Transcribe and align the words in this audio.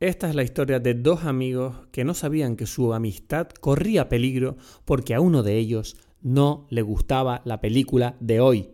Esta 0.00 0.28
es 0.28 0.36
la 0.36 0.44
historia 0.44 0.78
de 0.78 0.94
dos 0.94 1.24
amigos 1.24 1.74
que 1.90 2.04
no 2.04 2.14
sabían 2.14 2.54
que 2.54 2.66
su 2.66 2.94
amistad 2.94 3.48
corría 3.48 4.08
peligro 4.08 4.56
porque 4.84 5.12
a 5.12 5.20
uno 5.20 5.42
de 5.42 5.56
ellos 5.56 5.96
no 6.22 6.68
le 6.70 6.82
gustaba 6.82 7.42
la 7.44 7.60
película 7.60 8.16
de 8.20 8.38
hoy. 8.38 8.68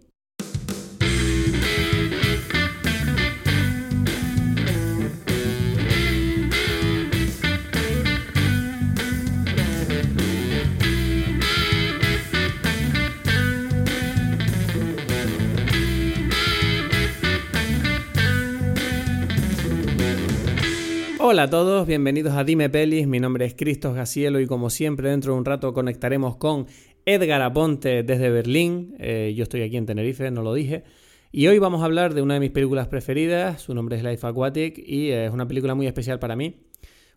Hola 21.34 21.42
a 21.42 21.50
todos, 21.50 21.84
bienvenidos 21.84 22.34
a 22.34 22.44
Dime 22.44 22.70
Pelis, 22.70 23.08
mi 23.08 23.18
nombre 23.18 23.44
es 23.44 23.54
Cristos 23.54 23.96
Gacielo 23.96 24.38
y 24.38 24.46
como 24.46 24.70
siempre 24.70 25.10
dentro 25.10 25.32
de 25.32 25.38
un 25.40 25.44
rato 25.44 25.74
conectaremos 25.74 26.36
con 26.36 26.68
Edgar 27.06 27.42
Aponte 27.42 28.04
desde 28.04 28.30
Berlín, 28.30 28.94
eh, 29.00 29.34
yo 29.36 29.42
estoy 29.42 29.62
aquí 29.62 29.76
en 29.76 29.84
Tenerife, 29.84 30.30
no 30.30 30.42
lo 30.42 30.54
dije, 30.54 30.84
y 31.32 31.48
hoy 31.48 31.58
vamos 31.58 31.82
a 31.82 31.86
hablar 31.86 32.14
de 32.14 32.22
una 32.22 32.34
de 32.34 32.40
mis 32.40 32.52
películas 32.52 32.86
preferidas, 32.86 33.60
su 33.60 33.74
nombre 33.74 33.96
es 33.96 34.04
Life 34.04 34.24
Aquatic 34.24 34.78
y 34.78 35.10
es 35.10 35.32
una 35.32 35.48
película 35.48 35.74
muy 35.74 35.88
especial 35.88 36.20
para 36.20 36.36
mí, 36.36 36.54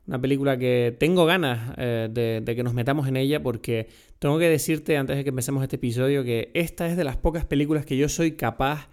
una 0.07 0.20
película 0.20 0.57
que 0.57 0.95
tengo 0.98 1.27
ganas 1.27 1.76
eh, 1.77 2.09
de, 2.12 2.41
de 2.41 2.55
que 2.55 2.63
nos 2.63 2.73
metamos 2.73 3.07
en 3.07 3.18
ella 3.18 3.43
porque 3.43 3.88
tengo 4.18 4.40
que 4.40 4.49
decirte 4.49 4.98
antes 4.98 5.15
de 5.15 5.26
que 5.26 5.29
empecemos 5.29 5.62
este 5.62 5.76
episodio 5.76 6.23
que 6.23 6.49
esta 6.55 6.88
es 6.88 6.98
de 6.98 7.04
las 7.04 7.18
pocas 7.18 7.45
películas 7.45 7.85
que 7.85 7.95
yo 7.95 8.09
soy 8.09 8.31
capaz 8.31 8.90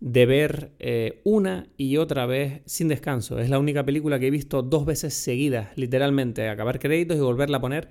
de 0.00 0.26
ver 0.26 0.72
eh, 0.78 1.20
una 1.24 1.68
y 1.76 1.96
otra 1.96 2.26
vez 2.26 2.62
sin 2.66 2.88
descanso. 2.88 3.38
Es 3.38 3.48
la 3.50 3.58
única 3.58 3.84
película 3.84 4.18
que 4.18 4.26
he 4.26 4.30
visto 4.30 4.62
dos 4.62 4.84
veces 4.84 5.14
seguidas, 5.14 5.68
literalmente, 5.76 6.48
acabar 6.48 6.78
créditos 6.78 7.16
y 7.16 7.20
volverla 7.20 7.58
a 7.58 7.60
poner. 7.60 7.88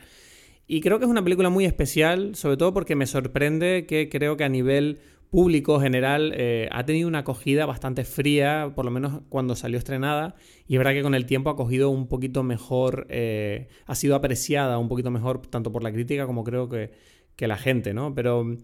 Y 0.67 0.81
creo 0.81 0.99
que 0.99 1.05
es 1.05 1.11
una 1.11 1.23
película 1.23 1.49
muy 1.49 1.65
especial, 1.65 2.35
sobre 2.35 2.57
todo 2.57 2.73
porque 2.73 2.95
me 2.95 3.07
sorprende 3.07 3.85
que 3.87 4.09
creo 4.09 4.37
que 4.37 4.43
a 4.43 4.49
nivel 4.49 4.99
público 5.29 5.79
general 5.79 6.31
eh, 6.35 6.69
ha 6.71 6.85
tenido 6.85 7.07
una 7.07 7.19
acogida 7.19 7.65
bastante 7.65 8.03
fría, 8.05 8.71
por 8.75 8.85
lo 8.85 8.91
menos 8.91 9.21
cuando 9.29 9.55
salió 9.55 9.77
estrenada, 9.77 10.35
y 10.67 10.75
es 10.75 10.77
verdad 10.77 10.93
que 10.93 11.03
con 11.03 11.13
el 11.13 11.25
tiempo 11.25 11.49
ha 11.49 11.55
cogido 11.55 11.89
un 11.89 12.07
poquito 12.07 12.41
mejor, 12.43 13.05
eh, 13.09 13.67
ha 13.85 13.95
sido 13.95 14.15
apreciada 14.15 14.77
un 14.77 14.87
poquito 14.87 15.11
mejor 15.11 15.45
tanto 15.47 15.71
por 15.71 15.83
la 15.83 15.91
crítica 15.91 16.25
como 16.25 16.43
creo 16.43 16.69
que, 16.69 16.91
que 17.35 17.47
la 17.47 17.57
gente, 17.57 17.93
¿no? 17.93 18.15
Pero 18.15 18.57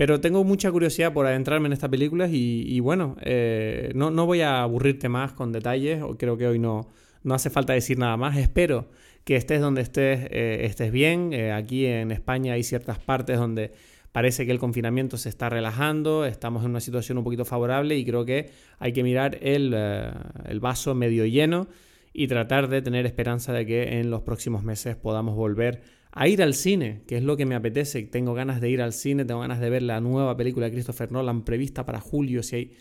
pero 0.00 0.18
tengo 0.18 0.44
mucha 0.44 0.72
curiosidad 0.72 1.12
por 1.12 1.26
adentrarme 1.26 1.66
en 1.66 1.74
esta 1.74 1.86
película 1.86 2.26
y, 2.26 2.80
bueno, 2.80 3.18
eh, 3.20 3.92
no, 3.94 4.10
no, 4.10 4.24
voy 4.24 4.40
a 4.40 4.62
aburrirte 4.62 5.10
más 5.10 5.32
con 5.32 5.52
detalles, 5.52 6.02
creo 6.16 6.38
que 6.38 6.46
hoy 6.46 6.58
no, 6.58 6.88
no 7.22 7.34
hace 7.34 7.50
falta 7.50 7.74
decir 7.74 7.98
nada 7.98 8.16
más, 8.16 8.38
espero 8.38 8.88
que 9.24 9.36
estés 9.36 9.60
donde 9.60 9.82
estés, 9.82 10.26
eh, 10.30 10.60
estés 10.62 10.90
bien, 10.90 11.34
eh, 11.34 11.52
aquí 11.52 11.84
en 11.84 12.12
España 12.12 12.54
hay 12.54 12.62
ciertas 12.62 12.98
partes 12.98 13.36
donde 13.36 13.74
parece 14.10 14.46
que 14.46 14.52
el 14.52 14.58
confinamiento 14.58 15.18
se 15.18 15.28
está 15.28 15.50
relajando, 15.50 16.24
estamos 16.24 16.64
en 16.64 16.70
una 16.70 16.80
situación 16.80 17.18
un 17.18 17.24
poquito 17.24 17.44
favorable 17.44 17.94
y 17.98 18.06
creo 18.06 18.24
que 18.24 18.48
hay 18.78 18.94
que 18.94 19.02
mirar 19.02 19.36
el, 19.42 19.74
el 19.74 20.60
vaso 20.60 20.94
medio 20.94 21.26
lleno 21.26 21.68
y 22.14 22.26
tratar 22.26 22.68
de 22.68 22.80
tener 22.80 23.04
esperanza 23.04 23.52
de 23.52 23.66
que 23.66 24.00
en 24.00 24.08
los 24.08 24.22
próximos 24.22 24.62
meses 24.64 24.96
podamos 24.96 25.36
volver 25.36 25.99
a 26.12 26.28
ir 26.28 26.42
al 26.42 26.54
cine, 26.54 27.02
que 27.06 27.16
es 27.16 27.22
lo 27.22 27.36
que 27.36 27.46
me 27.46 27.54
apetece. 27.54 28.02
Tengo 28.02 28.34
ganas 28.34 28.60
de 28.60 28.70
ir 28.70 28.82
al 28.82 28.92
cine, 28.92 29.24
tengo 29.24 29.40
ganas 29.40 29.60
de 29.60 29.70
ver 29.70 29.82
la 29.82 30.00
nueva 30.00 30.36
película 30.36 30.66
de 30.66 30.72
Christopher 30.72 31.12
Nolan 31.12 31.44
prevista 31.44 31.84
para 31.84 32.00
julio, 32.00 32.42
si 32.42 32.56
hay 32.56 32.72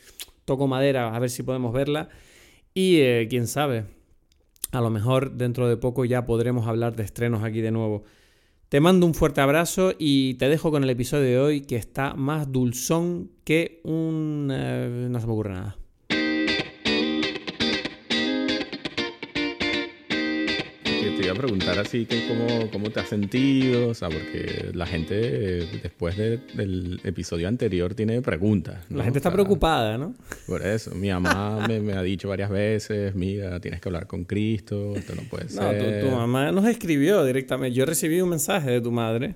toco 0.46 0.68
madera, 0.68 1.16
a 1.16 1.20
ver 1.20 1.30
si 1.30 1.44
podemos 1.44 1.74
verla. 1.74 2.10
Y 2.74 2.98
eh, 2.98 3.28
quién 3.30 3.48
sabe, 3.48 3.86
a 4.72 4.82
lo 4.82 4.90
mejor 4.90 5.34
dentro 5.38 5.68
de 5.68 5.78
poco 5.78 6.06
ya 6.06 6.26
podremos 6.26 6.68
hablar 6.68 6.96
de 6.96 7.04
estrenos 7.04 7.44
aquí 7.44 7.62
de 7.62 7.72
nuevo. 7.72 8.04
Te 8.70 8.80
mando 8.80 9.08
un 9.08 9.16
fuerte 9.16 9.42
abrazo 9.42 9.94
y 9.98 10.36
te 10.36 10.48
dejo 10.48 10.70
con 10.70 10.84
el 10.84 10.90
episodio 10.92 11.24
de 11.24 11.40
hoy 11.40 11.62
que 11.62 11.76
está 11.76 12.14
más 12.14 12.52
dulzón 12.52 13.32
que 13.44 13.82
un... 13.84 14.50
Eh, 14.52 15.08
no 15.10 15.20
se 15.20 15.26
me 15.26 15.34
ocurre 15.34 15.54
nada. 15.54 15.78
A 21.32 21.36
preguntar 21.36 21.78
así 21.80 22.06
que 22.06 22.28
cómo, 22.28 22.72
cómo 22.72 22.90
te 22.90 23.00
has 23.00 23.10
sentido, 23.10 23.90
o 23.90 23.94
sea, 23.94 24.10
porque 24.10 24.72
la 24.74 24.86
gente 24.86 25.16
después 25.82 26.18
del 26.18 27.00
episodio 27.04 27.48
anterior 27.48 27.94
tiene 27.94 28.22
preguntas. 28.22 28.86
La 28.90 29.04
gente 29.04 29.20
está 29.20 29.32
preocupada, 29.32 29.98
¿no? 29.98 30.16
Por 30.48 30.66
eso, 30.66 30.94
mi 30.96 31.10
mamá 31.10 31.68
me, 31.68 31.94
ha 31.94 32.02
dicho 32.02 32.30
varias 32.30 32.50
veces, 32.50 33.16
mira, 33.16 33.60
tienes 33.60 33.82
que 33.82 33.90
hablar 33.90 34.08
con 34.08 34.26
Cristo, 34.26 34.96
esto 34.96 35.16
no 35.16 35.24
puede 35.24 35.50
ser. 35.50 36.02
No, 36.04 36.10
tu, 36.10 36.16
mamá 36.16 36.52
nos 36.52 36.66
escribió 36.68 37.24
directamente. 37.24 37.76
Yo 37.76 37.86
recibí 37.86 38.22
un 38.22 38.30
mensaje 38.30 38.72
de 38.72 38.82
tu 38.82 38.92
madre 38.92 39.36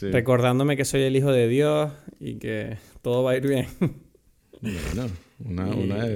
recordándome 0.00 0.76
que 0.76 0.84
soy 0.84 1.02
el 1.02 1.16
hijo 1.16 1.32
de 1.32 1.48
Dios 1.48 1.92
y 2.18 2.36
que 2.36 2.76
todo 3.02 3.22
va 3.22 3.32
a 3.32 3.36
ir 3.36 3.46
bien. 3.46 3.66
Bueno, 4.60 5.10
una, 5.44 5.66
una 5.66 6.06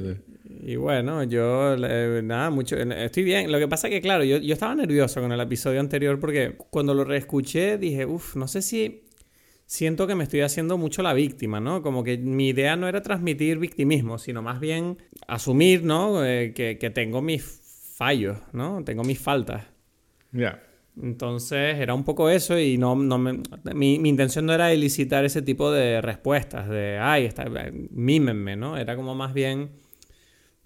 y 0.68 0.76
bueno, 0.76 1.22
yo, 1.22 1.76
nada, 1.78 2.50
mucho, 2.50 2.76
estoy 2.76 3.22
bien. 3.22 3.50
Lo 3.50 3.58
que 3.58 3.68
pasa 3.68 3.88
es 3.88 3.94
que, 3.94 4.02
claro, 4.02 4.22
yo, 4.22 4.36
yo 4.36 4.52
estaba 4.52 4.74
nervioso 4.74 5.22
con 5.22 5.32
el 5.32 5.40
episodio 5.40 5.80
anterior 5.80 6.20
porque 6.20 6.58
cuando 6.68 6.92
lo 6.92 7.04
reescuché 7.04 7.78
dije, 7.78 8.04
uff, 8.04 8.36
no 8.36 8.46
sé 8.46 8.60
si 8.60 9.04
siento 9.64 10.06
que 10.06 10.14
me 10.14 10.24
estoy 10.24 10.42
haciendo 10.42 10.76
mucho 10.76 11.02
la 11.02 11.14
víctima, 11.14 11.58
¿no? 11.58 11.80
Como 11.80 12.04
que 12.04 12.18
mi 12.18 12.48
idea 12.48 12.76
no 12.76 12.86
era 12.86 13.00
transmitir 13.00 13.56
victimismo, 13.56 14.18
sino 14.18 14.42
más 14.42 14.60
bien 14.60 14.98
asumir, 15.26 15.84
¿no? 15.84 16.22
Eh, 16.22 16.52
que, 16.54 16.76
que, 16.76 16.90
tengo 16.90 17.22
mis 17.22 17.44
fallos, 17.96 18.36
¿no? 18.52 18.84
Tengo 18.84 19.04
mis 19.04 19.18
faltas. 19.18 19.64
Ya. 20.32 20.62
Entonces 21.00 21.78
era 21.78 21.94
un 21.94 22.04
poco 22.04 22.28
eso 22.28 22.58
y 22.58 22.76
no, 22.76 22.94
no 22.94 23.16
me, 23.16 23.40
mi, 23.72 23.98
mi, 23.98 24.10
intención 24.10 24.44
no 24.44 24.52
era 24.52 24.70
elicitar 24.70 25.24
ese 25.24 25.40
tipo 25.40 25.72
de 25.72 26.02
respuestas, 26.02 26.68
de, 26.68 26.98
ay, 27.00 27.24
está, 27.24 27.46
mímenme, 27.90 28.54
¿no? 28.56 28.76
Era 28.76 28.96
como 28.96 29.14
más 29.14 29.32
bien 29.32 29.87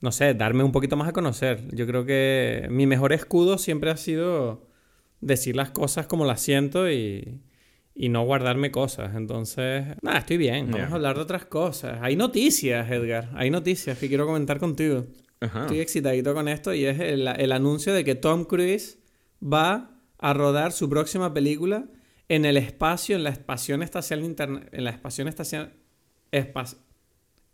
no 0.02 0.10
sé, 0.10 0.34
darme 0.34 0.64
un 0.64 0.72
poquito 0.72 0.96
más 0.96 1.08
a 1.08 1.12
conocer. 1.12 1.64
Yo 1.74 1.86
creo 1.86 2.04
que 2.04 2.66
mi 2.70 2.86
mejor 2.86 3.12
escudo 3.12 3.56
siempre 3.56 3.90
ha 3.90 3.96
sido 3.96 4.68
decir 5.20 5.54
las 5.54 5.70
cosas 5.70 6.08
como 6.08 6.24
las 6.24 6.40
siento 6.40 6.90
y, 6.90 7.40
y 7.94 8.08
no 8.08 8.24
guardarme 8.24 8.72
cosas. 8.72 9.14
Entonces, 9.14 9.84
nada, 10.02 10.18
estoy 10.18 10.38
bien. 10.38 10.72
Vamos 10.72 10.90
a 10.90 10.94
hablar 10.96 11.14
de 11.14 11.22
otras 11.22 11.44
cosas. 11.46 12.00
Hay 12.02 12.16
noticias, 12.16 12.90
Edgar. 12.90 13.30
Hay 13.34 13.50
noticias 13.50 13.96
que 13.96 14.08
quiero 14.08 14.26
comentar 14.26 14.58
contigo. 14.58 15.06
Estoy 15.40 15.78
excitadito 15.78 16.34
con 16.34 16.48
esto 16.48 16.74
y 16.74 16.84
es 16.84 16.98
el, 16.98 17.26
el, 17.26 17.52
anuncio 17.52 17.92
de 17.94 18.04
que 18.04 18.14
Tom 18.16 18.44
Cruise 18.44 18.98
va 19.42 20.00
a 20.19 20.34
rodar 20.34 20.72
su 20.72 20.88
próxima 20.88 21.32
película 21.32 21.86
en 22.28 22.44
el 22.44 22.56
espacio, 22.56 23.16
en 23.16 23.24
la 23.24 23.30
estación 23.30 23.82
espacial 23.82 24.22
interna 24.22 24.66
en 24.70 24.84
la 24.84 24.90
estación 24.90 25.26
espacial 25.26 25.72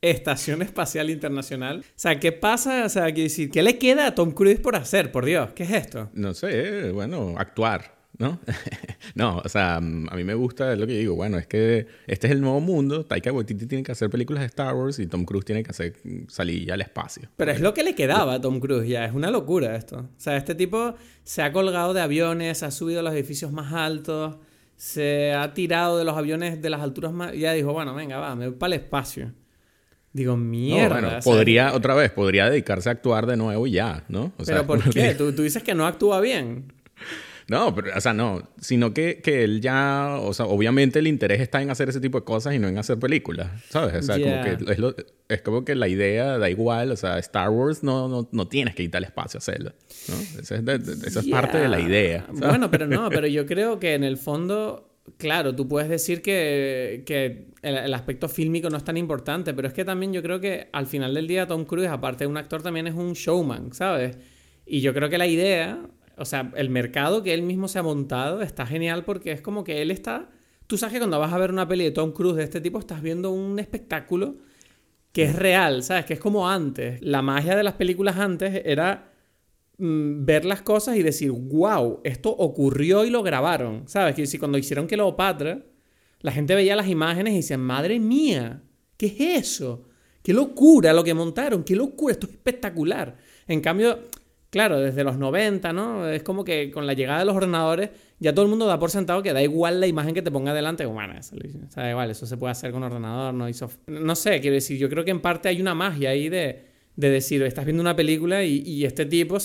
Estación 0.00 0.62
Espacial 0.62 1.10
Internacional. 1.10 1.80
O 1.80 1.92
sea, 1.96 2.20
¿qué 2.20 2.30
pasa? 2.30 2.84
O 2.84 2.88
sea, 2.88 3.12
¿qué 3.12 3.62
le 3.62 3.78
queda 3.78 4.06
a 4.06 4.14
Tom 4.14 4.30
Cruise 4.30 4.60
por 4.60 4.76
hacer? 4.76 5.10
Por 5.10 5.24
Dios, 5.24 5.50
¿qué 5.54 5.64
es 5.64 5.72
esto? 5.72 6.10
No 6.14 6.34
sé, 6.34 6.92
bueno, 6.92 7.34
actuar, 7.36 7.98
¿no? 8.16 8.38
no, 9.16 9.38
o 9.38 9.48
sea, 9.48 9.76
a 9.76 9.80
mí 9.80 10.22
me 10.24 10.34
gusta 10.34 10.76
lo 10.76 10.86
que 10.86 10.92
digo. 10.92 11.16
Bueno, 11.16 11.36
es 11.36 11.48
que 11.48 11.88
este 12.06 12.28
es 12.28 12.32
el 12.32 12.40
nuevo 12.40 12.60
mundo. 12.60 13.04
Taika 13.04 13.32
Waititi 13.32 13.66
tiene 13.66 13.82
que 13.82 13.90
hacer 13.90 14.08
películas 14.08 14.42
de 14.42 14.46
Star 14.46 14.72
Wars 14.74 15.00
y 15.00 15.06
Tom 15.08 15.24
Cruise 15.24 15.44
tiene 15.44 15.64
que 15.64 15.70
hacer 15.70 15.94
salir 16.28 16.64
ya 16.64 16.74
al 16.74 16.80
espacio. 16.80 17.28
Pero 17.36 17.50
es 17.50 17.60
lo 17.60 17.74
que 17.74 17.82
le 17.82 17.96
quedaba 17.96 18.34
a 18.34 18.40
Tom 18.40 18.60
Cruise 18.60 18.88
ya. 18.88 19.04
Es 19.04 19.12
una 19.12 19.32
locura 19.32 19.74
esto. 19.74 19.98
O 19.98 20.20
sea, 20.20 20.36
este 20.36 20.54
tipo 20.54 20.94
se 21.24 21.42
ha 21.42 21.52
colgado 21.52 21.92
de 21.92 22.02
aviones, 22.02 22.62
ha 22.62 22.70
subido 22.70 23.00
a 23.00 23.02
los 23.02 23.14
edificios 23.14 23.50
más 23.50 23.72
altos, 23.72 24.36
se 24.76 25.32
ha 25.32 25.54
tirado 25.54 25.98
de 25.98 26.04
los 26.04 26.16
aviones 26.16 26.62
de 26.62 26.70
las 26.70 26.82
alturas 26.82 27.12
más... 27.12 27.34
Y 27.34 27.40
ya 27.40 27.52
dijo, 27.52 27.72
bueno, 27.72 27.96
venga, 27.96 28.18
va, 28.18 28.36
me 28.36 28.48
voy 28.48 28.56
para 28.56 28.76
el 28.76 28.80
espacio. 28.80 29.32
Digo, 30.12 30.36
mierda. 30.36 31.20
podría, 31.20 31.74
otra 31.74 31.94
vez, 31.94 32.10
podría 32.10 32.48
dedicarse 32.48 32.88
a 32.88 32.92
actuar 32.92 33.26
de 33.26 33.36
nuevo 33.36 33.66
y 33.66 33.72
ya, 33.72 34.04
¿no? 34.08 34.32
¿Pero 34.44 34.66
por 34.66 34.82
qué? 34.90 35.14
¿Tú, 35.14 35.32
dices 35.32 35.62
que 35.62 35.74
no 35.74 35.86
actúa 35.86 36.20
bien. 36.20 36.72
No, 37.48 37.74
pero, 37.74 37.96
o 37.96 38.00
sea, 38.00 38.12
no, 38.12 38.46
sino 38.60 38.92
que, 38.92 39.22
que, 39.22 39.42
él 39.42 39.62
ya, 39.62 40.18
o 40.20 40.34
sea, 40.34 40.44
obviamente 40.44 40.98
el 40.98 41.06
interés 41.06 41.40
está 41.40 41.62
en 41.62 41.70
hacer 41.70 41.88
ese 41.88 41.98
tipo 41.98 42.18
de 42.18 42.24
cosas 42.24 42.54
y 42.54 42.58
no 42.58 42.68
en 42.68 42.76
hacer 42.76 42.98
películas, 42.98 43.48
¿sabes? 43.70 43.94
O 43.94 44.02
sea, 44.02 44.20
como 44.20 44.42
que 44.42 44.72
es, 44.72 44.78
lo, 44.78 44.94
es, 45.30 45.40
como 45.40 45.64
que 45.64 45.74
la 45.74 45.88
idea 45.88 46.36
da 46.36 46.50
igual, 46.50 46.90
o 46.90 46.96
sea, 46.96 47.18
Star 47.18 47.48
Wars 47.48 47.82
no, 47.82 48.06
no, 48.06 48.28
no 48.32 48.48
tienes 48.48 48.74
que 48.74 48.82
quitar 48.82 48.98
el 48.98 49.06
espacio 49.06 49.38
a 49.38 49.40
hacerlo, 49.40 49.72
¿no? 50.08 50.40
Esa 50.42 50.56
es, 50.56 50.88
esa 51.04 51.20
es 51.20 51.26
parte 51.26 51.56
de 51.56 51.68
la 51.68 51.80
idea. 51.80 52.26
Bueno, 52.30 52.70
pero 52.70 52.86
no, 52.86 53.08
pero 53.10 53.26
yo 53.26 53.46
creo 53.46 53.80
que 53.80 53.94
en 53.94 54.04
el 54.04 54.18
fondo 54.18 54.87
Claro, 55.16 55.54
tú 55.54 55.66
puedes 55.66 55.88
decir 55.88 56.22
que, 56.22 57.46
el, 57.62 57.94
aspecto 57.94 58.28
fílmico 58.28 58.70
no 58.70 58.76
es 58.76 58.84
tan 58.84 58.96
importante, 58.96 59.54
pero 59.54 59.68
es 59.68 59.74
que 59.74 59.84
también 59.84 60.12
yo 60.12 60.22
creo 60.22 60.40
que 60.40 60.68
al 60.72 60.86
final 60.86 61.14
del 61.14 61.26
día 61.26 61.46
Tom 61.46 61.64
Cruise, 61.64 61.88
aparte 61.88 62.24
de 62.24 62.28
un 62.28 62.36
actor, 62.36 62.62
también 62.62 62.86
es 62.86 62.94
un 62.94 63.14
showman, 63.14 63.72
¿sabes? 63.72 64.18
Y 64.66 64.80
yo 64.80 64.92
creo 64.94 65.08
que 65.08 65.18
la 65.18 65.26
idea, 65.26 65.80
o 66.16 66.24
sea, 66.24 66.52
el 66.56 66.70
mercado 66.70 67.22
que 67.22 67.32
él 67.34 67.42
mismo 67.42 67.68
se 67.68 67.78
ha 67.78 67.82
montado 67.82 68.42
está 68.42 68.66
genial 68.66 69.04
porque 69.04 69.32
es 69.32 69.40
como 69.40 69.64
que 69.64 69.82
él 69.82 69.90
está... 69.90 70.30
Tú 70.66 70.76
sabes 70.76 70.92
que 70.92 70.98
cuando 70.98 71.18
vas 71.18 71.32
a 71.32 71.38
ver 71.38 71.50
una 71.50 71.66
peli 71.66 71.84
de 71.84 71.90
Tom 71.92 72.12
Cruise 72.12 72.36
de 72.36 72.44
este 72.44 72.60
tipo, 72.60 72.78
estás 72.78 73.00
viendo 73.00 73.30
un 73.30 73.58
espectáculo 73.58 74.36
que 75.12 75.24
es 75.24 75.34
real, 75.34 75.82
¿sabes? 75.82 76.04
Que 76.04 76.14
es 76.14 76.20
como 76.20 76.48
antes. 76.48 77.00
La 77.02 77.22
magia 77.22 77.56
de 77.56 77.62
las 77.62 77.74
películas 77.74 78.18
antes 78.18 78.62
era 78.64 79.07
ver 79.78 80.44
las 80.44 80.62
cosas 80.62 80.96
y 80.96 81.02
decir, 81.02 81.30
wow, 81.30 82.00
esto 82.04 82.30
ocurrió 82.30 83.04
y 83.04 83.10
lo 83.10 83.22
grabaron. 83.22 83.84
¿Sabes? 83.86 84.14
Que 84.14 84.26
si 84.26 84.38
cuando 84.38 84.58
hicieron 84.58 84.86
Cleopatra, 84.86 85.62
la 86.20 86.32
gente 86.32 86.54
veía 86.54 86.76
las 86.76 86.88
imágenes 86.88 87.34
y 87.34 87.36
decía, 87.36 87.58
madre 87.58 88.00
mía, 88.00 88.62
¿qué 88.96 89.06
es 89.06 89.20
eso? 89.20 89.84
¡Qué 90.22 90.32
locura 90.32 90.92
lo 90.92 91.04
que 91.04 91.14
montaron! 91.14 91.62
¡Qué 91.62 91.76
locura! 91.76 92.12
Esto 92.12 92.26
es 92.26 92.32
espectacular. 92.32 93.16
En 93.46 93.60
cambio, 93.60 94.00
claro, 94.50 94.80
desde 94.80 95.04
los 95.04 95.16
90, 95.16 95.72
¿no? 95.72 96.08
Es 96.08 96.22
como 96.22 96.44
que 96.44 96.70
con 96.70 96.86
la 96.86 96.94
llegada 96.94 97.20
de 97.20 97.24
los 97.24 97.36
ordenadores 97.36 97.90
ya 98.18 98.34
todo 98.34 98.44
el 98.44 98.50
mundo 98.50 98.66
da 98.66 98.78
por 98.78 98.90
sentado 98.90 99.22
que 99.22 99.32
da 99.32 99.42
igual 99.42 99.80
la 99.80 99.86
imagen 99.86 100.12
que 100.12 100.22
te 100.22 100.30
ponga 100.32 100.52
delante. 100.52 100.84
Bueno, 100.86 101.14
eso, 101.16 101.36
igual, 101.36 102.10
eso 102.10 102.26
se 102.26 102.36
puede 102.36 102.50
hacer 102.50 102.72
con 102.72 102.82
ordenador, 102.82 103.32
no 103.32 103.46
No 103.86 104.16
sé, 104.16 104.40
quiero 104.40 104.54
decir, 104.54 104.76
yo 104.76 104.88
creo 104.88 105.04
que 105.04 105.12
en 105.12 105.20
parte 105.20 105.48
hay 105.48 105.60
una 105.60 105.74
magia 105.74 106.10
ahí 106.10 106.28
de, 106.28 106.67
de 106.98 107.10
decir, 107.10 107.40
estás 107.44 107.64
viendo 107.64 107.80
una 107.80 107.94
película 107.94 108.42
y, 108.42 108.84
este 108.84 109.06
tipo, 109.06 109.38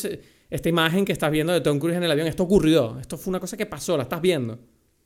esta 0.49 0.69
imagen 0.69 1.05
que 1.05 1.11
estás 1.11 1.31
viendo 1.31 1.53
de 1.53 1.61
Tom 1.61 1.77
Cruise 1.77 1.95
en 1.95 2.03
el 2.03 2.09
avión, 2.09 2.25
esto 2.25 2.41
ocurrió, 2.41 2.97
esto 2.99 3.15
fue 3.15 3.29
una 3.29 3.39
cosa 3.39 3.55
que 3.55 3.67
pasó, 3.67 3.95
la 3.95 4.03
estás 4.03 4.21
viendo. 4.21 4.57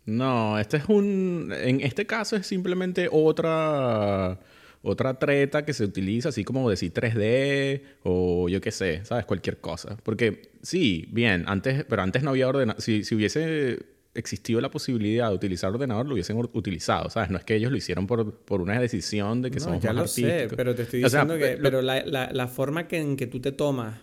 No, 0.05 0.57
este 0.57 0.77
es 0.77 0.85
un... 0.87 1.53
En 1.53 1.81
este 1.81 2.05
caso 2.05 2.37
es 2.37 2.47
simplemente 2.47 3.09
otra 3.11 4.39
otra 4.81 5.19
treta 5.19 5.65
que 5.65 5.73
se 5.73 5.83
utiliza, 5.83 6.29
así 6.29 6.45
como 6.45 6.69
decir 6.69 6.93
3D 6.93 7.81
o 8.03 8.47
yo 8.47 8.61
qué 8.61 8.71
sé, 8.71 9.03
¿sabes? 9.03 9.25
Cualquier 9.25 9.57
cosa. 9.57 9.97
Porque 10.03 10.51
sí, 10.61 11.09
bien, 11.11 11.43
antes, 11.47 11.83
pero 11.89 12.01
antes 12.01 12.23
no 12.23 12.29
había 12.29 12.47
ordenador. 12.47 12.81
Si, 12.81 13.03
si 13.03 13.13
hubiese 13.13 13.79
existido 14.17 14.59
la 14.59 14.69
posibilidad 14.69 15.29
de 15.29 15.35
utilizar 15.35 15.71
ordenador, 15.71 16.05
lo 16.05 16.13
hubiesen 16.13 16.37
utilizado, 16.37 17.09
¿sabes? 17.09 17.29
No 17.29 17.37
es 17.37 17.43
que 17.43 17.55
ellos 17.55 17.71
lo 17.71 17.77
hicieron 17.77 18.07
por, 18.07 18.33
por 18.39 18.61
una 18.61 18.79
decisión 18.79 19.41
de 19.41 19.51
que 19.51 19.59
son 19.59 19.79
ya 19.79 19.93
lo 19.93 20.07
sé, 20.07 20.47
pero 20.55 20.75
te 20.75 20.83
estoy 20.83 21.03
diciendo 21.03 21.37
que... 21.37 21.57
Pero 21.61 21.81
la, 21.81 22.05
la, 22.05 22.31
la 22.31 22.47
forma 22.47 22.87
que, 22.87 22.97
en 22.97 23.15
que 23.17 23.27
tú 23.27 23.39
te 23.39 23.51
tomas 23.51 23.99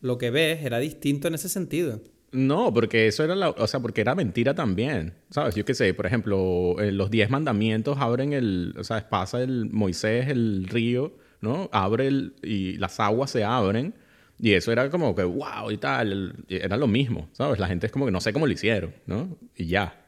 lo 0.00 0.18
que 0.18 0.30
ves 0.30 0.64
era 0.64 0.78
distinto 0.78 1.28
en 1.28 1.34
ese 1.34 1.48
sentido. 1.48 2.00
No, 2.30 2.72
porque 2.74 3.06
eso 3.06 3.24
era 3.24 3.34
la, 3.34 3.50
o 3.50 3.66
sea, 3.66 3.80
porque 3.80 4.02
era 4.02 4.14
mentira 4.14 4.54
también. 4.54 5.14
¿Sabes? 5.30 5.54
Yo 5.54 5.64
qué 5.64 5.74
sé, 5.74 5.94
por 5.94 6.06
ejemplo, 6.06 6.76
eh, 6.78 6.92
los 6.92 7.10
diez 7.10 7.30
mandamientos 7.30 7.96
abren 7.98 8.32
el, 8.32 8.74
o 8.78 8.84
sea, 8.84 9.08
pasa 9.08 9.42
el 9.42 9.66
Moisés 9.70 10.28
el 10.28 10.66
río, 10.68 11.16
¿no? 11.40 11.70
Abre 11.72 12.06
el, 12.06 12.34
y 12.42 12.76
las 12.76 13.00
aguas 13.00 13.30
se 13.30 13.44
abren. 13.44 13.94
Y 14.40 14.52
eso 14.52 14.70
era 14.70 14.88
como 14.90 15.14
que, 15.14 15.24
wow, 15.24 15.70
y 15.70 15.78
tal. 15.78 16.44
Era 16.48 16.76
lo 16.76 16.86
mismo, 16.86 17.28
¿sabes? 17.32 17.58
La 17.58 17.66
gente 17.66 17.86
es 17.86 17.92
como 17.92 18.06
que 18.06 18.12
no 18.12 18.20
sé 18.20 18.32
cómo 18.32 18.46
lo 18.46 18.52
hicieron, 18.52 18.94
¿no? 19.06 19.36
Y 19.56 19.66
ya. 19.66 20.06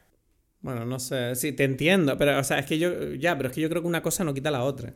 Bueno, 0.61 0.85
no 0.85 0.99
sé. 0.99 1.35
Sí, 1.35 1.51
te 1.51 1.63
entiendo. 1.63 2.17
Pero, 2.17 2.39
o 2.39 2.43
sea, 2.43 2.59
es 2.59 2.65
que 2.65 2.79
yo, 2.79 3.13
ya, 3.13 3.35
pero 3.37 3.49
es 3.49 3.55
que 3.55 3.61
yo 3.61 3.69
creo 3.69 3.81
que 3.81 3.87
una 3.87 4.01
cosa 4.01 4.23
no 4.23 4.33
quita 4.33 4.51
la 4.51 4.63
otra. 4.63 4.93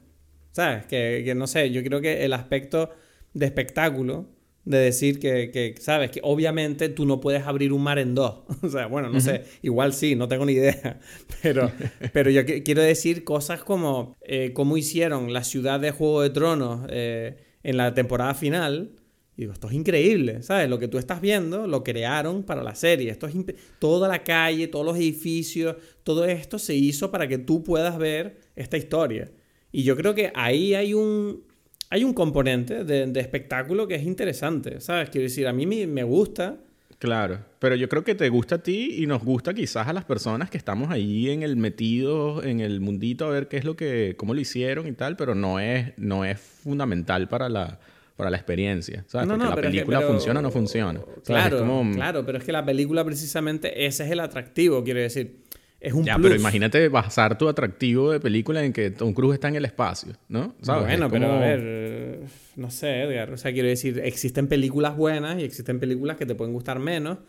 ¿Sabes? 0.52 0.86
Que, 0.86 1.24
que 1.26 1.36
no 1.36 1.48
sé, 1.48 1.72
yo 1.72 1.84
creo 1.84 2.00
que 2.00 2.24
el 2.24 2.32
aspecto 2.32 2.92
de 3.34 3.46
espectáculo 3.46 4.30
de 4.66 4.80
decir 4.80 5.20
que, 5.20 5.76
sabes, 5.80 6.10
que 6.10 6.20
obviamente 6.24 6.90
tú 6.90 7.06
no 7.06 7.22
puedes 7.22 7.44
abrir 7.44 7.72
un 7.72 7.84
mar 7.84 8.00
en 8.00 8.16
dos. 8.16 8.40
o 8.62 8.70
sea, 8.70 8.88
bueno, 8.88 9.10
no 9.10 9.22
sé, 9.22 9.44
igual 9.62 9.94
sí, 9.94 10.16
no 10.16 10.28
tengo 10.28 10.46
ni 10.46 10.54
idea. 10.54 11.00
Pero, 11.42 11.72
pero 12.12 12.32
yo 12.32 12.44
quiero 12.46 12.82
decir 12.82 13.24
cosas 13.24 13.64
como 13.64 14.18
eh, 14.22 14.52
cómo 14.54 14.78
hicieron 14.78 15.32
la 15.32 15.44
ciudad 15.44 15.80
de 15.80 15.92
Juego 15.92 16.24
de 16.24 16.32
Tronos 16.32 16.88
eh, 16.90 17.38
en 17.62 17.78
la 17.78 17.94
temporada 17.94 18.34
final. 18.34 18.96
Y 19.38 19.42
digo, 19.42 19.54
esto 19.54 19.68
es 19.68 19.74
increíble, 19.74 20.44
¿sabes? 20.44 20.70
Lo 20.70 20.80
que 20.80 20.88
tú 20.88 20.98
estás 20.98 21.20
viendo 21.20 21.68
lo 21.68 21.84
crearon 21.84 22.44
para 22.44 22.64
la 22.64 22.74
serie. 22.74 23.12
Esto 23.12 23.28
es 23.28 23.36
toda 23.80 24.08
la 24.08 24.24
calle, 24.24 24.68
todos 24.68 24.86
los 24.86 24.96
edificios, 24.96 25.76
todo 26.04 26.24
esto 26.26 26.58
se 26.58 26.74
hizo 26.74 27.12
para 27.12 27.28
que 27.28 27.38
tú 27.38 27.62
puedas 27.62 27.98
ver 27.98 28.38
esta 28.56 28.78
historia. 28.78 29.30
Y 29.74 29.84
yo 29.84 29.98
creo 29.98 30.16
que 30.16 30.32
ahí 30.36 30.74
hay 30.74 30.94
un, 30.94 31.44
hay 31.90 32.06
un 32.06 32.14
componente 32.14 32.86
de, 32.86 33.20
espectáculo 33.20 33.88
que 33.88 33.96
es 33.96 34.04
interesante, 34.04 34.80
¿sabes? 34.80 35.10
Quiero 35.10 35.24
decir, 35.24 35.48
a 35.48 35.54
mí 35.54 35.66
me, 35.66 36.04
gusta. 36.04 36.58
Claro, 36.98 37.40
pero 37.60 37.76
yo 37.76 37.90
creo 37.90 38.06
que 38.06 38.16
te 38.16 38.30
gusta 38.30 38.56
a 38.56 38.64
ti 38.64 38.96
y 39.00 39.06
nos 39.06 39.22
gusta 39.22 39.54
quizás 39.54 39.90
a 39.90 39.92
las 39.92 40.06
personas 40.06 40.50
que 40.50 40.58
estamos 40.58 40.92
ahí 40.92 41.30
en 41.30 41.44
el 41.44 41.58
metido, 41.58 42.42
en 42.42 42.62
el 42.62 42.80
mundito, 42.80 43.26
a 43.26 43.32
ver 43.32 43.50
qué 43.50 43.58
es 43.58 43.66
lo 43.66 43.76
que, 43.76 44.16
cómo 44.16 44.34
lo 44.34 44.40
hicieron 44.40 44.88
y 44.88 44.94
tal, 44.94 45.18
pero 45.18 45.36
no 45.36 45.60
es, 45.60 45.92
no 45.98 46.24
es 46.24 46.40
fundamental 46.40 47.28
para 47.28 47.50
la, 47.50 47.80
para 48.16 48.30
la 48.30 48.38
experiencia, 48.38 49.04
¿sabes? 49.08 49.28
Porque 49.28 49.44
la 49.44 49.56
película 49.56 50.02
funciona 50.02 50.40
o 50.40 50.44
no 50.44 50.52
funciona. 50.52 51.02
Claro, 51.24 51.66
claro, 51.94 52.26
pero 52.26 52.38
es 52.38 52.44
que 52.44 52.52
la 52.52 52.66
película 52.66 53.04
precisamente 53.04 53.86
ese 53.86 54.06
es 54.06 54.12
el 54.12 54.20
atractivo, 54.20 54.84
quiero 54.84 55.02
decir 55.02 55.44
es 55.86 55.94
un 55.94 56.04
ya, 56.04 56.18
pero 56.18 56.36
imagínate 56.36 56.90
basar 56.90 57.38
tu 57.38 57.48
atractivo 57.48 58.12
de 58.12 58.20
película 58.20 58.64
en 58.64 58.74
que 58.74 58.90
Tom 58.90 59.14
Cruise 59.14 59.36
está 59.36 59.50
en 59.50 59.56
el 59.56 59.66
espacio, 59.66 60.14
¿no? 60.30 60.56
Bueno, 60.66 61.12
pero 61.12 61.32
a 61.32 61.40
ver, 61.40 62.22
no 62.56 62.72
sé, 62.72 63.04
Edgar. 63.04 63.32
O 63.32 63.38
sea, 63.38 63.54
quiero 63.54 63.68
decir, 63.68 64.02
existen 64.04 64.48
películas 64.48 64.98
buenas 64.98 65.40
y 65.40 65.44
existen 65.44 65.80
películas 65.80 66.18
que 66.18 66.26
te 66.26 66.34
pueden 66.34 66.54
gustar 66.54 66.80
menos, 66.80 67.20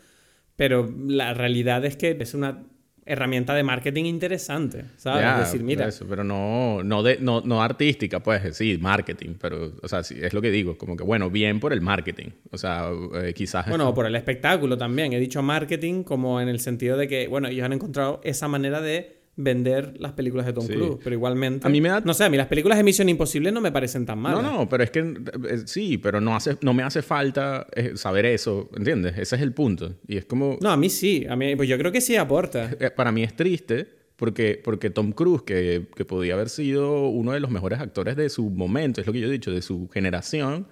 pero 0.55 0.91
la 1.07 1.35
realidad 1.35 1.85
es 1.85 1.97
que 1.97 2.17
es 2.19 2.33
una 2.33 2.63
herramienta 3.07 3.53
de 3.55 3.63
marketing 3.63 4.05
interesante, 4.05 4.85
¿sabes? 4.97 5.25
es 5.25 5.51
decir, 5.51 5.63
mira... 5.63 5.87
Eso, 5.87 6.05
pero 6.07 6.23
no, 6.23 6.83
no, 6.83 7.03
de, 7.03 7.17
no, 7.19 7.41
no 7.41 7.63
artística, 7.63 8.19
pues, 8.19 8.55
sí, 8.55 8.77
marketing, 8.79 9.35
pero, 9.39 9.73
o 9.81 9.87
sea, 9.87 10.03
sí, 10.03 10.15
es 10.21 10.33
lo 10.33 10.41
que 10.41 10.51
digo, 10.51 10.77
como 10.77 10.95
que, 10.95 11.03
bueno, 11.03 11.29
bien 11.29 11.59
por 11.59 11.73
el 11.73 11.81
marketing, 11.81 12.29
o 12.51 12.57
sea, 12.57 12.89
eh, 13.15 13.33
quizás... 13.33 13.67
Bueno, 13.69 13.93
por 13.93 14.05
el 14.05 14.15
espectáculo 14.15 14.77
también, 14.77 15.13
he 15.13 15.19
dicho 15.19 15.41
marketing 15.41 16.03
como 16.03 16.41
en 16.41 16.49
el 16.49 16.59
sentido 16.59 16.97
de 16.97 17.07
que, 17.07 17.27
bueno, 17.27 17.47
ellos 17.47 17.65
han 17.65 17.73
encontrado 17.73 18.21
esa 18.23 18.47
manera 18.47 18.81
de 18.81 19.16
vender 19.37 19.93
las 19.99 20.13
películas 20.13 20.47
de 20.47 20.53
Tom 20.53 20.65
Cruise, 20.65 20.97
pero 21.01 21.15
igualmente... 21.15 21.65
A 21.65 21.69
mí 21.69 21.79
me 21.79 21.89
da... 21.89 22.01
No 22.01 22.13
sé, 22.15 22.25
a 22.25 22.29
mí 22.29 22.35
las 22.35 22.47
películas 22.47 22.77
de 22.77 22.83
Misión 22.83 23.07
Imposible 23.07 23.51
no 23.51 23.61
me 23.61 23.71
parecen 23.71 24.05
tan 24.05 24.17
malas. 24.17 24.41
No, 24.41 24.51
no, 24.51 24.69
pero 24.69 24.83
es 24.83 24.89
que 24.89 24.99
eh, 24.99 25.61
sí, 25.65 25.99
pero 25.99 26.19
no, 26.19 26.35
hace, 26.35 26.57
no 26.61 26.73
me 26.73 26.81
hace 26.81 27.03
falta 27.03 27.67
eh, 27.73 27.91
saber 27.95 28.25
eso, 28.25 28.69
¿entiendes? 28.75 29.15
Ese 29.17 29.35
es 29.35 29.41
el 29.43 29.53
punto. 29.53 29.93
Y 30.07 30.17
es 30.17 30.25
como... 30.25 30.57
No, 30.59 30.71
a 30.71 30.77
mí 30.77 30.89
sí, 30.89 31.25
a 31.29 31.35
mí, 31.35 31.55
pues 31.55 31.69
yo 31.69 31.77
creo 31.77 31.91
que 31.91 32.01
sí 32.01 32.17
aporta. 32.17 32.71
Eh, 32.79 32.91
para 32.91 33.11
mí 33.11 33.23
es 33.23 33.35
triste 33.35 33.87
porque, 34.17 34.59
porque 34.63 34.89
Tom 34.89 35.11
Cruise, 35.11 35.41
que, 35.41 35.87
que 35.95 36.05
podía 36.05 36.35
haber 36.35 36.49
sido 36.49 37.07
uno 37.07 37.31
de 37.31 37.39
los 37.39 37.49
mejores 37.49 37.79
actores 37.79 38.15
de 38.15 38.29
su 38.29 38.49
momento, 38.49 39.01
es 39.01 39.07
lo 39.07 39.13
que 39.13 39.19
yo 39.19 39.27
he 39.27 39.31
dicho, 39.31 39.51
de 39.51 39.61
su 39.61 39.89
generación, 39.89 40.67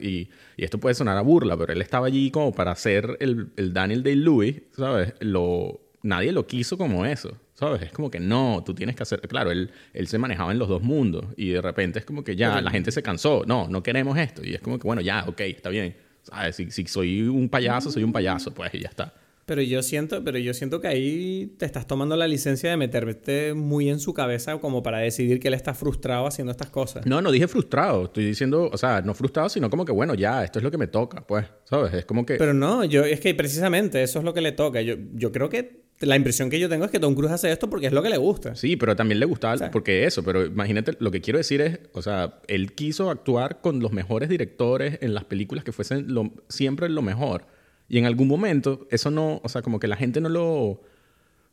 Y, 0.00 0.28
y, 0.56 0.64
esto 0.64 0.78
puede 0.78 0.94
sonar 0.94 1.16
a 1.18 1.22
burla, 1.22 1.56
pero 1.56 1.72
él 1.72 1.82
estaba 1.82 2.06
allí 2.06 2.30
como 2.30 2.52
para 2.52 2.74
ser 2.74 3.16
el, 3.20 3.48
el 3.56 3.72
Daniel 3.72 4.02
Day-Lewis, 4.02 4.62
¿sabes? 4.76 5.14
Lo, 5.20 5.80
nadie 6.02 6.32
lo 6.32 6.46
quiso 6.46 6.76
como 6.76 7.04
eso. 7.06 7.36
¿Sabes? 7.62 7.82
Es 7.82 7.92
como 7.92 8.10
que 8.10 8.18
no, 8.18 8.64
tú 8.66 8.74
tienes 8.74 8.96
que 8.96 9.04
hacer. 9.04 9.20
Claro, 9.20 9.52
él, 9.52 9.70
él 9.92 10.08
se 10.08 10.18
manejaba 10.18 10.50
en 10.50 10.58
los 10.58 10.68
dos 10.68 10.82
mundos 10.82 11.26
y 11.36 11.50
de 11.50 11.62
repente 11.62 12.00
es 12.00 12.04
como 12.04 12.24
que 12.24 12.34
ya 12.34 12.60
la 12.60 12.72
gente 12.72 12.90
se 12.90 13.04
cansó. 13.04 13.44
No, 13.46 13.68
no 13.68 13.84
queremos 13.84 14.18
esto. 14.18 14.44
Y 14.44 14.52
es 14.52 14.60
como 14.60 14.80
que, 14.80 14.84
bueno, 14.84 15.00
ya, 15.00 15.24
ok, 15.28 15.40
está 15.42 15.68
bien. 15.68 15.94
¿Sabes? 16.22 16.56
Si, 16.56 16.72
si 16.72 16.84
soy 16.86 17.22
un 17.22 17.48
payaso, 17.48 17.92
soy 17.92 18.02
un 18.02 18.12
payaso, 18.12 18.52
pues 18.52 18.74
y 18.74 18.80
ya 18.80 18.88
está. 18.88 19.14
Pero 19.46 19.62
yo 19.62 19.80
siento, 19.84 20.24
pero 20.24 20.38
yo 20.38 20.54
siento 20.54 20.80
que 20.80 20.88
ahí 20.88 21.54
te 21.56 21.64
estás 21.64 21.86
tomando 21.86 22.16
la 22.16 22.26
licencia 22.26 22.68
de 22.68 22.76
meterte 22.76 23.54
muy 23.54 23.90
en 23.90 24.00
su 24.00 24.12
cabeza 24.12 24.58
como 24.58 24.82
para 24.82 24.98
decidir 24.98 25.38
que 25.38 25.46
él 25.46 25.54
está 25.54 25.72
frustrado 25.72 26.26
haciendo 26.26 26.50
estas 26.50 26.70
cosas. 26.70 27.06
No, 27.06 27.22
no 27.22 27.30
dije 27.30 27.46
frustrado. 27.46 28.06
Estoy 28.06 28.24
diciendo, 28.24 28.70
o 28.72 28.76
sea, 28.76 29.02
no 29.02 29.14
frustrado, 29.14 29.48
sino 29.48 29.70
como 29.70 29.84
que 29.84 29.92
bueno, 29.92 30.14
ya, 30.14 30.42
esto 30.42 30.58
es 30.58 30.64
lo 30.64 30.72
que 30.72 30.78
me 30.78 30.88
toca, 30.88 31.24
pues, 31.24 31.46
¿sabes? 31.62 31.94
Es 31.94 32.04
como 32.06 32.26
que. 32.26 32.38
Pero 32.38 32.54
no, 32.54 32.84
yo, 32.84 33.04
es 33.04 33.20
que 33.20 33.34
precisamente 33.36 34.02
eso 34.02 34.18
es 34.18 34.24
lo 34.24 34.34
que 34.34 34.40
le 34.40 34.50
toca. 34.50 34.80
Yo, 34.80 34.96
yo 35.14 35.30
creo 35.30 35.48
que 35.48 35.81
la 36.06 36.16
impresión 36.16 36.50
que 36.50 36.58
yo 36.58 36.68
tengo 36.68 36.84
es 36.84 36.90
que 36.90 36.98
Tom 36.98 37.14
Cruise 37.14 37.32
hace 37.32 37.50
esto 37.50 37.68
porque 37.70 37.86
es 37.86 37.92
lo 37.92 38.02
que 38.02 38.10
le 38.10 38.16
gusta. 38.16 38.54
Sí, 38.54 38.76
pero 38.76 38.96
también 38.96 39.20
le 39.20 39.26
gusta 39.26 39.70
porque 39.70 40.04
eso, 40.04 40.22
pero 40.22 40.44
imagínate, 40.44 40.96
lo 40.98 41.10
que 41.10 41.20
quiero 41.20 41.38
decir 41.38 41.60
es, 41.60 41.80
o 41.92 42.02
sea, 42.02 42.40
él 42.48 42.72
quiso 42.72 43.10
actuar 43.10 43.60
con 43.60 43.80
los 43.80 43.92
mejores 43.92 44.28
directores 44.28 44.98
en 45.00 45.14
las 45.14 45.24
películas 45.24 45.64
que 45.64 45.72
fuesen 45.72 46.06
siempre 46.48 46.88
lo 46.88 47.02
mejor. 47.02 47.46
Y 47.88 47.98
en 47.98 48.06
algún 48.06 48.28
momento 48.28 48.86
eso 48.90 49.10
no, 49.10 49.40
o 49.42 49.48
sea, 49.48 49.62
como 49.62 49.78
que 49.78 49.88
la 49.88 49.96
gente 49.96 50.20
no 50.20 50.28
lo, 50.28 50.82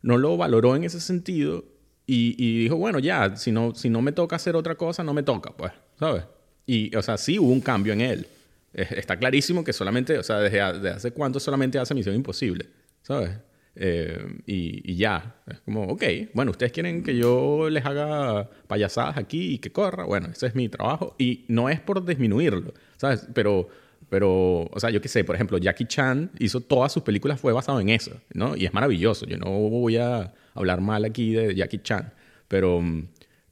no 0.02 0.18
lo 0.18 0.38
valoró 0.38 0.76
en 0.76 0.84
ese 0.84 1.00
sentido 1.00 1.66
y, 2.06 2.36
y 2.38 2.64
dijo, 2.64 2.76
bueno, 2.78 3.00
ya, 3.00 3.36
si 3.36 3.52
no, 3.52 3.76
si 3.76 3.90
no 3.90 4.02
me 4.02 4.12
toca 4.12 4.36
hacer 4.36 4.56
otra 4.56 4.76
cosa, 4.76 5.04
no 5.04 5.14
me 5.14 5.24
toca, 5.24 5.56
pues, 5.56 5.74
¿sabes? 6.00 6.24
Y, 6.66 6.96
o 6.96 7.02
sea, 7.02 7.18
sí 7.18 7.40
hubo 7.40 7.52
un 7.52 7.62
cambio 7.62 7.94
en 7.94 8.02
él. 8.02 8.28
Está 8.74 9.18
clarísimo 9.18 9.64
que 9.64 9.74
solamente, 9.74 10.18
o 10.18 10.24
sea, 10.24 10.40
desde, 10.40 10.60
desde 10.74 10.90
hace 10.90 11.12
cuánto 11.12 11.40
solamente 11.40 11.80
hace 11.80 11.96
Misión 11.96 12.16
Imposible, 12.16 12.70
¿sabes? 13.02 13.32
Eh, 13.82 14.42
y, 14.46 14.96
ya, 14.98 15.38
es 15.48 15.62
como, 15.62 15.84
ok, 15.84 16.04
bueno, 16.34 16.52
ustedes 16.52 16.74
quieren 16.74 17.02
que 17.02 17.16
yo 17.16 17.70
les 17.70 17.86
haga 17.86 18.50
payasadas 18.68 19.16
aquí 19.16 19.54
y 19.54 19.60
que 19.60 19.72
corra, 19.72 20.04
bueno, 20.04 20.28
ese 20.30 20.48
es 20.48 20.56
mi 20.56 20.68
trabajo 20.68 21.16
y 21.18 21.46
no 21.48 21.70
es 21.70 21.80
por 21.80 22.04
disminuirlo, 22.04 22.74
¿sabes? 22.98 23.26
Pero, 23.34 23.70
pero 24.10 24.64
o 24.64 24.80
sea, 24.82 24.90
yo 24.90 25.00
qué 25.00 25.08
sé, 25.08 25.24
por 25.24 25.36
ejemplo, 25.36 25.58
Jackie 25.58 25.86
Chan 25.86 26.30
hizo 26.40 26.60
todas 26.60 26.92
sus 26.92 27.04
películas, 27.04 27.40
fue 27.40 27.54
basado 27.54 27.80
en 27.80 27.88
eso, 27.88 28.20
¿no? 28.34 28.54
Y 28.58 28.66
es 28.66 28.74
maravilloso, 28.74 29.26
yo 29.26 29.38
no 29.38 29.50
voy 29.50 29.96
a 29.96 30.34
hablar 30.56 30.82
mal 30.82 31.06
aquí 31.06 31.32
de 31.32 31.56
Jackie 31.56 31.80
Chan, 31.80 32.12
pero, 32.50 32.84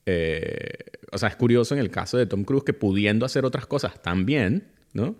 eh, 0.05 0.74
o 1.10 1.17
sea, 1.17 1.29
es 1.29 1.38
curioso 1.38 1.74
en 1.74 1.79
el 1.79 1.89
caso 1.89 2.17
de 2.17 2.25
Tom 2.25 2.43
Cruise 2.43 2.65
que 2.65 2.74
pudiendo 2.74 3.25
hacer 3.25 3.46
otras 3.46 3.65
cosas 3.65 4.01
también, 4.01 4.67
¿no? 4.91 5.15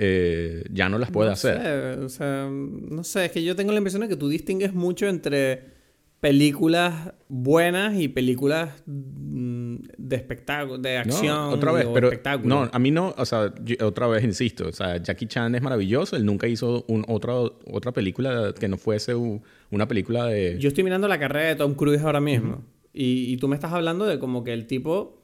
Eh, 0.00 0.62
ya 0.72 0.88
no 0.88 0.96
las 0.98 1.10
puede 1.10 1.32
hacer. 1.32 1.98
o 1.98 2.08
sea, 2.08 2.48
no 2.48 3.02
sé, 3.02 3.26
es 3.26 3.32
que 3.32 3.42
yo 3.42 3.56
tengo 3.56 3.72
la 3.72 3.78
impresión 3.78 4.02
de 4.02 4.08
que 4.08 4.16
tú 4.16 4.28
distingues 4.28 4.72
mucho 4.72 5.06
entre 5.08 5.76
películas 6.20 7.14
buenas 7.28 7.98
y 7.98 8.08
películas 8.08 8.82
mm, 8.86 9.76
de 9.96 10.16
espectáculo, 10.16 10.78
de 10.78 10.98
acción. 10.98 11.52
otra 11.52 11.72
vez, 11.72 11.86
pero 11.92 12.10
no, 12.44 12.68
a 12.72 12.78
mí 12.78 12.90
no, 12.90 13.14
o 13.16 13.24
sea, 13.24 13.52
otra 13.82 14.06
vez 14.06 14.24
insisto, 14.24 14.68
o 14.68 14.72
sea, 14.72 14.96
Jackie 14.98 15.26
Chan 15.26 15.54
es 15.54 15.62
maravilloso, 15.62 16.16
él 16.16 16.24
nunca 16.24 16.46
hizo 16.48 16.84
un, 16.88 17.04
otra, 17.08 17.34
otra 17.34 17.92
película 17.92 18.52
que 18.58 18.68
no 18.68 18.78
fuese 18.78 19.14
una 19.14 19.88
película 19.88 20.26
de... 20.26 20.58
Yo 20.58 20.68
estoy 20.68 20.84
mirando 20.84 21.08
la 21.08 21.18
carrera 21.18 21.48
de 21.48 21.56
Tom 21.56 21.74
Cruise 21.74 22.02
ahora 22.02 22.20
mismo 22.20 22.62
y, 22.92 23.32
y 23.32 23.36
tú 23.36 23.48
me 23.48 23.54
estás 23.54 23.72
hablando 23.72 24.06
de 24.06 24.18
como 24.18 24.42
que 24.42 24.52
el 24.52 24.66
tipo 24.66 25.17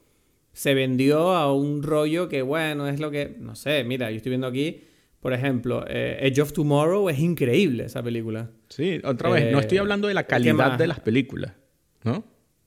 se 0.55 0.73
vendió 0.73 1.33
a 1.33 1.53
un 1.53 1.83
rollo 1.83 2.27
que, 2.29 2.41
bueno, 2.41 2.87
es 2.87 2.99
lo 2.99 3.11
que, 3.11 3.35
no 3.39 3.55
sé, 3.55 3.83
mira, 3.83 4.09
yo 4.09 4.17
estoy 4.17 4.31
viendo 4.31 4.47
aquí 4.47 4.81
por 5.25 5.33
ejemplo, 5.33 5.83
eh, 5.87 6.19
Edge 6.21 6.39
of 6.39 6.53
Tomorrow 6.53 7.09
es 7.09 7.17
increíble 7.17 7.85
esa 7.85 8.03
película. 8.03 8.51
Sí, 8.69 9.01
otra 9.03 9.31
vez, 9.31 9.51
no 9.51 9.59
estoy 9.59 9.79
eh, 9.79 9.81
hablando 9.81 10.07
de 10.07 10.13
la 10.13 10.25
calidad 10.25 10.77
de 10.77 10.85
las 10.85 10.99
películas, 10.99 11.53
¿no? 12.03 12.23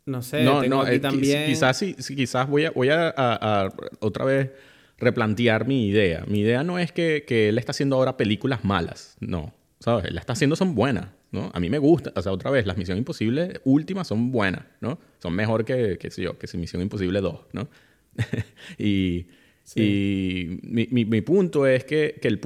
No 0.06 0.22
sé, 0.22 0.42
no, 0.42 0.62
tengo 0.62 0.80
aquí 0.80 0.96
eh, 0.96 0.98
también... 0.98 1.46
Quizás, 1.46 1.76
sí, 1.76 1.94
quizás 2.16 2.48
voy, 2.48 2.64
a, 2.64 2.72
voy 2.72 2.88
a, 2.90 3.72
otra 4.00 4.24
vez 4.24 4.50
replantear 4.96 5.68
mi 5.68 5.86
idea. 5.86 6.24
Mi 6.26 6.40
idea 6.40 6.64
no 6.64 6.80
es 6.80 6.90
que, 6.90 7.22
que, 7.24 7.50
él 7.50 7.58
está 7.58 7.70
haciendo 7.70 7.94
ahora 7.94 8.16
películas 8.16 8.64
malas, 8.64 9.16
no. 9.20 9.54
¿Sabes? 9.78 10.06
Él 10.06 10.18
está 10.18 10.32
haciendo 10.32 10.56
son 10.56 10.74
buenas, 10.74 11.10
¿no? 11.30 11.50
A 11.52 11.60
mí 11.60 11.70
me 11.70 11.78
gusta, 11.78 12.12
o 12.14 12.22
sea, 12.22 12.32
otra 12.32 12.50
vez, 12.50 12.66
las 12.66 12.76
Misión 12.76 12.98
Imposible 12.98 13.60
últimas 13.64 14.08
son 14.08 14.30
buenas, 14.30 14.64
¿no? 14.80 14.98
Son 15.18 15.34
mejor 15.34 15.64
que, 15.64 15.98
qué 15.98 16.10
sé 16.10 16.22
yo, 16.22 16.38
que 16.38 16.46
si 16.46 16.58
Misión 16.58 16.82
Imposible 16.82 17.20
2, 17.20 17.40
¿no? 17.52 17.68
y 18.78 19.26
y 19.74 20.60
mi, 20.62 20.86
mi, 20.86 21.20
punto 21.20 21.66
es 21.66 21.84
que, 21.84 22.18
que 22.20 22.28
él 22.28 22.40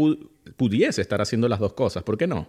pudiese 0.56 1.00
estar 1.00 1.20
haciendo 1.20 1.48
las 1.48 1.60
dos 1.60 1.72
cosas. 1.74 2.02
¿Por 2.02 2.18
qué 2.18 2.26
no? 2.26 2.48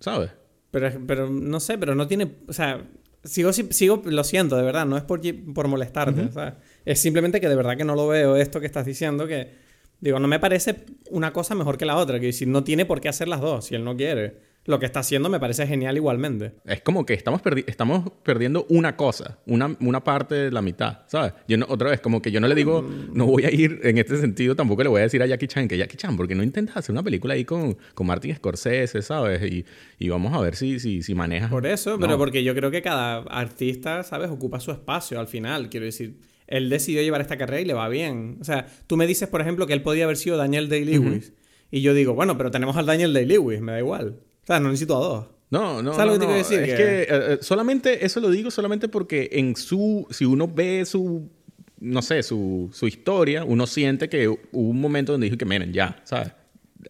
¿Sabes? 0.00 0.30
Pero, 0.70 0.90
pero 1.06 1.30
no 1.30 1.60
sé, 1.60 1.78
pero 1.78 1.94
no 1.94 2.06
tiene. 2.08 2.32
O 2.48 2.52
sea, 2.52 2.82
sigo, 3.22 3.52
sigo 3.52 4.02
lo 4.04 4.24
siento, 4.24 4.56
de 4.56 4.62
verdad. 4.62 4.86
No 4.86 4.96
es 4.96 5.04
por, 5.04 5.20
por 5.54 5.68
molestarte. 5.68 6.30
Es 6.84 7.00
simplemente 7.00 7.40
que 7.40 7.48
de 7.48 7.54
verdad 7.54 7.76
que 7.76 7.84
no 7.84 7.94
lo 7.94 8.08
veo 8.08 8.36
esto 8.36 8.60
que 8.60 8.66
estás 8.66 8.86
diciendo. 8.86 9.26
Que 9.28 9.50
digo, 10.00 10.18
no 10.18 10.26
me 10.26 10.40
parece 10.40 10.84
una 11.10 11.32
cosa 11.32 11.54
mejor 11.54 11.78
que 11.78 11.84
la 11.84 11.96
otra. 11.96 12.18
Que 12.18 12.32
si 12.32 12.46
no 12.46 12.64
tiene 12.64 12.84
por 12.86 13.00
qué 13.00 13.08
hacer 13.08 13.28
las 13.28 13.40
dos, 13.40 13.66
si 13.66 13.74
él 13.74 13.84
no 13.84 13.96
quiere 13.96 14.51
lo 14.64 14.78
que 14.78 14.86
está 14.86 15.00
haciendo 15.00 15.28
me 15.28 15.40
parece 15.40 15.66
genial 15.66 15.96
igualmente. 15.96 16.54
Es 16.64 16.82
como 16.82 17.04
que 17.04 17.14
estamos, 17.14 17.42
estamos 17.66 18.10
perdiendo 18.22 18.66
una 18.68 18.96
cosa, 18.96 19.38
una, 19.46 19.76
una 19.80 20.04
parte 20.04 20.36
de 20.36 20.50
la 20.52 20.62
mitad, 20.62 21.00
¿sabes? 21.08 21.32
Yo 21.48 21.56
no, 21.56 21.66
otra 21.68 21.90
vez, 21.90 22.00
como 22.00 22.22
que 22.22 22.30
yo 22.30 22.40
no 22.40 22.46
le 22.46 22.54
digo, 22.54 22.82
mm. 22.82 23.10
no 23.12 23.26
voy 23.26 23.44
a 23.44 23.50
ir 23.50 23.80
en 23.82 23.98
este 23.98 24.18
sentido, 24.18 24.54
tampoco 24.54 24.82
le 24.84 24.88
voy 24.88 25.00
a 25.00 25.04
decir 25.04 25.22
a 25.22 25.26
Jackie 25.26 25.48
Chan 25.48 25.66
que 25.66 25.76
Jackie 25.76 25.96
Chan, 25.96 26.16
porque 26.16 26.34
no 26.34 26.42
intentas 26.42 26.76
hacer 26.76 26.92
una 26.92 27.02
película 27.02 27.34
ahí 27.34 27.44
con, 27.44 27.76
con 27.94 28.06
Martin 28.06 28.36
Scorsese, 28.36 29.02
¿sabes? 29.02 29.42
Y, 29.50 29.64
y 29.98 30.08
vamos 30.08 30.32
a 30.32 30.40
ver 30.40 30.54
si, 30.54 30.78
si, 30.78 31.02
si 31.02 31.14
manejas. 31.14 31.50
Por 31.50 31.66
eso, 31.66 31.98
pero 31.98 32.16
porque 32.16 32.44
yo 32.44 32.54
creo 32.54 32.70
que 32.70 32.82
cada 32.82 33.18
artista, 33.22 34.04
¿sabes? 34.04 34.30
Ocupa 34.30 34.60
su 34.60 34.70
espacio 34.70 35.18
al 35.18 35.26
final, 35.26 35.68
quiero 35.70 35.86
decir. 35.86 36.18
Él 36.46 36.68
decidió 36.68 37.00
llevar 37.00 37.22
esta 37.22 37.38
carrera 37.38 37.62
y 37.62 37.64
le 37.64 37.72
va 37.72 37.88
bien. 37.88 38.36
O 38.40 38.44
sea, 38.44 38.66
tú 38.86 38.96
me 38.98 39.06
dices, 39.06 39.28
por 39.28 39.40
ejemplo, 39.40 39.66
que 39.66 39.72
él 39.72 39.80
podía 39.80 40.04
haber 40.04 40.18
sido 40.18 40.36
Daniel 40.36 40.68
Day-Lewis. 40.68 41.32
Y 41.70 41.80
yo 41.80 41.94
digo, 41.94 42.12
bueno, 42.12 42.36
pero 42.36 42.50
tenemos 42.50 42.76
al 42.76 42.84
Daniel 42.84 43.14
Day-Lewis, 43.14 43.62
me 43.62 43.72
da 43.72 43.78
igual. 43.78 44.18
O 44.42 44.46
sea, 44.46 44.60
no 44.60 44.68
necesito 44.68 44.96
a 44.96 45.00
dos. 45.00 45.26
No, 45.50 45.82
no, 45.82 45.92
¿Sabes 45.94 46.14
lo 46.14 46.18
que 46.18 46.26
te 46.26 46.32
decir? 46.32 46.60
Es 46.60 46.74
que, 46.74 47.06
eh, 47.08 47.38
solamente, 47.42 48.06
eso 48.06 48.20
lo 48.20 48.30
digo 48.30 48.50
solamente 48.50 48.88
porque 48.88 49.28
en 49.32 49.54
su, 49.54 50.06
si 50.10 50.24
uno 50.24 50.48
ve 50.48 50.84
su, 50.86 51.28
no 51.78 52.00
sé, 52.00 52.22
su, 52.22 52.70
su 52.72 52.88
historia, 52.88 53.44
uno 53.44 53.66
siente 53.66 54.08
que 54.08 54.28
hubo 54.28 54.40
un 54.52 54.80
momento 54.80 55.12
donde 55.12 55.26
dijo 55.26 55.36
que, 55.36 55.44
miren, 55.44 55.72
ya, 55.72 56.00
¿sabes? 56.04 56.32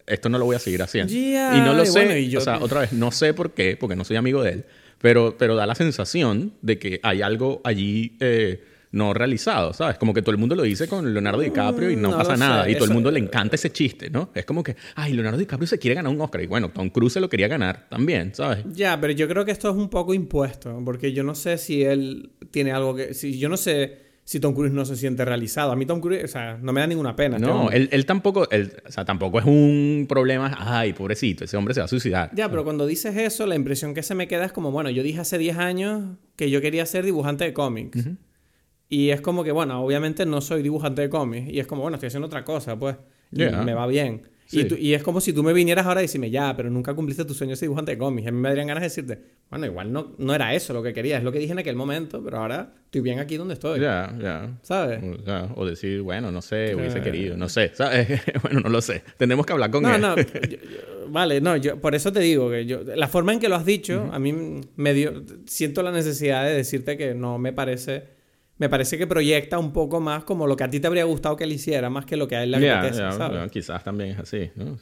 Esto 0.07 0.29
no 0.29 0.37
lo 0.37 0.45
voy 0.45 0.55
a 0.55 0.59
seguir 0.59 0.81
haciendo. 0.81 1.13
y 1.13 1.33
no 1.33 1.73
lo 1.73 1.85
sé, 1.85 2.37
o 2.37 2.41
sea, 2.41 2.59
otra 2.59 2.81
vez, 2.81 2.93
no 2.93 3.11
sé 3.11 3.33
por 3.33 3.51
qué, 3.51 3.75
porque 3.77 3.97
no 3.97 4.05
soy 4.05 4.15
amigo 4.15 4.41
de 4.41 4.51
él, 4.51 4.65
pero, 4.99 5.35
pero 5.37 5.55
da 5.55 5.65
la 5.65 5.75
sensación 5.75 6.53
de 6.61 6.79
que 6.79 6.99
hay 7.03 7.21
algo 7.21 7.61
allí... 7.63 8.15
Eh, 8.19 8.63
no 8.93 9.11
realizado, 9.13 9.73
¿sabes? 9.73 9.97
Como 9.97 10.13
que 10.13 10.21
todo 10.21 10.31
el 10.31 10.37
mundo 10.37 10.55
lo 10.55 10.61
dice 10.63 10.87
con 10.87 11.11
Leonardo 11.11 11.41
DiCaprio 11.41 11.89
y 11.89 11.95
no, 11.95 12.15
pasa 12.15 12.37
nada. 12.37 12.69
Y 12.69 12.75
todo 12.75 12.85
el 12.85 12.93
mundo 12.93 13.09
le 13.09 13.19
encanta 13.19 13.55
ese 13.55 13.71
chiste, 13.71 14.11
¿no? 14.11 14.29
Es 14.35 14.45
como 14.45 14.61
que, 14.63 14.75
ay, 14.95 15.13
Leonardo 15.13 15.39
DiCaprio 15.39 15.67
se 15.67 15.79
quiere 15.79 15.95
ganar 15.95 16.13
un 16.13 16.21
Oscar. 16.21 16.41
Y 16.43 16.47
bueno, 16.47 16.69
Tom 16.69 16.89
Cruise 16.89 17.13
se 17.13 17.19
lo 17.19 17.27
quería 17.27 17.47
ganar 17.47 17.87
también, 17.89 18.35
¿sabes? 18.35 18.63
Ya, 18.71 19.01
pero 19.01 19.11
yo 19.11 19.27
creo 19.27 19.45
que 19.45 19.51
esto 19.51 19.67
es 19.67 19.75
un 19.75 19.89
poco 19.89 20.13
impuesto, 20.13 20.79
porque 20.85 21.11
yo 21.11 21.23
no 21.23 21.33
sé 21.33 21.57
si 21.57 21.83
él 21.83 22.33
tiene 22.51 22.71
algo 22.71 22.95
que... 22.95 23.15
Si, 23.15 23.39
yo 23.39 23.49
no 23.49 23.57
sé 23.57 23.97
si 24.25 24.39
Tom 24.39 24.53
Cruise 24.53 24.71
no 24.71 24.85
se 24.85 24.95
siente 24.95 25.25
realizado. 25.25 25.71
A 25.71 25.75
mí 25.75 25.87
Tom 25.87 25.99
Cruise, 25.99 26.23
o 26.23 26.27
sea, 26.27 26.59
no 26.61 26.71
me 26.71 26.79
da 26.79 26.85
ninguna 26.85 27.15
pena. 27.15 27.37
Este 27.37 27.47
no, 27.47 27.71
él, 27.71 27.89
él, 27.91 28.05
tampoco, 28.05 28.47
él, 28.51 28.73
o 28.87 28.91
sea, 28.91 29.05
tampoco 29.05 29.39
es 29.39 29.45
un 29.45 30.05
problema, 30.07 30.55
ay, 30.59 30.93
pobrecito, 30.93 31.45
ese 31.45 31.57
hombre 31.57 31.73
se 31.73 31.79
va 31.81 31.85
a 31.85 31.89
suicidar. 31.89 32.29
Ya, 32.35 32.47
pero 32.47 32.63
cuando 32.63 32.85
dices 32.85 33.17
eso, 33.17 33.47
la 33.47 33.55
impresión 33.55 33.95
que 33.95 34.03
se 34.03 34.13
me 34.13 34.27
queda 34.27 34.45
es 34.45 34.51
como, 34.51 34.71
bueno, 34.71 34.91
yo 34.91 35.01
dije 35.01 35.19
hace 35.19 35.39
10 35.39 35.57
años 35.57 36.17
que 36.35 36.51
yo 36.51 36.61
quería 36.61 36.85
ser 36.85 37.05
dibujante 37.05 37.43
de 37.43 37.53
cómics. 37.53 38.07
Y 38.93 39.09
es 39.09 39.21
como 39.21 39.43
que, 39.43 39.51
bueno, 39.51 39.83
obviamente 39.83 40.23
no 40.23 40.39
soy 40.39 40.61
dibujante 40.61 41.01
de 41.01 41.09
cómics. 41.09 41.51
Y 41.51 41.59
es 41.59 41.65
como, 41.65 41.81
bueno, 41.81 41.95
estoy 41.95 42.07
haciendo 42.07 42.27
otra 42.27 42.45
cosa, 42.45 42.77
pues. 42.77 42.95
Y 43.31 43.39
me 43.39 43.73
va 43.73 43.87
bien. 43.87 44.21
Y, 44.51 44.71
y, 44.75 44.93
es 44.93 45.01
como 45.01 45.19
si 45.19 45.33
tú 45.33 45.41
me 45.41 45.51
vinieras 45.51 45.87
ahora 45.87 46.01
y 46.01 46.03
decirme, 46.03 46.29
ya, 46.29 46.55
pero 46.55 46.69
nunca 46.69 46.93
cumpliste 46.93 47.25
tu 47.25 47.33
sueño 47.33 47.55
de 47.55 47.59
dibujante 47.59 47.93
de 47.93 47.97
cómics. 47.97 48.27
A 48.27 48.31
mí 48.31 48.37
me 48.37 48.49
darían 48.49 48.67
ganas 48.67 48.81
de 48.81 48.89
decirte, 48.89 49.19
bueno, 49.49 49.65
igual 49.65 49.91
no, 49.91 50.13
no 50.19 50.35
era 50.35 50.53
eso 50.53 50.73
lo 50.73 50.83
que 50.83 50.93
quería, 50.93 51.17
es 51.17 51.23
lo 51.23 51.31
que 51.31 51.39
dije 51.39 51.53
en 51.53 51.59
aquel 51.59 51.75
momento, 51.75 52.23
pero 52.23 52.37
ahora 52.37 52.71
estoy 52.85 53.01
bien 53.01 53.17
aquí 53.17 53.35
donde 53.35 53.55
estoy. 53.55 53.79
Ya, 53.79 54.15
ya. 54.21 54.59
¿Sabes? 54.61 55.01
O, 55.55 55.65
decir, 55.65 56.01
bueno, 56.03 56.31
no 56.31 56.43
sé, 56.43 56.75
hubiese 56.75 57.01
querido, 57.01 57.35
no 57.35 57.49
sé, 57.49 57.71
¿sabes? 57.73 58.21
bueno, 58.43 58.59
no 58.59 58.69
lo 58.69 58.81
sé. 58.81 59.01
Tenemos 59.17 59.47
que 59.47 59.53
hablar 59.53 59.71
con 59.71 59.87
él. 59.87 59.99
No, 59.99 60.15
no, 60.15 60.23
vale, 61.07 61.41
no, 61.41 61.57
yo, 61.57 61.81
por 61.81 61.95
eso 61.95 62.13
te 62.13 62.19
digo 62.19 62.51
que 62.51 62.67
yo, 62.67 62.83
la 62.83 63.07
forma 63.07 63.33
en 63.33 63.39
que 63.39 63.49
lo 63.49 63.55
has 63.55 63.65
dicho, 63.65 64.07
a 64.11 64.19
mí 64.19 64.61
me 64.75 64.93
dio, 64.93 65.23
siento 65.47 65.81
la 65.81 65.91
necesidad 65.91 66.45
de 66.45 66.53
decirte 66.53 66.95
que 66.95 67.15
no 67.15 67.39
me 67.39 67.53
parece 67.53 68.12
me 68.63 68.69
parece 68.69 68.97
que 68.97 69.05
proyecta 69.05 69.59
un 69.59 69.73
poco 69.73 69.99
más 69.99 70.23
como 70.23 70.47
lo 70.47 70.55
que 70.55 70.63
a 70.63 70.69
ti 70.69 70.79
te 70.79 70.87
habría 70.87 71.03
gustado 71.03 71.35
que 71.35 71.43
él 71.43 71.51
hiciera, 71.51 71.89
más 71.89 72.05
que 72.05 72.15
lo 72.15 72.29
que 72.29 72.37
a 72.37 72.43
él 72.43 72.51
le 72.51 72.71
apetece, 72.71 73.03
quizás 73.51 73.83
también 73.83 74.11
es 74.11 74.19
así, 74.19 74.51
¿no? 74.55 74.77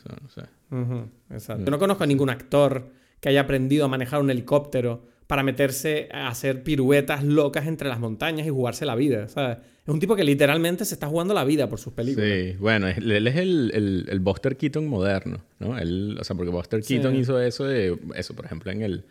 Yo 0.69 1.71
no 1.71 1.79
conozco 1.79 2.03
a 2.03 2.07
ningún 2.07 2.29
actor 2.29 2.91
que 3.19 3.29
haya 3.29 3.41
aprendido 3.41 3.85
a 3.85 3.87
manejar 3.87 4.21
un 4.21 4.29
helicóptero 4.29 5.03
para 5.25 5.41
meterse 5.41 6.09
a 6.11 6.27
hacer 6.27 6.61
piruetas 6.61 7.23
locas 7.23 7.65
entre 7.65 7.89
las 7.89 7.99
montañas 7.99 8.45
y 8.45 8.51
jugarse 8.51 8.85
la 8.85 8.93
vida, 8.93 9.27
¿sabes? 9.29 9.57
Es 9.83 9.91
un 9.91 9.99
tipo 9.99 10.15
que 10.15 10.23
literalmente 10.23 10.85
se 10.85 10.93
está 10.93 11.07
jugando 11.07 11.33
la 11.33 11.43
vida 11.43 11.67
por 11.67 11.79
sus 11.79 11.93
películas. 11.93 12.29
Sí, 12.29 12.55
bueno, 12.59 12.87
él 12.87 13.27
es 13.27 13.35
el, 13.35 14.05
el, 14.07 14.19
Buster 14.19 14.57
Keaton 14.57 14.85
moderno, 14.85 15.39
¿no? 15.57 15.79
Él, 15.79 16.17
o 16.19 16.23
sea, 16.23 16.35
porque 16.35 16.51
Buster 16.51 16.83
Keaton 16.83 17.15
hizo 17.15 17.41
eso 17.41 17.65
de, 17.65 17.97
eso, 18.15 18.35
por 18.35 18.45
ejemplo, 18.45 18.71
en 18.71 18.83
el, 18.83 19.05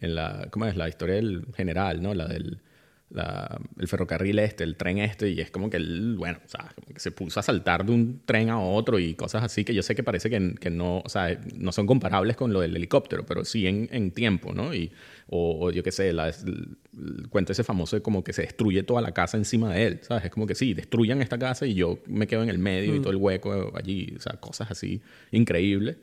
en 0.00 0.16
la, 0.16 0.48
¿cómo 0.50 0.66
es? 0.66 0.76
La 0.76 0.88
historia 0.88 1.14
del 1.14 1.46
general, 1.54 2.02
¿no? 2.02 2.12
La 2.12 2.26
del 2.26 2.58
el 3.14 3.86
ferrocarril 3.88 4.38
este, 4.40 4.64
el 4.64 4.76
tren 4.76 4.98
este, 4.98 5.30
y 5.30 5.40
es 5.40 5.50
como 5.50 5.70
que 5.70 5.76
él, 5.76 6.16
bueno, 6.18 6.38
o 6.44 6.48
sea, 6.48 6.72
como 6.74 6.88
que 6.92 6.98
se 6.98 7.12
puso 7.12 7.38
a 7.38 7.42
saltar 7.42 7.86
de 7.86 7.92
un 7.92 8.22
tren 8.24 8.50
a 8.50 8.58
otro 8.60 8.98
y 8.98 9.14
cosas 9.14 9.44
así 9.44 9.64
que 9.64 9.72
yo 9.72 9.82
sé 9.82 9.94
que 9.94 10.02
parece 10.02 10.28
que, 10.28 10.54
que 10.60 10.70
no, 10.70 10.98
o 10.98 11.08
sea, 11.08 11.38
no 11.54 11.70
son 11.70 11.86
comparables 11.86 12.36
con 12.36 12.52
lo 12.52 12.60
del 12.60 12.74
helicóptero, 12.74 13.24
pero 13.24 13.44
sí 13.44 13.66
en, 13.66 13.88
en 13.92 14.10
tiempo, 14.10 14.52
¿no? 14.52 14.74
Y, 14.74 14.90
o, 15.28 15.70
yo 15.70 15.82
qué 15.82 15.92
sé, 15.92 16.12
la, 16.12 16.28
el, 16.28 16.76
cuento 17.30 17.52
ese 17.52 17.62
famoso 17.62 17.96
de 17.96 18.02
como 18.02 18.24
que 18.24 18.32
se 18.32 18.42
destruye 18.42 18.82
toda 18.82 19.00
la 19.00 19.12
casa 19.12 19.36
encima 19.36 19.72
de 19.72 19.86
él, 19.86 20.00
¿sabes? 20.02 20.24
Es 20.24 20.30
como 20.30 20.46
que 20.46 20.56
sí, 20.56 20.74
destruyan 20.74 21.22
esta 21.22 21.38
casa 21.38 21.64
y 21.64 21.74
yo 21.74 22.00
me 22.06 22.26
quedo 22.26 22.42
en 22.42 22.48
el 22.48 22.58
medio 22.58 22.94
y 22.94 22.98
mm. 22.98 23.02
todo 23.02 23.12
el 23.12 23.18
hueco 23.18 23.72
allí, 23.76 24.14
o 24.16 24.20
sea, 24.20 24.34
cosas 24.40 24.70
así 24.70 25.00
increíbles. 25.30 25.96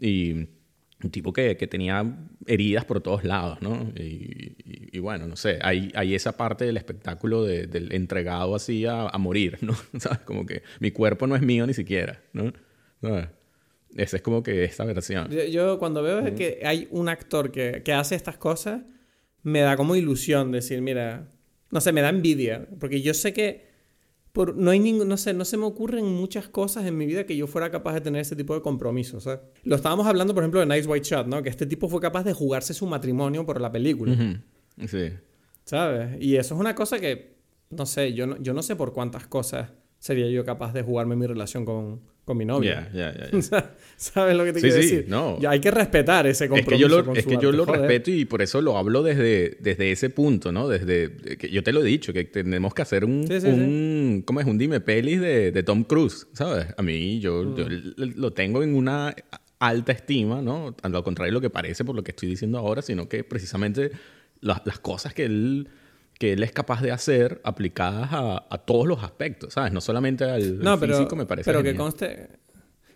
Y 0.00 0.48
un 1.02 1.10
tipo 1.10 1.32
que, 1.32 1.56
que, 1.56 1.66
tenía 1.66 2.04
heridas 2.46 2.84
por 2.84 3.00
todos 3.00 3.22
lados, 3.24 3.62
¿no? 3.62 3.92
Y, 3.96 4.98
bueno, 4.98 5.28
no 5.28 5.36
sé, 5.36 5.58
hay, 5.62 5.92
hay, 5.94 6.14
esa 6.14 6.36
parte 6.36 6.64
del 6.64 6.76
espectáculo 6.76 7.44
del 7.44 7.92
entregado 7.92 8.56
así 8.56 8.84
a, 8.84 9.06
a, 9.08 9.18
morir, 9.18 9.58
¿no? 9.60 9.74
¿Sabes? 9.98 10.18
Como 10.20 10.44
que 10.44 10.62
mi 10.80 10.90
cuerpo 10.90 11.26
no 11.26 11.36
es 11.36 11.42
mío 11.42 11.66
ni 11.66 11.74
siquiera, 11.74 12.20
¿no? 12.32 12.52
Esa 13.94 14.16
es 14.16 14.22
como 14.22 14.42
que 14.42 14.64
esta 14.64 14.84
versión. 14.84 15.30
Yo, 15.30 15.78
cuando 15.78 16.02
veo 16.02 16.34
que 16.34 16.62
hay 16.64 16.88
un 16.90 17.08
actor 17.08 17.52
que, 17.52 17.82
que 17.84 17.92
hace 17.92 18.16
estas 18.16 18.36
cosas, 18.36 18.82
me 19.42 19.60
da 19.60 19.76
como 19.76 19.94
ilusión 19.94 20.50
decir, 20.50 20.82
mira, 20.82 21.28
no 21.70 21.80
sé, 21.80 21.92
me 21.92 22.00
da 22.00 22.08
envidia, 22.08 22.66
porque 22.80 23.02
yo 23.02 23.14
sé 23.14 23.32
que 23.32 23.67
no 24.46 24.70
hay 24.70 24.78
ningún, 24.78 25.08
no 25.08 25.16
sé, 25.16 25.34
no 25.34 25.44
se 25.44 25.56
me 25.56 25.64
ocurren 25.64 26.04
muchas 26.04 26.48
cosas 26.48 26.86
en 26.86 26.96
mi 26.96 27.06
vida 27.06 27.24
que 27.24 27.36
yo 27.36 27.46
fuera 27.46 27.70
capaz 27.70 27.94
de 27.94 28.00
tener 28.00 28.20
ese 28.20 28.36
tipo 28.36 28.54
de 28.54 28.62
compromisos. 28.62 29.28
Lo 29.64 29.76
estábamos 29.76 30.06
hablando, 30.06 30.34
por 30.34 30.42
ejemplo, 30.42 30.60
de 30.60 30.66
Nice 30.66 30.88
White 30.88 31.08
Shot, 31.08 31.26
¿no? 31.26 31.42
Que 31.42 31.48
este 31.48 31.66
tipo 31.66 31.88
fue 31.88 32.00
capaz 32.00 32.24
de 32.24 32.32
jugarse 32.32 32.74
su 32.74 32.86
matrimonio 32.86 33.44
por 33.44 33.60
la 33.60 33.72
película. 33.72 34.40
Sí. 34.86 35.10
¿Sabes? 35.64 36.16
Y 36.20 36.36
eso 36.36 36.54
es 36.54 36.60
una 36.60 36.74
cosa 36.74 36.98
que, 36.98 37.36
no 37.70 37.84
sé, 37.84 38.14
yo 38.14 38.26
no, 38.26 38.40
yo 38.40 38.54
no 38.54 38.62
sé 38.62 38.76
por 38.76 38.92
cuántas 38.92 39.26
cosas 39.26 39.70
sería 39.98 40.30
yo 40.30 40.44
capaz 40.44 40.72
de 40.72 40.82
jugarme 40.82 41.16
mi 41.16 41.26
relación 41.26 41.64
con, 41.64 42.00
con 42.28 42.36
mi 42.36 42.44
novia. 42.44 42.88
Ya, 42.92 43.12
ya, 43.12 43.30
ya. 43.30 43.74
¿Sabes 43.96 44.36
lo 44.36 44.44
que 44.44 44.52
te 44.52 44.60
quiero 44.60 44.76
sí, 44.76 44.82
decir? 44.82 45.06
No. 45.08 45.40
Ya 45.40 45.50
hay 45.50 45.60
que 45.60 45.70
respetar 45.70 46.26
ese 46.26 46.48
compromiso. 46.48 46.74
Es 46.74 46.76
que 46.76 46.80
yo 46.80 47.02
lo, 47.02 47.14
es 47.14 47.26
que 47.26 47.38
yo 47.38 47.52
lo 47.52 47.64
respeto 47.64 48.10
y 48.10 48.26
por 48.26 48.42
eso 48.42 48.60
lo 48.60 48.76
hablo 48.76 49.02
desde, 49.02 49.56
desde 49.60 49.90
ese 49.90 50.10
punto, 50.10 50.52
¿no? 50.52 50.68
Desde 50.68 51.36
que 51.38 51.48
yo 51.48 51.64
te 51.64 51.72
lo 51.72 51.80
he 51.80 51.84
dicho, 51.84 52.12
que 52.12 52.24
tenemos 52.24 52.74
que 52.74 52.82
hacer 52.82 53.04
un, 53.04 53.26
un 53.44 54.22
¿cómo 54.24 54.40
es? 54.40 54.46
Un 54.46 54.58
dime 54.58 54.80
pelis 54.80 55.20
de, 55.20 55.50
de 55.50 55.62
Tom 55.62 55.84
Cruise, 55.84 56.28
¿sabes? 56.34 56.66
A 56.76 56.82
mí 56.82 57.18
yo, 57.18 57.56
yo 57.56 57.64
mm. 57.66 58.12
lo 58.16 58.32
tengo 58.34 58.62
en 58.62 58.74
una 58.74 59.16
alta 59.58 59.92
estima, 59.92 60.42
¿no? 60.42 60.76
Al 60.82 61.02
contrario 61.02 61.32
de 61.32 61.34
lo 61.34 61.40
que 61.40 61.50
parece 61.50 61.84
por 61.84 61.96
lo 61.96 62.04
que 62.04 62.10
estoy 62.10 62.28
diciendo 62.28 62.58
ahora, 62.58 62.82
sino 62.82 63.08
que 63.08 63.24
precisamente 63.24 63.90
las, 64.40 64.60
las 64.66 64.78
cosas 64.78 65.14
que 65.14 65.24
él 65.24 65.68
que 66.18 66.32
él 66.32 66.42
es 66.42 66.52
capaz 66.52 66.82
de 66.82 66.90
hacer 66.90 67.40
aplicadas 67.44 68.08
a, 68.12 68.58
todos 68.58 68.86
los 68.86 69.02
aspectos, 69.02 69.54
¿sabes? 69.54 69.72
No 69.72 69.80
solamente 69.80 70.24
al, 70.24 70.58
no, 70.58 70.76
físico, 70.76 71.14
me 71.16 71.26
parece. 71.26 71.50
Pero 71.50 71.62
que 71.62 71.74
conste. 71.74 72.28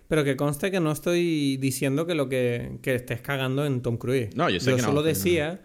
Pero 0.09 0.25
que 0.25 0.37
conste 0.37 0.71
que 0.71 0.81
no 0.81 0.93
estoy 0.93 1.57
diciendo 1.57 2.07
que 2.07 2.15
lo 2.15 2.29
que, 2.29 2.79
que 2.83 2.95
estés 2.95 3.23
cagando 3.23 3.65
en 3.65 3.81
Tom 3.81 3.97
Cruise. 3.97 4.37
No, 4.37 4.51
yo 4.51 4.61
sé 4.61 4.73
que 4.73 4.83
no. 4.83 4.89
solo 4.89 5.03
decía 5.03 5.61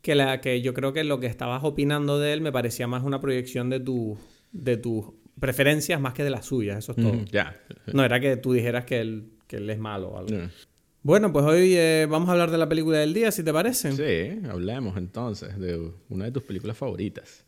que, 0.00 0.14
la, 0.14 0.40
que 0.40 0.60
yo 0.60 0.74
creo 0.74 0.92
que 0.92 1.04
lo 1.04 1.20
que 1.20 1.26
estabas 1.26 1.62
opinando 1.62 2.18
de 2.18 2.32
él 2.32 2.40
me 2.40 2.50
parecía 2.50 2.88
más 2.88 3.04
una 3.04 3.20
proyección 3.20 3.70
de, 3.70 3.78
tu, 3.78 4.18
de 4.50 4.76
tus 4.76 5.04
preferencias 5.38 6.00
más 6.00 6.14
que 6.14 6.24
de 6.24 6.30
las 6.30 6.46
suyas. 6.46 6.78
Eso 6.78 6.92
es 6.92 6.96
todo. 6.96 7.24
Ya. 7.30 7.60
No 7.92 8.04
era 8.04 8.18
que 8.18 8.36
tú 8.36 8.54
dijeras 8.54 8.86
que 8.86 9.00
él, 9.00 9.30
que 9.46 9.56
él 9.56 9.70
es 9.70 9.78
malo 9.78 10.08
o 10.08 10.18
algo. 10.18 10.48
Bueno, 11.04 11.32
pues 11.32 11.44
hoy 11.44 11.74
eh, 11.76 12.06
vamos 12.08 12.28
a 12.28 12.32
hablar 12.32 12.52
de 12.52 12.58
la 12.58 12.68
película 12.68 12.98
del 12.98 13.12
día, 13.12 13.32
si 13.32 13.42
te 13.42 13.52
parece. 13.52 13.90
Sí, 13.90 14.46
hablemos 14.48 14.96
entonces 14.96 15.58
de 15.58 15.90
una 16.08 16.26
de 16.26 16.30
tus 16.30 16.44
películas 16.44 16.76
favoritas, 16.76 17.44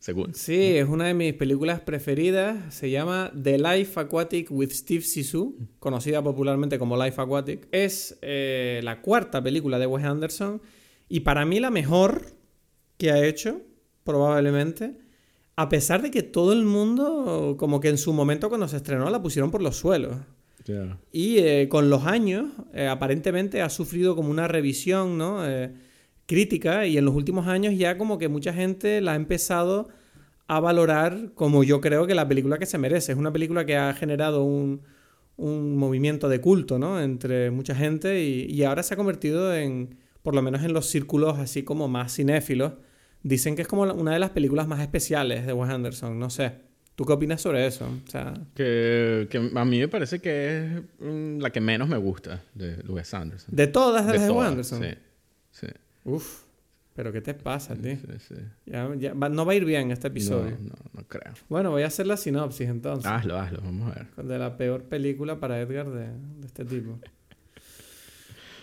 según. 0.00 0.34
Sí, 0.34 0.76
es 0.76 0.88
una 0.88 1.06
de 1.06 1.14
mis 1.14 1.32
películas 1.34 1.78
preferidas. 1.78 2.74
Se 2.74 2.90
llama 2.90 3.30
The 3.40 3.58
Life 3.58 4.00
Aquatic 4.00 4.50
with 4.50 4.70
Steve 4.70 5.02
Sisu, 5.02 5.56
conocida 5.78 6.20
popularmente 6.20 6.80
como 6.80 7.00
Life 7.00 7.20
Aquatic. 7.20 7.68
Es 7.70 8.18
eh, 8.22 8.80
la 8.82 9.00
cuarta 9.02 9.40
película 9.40 9.78
de 9.78 9.86
Wes 9.86 10.04
Anderson 10.04 10.60
y 11.08 11.20
para 11.20 11.44
mí 11.46 11.60
la 11.60 11.70
mejor 11.70 12.32
que 12.96 13.12
ha 13.12 13.24
hecho, 13.24 13.60
probablemente. 14.02 14.98
A 15.54 15.68
pesar 15.68 16.02
de 16.02 16.10
que 16.10 16.24
todo 16.24 16.52
el 16.52 16.64
mundo, 16.64 17.54
como 17.56 17.78
que 17.78 17.88
en 17.88 17.98
su 17.98 18.12
momento 18.12 18.48
cuando 18.48 18.66
se 18.66 18.78
estrenó, 18.78 19.08
la 19.10 19.22
pusieron 19.22 19.52
por 19.52 19.62
los 19.62 19.76
suelos. 19.76 20.16
Y 21.12 21.38
eh, 21.38 21.68
con 21.68 21.90
los 21.90 22.06
años, 22.06 22.46
eh, 22.74 22.86
aparentemente 22.86 23.62
ha 23.62 23.70
sufrido 23.70 24.16
como 24.16 24.30
una 24.30 24.48
revisión 24.48 25.18
¿no? 25.18 25.46
Eh, 25.48 25.72
crítica 26.26 26.86
y 26.86 26.98
en 26.98 27.04
los 27.04 27.14
últimos 27.14 27.46
años 27.46 27.76
ya 27.76 27.98
como 27.98 28.18
que 28.18 28.28
mucha 28.28 28.52
gente 28.52 29.00
la 29.00 29.12
ha 29.12 29.16
empezado 29.16 29.88
a 30.48 30.60
valorar 30.60 31.32
como 31.34 31.64
yo 31.64 31.80
creo 31.80 32.06
que 32.06 32.14
la 32.14 32.28
película 32.28 32.58
que 32.58 32.66
se 32.66 32.78
merece. 32.78 33.12
Es 33.12 33.18
una 33.18 33.32
película 33.32 33.64
que 33.64 33.76
ha 33.76 33.92
generado 33.94 34.44
un, 34.44 34.82
un 35.36 35.76
movimiento 35.76 36.28
de 36.28 36.40
culto 36.40 36.78
¿no? 36.78 37.00
entre 37.00 37.50
mucha 37.50 37.74
gente 37.74 38.22
y, 38.22 38.46
y, 38.50 38.64
ahora 38.64 38.82
se 38.82 38.94
ha 38.94 38.96
convertido 38.96 39.54
en, 39.54 39.98
por 40.22 40.34
lo 40.34 40.42
menos 40.42 40.64
en 40.64 40.72
los 40.72 40.86
círculos 40.86 41.38
así 41.38 41.62
como 41.62 41.88
más 41.88 42.14
cinéfilos, 42.14 42.72
dicen 43.22 43.56
que 43.56 43.62
es 43.62 43.68
como 43.68 43.82
una 43.82 44.12
de 44.12 44.18
las 44.18 44.30
películas 44.30 44.66
más 44.68 44.80
especiales 44.80 45.46
de 45.46 45.52
Wes 45.52 45.70
Anderson, 45.70 46.18
no 46.18 46.30
sé. 46.30 46.66
¿Tú 46.96 47.04
qué 47.04 47.12
opinas 47.12 47.42
sobre 47.42 47.66
eso? 47.66 47.84
O 47.84 48.10
sea... 48.10 48.32
que, 48.54 49.28
que, 49.30 49.50
a 49.54 49.64
mí 49.66 49.78
me 49.78 49.88
parece 49.88 50.18
que 50.18 50.64
es 50.64 50.82
mm, 50.98 51.40
la 51.40 51.50
que 51.50 51.60
menos 51.60 51.88
me 51.88 51.98
gusta 51.98 52.42
de 52.54 52.76
Wes 52.88 53.12
Anderson. 53.12 53.54
¿De 53.54 53.66
todas 53.66 54.06
las 54.06 54.20
de, 54.20 54.30
Wes 54.30 54.46
Anderson? 54.48 54.82
Sí, 54.82 54.88
sí. 55.50 55.66
Uf, 56.04 56.44
pero 56.94 57.12
¿qué 57.12 57.20
te 57.20 57.34
pasa, 57.34 57.76
tío? 57.76 57.96
Sí, 57.96 58.06
sí. 58.28 58.34
Ya, 58.64 58.90
ya 58.96 59.12
no 59.12 59.44
va 59.44 59.52
a 59.52 59.54
ir 59.54 59.66
bien 59.66 59.90
este 59.90 60.08
episodio. 60.08 60.52
No, 60.52 60.70
no, 60.70 60.76
no 60.94 61.06
creo. 61.06 61.34
Bueno, 61.50 61.70
voy 61.70 61.82
a 61.82 61.88
hacer 61.88 62.06
la 62.06 62.16
sinopsis 62.16 62.66
entonces. 62.66 63.06
Hazlo, 63.06 63.38
hazlo, 63.38 63.60
vamos 63.62 63.92
a 63.92 63.98
ver. 63.98 64.26
De 64.26 64.38
la 64.38 64.56
peor 64.56 64.84
película 64.84 65.38
para 65.38 65.60
Edgar 65.60 65.90
de, 65.90 66.06
de 66.06 66.46
este 66.46 66.64
tipo. 66.64 66.98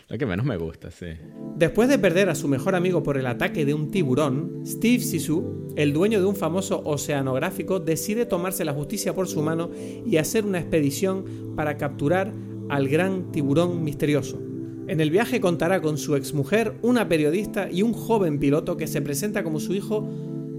La 0.10 0.18
que 0.18 0.26
menos 0.26 0.46
me 0.46 0.58
gusta, 0.58 0.92
sí. 0.92 1.08
Después 1.56 1.90
de 1.90 1.98
perder 1.98 2.30
a 2.30 2.36
su 2.36 2.48
mejor 2.48 2.76
amigo 2.76 3.04
por 3.04 3.18
el 3.18 3.26
ataque 3.26 3.66
de 3.66 3.74
un 3.74 3.90
tiburón, 3.90 4.64
Steve 4.66 5.00
Sisu, 5.00 5.74
el 5.76 5.94
dueño 5.94 6.20
de 6.20 6.26
un 6.26 6.36
famoso 6.36 6.82
oceanográfico, 6.86 7.80
decide 7.80 8.26
tomarse 8.26 8.66
la 8.66 8.74
justicia 8.74 9.16
por 9.16 9.28
su 9.28 9.42
mano 9.42 9.72
y 10.06 10.18
hacer 10.18 10.46
una 10.46 10.60
expedición 10.60 11.54
para 11.56 11.78
capturar 11.78 12.34
al 12.70 12.90
gran 12.90 13.32
tiburón 13.32 13.84
misterioso. 13.84 14.40
En 14.88 15.00
el 15.00 15.12
viaje 15.12 15.40
contará 15.40 15.82
con 15.82 15.98
su 15.98 16.16
exmujer, 16.16 16.76
una 16.82 17.08
periodista 17.08 17.72
y 17.72 17.84
un 17.84 17.94
joven 17.94 18.38
piloto 18.38 18.76
que 18.76 18.88
se 18.88 19.02
presenta 19.02 19.44
como 19.44 19.60
su 19.60 19.74
hijo 19.74 20.08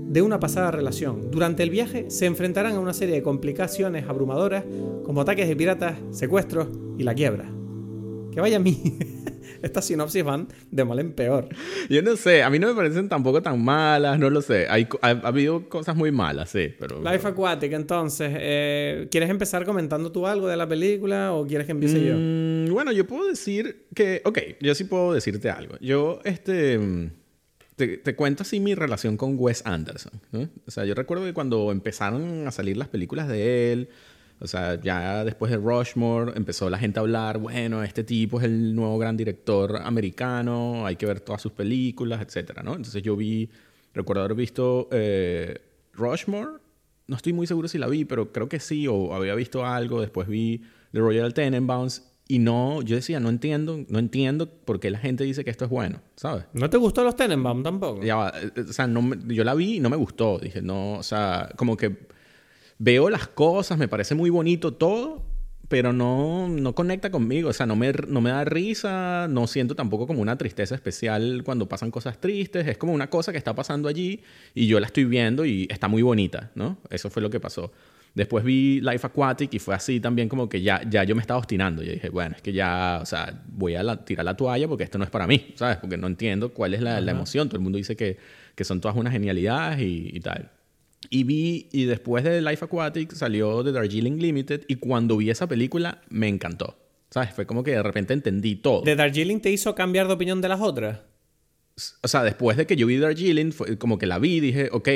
de 0.08 0.22
una 0.22 0.40
pasada 0.40 0.70
relación. 0.70 1.30
Durante 1.30 1.62
el 1.62 1.70
viaje 1.70 2.06
se 2.08 2.26
enfrentarán 2.26 2.76
a 2.76 2.80
una 2.80 2.94
serie 2.94 3.16
de 3.16 3.22
complicaciones 3.22 4.08
abrumadoras 4.08 4.64
como 5.04 5.20
ataques 5.20 5.48
de 5.48 5.56
piratas, 5.56 5.98
secuestros 6.10 6.68
y 6.96 7.02
la 7.02 7.14
quiebra. 7.14 7.50
Que 8.32 8.40
vaya 8.40 8.56
a 8.56 8.60
mí. 8.60 8.98
estas 9.64 9.86
sinopsis 9.86 10.22
van 10.22 10.48
de 10.70 10.84
mal 10.84 10.98
en 10.98 11.12
peor. 11.12 11.48
Yo 11.88 12.02
no 12.02 12.16
sé, 12.16 12.42
a 12.42 12.50
mí 12.50 12.58
no 12.58 12.68
me 12.68 12.74
parecen 12.74 13.08
tampoco 13.08 13.42
tan 13.42 13.62
malas, 13.62 14.18
no 14.18 14.30
lo 14.30 14.42
sé. 14.42 14.66
Hay, 14.68 14.86
ha, 15.00 15.10
habido 15.10 15.68
cosas 15.68 15.96
muy 15.96 16.12
malas, 16.12 16.50
sí, 16.50 16.74
pero... 16.78 17.02
Life 17.02 17.26
Aquatic, 17.26 17.72
entonces, 17.72 18.30
eh, 18.34 19.08
¿quieres 19.10 19.30
empezar 19.30 19.64
comentando 19.64 20.12
tú 20.12 20.26
algo 20.26 20.46
de 20.46 20.56
la 20.56 20.68
película 20.68 21.32
o 21.32 21.46
quieres 21.46 21.66
que 21.66 21.72
empiece 21.72 22.04
yo? 22.04 22.14
Mm, 22.16 22.72
bueno, 22.72 22.92
yo 22.92 23.06
puedo 23.06 23.26
decir 23.26 23.86
que... 23.94 24.22
Ok, 24.24 24.38
yo 24.60 24.74
sí 24.74 24.84
puedo 24.84 25.12
decirte 25.12 25.50
algo. 25.50 25.76
Yo, 25.80 26.20
este... 26.24 26.78
Te, 27.76 27.96
te, 27.98 28.14
cuento 28.14 28.44
así 28.44 28.60
mi 28.60 28.76
relación 28.76 29.16
con 29.16 29.34
Wes 29.36 29.62
Anderson. 29.66 30.12
O 30.64 30.70
sea, 30.70 30.84
yo 30.84 30.94
recuerdo 30.94 31.24
que 31.24 31.34
cuando 31.34 31.72
empezaron 31.72 32.46
a 32.46 32.52
salir 32.52 32.76
las 32.76 32.86
películas 32.86 33.26
de 33.26 33.72
él, 33.72 33.88
o 34.40 34.46
sea, 34.46 34.80
ya 34.80 35.24
después 35.24 35.50
de 35.50 35.58
Rushmore 35.58 36.32
empezó 36.36 36.68
la 36.68 36.78
gente 36.78 36.98
a 36.98 37.02
hablar, 37.02 37.38
bueno, 37.38 37.82
este 37.82 38.04
tipo 38.04 38.38
es 38.38 38.44
el 38.44 38.74
nuevo 38.74 38.98
gran 38.98 39.16
director 39.16 39.76
americano, 39.76 40.86
hay 40.86 40.96
que 40.96 41.06
ver 41.06 41.20
todas 41.20 41.40
sus 41.40 41.52
películas, 41.52 42.20
etcétera, 42.20 42.62
¿no? 42.62 42.74
Entonces 42.74 43.02
yo 43.02 43.16
vi, 43.16 43.48
recuerdo 43.92 44.22
haber 44.22 44.36
visto 44.36 44.88
eh, 44.92 45.60
Rushmore, 45.92 46.52
no 47.06 47.16
estoy 47.16 47.32
muy 47.32 47.46
seguro 47.46 47.68
si 47.68 47.78
la 47.78 47.86
vi, 47.86 48.04
pero 48.04 48.32
creo 48.32 48.48
que 48.48 48.60
sí, 48.60 48.86
o 48.88 49.14
había 49.14 49.34
visto 49.34 49.64
algo, 49.64 50.00
después 50.00 50.26
vi 50.26 50.62
The 50.92 51.00
Royal 51.00 51.32
Tenenbaums, 51.32 52.10
y 52.26 52.38
no, 52.38 52.80
yo 52.80 52.96
decía, 52.96 53.20
no 53.20 53.28
entiendo, 53.28 53.84
no 53.88 53.98
entiendo 53.98 54.48
por 54.48 54.80
qué 54.80 54.90
la 54.90 54.98
gente 54.98 55.24
dice 55.24 55.44
que 55.44 55.50
esto 55.50 55.66
es 55.66 55.70
bueno, 55.70 56.00
¿sabes? 56.16 56.46
¿No 56.54 56.70
te 56.70 56.78
gustó 56.78 57.04
los 57.04 57.16
Tenenbaums 57.16 57.62
tampoco? 57.62 58.02
Ya, 58.02 58.32
eh, 58.34 58.60
o 58.68 58.72
sea, 58.72 58.86
no, 58.86 59.14
yo 59.26 59.44
la 59.44 59.54
vi 59.54 59.76
y 59.76 59.80
no 59.80 59.90
me 59.90 59.96
gustó, 59.96 60.38
dije, 60.38 60.62
no, 60.62 60.94
o 60.94 61.02
sea, 61.02 61.50
como 61.56 61.76
que 61.76 62.13
veo 62.78 63.10
las 63.10 63.28
cosas, 63.28 63.78
me 63.78 63.88
parece 63.88 64.14
muy 64.14 64.30
bonito 64.30 64.74
todo, 64.74 65.22
pero 65.68 65.92
no, 65.92 66.48
no 66.48 66.74
conecta 66.74 67.10
conmigo, 67.10 67.48
o 67.48 67.52
sea, 67.52 67.66
no 67.66 67.76
me, 67.76 67.92
no 67.92 68.20
me 68.20 68.30
da 68.30 68.44
risa, 68.44 69.26
no 69.28 69.46
siento 69.46 69.74
tampoco 69.74 70.06
como 70.06 70.20
una 70.20 70.36
tristeza 70.36 70.74
especial 70.74 71.42
cuando 71.44 71.68
pasan 71.68 71.90
cosas 71.90 72.20
tristes, 72.20 72.66
es 72.66 72.78
como 72.78 72.92
una 72.92 73.08
cosa 73.08 73.32
que 73.32 73.38
está 73.38 73.54
pasando 73.54 73.88
allí 73.88 74.20
y 74.54 74.66
yo 74.66 74.78
la 74.80 74.86
estoy 74.86 75.04
viendo 75.04 75.44
y 75.44 75.66
está 75.70 75.88
muy 75.88 76.02
bonita, 76.02 76.50
¿no? 76.54 76.78
Eso 76.90 77.10
fue 77.10 77.22
lo 77.22 77.30
que 77.30 77.40
pasó. 77.40 77.72
Después 78.14 78.44
vi 78.44 78.80
Life 78.80 79.04
Aquatic 79.04 79.52
y 79.54 79.58
fue 79.58 79.74
así 79.74 79.98
también 79.98 80.28
como 80.28 80.48
que 80.48 80.62
ya, 80.62 80.82
ya 80.88 81.02
yo 81.02 81.16
me 81.16 81.20
estaba 81.20 81.38
obstinando. 81.38 81.82
Yo 81.82 81.90
dije, 81.90 82.10
bueno, 82.10 82.36
es 82.36 82.42
que 82.42 82.52
ya, 82.52 83.00
o 83.02 83.06
sea, 83.06 83.42
voy 83.48 83.74
a 83.74 83.96
tirar 84.04 84.24
la 84.24 84.36
toalla 84.36 84.68
porque 84.68 84.84
esto 84.84 84.98
no 84.98 85.04
es 85.04 85.10
para 85.10 85.26
mí, 85.26 85.52
¿sabes? 85.56 85.78
Porque 85.78 85.96
no 85.96 86.06
entiendo 86.06 86.52
cuál 86.52 86.74
es 86.74 86.80
la, 86.80 87.00
la 87.00 87.10
emoción. 87.10 87.48
Todo 87.48 87.56
el 87.56 87.64
mundo 87.64 87.76
dice 87.76 87.96
que, 87.96 88.16
que 88.54 88.62
son 88.62 88.80
todas 88.80 88.96
unas 88.96 89.12
genialidades 89.12 89.80
y, 89.80 90.10
y 90.12 90.20
tal. 90.20 90.52
Y 91.14 91.22
vi, 91.22 91.68
y 91.70 91.84
después 91.84 92.24
de 92.24 92.42
Life 92.42 92.64
Aquatic 92.64 93.12
salió 93.12 93.62
The 93.62 93.70
Darjeeling 93.70 94.18
Limited 94.18 94.62
y 94.66 94.74
cuando 94.74 95.16
vi 95.16 95.30
esa 95.30 95.46
película 95.46 96.00
me 96.08 96.26
encantó. 96.26 96.76
¿Sabes? 97.08 97.32
Fue 97.32 97.46
como 97.46 97.62
que 97.62 97.70
de 97.70 97.84
repente 97.84 98.14
entendí 98.14 98.56
todo. 98.56 98.82
¿The 98.82 98.96
Darjeeling 98.96 99.38
te 99.38 99.52
hizo 99.52 99.76
cambiar 99.76 100.08
de 100.08 100.14
opinión 100.14 100.40
de 100.40 100.48
las 100.48 100.60
otras? 100.60 101.02
O 102.02 102.08
sea, 102.08 102.24
después 102.24 102.56
de 102.56 102.66
que 102.66 102.74
yo 102.74 102.88
vi 102.88 102.96
Darjeeling, 102.96 103.52
fue 103.52 103.78
como 103.78 103.96
que 103.96 104.06
la 104.06 104.18
vi, 104.18 104.40
dije, 104.40 104.70
ok, 104.72 104.88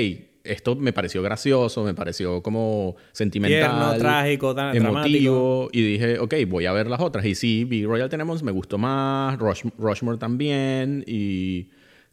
esto 0.43 0.75
me 0.75 0.93
pareció 0.93 1.23
gracioso, 1.23 1.85
me 1.85 1.95
pareció 1.95 2.43
como 2.43 2.97
sentimental. 3.13 3.71
Tierno, 3.71 3.97
trágico, 3.99 4.57
tan, 4.57 4.75
emotivo. 4.77 5.69
Y 5.73 5.83
dije, 5.83 6.19
ok, 6.19 6.35
voy 6.49 6.67
a 6.67 6.73
ver 6.73 6.89
las 6.89 6.99
otras. 6.99 7.25
Y 7.27 7.37
sí, 7.37 7.63
vi 7.63 7.87
Royal 7.87 8.09
Tenenbaums, 8.09 8.43
me 8.43 8.51
gustó 8.51 8.77
más, 8.77 9.39
Rushmore 9.39 10.19
también, 10.19 11.05
y 11.07 11.69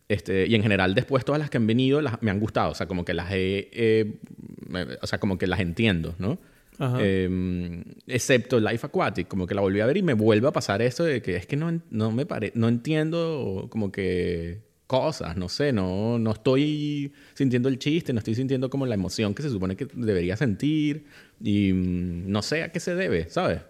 este, 0.07 0.47
y 0.47 0.55
en 0.55 0.61
general 0.61 0.93
después 0.93 1.25
todas 1.25 1.39
las 1.39 1.49
que 1.49 1.57
han 1.57 1.67
venido 1.67 2.01
me 2.21 2.31
han 2.31 2.39
gustado, 2.39 2.71
o 2.71 2.75
sea, 2.75 2.87
como 2.87 3.05
que 3.05 3.13
las 3.13 3.31
he, 3.31 4.19
o 5.01 5.07
sea, 5.07 5.19
como 5.19 5.37
que 5.37 5.47
las 5.47 5.59
entiendo, 5.59 6.15
¿no? 6.19 6.37
Em, 6.99 7.83
excepto 8.05 8.59
Life 8.59 8.85
Aquatic, 8.85 9.27
como 9.27 9.47
que 9.47 9.55
la 9.55 9.61
volví 9.61 9.79
a 9.79 9.85
ver 9.85 9.97
y 9.97 10.03
me 10.03 10.13
vuelve 10.13 10.47
a 10.47 10.51
pasar 10.51 10.81
eso 10.81 11.03
de 11.05 11.21
que 11.21 11.37
es 11.37 11.45
que 11.45 11.55
no, 11.55 11.81
no 11.89 12.11
me 12.11 12.25
pare, 12.25 12.51
no 12.55 12.67
entiendo 12.67 13.67
como 13.69 13.91
que 13.91 14.59
cosas, 14.87 15.37
no 15.37 15.49
sé, 15.49 15.71
no, 15.71 16.19
no 16.19 16.31
estoy 16.31 17.13
sintiendo 17.33 17.69
el 17.69 17.79
chiste, 17.79 18.13
no 18.13 18.19
estoy 18.19 18.35
sintiendo 18.35 18.69
como 18.69 18.85
la 18.85 18.95
emoción 18.95 19.33
que 19.33 19.41
se 19.41 19.49
supone 19.49 19.75
que 19.75 19.87
debería 19.93 20.37
sentir 20.37 21.05
y 21.41 21.73
mm, 21.73 22.29
no 22.29 22.41
sé 22.41 22.63
a 22.63 22.71
qué 22.71 22.79
se 22.79 22.93
debe, 22.93 23.29
¿sabes? 23.29 23.61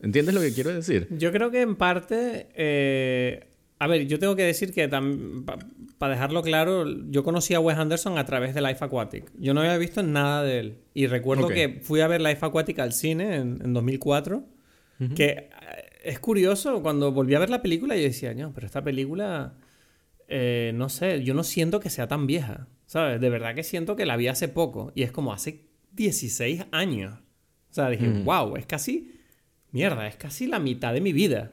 ¿Entiendes 0.00 0.34
lo 0.34 0.40
que 0.40 0.52
quiero 0.52 0.72
decir? 0.72 1.08
Yo 1.10 1.32
creo 1.32 1.50
que 1.50 1.62
en 1.62 1.74
parte 1.74 2.48
eh, 2.54 3.46
a 3.78 3.86
ver, 3.86 4.06
yo 4.06 4.18
tengo 4.18 4.36
que 4.36 4.42
decir 4.42 4.72
que 4.72 4.88
para 4.88 6.14
dejarlo 6.14 6.42
claro, 6.42 6.86
yo 7.10 7.22
conocí 7.22 7.52
a 7.52 7.60
Wes 7.60 7.76
Anderson 7.76 8.16
a 8.16 8.24
través 8.24 8.54
de 8.54 8.62
Life 8.62 8.82
Aquatic. 8.82 9.30
Yo 9.38 9.52
no 9.52 9.60
había 9.60 9.76
visto 9.76 10.02
nada 10.02 10.42
de 10.42 10.58
él. 10.58 10.78
Y 10.94 11.06
recuerdo 11.06 11.48
que 11.48 11.80
fui 11.82 12.00
a 12.00 12.08
ver 12.08 12.22
Life 12.22 12.44
Aquatic 12.44 12.78
al 12.78 12.92
cine 12.92 13.36
en, 13.36 13.72
2004. 13.74 14.44
Que 15.14 15.24
eh, 15.26 15.50
es 16.04 16.18
curioso, 16.20 16.82
cuando 16.82 17.12
volví 17.12 17.34
a 17.34 17.38
ver 17.38 17.50
la 17.50 17.60
película, 17.60 17.94
yo 17.96 18.02
decía, 18.02 18.32
no, 18.32 18.54
pero 18.54 18.66
esta 18.66 18.82
película, 18.82 19.58
eh, 20.26 20.72
no 20.74 20.88
sé, 20.88 21.22
yo 21.22 21.34
no 21.34 21.44
siento 21.44 21.78
que 21.78 21.90
sea 21.90 22.08
tan 22.08 22.26
vieja. 22.26 22.68
¿Sabes? 22.86 23.20
De 23.20 23.28
verdad 23.28 23.54
que 23.54 23.62
siento 23.62 23.94
que 23.94 24.06
la 24.06 24.16
vi 24.16 24.28
hace 24.28 24.48
poco. 24.48 24.92
Y 24.94 25.02
es 25.02 25.12
como 25.12 25.34
hace 25.34 25.66
16 25.92 26.66
años. 26.72 27.18
O 27.70 27.74
sea, 27.74 27.90
dije, 27.90 28.08
wow, 28.24 28.56
es 28.56 28.64
casi. 28.64 29.12
Mierda, 29.70 30.06
es 30.06 30.16
casi 30.16 30.46
la 30.46 30.60
mitad 30.60 30.94
de 30.94 31.02
mi 31.02 31.12
vida. 31.12 31.52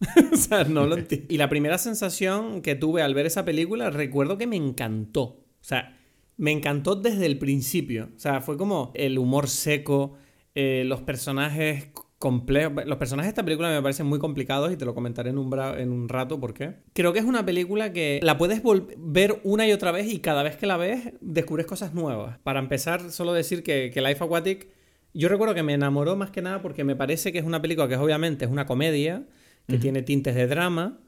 o 0.32 0.36
sea, 0.36 0.64
no 0.64 0.86
lo 0.86 0.96
Y 1.28 1.36
la 1.38 1.48
primera 1.48 1.78
sensación 1.78 2.62
que 2.62 2.74
tuve 2.74 3.02
al 3.02 3.14
ver 3.14 3.26
esa 3.26 3.44
película, 3.44 3.90
recuerdo 3.90 4.38
que 4.38 4.46
me 4.46 4.56
encantó. 4.56 5.22
O 5.22 5.44
sea, 5.60 5.98
me 6.36 6.52
encantó 6.52 6.94
desde 6.94 7.26
el 7.26 7.38
principio. 7.38 8.10
O 8.16 8.18
sea, 8.18 8.40
fue 8.40 8.56
como 8.56 8.92
el 8.94 9.18
humor 9.18 9.48
seco, 9.48 10.14
eh, 10.54 10.84
los 10.86 11.02
personajes 11.02 11.90
complejos. 12.18 12.84
Los 12.86 12.98
personajes 12.98 13.28
de 13.28 13.30
esta 13.30 13.44
película 13.44 13.70
me 13.70 13.82
parecen 13.82 14.06
muy 14.06 14.18
complicados 14.18 14.72
y 14.72 14.76
te 14.76 14.84
lo 14.84 14.94
comentaré 14.94 15.30
en 15.30 15.38
un, 15.38 15.52
en 15.76 15.90
un 15.90 16.08
rato 16.08 16.38
por 16.40 16.54
qué. 16.54 16.76
Creo 16.92 17.12
que 17.12 17.18
es 17.18 17.24
una 17.24 17.44
película 17.44 17.92
que 17.92 18.20
la 18.22 18.38
puedes 18.38 18.62
ver 18.96 19.40
una 19.44 19.66
y 19.66 19.72
otra 19.72 19.92
vez 19.92 20.06
y 20.12 20.20
cada 20.20 20.42
vez 20.42 20.56
que 20.56 20.66
la 20.66 20.76
ves 20.76 21.12
descubres 21.20 21.66
cosas 21.66 21.92
nuevas. 21.94 22.38
Para 22.38 22.60
empezar, 22.60 23.10
solo 23.10 23.32
decir 23.32 23.62
que, 23.62 23.90
que 23.92 24.00
Life 24.00 24.22
Aquatic, 24.22 24.68
yo 25.14 25.28
recuerdo 25.28 25.54
que 25.54 25.62
me 25.62 25.74
enamoró 25.74 26.16
más 26.16 26.30
que 26.30 26.42
nada 26.42 26.62
porque 26.62 26.84
me 26.84 26.96
parece 26.96 27.32
que 27.32 27.38
es 27.38 27.44
una 27.44 27.60
película 27.62 27.88
que 27.88 27.96
obviamente 27.96 28.44
es 28.44 28.50
una 28.50 28.66
comedia, 28.66 29.26
que 29.68 29.78
tiene 29.78 30.02
tintes 30.02 30.34
de 30.34 30.46
drama 30.46 30.98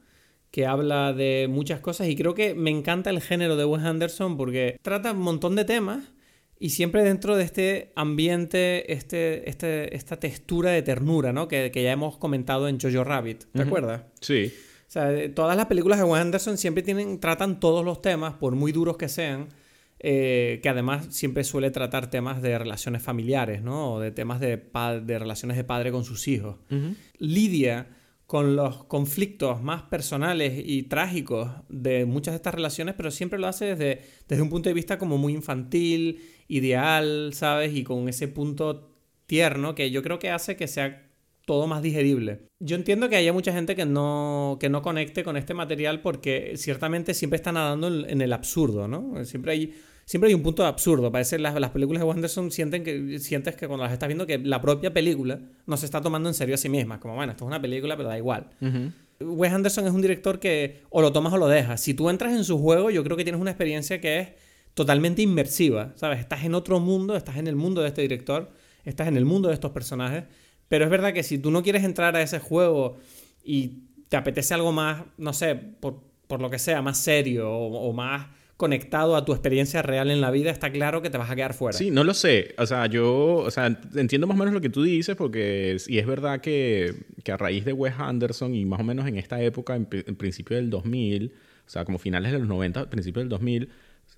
que 0.51 0.66
habla 0.66 1.12
de 1.12 1.46
muchas 1.49 1.81
cosas 1.81 2.09
y 2.09 2.16
creo 2.16 2.35
que 2.35 2.55
me 2.55 2.70
encanta 2.70 3.11
el 3.11 3.20
género 3.20 3.57
de 3.57 3.64
Wes 3.64 3.85
Anderson 3.85 4.37
porque 4.37 4.79
trata 4.83 5.12
un 5.12 5.20
montón 5.20 5.55
de 5.55 5.64
temas 5.64 6.12
y 6.59 6.70
siempre 6.70 7.03
dentro 7.05 7.37
de 7.37 7.44
este 7.44 7.92
ambiente, 7.94 8.92
este, 8.92 9.49
este, 9.49 9.96
esta 9.96 10.18
textura 10.18 10.70
de 10.70 10.83
ternura, 10.83 11.33
¿no? 11.33 11.49
Que, 11.49 11.70
ya 11.75 11.92
hemos 11.92 12.18
comentado 12.18 12.68
en 12.68 12.79
Jojo 12.79 13.03
Rabbit, 13.03 13.44
¿te 13.53 13.62
acuerdas? 13.62 14.03
Sí. 14.20 14.53
O 14.87 14.90
sea, 14.90 15.35
todas 15.35 15.57
las 15.57 15.66
películas 15.66 15.99
de 15.99 16.05
Wes 16.05 16.20
Anderson 16.20 16.59
siempre 16.59 16.83
tienen, 16.83 17.18
tratan 17.18 17.61
todos 17.61 17.83
los 17.83 18.03
temas, 18.03 18.35
por 18.35 18.57
muy 18.57 18.73
duros 18.73 18.99
que 18.99 19.09
sean, 19.09 19.49
eh, 20.01 20.61
que 20.62 20.68
además 20.68 21.07
siempre 21.11 21.44
suele 21.44 21.70
tratar 21.70 22.11
temas 22.11 22.42
de 22.42 22.59
relaciones 22.59 23.03
familiares, 23.03 23.62
¿no? 23.62 23.94
O 23.94 24.01
de 24.01 24.11
temas 24.11 24.40
de, 24.40 24.62
de 25.05 25.18
relaciones 25.18 25.57
de 25.57 25.64
padre 25.64 25.92
con 25.92 26.05
sus 26.05 26.29
hijos. 26.29 26.57
Lidia 27.18 27.87
con 28.31 28.55
los 28.55 28.85
conflictos 28.85 29.61
más 29.61 29.83
personales 29.83 30.53
y 30.64 30.85
trágicos 30.85 31.51
de 31.69 32.05
muchas 32.05 32.31
de 32.31 32.37
estas 32.37 32.55
relaciones, 32.55 32.95
pero 32.95 33.11
siempre 33.11 33.40
lo 33.40 33.49
hace 33.49 33.75
desde, 33.75 34.03
desde 34.29 34.40
un 34.40 34.51
punto 34.51 34.69
de 34.69 34.73
vista 34.73 35.01
como 35.01 35.19
muy 35.19 35.33
infantil, 35.33 36.21
ideal, 36.47 37.33
¿sabes? 37.35 37.75
Y 37.75 37.83
con 37.83 38.09
ese 38.09 38.29
punto 38.29 38.95
tierno 39.27 39.75
que 39.75 39.90
yo 39.90 40.05
creo 40.05 40.21
que 40.21 40.31
hace 40.31 40.55
que 40.55 40.69
sea 40.69 41.11
todo 41.45 41.66
más 41.66 41.83
digerible. 41.83 42.43
Yo 42.61 42.77
entiendo 42.77 43.09
que 43.09 43.16
haya 43.16 43.33
mucha 43.33 43.53
gente 43.53 43.75
que 43.75 43.85
no, 43.85 44.59
que 44.61 44.69
no 44.69 44.81
conecte 44.81 45.25
con 45.25 45.37
este 45.37 45.53
material 45.53 46.01
porque 46.01 46.53
ciertamente 46.55 47.14
siempre 47.14 47.37
está 47.37 47.51
nadando 47.51 47.88
en 47.88 48.21
el 48.21 48.33
absurdo, 48.33 48.87
¿no? 48.87 49.25
Siempre 49.25 49.51
hay 49.51 49.75
siempre 50.11 50.27
hay 50.27 50.35
un 50.35 50.42
punto 50.42 50.66
absurdo. 50.66 51.12
Parece 51.12 51.38
las, 51.38 51.55
las 51.61 51.70
películas 51.70 52.01
de 52.01 52.05
Wes 52.05 52.16
Anderson 52.16 52.51
sienten 52.51 52.83
que, 52.83 53.20
sientes 53.20 53.55
que 53.55 53.68
cuando 53.68 53.85
las 53.85 53.92
estás 53.92 54.09
viendo 54.09 54.27
que 54.27 54.38
la 54.38 54.61
propia 54.61 54.92
película 54.92 55.38
no 55.66 55.77
se 55.77 55.87
está 55.87 56.01
tomando 56.01 56.29
en 56.29 56.35
serio 56.35 56.57
a 56.57 56.59
sí 56.59 56.68
misma. 56.68 56.99
Como, 56.99 57.14
bueno, 57.14 57.31
esto 57.31 57.44
es 57.44 57.46
una 57.46 57.62
película, 57.62 57.96
pero 57.96 58.09
da 58.09 58.18
igual. 58.18 58.51
Wes 59.20 59.53
Anderson 59.53 59.87
es 59.87 59.92
un 59.92 60.03
director 60.03 60.40
que 60.40 60.83
o 60.90 61.01
lo 61.01 61.12
tomas 61.12 61.33
o 61.33 61.37
lo 61.37 61.46
dejas. 61.46 61.81
Si 61.81 61.94
tú 61.94 62.11
entras 62.11 62.33
en 62.33 62.42
su 62.42 62.59
juego, 62.59 62.90
yo 62.90 63.05
creo 63.05 63.16
que 63.16 63.23
tienes 63.23 63.40
una 63.40 63.53
experiencia 63.53 64.01
que 64.01 64.18
es 64.18 64.29
totalmente 64.75 65.23
inmersiva, 65.23 65.92
¿sabes? 65.94 66.18
Estás 66.18 66.42
en 66.42 66.57
otro 66.57 66.81
mundo, 66.81 67.14
estás 67.14 67.37
en 67.37 67.46
el 67.46 67.55
mundo 67.55 67.81
de 67.81 67.87
este 67.87 68.03
director, 68.03 68.51
estás 68.85 69.07
en 69.07 69.16
el 69.16 69.25
mundo 69.25 69.46
de 69.46 69.55
estos 69.55 69.70
personajes. 69.70 70.25
Pero 70.66 70.87
es 70.87 70.90
verdad 70.90 71.12
que 71.12 71.23
si 71.23 71.38
tú 71.38 71.53
no 71.53 71.62
quieres 71.62 71.85
entrar 71.85 72.16
a 72.16 72.23
ese 72.23 72.40
juego 72.40 72.96
y 73.44 73.85
te 74.09 74.16
apetece 74.16 74.55
algo 74.55 74.73
más, 74.73 75.05
no 75.18 75.33
sé, 75.33 75.55
por, 75.55 76.03
lo 76.40 76.51
que 76.51 76.59
sea, 76.59 76.83
más 76.83 76.99
serio 76.99 77.49
o 77.49 77.92
más 77.92 78.39
conectado 78.61 79.16
a 79.16 79.25
tu 79.25 79.33
experiencia 79.33 79.81
real 79.81 80.11
en 80.11 80.20
la 80.20 80.31
vida, 80.31 80.51
está 80.51 80.70
claro 80.70 81.01
que 81.01 81.09
te 81.09 81.16
vas 81.16 81.31
a 81.31 81.35
quedar 81.35 81.55
fuera. 81.55 81.79
Sí, 81.79 81.90
no 81.90 82.05
lo 82.05 82.12
sé. 82.12 82.55
O 82.59 82.66
sea, 82.66 82.85
yo 82.88 83.37
o 83.37 83.51
sea, 83.51 83.81
entiendo 83.94 84.27
más 84.27 84.37
o 84.37 84.38
menos 84.38 84.53
lo 84.53 84.61
que 84.61 84.68
tú 84.68 84.83
dices, 84.83 85.16
porque 85.16 85.79
y 85.87 85.96
es 85.96 86.07
verdad 86.07 86.42
que, 86.42 86.94
que 87.25 87.33
a 87.33 87.38
raíz 87.38 87.64
de 87.64 87.73
Wes 87.73 87.94
Anderson 87.96 88.55
y 88.55 88.66
más 88.66 88.79
o 88.79 88.85
menos 88.85 89.07
en 89.07 89.16
esta 89.16 89.40
época, 89.40 89.77
en, 89.77 89.87
principio 89.87 90.57
del 90.57 90.68
2000, 90.68 91.33
o 91.66 91.70
sea, 91.70 91.87
como 91.87 91.96
finales 91.96 92.33
de 92.33 92.38
los 92.38 92.49
90, 92.49 92.90
principio 92.90 93.20
del 93.20 93.31
2000, 93.31 93.70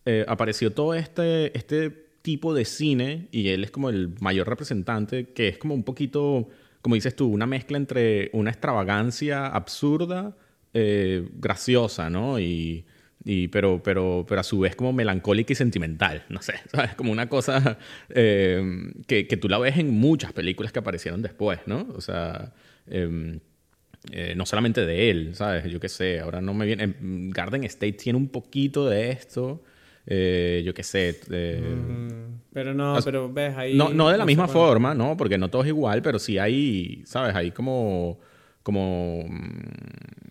eh, 0.07 0.25
apareció 0.27 0.73
todo 0.73 0.95
este, 0.95 1.57
este 1.57 1.91
tipo 2.23 2.53
de 2.53 2.65
cine 2.65 3.29
y 3.31 3.47
él 3.51 3.63
es 3.63 3.71
como 3.71 3.91
el 3.91 4.13
mayor 4.19 4.49
representante, 4.49 5.27
que 5.27 5.47
es 5.47 5.59
como 5.59 5.75
un 5.75 5.85
poquito, 5.85 6.49
como 6.81 6.97
dices 6.97 7.15
tú, 7.15 7.29
una 7.29 7.47
mezcla 7.47 7.77
entre 7.77 8.29
una 8.33 8.51
extravagancia 8.51 9.47
absurda, 9.47 10.37
eh, 10.75 11.29
graciosa, 11.39 12.11
¿no? 12.11 12.41
Y 12.41 12.85
y, 13.25 13.49
pero, 13.49 13.81
pero, 13.83 14.25
pero 14.29 14.41
a 14.41 14.45
su 14.45 14.61
vez 14.61 14.75
como 14.75 14.93
melancólica 14.93 15.53
y 15.53 15.57
sentimental, 15.57 16.25
no 16.29 16.43
sé, 16.43 16.55
¿sabes? 16.73 16.95
Como 16.95 17.13
una 17.13 17.29
cosa 17.29 17.79
eh, 18.09 18.93
que, 19.07 19.27
que, 19.27 19.37
tú 19.37 19.49
la 19.49 19.59
ves 19.59 19.79
en 19.79 19.91
muchas 19.91 20.33
películas 20.33 20.73
que 20.73 20.81
aparecieron 20.81 21.23
después, 21.23 21.61
¿no? 21.67 21.87
O 21.95 22.01
sea, 22.01 22.53
em, 22.89 23.39
eh, 24.11 24.35
no 24.37 24.47
solamente 24.47 24.85
de 24.85 25.11
él, 25.11 25.35
¿sabes? 25.35 25.71
Yo 25.71 25.79
qué 25.79 25.89
sé, 25.89 26.21
ahora 26.21 26.41
no 26.41 26.55
me 26.55 26.67
viene... 26.67 26.85
Em, 26.85 27.31
Garden 27.31 27.63
State 27.65 27.93
tiene 27.93 28.17
un 28.17 28.29
poquito 28.29 28.89
de 28.89 29.11
esto, 29.13 29.63
eh, 30.07 30.63
yo 30.65 30.75
qué 30.75 30.83
sé. 30.83 31.21
Mm, 31.29 32.41
pero 32.53 32.75
no, 32.75 32.99
pero 33.05 33.33
ves 33.33 33.57
ahí... 33.57 33.77
No, 33.77 33.91
no 33.91 34.09
de 34.09 34.19
la 34.19 34.27
misma 34.27 34.49
forma, 34.49 34.95
¿no? 34.95 35.17
Porque 35.17 35.39
no 35.39 35.49
todo 35.49 35.63
es 35.63 35.69
igual, 35.69 36.03
pero 36.03 36.19
sí 36.19 36.39
hay, 36.39 37.03
¿sabes? 37.07 37.37
Hay 37.37 37.53
como... 37.53 38.19
como 38.65 39.25
mm, 39.29 40.22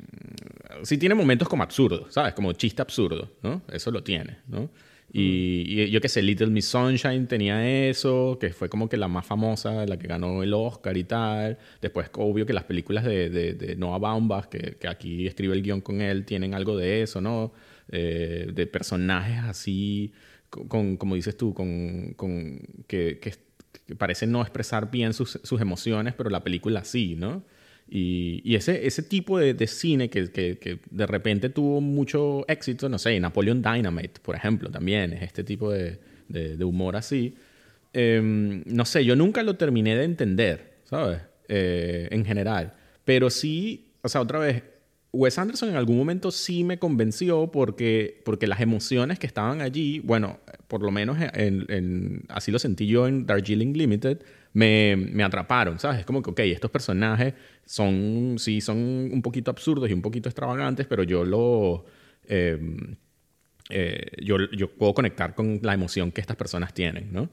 sí 0.83 0.97
tiene 0.97 1.15
momentos 1.15 1.47
como 1.47 1.63
absurdos, 1.63 2.13
¿sabes? 2.13 2.33
Como 2.33 2.53
chiste 2.53 2.81
absurdo, 2.81 3.31
¿no? 3.41 3.61
Eso 3.71 3.91
lo 3.91 4.03
tiene, 4.03 4.37
¿no? 4.47 4.69
Y, 5.13 5.89
yo 5.89 5.99
qué 5.99 6.07
sé, 6.07 6.21
Little 6.21 6.47
Miss 6.47 6.67
Sunshine 6.67 7.27
tenía 7.27 7.89
eso, 7.89 8.37
que 8.39 8.51
fue 8.51 8.69
como 8.69 8.87
que 8.87 8.95
la 8.95 9.09
más 9.09 9.25
famosa, 9.25 9.85
la 9.85 9.99
que 9.99 10.07
ganó 10.07 10.41
el 10.41 10.53
Oscar 10.53 10.95
y 10.95 11.03
tal. 11.03 11.57
Después, 11.81 12.09
obvio 12.13 12.45
que 12.45 12.53
las 12.53 12.63
películas 12.63 13.03
de, 13.03 13.75
Noah 13.77 13.97
Baumbach, 13.99 14.45
que, 14.45 14.87
aquí 14.87 15.27
escribe 15.27 15.53
el 15.53 15.63
guion 15.63 15.81
con 15.81 16.01
él, 16.01 16.25
tienen 16.25 16.53
algo 16.53 16.77
de 16.77 17.01
eso, 17.01 17.19
¿no? 17.19 17.51
Eh, 17.89 18.51
de 18.53 18.67
personajes 18.67 19.39
así, 19.43 20.13
con, 20.49 20.95
como 20.95 21.15
dices 21.15 21.35
tú, 21.35 21.53
con, 21.53 22.15
que, 22.87 23.19
que, 23.19 23.33
parecen 23.97 24.31
no 24.31 24.41
expresar 24.41 24.89
bien 24.91 25.13
sus 25.13 25.59
emociones, 25.59 26.13
pero 26.13 26.29
la 26.29 26.43
película 26.43 26.85
sí, 26.85 27.15
¿no? 27.17 27.43
Y, 27.93 28.55
ese, 28.55 28.87
ese 28.87 29.03
tipo 29.03 29.37
de, 29.37 29.67
cine 29.67 30.09
que, 30.09 30.31
que, 30.31 30.79
de 30.89 31.05
repente 31.05 31.49
tuvo 31.49 31.81
mucho 31.81 32.45
éxito, 32.47 32.87
no 32.87 32.97
sé, 32.97 33.19
Napoleon 33.19 33.61
Dynamite, 33.61 34.21
por 34.21 34.35
ejemplo, 34.35 34.71
también 34.71 35.11
es 35.11 35.23
este 35.23 35.43
tipo 35.43 35.71
de, 35.71 35.99
de 36.29 36.63
humor 36.63 36.95
así. 36.95 37.35
Em, 37.93 38.63
no 38.65 38.85
sé, 38.85 39.03
yo 39.03 39.15
nunca 39.15 39.43
lo 39.43 39.55
terminé 39.55 39.95
de 39.95 40.05
entender, 40.05 40.75
¿sabes? 40.85 41.21
Eh, 41.47 42.07
en 42.11 42.23
general. 42.25 42.73
Pero 43.03 43.29
sí, 43.29 43.91
o 44.01 44.09
sea, 44.09 44.21
otra 44.21 44.39
vez, 44.39 44.63
Wes 45.11 45.37
Anderson 45.37 45.69
en 45.69 45.75
algún 45.75 45.97
momento 45.97 46.31
sí 46.31 46.63
me 46.63 46.79
convenció 46.79 47.51
porque, 47.51 48.21
porque 48.23 48.47
las 48.47 48.61
emociones 48.61 49.19
que 49.19 49.27
estaban 49.27 49.59
allí, 49.59 49.99
bueno, 49.99 50.39
por 50.69 50.81
lo 50.81 50.91
menos 50.91 51.17
en, 51.19 52.23
así 52.29 52.51
lo 52.51 52.59
sentí 52.59 52.87
yo 52.87 53.07
en 53.07 53.25
Darjeeling 53.25 53.73
Limited, 53.73 54.19
me, 54.53 55.23
atraparon, 55.23 55.79
¿sabes? 55.79 55.99
Es 55.99 56.05
como 56.05 56.21
que, 56.21 56.31
ok, 56.31 56.39
estos 56.39 56.71
personajes 56.71 57.33
son, 57.65 58.35
sí, 58.37 58.61
son 58.61 58.77
un 58.77 59.21
poquito 59.21 59.51
absurdos 59.51 59.89
y 59.89 59.93
un 59.93 60.01
poquito 60.01 60.29
extravagantes, 60.29 60.87
pero 60.87 61.03
yo 61.03 61.23
lo... 61.23 61.85
Em, 62.27 62.95
eh, 63.69 64.11
yo, 64.21 64.37
yo 64.51 64.69
puedo 64.69 64.93
conectar 64.93 65.33
con 65.33 65.59
la 65.61 65.73
emoción 65.73 66.11
que 66.11 66.19
estas 66.19 66.35
personas 66.35 66.73
tienen, 66.73 67.13
¿no? 67.13 67.29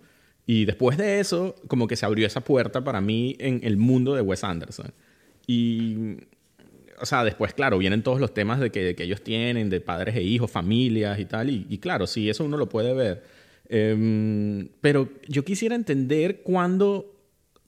Y 0.47 0.65
después 0.65 0.97
de 0.97 1.21
eso, 1.21 1.57
como 1.67 1.87
que 1.89 1.97
se 1.97 2.07
abrió 2.07 2.27
esa 2.27 2.43
puerta 2.43 2.83
para 2.83 3.01
mí 3.01 3.37
en 3.39 3.61
el 3.65 3.77
mundo 3.77 4.15
de 4.15 4.23
Wes 4.23 4.45
Anderson. 4.45 4.93
Y 5.47 6.17
o 7.01 7.07
sea, 7.07 7.25
después, 7.25 7.55
claro, 7.55 7.79
vienen 7.79 8.03
todos 8.03 8.21
los 8.21 8.35
temas 8.35 8.61
de 8.61 8.71
que, 8.71 8.95
que 8.95 9.05
ellos 9.05 9.23
tienen, 9.23 9.71
de 9.71 9.81
padres 9.81 10.17
e 10.17 10.23
hijos, 10.23 10.51
familias 10.51 11.19
y 11.19 11.25
tal, 11.25 11.51
y, 11.51 11.79
claro, 11.79 12.07
sí, 12.07 12.29
eso 12.29 12.45
uno 12.45 12.57
lo 12.57 12.69
puede 12.69 12.95
ver. 12.95 13.23
Em, 13.69 14.69
pero 14.81 15.09
yo 15.29 15.45
quisiera 15.45 15.75
entender 15.75 16.43
cuándo 16.43 17.15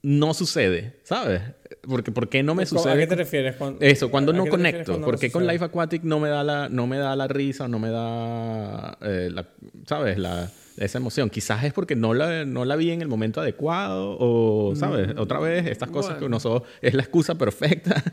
no 0.01 0.33
sucede, 0.33 0.99
¿sabes? 1.03 1.41
Porque, 1.83 2.11
¿Por 2.11 2.27
qué 2.29 2.43
no 2.43 2.55
me 2.55 2.65
sucede? 2.65 2.93
¿A 2.93 2.97
qué 2.97 3.07
te 3.07 3.15
refieres? 3.15 3.55
Eso, 3.79 4.09
cuando 4.09 4.33
no 4.33 4.45
conecto. 4.45 4.99
¿Por 5.01 5.19
qué 5.19 5.31
con 5.31 5.45
Life 5.47 5.63
Aquatic 5.63 6.03
no 6.03 6.19
me 6.19 6.29
da 6.29 6.43
la, 6.43 6.69
no 6.69 6.87
me 6.87 6.97
da 6.97 7.15
la 7.15 7.27
risa, 7.27 7.67
no 7.67 7.79
me 7.79 7.89
da, 7.89 8.97
eh, 9.01 9.29
la, 9.31 9.47
¿sabes? 9.87 10.17
La, 10.17 10.51
esa 10.77 10.97
emoción. 10.97 11.29
Quizás 11.29 11.63
es 11.63 11.73
porque 11.73 11.95
no 11.95 12.13
la, 12.13 12.45
no 12.45 12.65
la 12.65 12.75
vi 12.75 12.91
en 12.91 13.01
el 13.01 13.07
momento 13.07 13.41
adecuado 13.41 14.17
o, 14.19 14.75
¿sabes? 14.75 15.15
Mm, 15.15 15.19
Otra 15.19 15.39
vez, 15.39 15.67
estas 15.67 15.89
cosas 15.89 16.17
que 16.17 16.25
uno 16.25 16.39
so, 16.39 16.63
es 16.81 16.93
la 16.93 17.01
excusa 17.01 17.35
perfecta. 17.35 18.03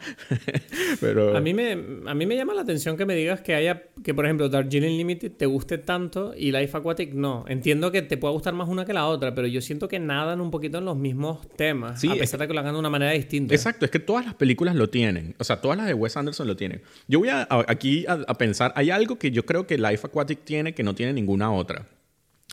Pero... 1.01 1.37
A 1.37 1.41
mí, 1.41 1.55
me, 1.55 1.73
a 2.07 2.15
mí 2.15 2.27
me 2.27 2.37
llama 2.37 2.55
la 2.55 2.63
atención 2.63 2.97
que 2.97 3.07
me 3.07 3.15
digas 3.15 3.41
que 3.41 3.55
haya, 3.55 3.85
que 4.03 4.15
por 4.15 4.25
ejemplo 4.25 4.49
Darjeeling 4.49 4.97
Limited 4.97 5.33
te 5.33 5.47
guste 5.47 5.79
tanto 5.79 6.35
y 6.37 6.53
Life 6.53 6.77
Aquatic 6.77 7.15
no. 7.15 7.45
Entiendo 7.49 7.91
que 7.93 8.03
te 8.03 8.17
pueda 8.17 8.33
gustar 8.33 8.55
más 8.55 8.69
una 8.69 8.85
que 8.85 8.93
la 8.93 9.07
otra, 9.07 9.35
pero 9.35 9.47
yo 9.47 9.61
siento 9.61 9.89
que 9.89 9.99
nadan 9.99 10.41
un 10.41 10.51
poquito 10.51 10.79
en 10.79 10.85
los 10.85 10.97
mismos 10.97 11.49
temas, 11.57 12.05
a 12.05 12.15
pesar 12.15 12.41
de 12.41 12.49
que 12.49 12.55
lo 12.55 12.61
hagan 12.61 12.75
de 12.75 12.81
una 12.81 12.91
manera 12.91 13.13
distinta. 13.13 13.55
Exacto, 13.55 13.85
es 13.85 13.91
que 13.91 13.99
todas 13.99 14.25
las 14.25 14.35
películas 14.35 14.75
lo 14.75 14.91
tienen. 14.91 15.35
O 15.39 15.45
sea, 15.45 15.61
todas 15.61 15.77
las 15.77 15.87
de 15.87 15.95
Wes 15.95 16.17
Anderson 16.17 16.47
lo 16.47 16.57
tienen. 16.57 16.83
Yo 17.07 17.19
voy 17.21 17.29
a, 17.29 17.47
aquí 17.67 18.07
a, 18.07 18.19
a 18.27 18.35
pensar, 18.35 18.73
hay 18.77 18.91
algo 18.91 19.19
que 19.19 19.31
yo 19.31 19.45
creo 19.47 19.67
que 19.67 19.79
Life 19.79 20.07
Aquatic 20.07 20.45
tiene 20.45 20.75
que 20.75 20.83
no 20.83 20.95
tiene 20.95 21.13
ninguna 21.13 21.53
otra. 21.53 21.87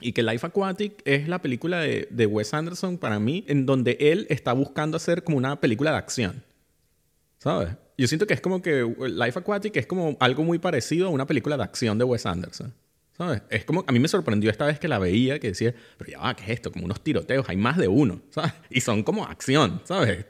Y 0.01 0.11
que 0.11 0.23
Life 0.23 0.45
Aquatic 0.45 1.01
es 1.05 1.27
la 1.27 1.41
película 1.41 1.79
de, 1.79 2.07
de, 2.11 2.25
Wes 2.25 2.53
Anderson 2.53 2.97
para 2.97 3.19
mí, 3.19 3.45
en 3.47 3.65
donde 3.65 3.97
él 3.99 4.27
está 4.29 4.51
buscando 4.53 4.97
hacer 4.97 5.23
como 5.23 5.37
una 5.37 5.61
película 5.61 5.91
de 5.91 5.97
acción. 5.97 6.43
¿Sabes? 7.39 7.69
Yo 7.97 8.07
siento 8.07 8.27
que 8.27 8.33
es 8.33 8.41
como 8.41 8.61
que 8.61 8.83
Life 8.99 9.39
Aquatic 9.39 9.77
es 9.77 9.87
como 9.87 10.17
algo 10.19 10.43
muy 10.43 10.59
parecido 10.59 11.07
a 11.07 11.09
una 11.11 11.25
película 11.25 11.55
de 11.55 11.63
acción 11.63 11.97
de 11.97 12.03
Wes 12.03 12.25
Anderson. 12.25 12.73
¿Sabes? 13.17 13.43
Es 13.49 13.63
como, 13.63 13.85
a 13.87 13.91
mí 13.93 13.99
me 13.99 14.09
sorprendió 14.09 14.51
esta 14.51 14.65
vez 14.65 14.77
que 14.77 14.89
la 14.89 14.99
veía, 14.99 15.39
que 15.39 15.47
decía, 15.47 15.73
pero 15.97 16.11
ya 16.11 16.19
va, 16.19 16.35
¿qué 16.35 16.43
es 16.43 16.49
esto? 16.49 16.71
Como 16.71 16.83
unos 16.83 17.01
tiroteos, 17.01 17.47
hay 17.47 17.55
más 17.55 17.77
de 17.77 17.87
uno, 17.87 18.21
¿sabes? 18.29 18.51
Y 18.69 18.81
son 18.81 19.03
como 19.03 19.25
acción, 19.25 19.81
¿sabes? 19.85 20.25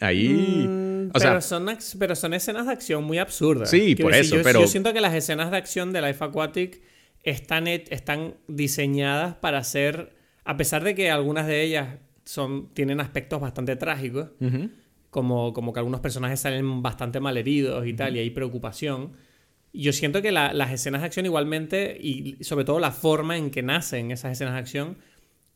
ahí... 0.00 0.66
Mm, 0.66 1.10
pero, 1.12 1.40
son, 1.42 1.68
pero 1.98 2.16
son 2.16 2.32
escenas 2.32 2.66
de 2.66 2.72
acción 2.72 3.04
muy 3.04 3.18
absurdas. 3.18 3.70
Sí, 3.70 3.94
por 3.94 4.14
eso, 4.14 4.36
yo, 4.36 4.42
pero... 4.42 4.60
Yo 4.60 4.66
siento 4.66 4.92
que 4.94 5.00
las 5.00 5.14
escenas 5.14 5.50
de 5.50 5.58
acción 5.58 5.92
de 5.92 6.00
Life 6.00 6.24
Aquatic 6.24 6.80
están, 7.30 7.66
están 7.68 8.34
diseñadas 8.48 9.34
para 9.36 9.62
ser, 9.64 10.14
a 10.44 10.56
pesar 10.56 10.82
de 10.82 10.94
que 10.94 11.10
algunas 11.10 11.46
de 11.46 11.62
ellas 11.62 11.98
son, 12.24 12.68
tienen 12.74 13.00
aspectos 13.00 13.40
bastante 13.40 13.76
trágicos, 13.76 14.30
como, 15.10 15.52
como 15.52 15.72
que 15.72 15.80
algunos 15.80 16.00
personajes 16.00 16.40
salen 16.40 16.82
bastante 16.82 17.20
malheridos 17.20 17.86
y 17.86 17.92
tal, 17.92 18.16
y 18.16 18.20
hay 18.20 18.30
preocupación 18.30 19.12
yo 19.76 19.92
siento 19.92 20.22
que 20.22 20.32
las 20.32 20.72
escenas 20.72 21.02
de 21.02 21.06
acción 21.06 21.26
igualmente, 21.26 21.96
y 22.00 22.36
sobre 22.42 22.64
todo 22.64 22.80
la 22.80 22.92
forma 22.92 23.36
en 23.36 23.50
que 23.50 23.62
nacen 23.62 24.10
esas 24.10 24.32
escenas 24.32 24.54
de 24.54 24.60
acción, 24.60 24.98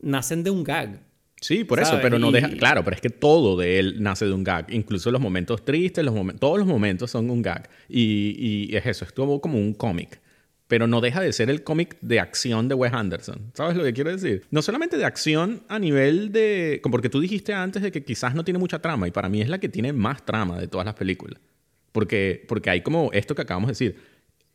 nacen 0.00 0.44
de 0.44 0.50
un 0.50 0.62
gag. 0.62 1.00
Sí, 1.40 1.64
por 1.64 1.80
eso, 1.80 1.98
pero 2.02 2.18
no 2.18 2.30
deja. 2.30 2.50
Claro, 2.50 2.84
pero 2.84 2.94
es 2.94 3.00
que 3.00 3.08
todo 3.08 3.56
de 3.56 3.78
él 3.78 4.02
nace 4.02 4.26
de 4.26 4.32
un 4.32 4.44
gag. 4.44 4.66
Incluso 4.70 5.10
los 5.10 5.22
momentos 5.22 5.64
tristes, 5.64 6.04
los 6.04 6.14
momentos, 6.14 6.40
todos 6.40 6.58
los 6.58 6.68
momentos 6.68 7.10
son 7.10 7.30
un 7.30 7.40
gag. 7.40 7.70
Y, 7.88 8.68
y 8.68 8.76
es 8.76 8.84
eso, 8.84 9.06
es 9.06 9.12
como 9.12 9.40
un 9.40 9.72
cómic. 9.72 10.19
Pero 10.70 10.86
no 10.86 11.00
deja 11.00 11.20
de 11.20 11.32
ser 11.32 11.50
el 11.50 11.64
cómic 11.64 11.96
de 12.00 12.20
acción 12.20 12.68
de 12.68 12.76
Wes 12.76 12.92
Anderson. 12.92 13.50
¿Sabes 13.54 13.76
lo 13.76 13.82
que 13.82 13.92
quiero 13.92 14.12
decir? 14.12 14.46
No 14.52 14.62
solamente 14.62 14.96
de 14.96 15.04
acción 15.04 15.64
a 15.66 15.80
nivel 15.80 16.30
de. 16.30 16.80
Porque 16.88 17.08
tú 17.08 17.18
dijiste 17.18 17.52
antes 17.52 17.82
de 17.82 17.90
que 17.90 18.04
quizás 18.04 18.36
no 18.36 18.44
tiene 18.44 18.60
mucha 18.60 18.78
trama, 18.78 19.08
y 19.08 19.10
para 19.10 19.28
mí 19.28 19.42
es 19.42 19.48
la 19.48 19.58
que 19.58 19.68
tiene 19.68 19.92
más 19.92 20.24
trama 20.24 20.60
de 20.60 20.68
todas 20.68 20.84
las 20.84 20.94
películas. 20.94 21.40
Porque, 21.90 22.44
porque 22.46 22.70
hay 22.70 22.82
como 22.82 23.10
esto 23.12 23.34
que 23.34 23.42
acabamos 23.42 23.66
de 23.66 23.72
decir. 23.72 23.96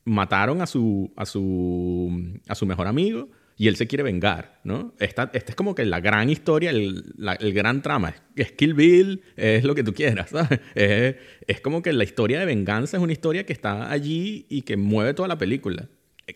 Mataron 0.05 0.61
a 0.61 0.67
su, 0.67 1.11
a 1.17 1.25
su, 1.25 2.39
a 2.47 2.55
su 2.55 2.65
mejor 2.65 2.87
amigo 2.87 3.27
y 3.57 3.67
él 3.67 3.75
se 3.75 3.85
quiere 3.87 4.03
vengar, 4.03 4.61
¿no? 4.63 4.93
Esta, 4.99 5.29
esta 5.33 5.51
es 5.51 5.55
como 5.57 5.75
que 5.75 5.83
la 5.83 5.99
gran 5.99 6.29
historia, 6.29 6.69
el, 6.69 7.13
el, 7.39 7.53
gran 7.53 7.81
trama. 7.81 8.15
Es 8.37 8.53
Kill 8.53 8.73
Bill, 8.73 9.21
es 9.35 9.65
lo 9.65 9.75
que 9.75 9.83
tú 9.83 9.93
quieras. 9.93 10.29
Es, 10.75 11.15
es, 11.45 11.59
como 11.59 11.81
que 11.81 11.91
la 11.91 12.05
historia 12.05 12.39
de 12.39 12.45
venganza 12.45 12.95
es 12.95 13.03
una 13.03 13.11
historia 13.11 13.45
que 13.45 13.51
está 13.51 13.91
allí 13.91 14.45
y 14.47 14.61
que 14.61 14.77
mueve 14.77 15.13
toda 15.13 15.27
la 15.27 15.37
película. 15.37 15.89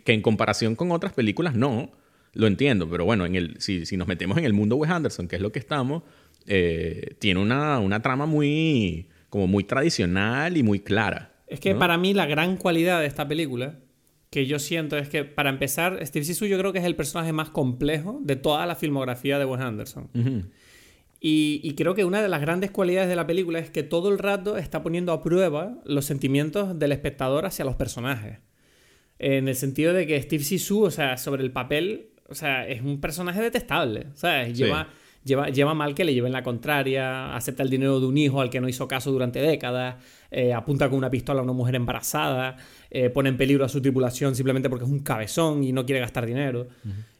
Que 0.04 0.13
en 0.13 0.21
comparación 0.21 0.75
con 0.75 0.91
otras 0.91 1.13
películas, 1.13 1.56
no. 1.56 1.91
Lo 2.34 2.47
entiendo, 2.47 2.88
pero 2.89 3.06
bueno, 3.06 3.25
en 3.25 3.36
el, 3.36 3.60
si, 3.60 3.86
si 3.86 3.97
nos 3.97 4.08
metemos 4.08 4.38
en 4.38 4.45
el 4.45 4.54
mundo 4.54 4.75
Wes 4.75 4.91
Anderson, 4.91 5.28
que 5.28 5.36
es 5.36 5.41
lo 5.41 5.52
que 5.52 5.60
estamos, 5.60 6.04
eh, 6.45 7.15
tiene 7.19 7.39
una, 7.39 7.80
una 7.80 8.02
trama 8.02 8.25
muy 8.25 9.08
como 9.30 9.47
muy 9.47 9.63
tradicional 9.63 10.58
y 10.58 10.63
muy 10.63 10.80
clara. 10.80 11.34
Es 11.47 11.60
que 11.60 11.75
para 11.75 11.97
mí 11.97 12.13
la 12.13 12.25
gran 12.25 12.58
cualidad 12.58 12.99
de 12.99 13.08
esta 13.08 13.28
película 13.28 13.80
que 14.30 14.45
yo 14.45 14.60
siento 14.60 14.97
es 14.97 15.10
que, 15.10 15.25
para 15.25 15.49
empezar, 15.49 15.99
Steve 16.06 16.25
Zissou 16.25 16.47
yo 16.47 16.58
creo 16.60 16.71
que 16.71 16.80
es 16.80 16.86
el 16.86 16.95
personaje 16.95 17.34
más 17.34 17.49
complejo 17.49 18.19
de 18.21 18.36
toda 18.36 18.65
la 18.65 18.75
filmografía 18.75 19.39
de 19.39 19.45
Wes 19.45 19.62
Anderson. 19.62 20.10
y, 21.19 21.73
creo 21.75 21.95
que 21.95 22.06
una 22.06 22.21
de 22.21 22.30
las 22.30 22.41
grandes 22.41 22.69
cualidades 22.69 23.10
de 23.10 23.15
la 23.15 23.25
película 23.25 23.60
es 23.60 23.71
que 23.71 23.82
todo 23.82 24.10
el 24.10 24.19
rato 24.19 24.58
está 24.58 24.84
poniendo 24.84 25.12
a 25.13 25.23
prueba 25.23 25.80
los 25.84 26.06
sentimientos 26.06 26.78
del 26.78 26.91
espectador 26.91 27.45
hacia 27.45 27.65
los 27.65 27.75
personajes. 27.75 28.39
En 29.19 29.47
el 29.47 29.55
sentido 29.55 29.93
de 29.93 30.08
que 30.08 30.21
Steve 30.21 30.43
Zissou, 30.43 30.84
o 30.84 30.91
sea, 30.91 31.17
sobre 31.17 31.43
el 31.43 31.51
papel, 31.51 32.10
o 32.27 32.36
sea, 32.36 32.67
es 32.67 32.82
un 32.82 32.99
personaje 32.99 33.41
detestable. 33.41 34.08
¿Sabes? 34.15 34.58
Lleva 34.58 34.89
lleva, 35.23 35.73
mal 35.73 35.93
que 35.93 36.03
le 36.03 36.13
lleven 36.13 36.32
la 36.32 36.43
contraria, 36.43 37.36
acepta 37.36 37.63
el 37.63 37.69
dinero 37.69 37.99
de 37.99 38.08
un 38.08 38.17
hijo 38.17 38.41
al 38.41 38.49
que 38.49 38.62
no 38.62 38.69
hizo 38.69 38.88
caso 38.88 39.12
durante 39.12 39.39
décadas, 39.41 39.97
eh, 40.32 40.53
apunta 40.53 40.89
con 40.89 40.97
una 40.97 41.10
pistola 41.10 41.41
a 41.41 41.43
una 41.43 41.53
mujer 41.53 41.75
embarazada, 41.75 42.58
eh, 42.89 43.10
pone 43.10 43.29
en 43.29 43.38
peligro 43.38 43.65
a 43.65 43.69
su 43.69 43.82
tripulación 43.82 44.36
simplemente 44.36 44.69
porque 44.69 44.86
es 44.86 44.91
un 44.91 44.99
cabezón 44.99 45.63
y 45.63 45.71
no 45.71 45.86
quiere 45.86 46.01
gastar 46.01 46.25
dinero. 46.25 46.67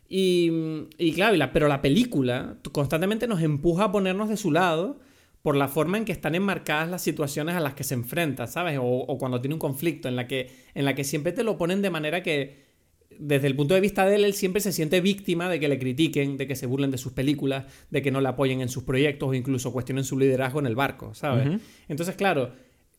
y, 0.08 1.12
claro, 1.14 1.38
pero 1.54 1.68
la 1.68 1.82
película 1.82 2.56
constantemente 2.72 3.28
nos 3.28 3.42
empuja 3.42 3.86
a 3.86 3.92
ponernos 3.92 4.30
de 4.30 4.38
su 4.38 4.52
lado 4.52 5.00
por 5.50 5.56
la 5.56 5.68
forma 5.68 5.98
en 5.98 6.06
que 6.06 6.12
están 6.12 6.36
enmarcadas 6.36 6.92
las 6.92 7.02
situaciones 7.02 7.56
a 7.56 7.60
las 7.60 7.74
que 7.74 7.84
se 7.84 7.96
enfrenta, 7.96 8.46
¿sabes? 8.46 8.78
O, 8.78 8.84
o, 8.84 9.18
cuando 9.18 9.42
tiene 9.42 9.56
un 9.56 9.60
conflicto 9.60 10.08
en 10.08 10.16
la, 10.16 10.28
que, 10.28 10.48
en 10.76 10.86
la 10.86 10.94
que 10.94 11.04
siempre 11.04 11.32
te 11.32 11.44
lo 11.44 11.58
ponen 11.58 11.82
de 11.82 11.90
manera 11.90 12.22
que 12.22 12.66
desde 13.18 13.48
el 13.48 13.56
punto 13.56 13.74
de 13.74 13.82
vista 13.82 14.06
de 14.06 14.14
él, 14.14 14.26
él 14.26 14.36
siempre 14.36 14.62
se 14.62 14.72
siente 14.72 15.02
víctima 15.02 15.50
de 15.50 15.60
que 15.60 15.68
le 15.68 15.80
critiquen, 15.80 16.38
de 16.38 16.46
que 16.46 16.56
se 16.56 16.68
burlen 16.68 16.92
de 16.92 17.00
sus 17.00 17.14
películas, 17.14 17.66
de 17.90 18.04
que 18.04 18.12
no 18.12 18.22
le 18.22 18.28
apoyen 18.28 18.62
en 18.62 18.70
sus 18.70 18.84
proyectos 18.84 19.28
o 19.28 19.34
incluso 19.34 19.74
cuestionen 19.74 20.04
su 20.04 20.20
liderazgo 20.20 20.60
en 20.60 20.68
el 20.68 20.76
barco, 20.76 21.16
¿sabes? 21.16 21.60
Entonces, 21.88 22.16
claro, 22.16 22.52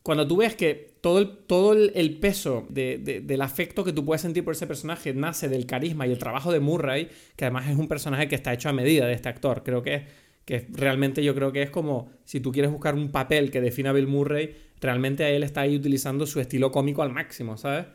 cuando 0.03 0.27
tú 0.27 0.39
ves 0.39 0.57
que 0.57 0.97
todo 1.01 1.21
el, 1.21 1.29
todo 1.47 1.73
el, 1.73 2.19
peso 2.19 2.67
del 2.69 3.43
afecto 3.43 3.85
que 3.85 3.93
tú 3.93 4.05
puedes 4.05 4.23
sentir 4.23 4.45
por 4.45 4.55
ese 4.55 4.67
personaje 4.67 5.15
nace 5.15 5.49
del 5.49 5.67
carisma 5.67 6.09
y 6.09 6.11
el 6.11 6.19
trabajo 6.19 6.51
de 6.51 6.59
Murray, 6.59 7.11
que 7.37 7.45
además 7.45 7.71
es 7.71 7.77
un 7.77 7.87
personaje 7.87 8.27
que 8.27 8.35
está 8.35 8.53
hecho 8.53 8.69
a 8.69 8.73
medida 8.73 9.07
de 9.07 9.13
este 9.13 9.29
actor, 9.29 9.63
creo 9.63 9.85
que, 9.85 10.29
que 10.51 10.67
realmente 10.73 11.23
yo 11.23 11.33
creo 11.35 11.53
que 11.53 11.63
es 11.63 11.71
como 11.71 12.11
si 12.25 12.41
tú 12.41 12.51
quieres 12.51 12.73
buscar 12.73 12.95
un 12.95 13.13
papel 13.13 13.53
que 13.53 13.61
defina 13.61 13.91
a 13.91 13.93
Bill 13.93 14.09
Murray, 14.09 14.57
realmente 14.81 15.23
a 15.25 15.31
él 15.31 15.45
está 15.45 15.61
ahí 15.61 15.77
utilizando 15.77 16.27
su 16.27 16.41
estilo 16.41 16.73
cómico 16.73 17.03
al 17.03 17.13
máximo, 17.13 17.57
¿sabes? 17.57 17.87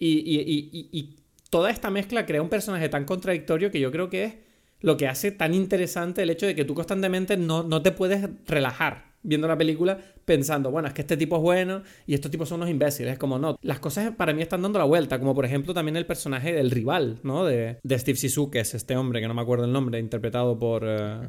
y 0.00 1.16
toda 1.48 1.70
esta 1.70 1.90
mezcla 1.90 2.26
crea 2.26 2.42
un 2.42 2.48
personaje 2.48 2.88
tan 2.88 3.04
contradictorio 3.04 3.70
que 3.70 3.78
yo 3.78 3.92
creo 3.92 4.10
que 4.10 4.24
es 4.24 4.34
lo 4.80 4.96
que 4.96 5.06
hace 5.06 5.30
tan 5.30 5.54
interesante 5.54 6.22
el 6.22 6.30
hecho 6.30 6.46
de 6.46 6.56
que 6.56 6.64
tú 6.64 6.74
constantemente 6.74 7.36
no, 7.36 7.62
no 7.62 7.82
te 7.82 7.92
puedes 7.92 8.28
relajar 8.46 9.11
viendo 9.22 9.46
la 9.48 9.56
película 9.56 9.98
pensando, 10.24 10.70
bueno, 10.70 10.88
es 10.88 10.94
que 10.94 11.02
este 11.02 11.16
tipo 11.16 11.36
es 11.36 11.42
bueno 11.42 11.82
y 12.06 12.14
estos 12.14 12.30
tipos 12.30 12.48
son 12.48 12.60
unos 12.60 12.70
imbéciles. 12.70 13.12
Es 13.12 13.18
como, 13.18 13.38
no, 13.38 13.56
las 13.62 13.78
cosas 13.78 14.14
para 14.16 14.32
mí 14.32 14.42
están 14.42 14.62
dando 14.62 14.78
la 14.78 14.84
vuelta, 14.84 15.18
como 15.18 15.34
por 15.34 15.44
ejemplo 15.44 15.74
también 15.74 15.96
el 15.96 16.06
personaje 16.06 16.52
del 16.52 16.70
rival, 16.70 17.18
¿no? 17.22 17.44
De, 17.44 17.78
de 17.82 17.98
Steve 17.98 18.16
Sisu, 18.16 18.50
que 18.50 18.60
es 18.60 18.74
este 18.74 18.96
hombre, 18.96 19.20
que 19.20 19.28
no 19.28 19.34
me 19.34 19.42
acuerdo 19.42 19.64
el 19.64 19.72
nombre, 19.72 19.98
interpretado 19.98 20.58
por... 20.58 20.84
Uh, 20.84 21.26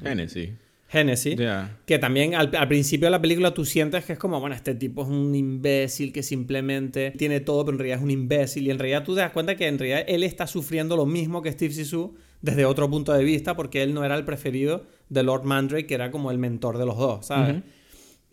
Genesis. 0.94 1.40
Que 1.88 1.98
también 1.98 2.36
al, 2.36 2.68
principio 2.68 3.08
de 3.08 3.12
la 3.12 3.20
película 3.20 3.52
tú 3.52 3.66
sientes 3.66 4.06
que 4.06 4.14
es 4.14 4.20
como, 4.20 4.40
bueno, 4.40 4.56
este 4.56 4.76
tipo 4.76 5.02
es 5.02 5.08
un 5.08 5.34
imbécil 5.34 6.14
que 6.14 6.22
simplemente 6.22 7.10
tiene 7.18 7.40
todo, 7.40 7.66
pero 7.66 7.76
en 7.76 7.80
realidad 7.80 7.98
es 7.98 8.04
un 8.04 8.12
imbécil. 8.12 8.68
Y 8.68 8.70
en 8.70 8.78
realidad 8.78 9.04
tú 9.04 9.16
te 9.16 9.22
das 9.22 9.32
cuenta 9.32 9.56
que 9.56 9.68
en 9.68 9.80
realidad 9.80 10.06
él 10.08 10.24
está 10.24 10.46
sufriendo 10.46 10.96
lo 10.96 11.08
mismo 11.08 11.42
que 11.42 11.52
Steve 11.52 11.74
Sisu 11.74 12.14
desde 12.42 12.66
otro 12.66 12.88
punto 12.92 13.12
de 13.12 13.24
vista, 13.24 13.56
porque 13.56 13.82
él 13.82 13.96
no 13.96 14.06
era 14.06 14.16
el 14.16 14.24
preferido 14.24 14.86
de 15.10 15.24
Lord 15.24 15.46
Mandrake, 15.46 15.88
que 15.88 15.96
era 15.96 16.12
como 16.12 16.30
el 16.30 16.38
mentor 16.38 16.78
de 16.78 16.86
los 16.86 16.98
dos, 16.98 17.26
¿sabes? 17.26 17.64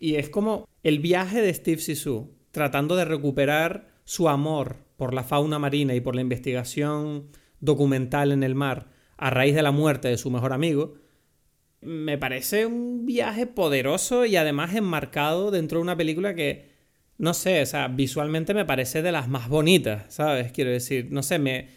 Y 0.01 0.15
es 0.15 0.29
como 0.29 0.67
el 0.83 0.99
viaje 0.99 1.41
de 1.41 1.53
Steve 1.53 1.79
Sisu 1.79 2.33
tratando 2.51 2.97
de 2.97 3.05
recuperar 3.05 3.87
su 4.03 4.27
amor 4.27 4.75
por 4.97 5.13
la 5.13 5.23
fauna 5.23 5.59
marina 5.59 5.95
y 5.95 6.01
por 6.01 6.15
la 6.15 6.21
investigación 6.21 7.29
documental 7.61 8.33
en 8.33 8.43
el 8.43 8.55
mar 8.55 8.89
a 9.15 9.29
raíz 9.29 9.55
de 9.55 9.61
la 9.61 9.71
muerte 9.71 10.09
de 10.09 10.17
su 10.17 10.29
mejor 10.29 10.51
amigo 10.51 10.95
me 11.81 12.17
parece 12.17 12.65
un 12.65 13.05
viaje 13.05 13.47
poderoso 13.47 14.25
y 14.25 14.35
además 14.35 14.75
enmarcado 14.75 15.51
dentro 15.51 15.79
de 15.79 15.83
una 15.83 15.97
película 15.97 16.35
que, 16.35 16.69
no 17.17 17.33
sé, 17.33 17.61
o 17.61 17.65
sea, 17.65 17.87
visualmente 17.87 18.53
me 18.53 18.65
parece 18.65 19.01
de 19.01 19.11
las 19.11 19.27
más 19.27 19.49
bonitas, 19.49 20.13
¿sabes? 20.13 20.51
Quiero 20.51 20.71
decir, 20.71 21.07
no 21.11 21.23
sé, 21.23 21.39
me... 21.39 21.69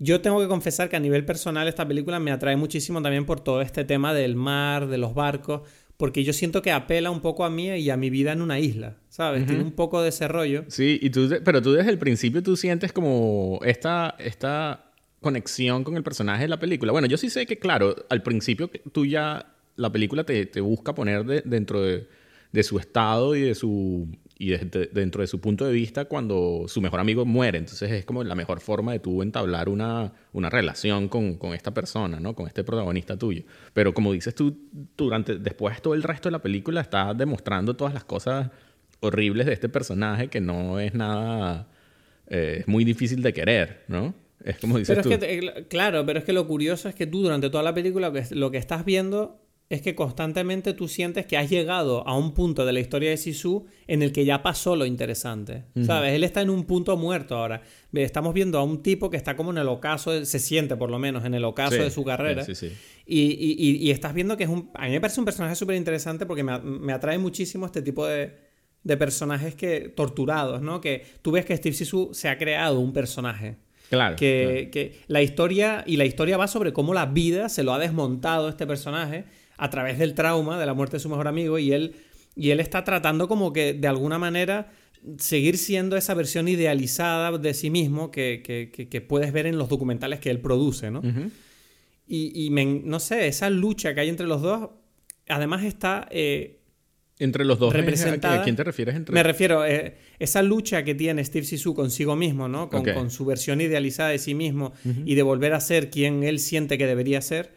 Yo 0.00 0.20
tengo 0.20 0.38
que 0.40 0.46
confesar 0.46 0.88
que 0.88 0.94
a 0.94 1.00
nivel 1.00 1.24
personal 1.24 1.66
esta 1.66 1.86
película 1.86 2.20
me 2.20 2.30
atrae 2.30 2.56
muchísimo 2.56 3.02
también 3.02 3.26
por 3.26 3.40
todo 3.40 3.60
este 3.62 3.84
tema 3.84 4.14
del 4.14 4.36
mar, 4.36 4.86
de 4.86 4.96
los 4.96 5.12
barcos, 5.12 5.62
porque 5.98 6.22
yo 6.22 6.32
siento 6.32 6.62
que 6.62 6.70
apela 6.70 7.10
un 7.10 7.20
poco 7.20 7.44
a 7.44 7.50
mí 7.50 7.68
y 7.70 7.90
a 7.90 7.96
mi 7.96 8.08
vida 8.08 8.32
en 8.32 8.40
una 8.40 8.60
isla, 8.60 8.96
¿sabes? 9.08 9.44
Tiene 9.46 9.64
un 9.64 9.72
poco 9.72 10.00
de 10.00 10.10
ese 10.10 10.28
rollo. 10.28 10.64
Sí, 10.68 10.96
y 11.02 11.10
tú, 11.10 11.28
pero 11.44 11.60
tú 11.60 11.72
desde 11.72 11.90
el 11.90 11.98
principio 11.98 12.40
tú 12.40 12.56
sientes 12.56 12.92
como 12.92 13.58
esta, 13.64 14.14
esta 14.20 14.92
conexión 15.20 15.82
con 15.82 15.96
el 15.96 16.04
personaje 16.04 16.42
de 16.42 16.48
la 16.48 16.60
película. 16.60 16.92
Bueno, 16.92 17.08
yo 17.08 17.16
sí 17.16 17.28
sé 17.30 17.46
que, 17.46 17.58
claro, 17.58 17.96
al 18.10 18.22
principio 18.22 18.70
tú 18.92 19.06
ya, 19.06 19.52
la 19.74 19.90
película 19.90 20.22
te, 20.22 20.46
te 20.46 20.60
busca 20.60 20.94
poner 20.94 21.24
dentro 21.44 21.82
de, 21.82 22.06
de, 22.52 22.62
su 22.62 22.78
estado 22.78 23.34
y 23.34 23.40
de 23.40 23.56
su 23.56 24.06
y 24.40 24.50
dentro 24.50 25.20
de 25.20 25.26
su 25.26 25.40
punto 25.40 25.66
de 25.66 25.72
vista 25.72 26.04
cuando 26.04 26.66
su 26.68 26.80
mejor 26.80 27.00
amigo 27.00 27.24
muere. 27.24 27.58
Entonces 27.58 27.90
es 27.90 28.04
como 28.04 28.22
la 28.22 28.36
mejor 28.36 28.60
forma 28.60 28.92
de 28.92 29.00
tú 29.00 29.20
entablar 29.22 29.68
una, 29.68 30.12
una 30.32 30.48
relación 30.48 31.08
con, 31.08 31.34
con, 31.38 31.54
esta 31.54 31.74
persona, 31.74 32.20
¿no? 32.20 32.36
Con 32.36 32.46
este 32.46 32.62
protagonista 32.62 33.16
tuyo. 33.16 33.42
Pero 33.72 33.92
como 33.92 34.12
dices 34.12 34.36
tú, 34.36 34.56
durante, 34.96 35.38
después 35.38 35.82
todo 35.82 35.94
el 35.94 36.04
resto 36.04 36.28
de 36.28 36.32
la 36.32 36.38
película 36.40 36.80
está 36.80 37.14
demostrando 37.14 37.74
todas 37.74 37.92
las 37.92 38.04
cosas 38.04 38.50
horribles 39.00 39.46
de 39.46 39.54
este 39.54 39.68
personaje 39.68 40.28
que 40.28 40.40
no 40.40 40.78
es 40.78 40.94
nada... 40.94 41.68
Eh, 42.28 42.58
es 42.60 42.68
muy 42.68 42.84
difícil 42.84 43.22
de 43.22 43.32
querer, 43.32 43.84
¿no? 43.88 44.14
Es 44.44 44.58
como 44.58 44.78
dices 44.78 44.96
pero 44.96 45.10
Es 45.10 45.18
que, 45.18 45.66
claro, 45.68 46.06
pero 46.06 46.20
es 46.20 46.24
que 46.24 46.32
lo 46.32 46.46
curioso 46.46 46.88
es 46.88 46.94
que 46.94 47.06
tú 47.06 47.22
durante 47.22 47.50
toda 47.50 47.64
la 47.64 47.74
película 47.74 48.12
lo 48.30 48.50
que 48.50 48.58
estás 48.58 48.84
viendo 48.84 49.40
es 49.70 49.82
que 49.82 49.94
constantemente 49.94 50.72
tú 50.72 50.88
sientes 50.88 51.26
que 51.26 51.36
has 51.36 51.50
llegado 51.50 52.06
a 52.08 52.16
un 52.16 52.32
punto 52.32 52.64
de 52.64 52.72
la 52.72 52.80
historia 52.80 53.10
de 53.10 53.18
Sisu 53.18 53.66
en 53.86 54.02
el 54.02 54.12
que 54.12 54.24
ya 54.24 54.42
pasó 54.42 54.76
lo 54.76 54.86
interesante. 54.86 55.64
¿Sabes? 55.84 56.14
Él 56.14 56.24
está 56.24 56.40
en 56.40 56.48
un 56.48 56.64
punto 56.64 56.96
muerto 56.96 57.36
ahora. 57.36 57.62
Estamos 57.92 58.32
viendo 58.32 58.58
a 58.58 58.62
un 58.62 58.82
tipo 58.82 59.10
que 59.10 59.18
está 59.18 59.36
como 59.36 59.50
en 59.50 59.58
el 59.58 59.68
ocaso, 59.68 60.24
se 60.24 60.38
siente 60.38 60.76
por 60.76 60.90
lo 60.90 60.98
menos 60.98 61.24
en 61.26 61.34
el 61.34 61.44
ocaso 61.44 61.76
de 61.76 61.90
su 61.90 62.02
carrera. 62.02 62.44
Sí, 62.44 62.54
sí, 62.54 62.72
y, 63.04 63.20
y, 63.20 63.76
y, 63.76 63.90
estás 63.90 64.14
viendo 64.14 64.36
que 64.36 64.44
es 64.44 64.50
un. 64.50 64.70
A 64.74 64.86
mí 64.86 64.92
me 64.92 65.00
parece 65.00 65.20
un 65.20 65.24
personaje 65.26 65.54
súper 65.54 65.76
interesante 65.76 66.24
porque 66.26 66.42
me, 66.42 66.58
me, 66.60 66.92
atrae 66.92 67.18
muchísimo 67.18 67.64
este 67.64 67.82
tipo 67.82 68.06
de, 68.06 68.36
de 68.84 68.96
personajes 68.96 69.54
que 69.54 69.88
torturados, 69.88 70.60
¿no? 70.62 70.80
Que 70.80 71.04
tú 71.22 71.32
ves 71.32 71.44
que 71.44 71.56
Steve 71.56 71.74
Sisu 71.74 72.10
se 72.12 72.28
ha 72.28 72.36
creado 72.36 72.80
un 72.80 72.92
personaje 72.92 73.56
Claro 73.90 74.16
que, 74.16 74.68
que, 74.70 75.00
la 75.06 75.22
historia, 75.22 75.82
y 75.86 75.96
la 75.96 76.04
historia 76.04 76.36
va 76.36 76.46
sobre 76.46 76.72
cómo 76.72 76.92
la 76.92 77.06
vida 77.06 77.48
se 77.48 77.62
lo 77.62 77.72
ha 77.72 77.78
desmontado 77.78 78.48
este 78.48 78.66
personaje 78.66 79.24
a 79.58 79.70
través 79.70 79.98
del 79.98 80.14
trauma 80.14 80.58
de 80.58 80.64
la 80.64 80.72
muerte 80.72 80.96
de 80.96 81.00
su 81.00 81.08
mejor 81.08 81.28
amigo 81.28 81.58
y 81.58 81.72
él, 81.72 81.96
y 82.34 82.50
él 82.50 82.60
está 82.60 82.84
tratando 82.84 83.28
como 83.28 83.52
que 83.52 83.74
de 83.74 83.88
alguna 83.88 84.18
manera 84.18 84.70
seguir 85.18 85.58
siendo 85.58 85.96
esa 85.96 86.14
versión 86.14 86.48
idealizada 86.48 87.36
de 87.36 87.54
sí 87.54 87.70
mismo 87.70 88.10
que, 88.10 88.42
que, 88.42 89.00
puedes 89.00 89.32
ver 89.32 89.46
en 89.46 89.58
los 89.58 89.68
documentales 89.68 90.20
que 90.20 90.30
él 90.30 90.40
produce, 90.40 90.90
¿no? 90.90 91.02
Y, 92.06 92.46
y 92.46 92.50
no 92.50 93.00
sé, 93.00 93.26
esa 93.26 93.50
lucha 93.50 93.94
que 93.94 94.00
hay 94.00 94.08
entre 94.08 94.26
los 94.26 94.40
dos, 94.40 94.70
además 95.28 95.64
está... 95.64 96.08
Eh, 96.10 96.54
entre 97.20 97.44
los 97.44 97.58
dos, 97.58 97.74
¿a 97.74 98.42
quién 98.44 98.54
te 98.54 98.62
refieres? 98.62 98.94
Entre... 98.94 99.12
Me 99.12 99.24
refiero 99.24 99.62
a 99.62 99.68
eh, 99.68 99.96
esa 100.20 100.40
lucha 100.40 100.84
que 100.84 100.94
tiene 100.94 101.24
Steve 101.24 101.44
Sisu 101.44 101.74
consigo 101.74 102.14
mismo, 102.14 102.46
¿no? 102.46 102.70
Con, 102.70 102.84
con 102.84 103.10
su 103.10 103.24
versión 103.24 103.60
idealizada 103.60 104.10
de 104.10 104.18
sí 104.18 104.34
mismo 104.34 104.72
y 105.04 105.16
de 105.16 105.22
volver 105.22 105.52
a 105.52 105.60
ser 105.60 105.90
quien 105.90 106.22
él 106.22 106.38
siente 106.38 106.78
que 106.78 106.86
debería 106.86 107.20
ser, 107.20 107.52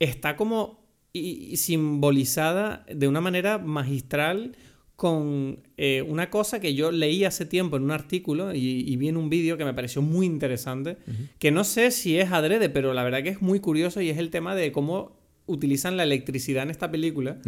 está 0.00 0.36
como 0.36 0.83
simbolizada 1.14 2.84
de 2.92 3.06
una 3.06 3.20
manera 3.20 3.58
magistral 3.58 4.56
con 4.96 5.60
eh, 5.76 6.02
una 6.02 6.30
cosa 6.30 6.60
que 6.60 6.74
yo 6.74 6.90
leí 6.90 7.24
hace 7.24 7.46
tiempo 7.46 7.76
en 7.76 7.84
un 7.84 7.90
artículo 7.90 8.54
y, 8.54 8.96
vi 8.96 9.08
en 9.08 9.16
un 9.16 9.28
vídeo 9.28 9.56
que 9.56 9.64
me 9.64 9.74
pareció 9.74 10.02
muy 10.02 10.26
interesante, 10.26 10.98
que 11.38 11.50
no 11.50 11.64
sé 11.64 11.90
si 11.90 12.18
es 12.18 12.32
adrede, 12.32 12.68
pero 12.68 12.94
la 12.94 13.02
verdad 13.02 13.22
que 13.22 13.30
es 13.30 13.42
muy 13.42 13.60
curioso 13.60 14.00
y 14.00 14.10
es 14.10 14.18
el 14.18 14.30
tema 14.30 14.54
de 14.54 14.72
cómo 14.72 15.16
utilizan 15.46 15.96
la 15.96 16.04
electricidad 16.04 16.62
en 16.62 16.70
esta 16.70 16.90
película 16.90 17.38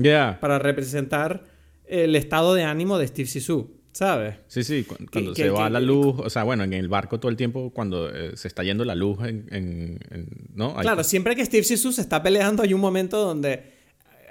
para 0.40 0.58
representar 0.58 1.44
el 1.86 2.16
estado 2.16 2.54
de 2.54 2.64
ánimo 2.64 2.98
de 2.98 3.06
Steve 3.06 3.28
Sisu. 3.28 3.75
¿Sabes? 3.96 4.34
Sí, 4.46 4.62
sí, 4.62 4.84
cuando, 5.10 5.34
se 5.34 5.48
va 5.48 5.70
la 5.70 5.80
luz, 5.80 6.16
o 6.18 6.28
sea, 6.28 6.44
bueno, 6.44 6.64
en 6.64 6.74
el 6.74 6.86
barco 6.86 7.18
todo 7.18 7.30
el 7.30 7.36
tiempo, 7.38 7.70
cuando 7.70 8.14
eh, 8.14 8.36
se 8.36 8.46
está 8.46 8.62
yendo 8.62 8.84
la 8.84 8.94
luz, 8.94 9.20
en, 9.24 9.98
¿no? 10.54 10.74
claro, 10.76 11.02
siempre 11.02 11.34
que 11.34 11.42
Steve 11.42 11.64
Sisu 11.64 11.92
se 11.92 12.02
está 12.02 12.22
peleando 12.22 12.62
hay 12.62 12.74
un 12.74 12.80
momento 12.82 13.16
donde 13.16 13.72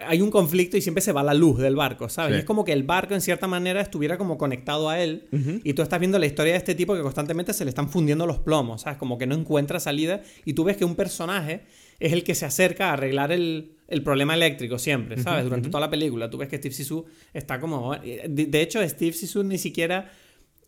hay 0.06 0.22
un 0.22 0.30
conflicto 0.30 0.78
y 0.78 0.82
siempre 0.82 1.02
se 1.02 1.12
va 1.14 1.24
la 1.24 1.34
luz 1.34 1.58
del 1.58 1.76
barco, 1.76 2.10
¿sabes? 2.10 2.38
es 2.38 2.46
como 2.46 2.64
que 2.64 2.74
el 2.74 2.84
barco 2.84 3.16
en 3.16 3.22
cierta 3.22 3.48
manera 3.48 3.82
estuviera 3.82 4.20
como 4.20 4.38
conectado 4.38 4.88
a 4.88 5.00
él 5.00 5.28
y 5.64 5.74
tú 5.74 5.82
estás 5.82 6.00
viendo 6.00 6.20
la 6.20 6.28
historia 6.28 6.52
de 6.52 6.60
este 6.60 6.76
tipo 6.76 6.94
que 6.94 7.02
constantemente 7.02 7.52
se 7.52 7.66
le 7.66 7.70
están 7.70 7.90
fundiendo 7.90 8.28
los 8.28 8.38
plomos, 8.38 8.82
¿sabes? 8.82 9.00
Como 9.00 9.18
que 9.18 9.26
no 9.26 9.34
encuentra 9.34 9.80
salida 9.80 10.22
y 10.46 10.54
tú 10.54 10.64
ves 10.64 10.78
que 10.78 10.86
un 10.86 10.94
personaje 10.94 11.62
es 12.00 12.14
el 12.14 12.24
que 12.24 12.36
se 12.36 12.46
acerca 12.46 12.92
a 12.92 12.94
arreglar 12.94 13.32
el, 13.32 13.75
problema 14.04 14.34
eléctrico 14.34 14.80
siempre, 14.80 15.18
¿sabes? 15.18 15.44
Durante 15.44 15.70
toda 15.70 15.82
la 15.82 15.90
película 15.90 16.30
tú 16.30 16.38
ves 16.38 16.50
que 16.50 16.58
Steve 16.58 16.74
Sisu 16.74 17.06
está 17.34 17.60
como... 17.60 17.96
De, 17.96 18.62
hecho, 18.62 18.88
Steve 18.88 19.14
Sisu 19.14 19.44
ni 19.44 19.58
siquiera 19.58 20.12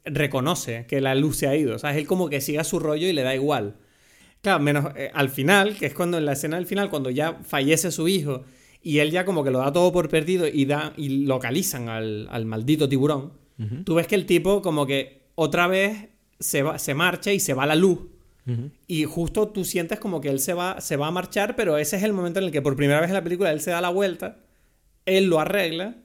reconoce 0.05 0.85
que 0.87 1.01
la 1.01 1.15
luz 1.15 1.37
se 1.37 1.47
ha 1.47 1.55
ido, 1.55 1.77
¿sabes? 1.79 1.97
Él 1.97 2.07
como 2.07 2.29
que 2.29 2.41
sigue 2.41 2.59
a 2.59 2.63
su 2.63 2.79
rollo 2.79 3.07
y 3.07 3.13
le 3.13 3.23
da 3.23 3.35
igual. 3.35 3.75
Claro, 4.41 4.59
menos 4.59 4.85
eh, 4.95 5.11
al 5.13 5.29
final, 5.29 5.75
que 5.75 5.87
es 5.87 5.93
cuando 5.93 6.17
en 6.17 6.25
la 6.25 6.33
escena 6.33 6.57
del 6.57 6.65
final, 6.65 6.89
cuando 6.89 7.09
ya 7.09 7.39
fallece 7.43 7.91
su 7.91 8.07
hijo 8.07 8.43
y 8.81 8.99
él 8.99 9.11
ya 9.11 9.25
como 9.25 9.43
que 9.43 9.51
lo 9.51 9.59
da 9.59 9.73
todo 9.73 9.91
por 9.91 10.09
perdido 10.09 10.47
y, 10.47 10.65
da, 10.65 10.93
y 10.95 11.25
localizan 11.25 11.89
al, 11.89 12.45
maldito 12.45 12.87
tiburón, 12.87 13.33
tú 13.83 13.95
ves 13.95 14.05
que 14.05 14.15
el 14.15 14.27
tipo 14.27 14.61
como 14.61 14.85
que 14.85 15.23
otra 15.35 15.67
vez 15.67 16.09
se, 16.39 16.61
va, 16.61 16.77
se 16.77 16.93
marcha 16.93 17.33
y 17.33 17.39
se 17.39 17.53
va 17.53 17.65
la 17.65 17.75
luz. 17.75 17.99
Y 18.87 19.03
justo 19.03 19.49
tú 19.49 19.65
sientes 19.65 19.99
como 19.99 20.21
que 20.21 20.29
él 20.29 20.39
se 20.39 20.53
va, 20.53 20.79
se 20.79 20.95
va 20.95 21.07
a 21.07 21.11
marchar, 21.11 21.55
pero 21.55 21.77
ese 21.77 21.97
es 21.97 22.03
el 22.03 22.13
momento 22.13 22.39
en 22.39 22.45
el 22.45 22.51
que 22.51 22.61
por 22.61 22.75
primera 22.75 23.01
vez 23.01 23.09
en 23.09 23.15
la 23.15 23.23
película 23.23 23.51
él 23.51 23.59
se 23.59 23.71
da 23.71 23.81
la 23.81 23.89
vuelta, 23.89 24.37
él 25.05 25.25
lo 25.25 25.39
arregla 25.39 25.97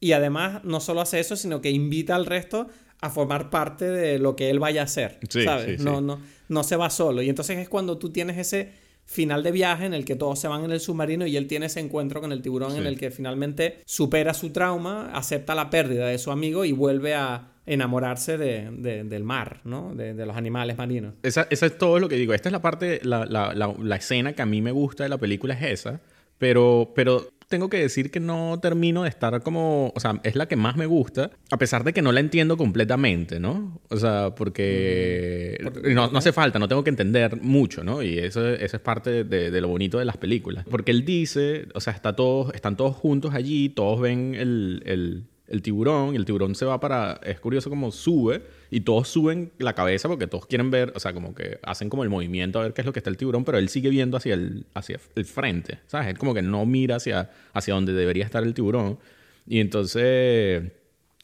y 0.00 0.12
además 0.12 0.64
no 0.64 0.80
solo 0.80 1.00
hace 1.00 1.20
eso, 1.20 1.36
sino 1.36 1.60
que 1.60 1.70
invita 1.70 2.16
al 2.16 2.26
resto 2.26 2.68
a 3.00 3.10
formar 3.10 3.50
parte 3.50 3.84
de 3.84 4.18
lo 4.18 4.34
que 4.34 4.50
él 4.50 4.58
vaya 4.58 4.80
a 4.80 4.84
hacer. 4.84 5.20
¿Sabes? 5.28 5.80
No, 5.80 6.00
no, 6.00 6.20
no 6.48 6.64
se 6.64 6.76
va 6.76 6.90
solo. 6.90 7.22
Y 7.22 7.28
entonces 7.28 7.58
es 7.58 7.68
cuando 7.68 7.98
tú 7.98 8.10
tienes 8.10 8.38
ese 8.38 8.72
final 9.04 9.42
de 9.42 9.52
viaje 9.52 9.84
en 9.84 9.94
el 9.94 10.04
que 10.04 10.16
todos 10.16 10.38
se 10.38 10.48
van 10.48 10.64
en 10.64 10.72
el 10.72 10.80
submarino 10.80 11.26
y 11.26 11.36
él 11.36 11.46
tiene 11.46 11.66
ese 11.66 11.80
encuentro 11.80 12.20
con 12.20 12.32
el 12.32 12.42
tiburón 12.42 12.76
en 12.76 12.86
el 12.86 12.98
que 12.98 13.10
finalmente 13.10 13.78
supera 13.84 14.34
su 14.34 14.50
trauma, 14.50 15.10
acepta 15.12 15.54
la 15.54 15.70
pérdida 15.70 16.06
de 16.06 16.18
su 16.18 16.30
amigo 16.30 16.64
y 16.64 16.72
vuelve 16.72 17.14
a 17.14 17.53
enamorarse 17.66 18.36
de, 18.36 19.04
del 19.04 19.24
mar, 19.24 19.60
¿no? 19.64 19.94
De, 19.94 20.14
los 20.14 20.36
animales 20.36 20.76
marinos. 20.76 21.14
Esa, 21.22 21.46
es 21.50 21.78
todo 21.78 21.98
lo 21.98 22.08
que 22.08 22.16
digo. 22.16 22.34
Esta 22.34 22.48
es 22.48 22.52
la 22.52 22.62
parte, 22.62 23.00
la, 23.02 23.24
la, 23.24 23.54
la, 23.54 23.96
escena 23.96 24.32
que 24.34 24.42
a 24.42 24.46
mí 24.46 24.60
me 24.60 24.72
gusta 24.72 25.04
de 25.04 25.08
la 25.08 25.18
película 25.18 25.54
es 25.54 25.80
esa. 25.80 26.00
Pero, 26.38 26.92
pero 26.94 27.30
tengo 27.48 27.68
que 27.68 27.78
decir 27.78 28.10
que 28.10 28.20
no 28.20 28.58
termino 28.60 29.04
de 29.04 29.08
estar 29.08 29.42
como, 29.42 29.92
o 29.94 30.00
sea, 30.00 30.20
es 30.24 30.34
la 30.34 30.46
que 30.46 30.56
más 30.56 30.76
me 30.76 30.86
gusta, 30.86 31.30
a 31.50 31.56
pesar 31.56 31.84
de 31.84 31.92
que 31.92 32.02
no 32.02 32.10
la 32.12 32.20
entiendo 32.20 32.56
completamente, 32.56 33.38
¿no? 33.38 33.80
O 33.88 33.96
sea, 33.96 34.34
porque 34.34 35.58
mm, 35.62 35.94
no, 35.94 36.10
no 36.10 36.18
hace 36.18 36.32
falta, 36.32 36.58
no 36.58 36.68
tengo 36.68 36.82
que 36.82 36.90
entender 36.90 37.40
mucho, 37.40 37.84
¿no? 37.84 38.02
Y 38.02 38.18
eso, 38.18 38.46
eso 38.48 38.76
es 38.76 38.82
parte 38.82 39.24
de, 39.24 39.50
de, 39.50 39.60
lo 39.60 39.68
bonito 39.68 39.98
de 39.98 40.04
las 40.04 40.16
películas. 40.16 40.66
Porque 40.68 40.90
él 40.90 41.04
dice, 41.04 41.68
o 41.74 41.80
sea, 41.80 41.92
está 41.92 42.16
todos, 42.16 42.52
están 42.54 42.76
todos 42.76 42.96
juntos 42.96 43.34
allí, 43.34 43.68
todos 43.68 44.00
ven 44.00 44.34
el, 44.34 44.82
el 44.86 45.24
el 45.46 45.62
tiburón 45.62 46.14
y 46.14 46.16
el 46.16 46.24
tiburón 46.24 46.54
se 46.54 46.64
va 46.64 46.80
para, 46.80 47.20
es 47.22 47.38
curioso 47.38 47.68
como 47.68 47.92
sube 47.92 48.42
y 48.70 48.80
todos 48.80 49.08
suben 49.08 49.52
la 49.58 49.74
cabeza 49.74 50.08
porque 50.08 50.26
todos 50.26 50.46
quieren 50.46 50.70
ver, 50.70 50.92
o 50.96 51.00
sea, 51.00 51.12
como 51.12 51.34
que 51.34 51.58
hacen 51.62 51.90
como 51.90 52.02
el 52.02 52.10
movimiento 52.10 52.58
a 52.58 52.62
ver 52.62 52.72
qué 52.72 52.80
es 52.80 52.86
lo 52.86 52.92
que 52.92 53.00
está 53.00 53.10
el 53.10 53.16
tiburón, 53.16 53.44
pero 53.44 53.58
él 53.58 53.68
sigue 53.68 53.90
viendo 53.90 54.16
hacia 54.16 54.34
el, 54.34 54.66
hacia 54.74 54.98
el 55.14 55.24
frente, 55.24 55.80
¿sabes? 55.86 56.08
Él 56.08 56.18
como 56.18 56.32
que 56.32 56.42
no 56.42 56.64
mira 56.64 56.96
hacia, 56.96 57.30
hacia 57.52 57.74
donde 57.74 57.92
debería 57.92 58.24
estar 58.24 58.42
el 58.42 58.54
tiburón. 58.54 58.98
Y 59.46 59.60
entonces 59.60 60.72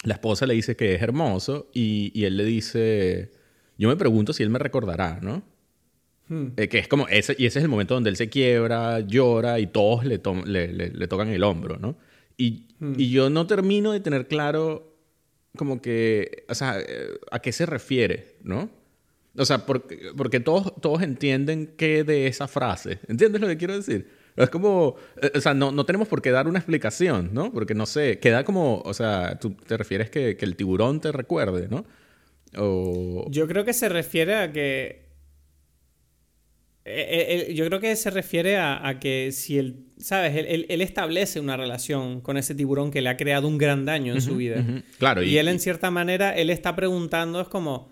la 0.05 0.15
esposa 0.15 0.47
le 0.47 0.55
dice 0.55 0.77
que 0.77 0.95
es 0.95 1.03
hermoso 1.03 1.71
y, 1.73 2.13
y 2.15 2.25
él 2.25 2.37
le 2.37 2.45
dice, 2.45 3.31
yo 3.79 3.89
me 3.89 3.97
pregunto 3.97 4.35
si 4.35 4.43
él 4.43 4.51
me 4.51 4.59
recordará, 4.59 5.19
¿no? 5.23 5.43
Hmm. 6.29 6.49
Eh, 6.59 6.69
que 6.69 6.79
es 6.79 6.89
como 6.89 7.09
ese, 7.09 7.35
y 7.39 7.47
ese 7.47 7.59
es 7.59 7.65
el 7.65 7.71
momento 7.71 7.95
donde 7.95 8.11
él 8.11 8.17
se 8.17 8.29
quiebra, 8.29 9.01
llora 9.01 9.59
y 9.59 9.67
todos 9.67 10.05
le, 10.05 10.21
le, 10.45 10.91
le 10.91 11.09
tocan 11.09 11.29
el 11.29 11.43
hombro, 11.43 11.79
¿no? 11.79 11.97
Hmm. 12.79 12.95
Y, 12.97 13.11
yo 13.11 13.31
no 13.31 13.47
termino 13.47 13.93
de 13.93 14.01
tener 14.01 14.27
claro 14.29 14.97
como 15.57 15.83
que, 15.83 16.45
o 16.49 16.55
sea, 16.55 16.81
eh, 16.81 17.19
a 17.31 17.41
qué 17.41 17.53
se 17.53 17.67
refiere, 17.67 18.37
¿no? 18.43 18.71
O 19.37 19.45
sea, 19.45 19.67
porque, 19.67 20.13
porque 20.17 20.41
todos, 20.41 20.75
todos 20.81 21.03
entienden 21.03 21.75
qué 21.77 22.05
de 22.05 22.27
esa 22.27 22.49
frase. 22.49 22.99
¿Entiendes 23.09 23.41
lo 23.41 23.47
que 23.47 23.57
quiero 23.57 23.77
decir? 23.77 24.11
Es 24.37 24.49
como, 24.51 24.97
eh, 25.21 25.33
o 25.35 25.41
sea, 25.41 25.55
no, 25.55 25.73
no, 25.73 25.85
tenemos 25.85 26.09
por 26.09 26.23
qué 26.23 26.31
dar 26.31 26.49
una 26.49 26.59
explicación, 26.59 27.31
¿no? 27.33 27.53
Porque 27.53 27.75
no 27.75 27.87
sé, 27.87 28.19
queda 28.19 28.45
como, 28.45 28.81
o 28.81 28.95
sea, 28.95 29.39
tú 29.39 29.55
te 29.55 29.77
refieres 29.77 30.11
que, 30.11 30.37
que 30.37 30.45
el 30.45 30.57
tiburón 30.57 31.01
te 31.01 31.13
recuerde, 31.13 31.69
¿no? 31.69 31.85
O... 32.57 33.27
Yo 33.31 33.47
creo 33.47 33.65
que 33.65 33.73
se 33.73 33.89
refiere 33.89 34.35
a 34.37 34.53
que 34.53 35.10
eh, 36.93 37.49
eh, 37.51 37.55
yo 37.55 37.67
creo 37.67 37.81
que 37.81 37.95
se 37.97 38.11
refiere 38.11 38.59
a, 38.59 38.99
que 39.01 39.31
si 39.33 39.59
él, 39.59 39.87
¿sabes? 39.99 40.35
Él, 40.37 40.81
establece 40.81 41.41
una 41.41 41.57
relación 41.57 42.21
con 42.21 42.37
ese 42.37 42.55
tiburón 42.55 42.91
que 42.91 43.01
le 43.01 43.09
ha 43.09 43.17
creado 43.17 43.49
un 43.49 43.59
gran 43.59 43.85
daño 43.85 44.15
en 44.15 44.21
su 44.21 44.37
vida. 44.37 44.65
Claro. 44.99 45.23
Y, 45.23 45.39
él, 45.39 45.49
en 45.49 45.61
cierta 45.61 45.91
manera, 45.91 46.35
él 46.35 46.51
está 46.51 46.77
preguntando, 46.77 47.41
es 47.41 47.49
como, 47.49 47.91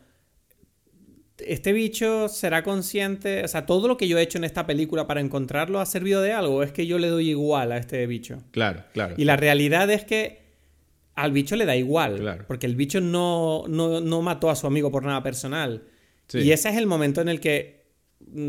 ¿este 1.38 1.72
bicho 1.72 2.28
será 2.28 2.62
consciente? 2.62 3.44
O 3.44 3.48
sea, 3.48 3.66
¿todo 3.66 3.88
lo 3.88 3.96
que 3.96 4.08
yo 4.08 4.18
he 4.18 4.22
hecho 4.22 4.38
en 4.38 4.44
esta 4.44 4.66
película 4.66 5.06
para 5.06 5.20
encontrarlo 5.20 5.80
ha 5.80 5.86
servido 5.86 6.22
de 6.22 6.32
algo? 6.32 6.56
¿O 6.56 6.62
es 6.62 6.72
que 6.72 6.86
yo 6.86 6.98
le 6.98 7.08
doy 7.08 7.30
igual 7.30 7.72
a 7.72 7.78
este 7.78 8.06
bicho? 8.06 8.42
Claro, 8.50 8.84
claro. 8.92 9.14
Y 9.16 9.24
la 9.24 9.36
realidad 9.36 9.90
es 9.90 10.04
que 10.04 10.48
al 11.18 11.32
bicho 11.32 11.56
le 11.56 11.64
da 11.64 11.74
igual. 11.76 12.44
Porque 12.46 12.66
el 12.66 12.76
bicho 12.76 13.00
no, 13.00 13.64
no, 13.68 14.22
mató 14.22 14.50
a 14.50 14.56
su 14.56 14.66
amigo 14.66 14.90
por 14.90 15.04
nada 15.04 15.22
personal. 15.22 15.82
Y 16.32 16.52
ese 16.52 16.68
es 16.68 16.76
el 16.76 16.86
momento 16.86 17.20
en 17.20 17.28
el 17.28 17.40
que 17.40 17.77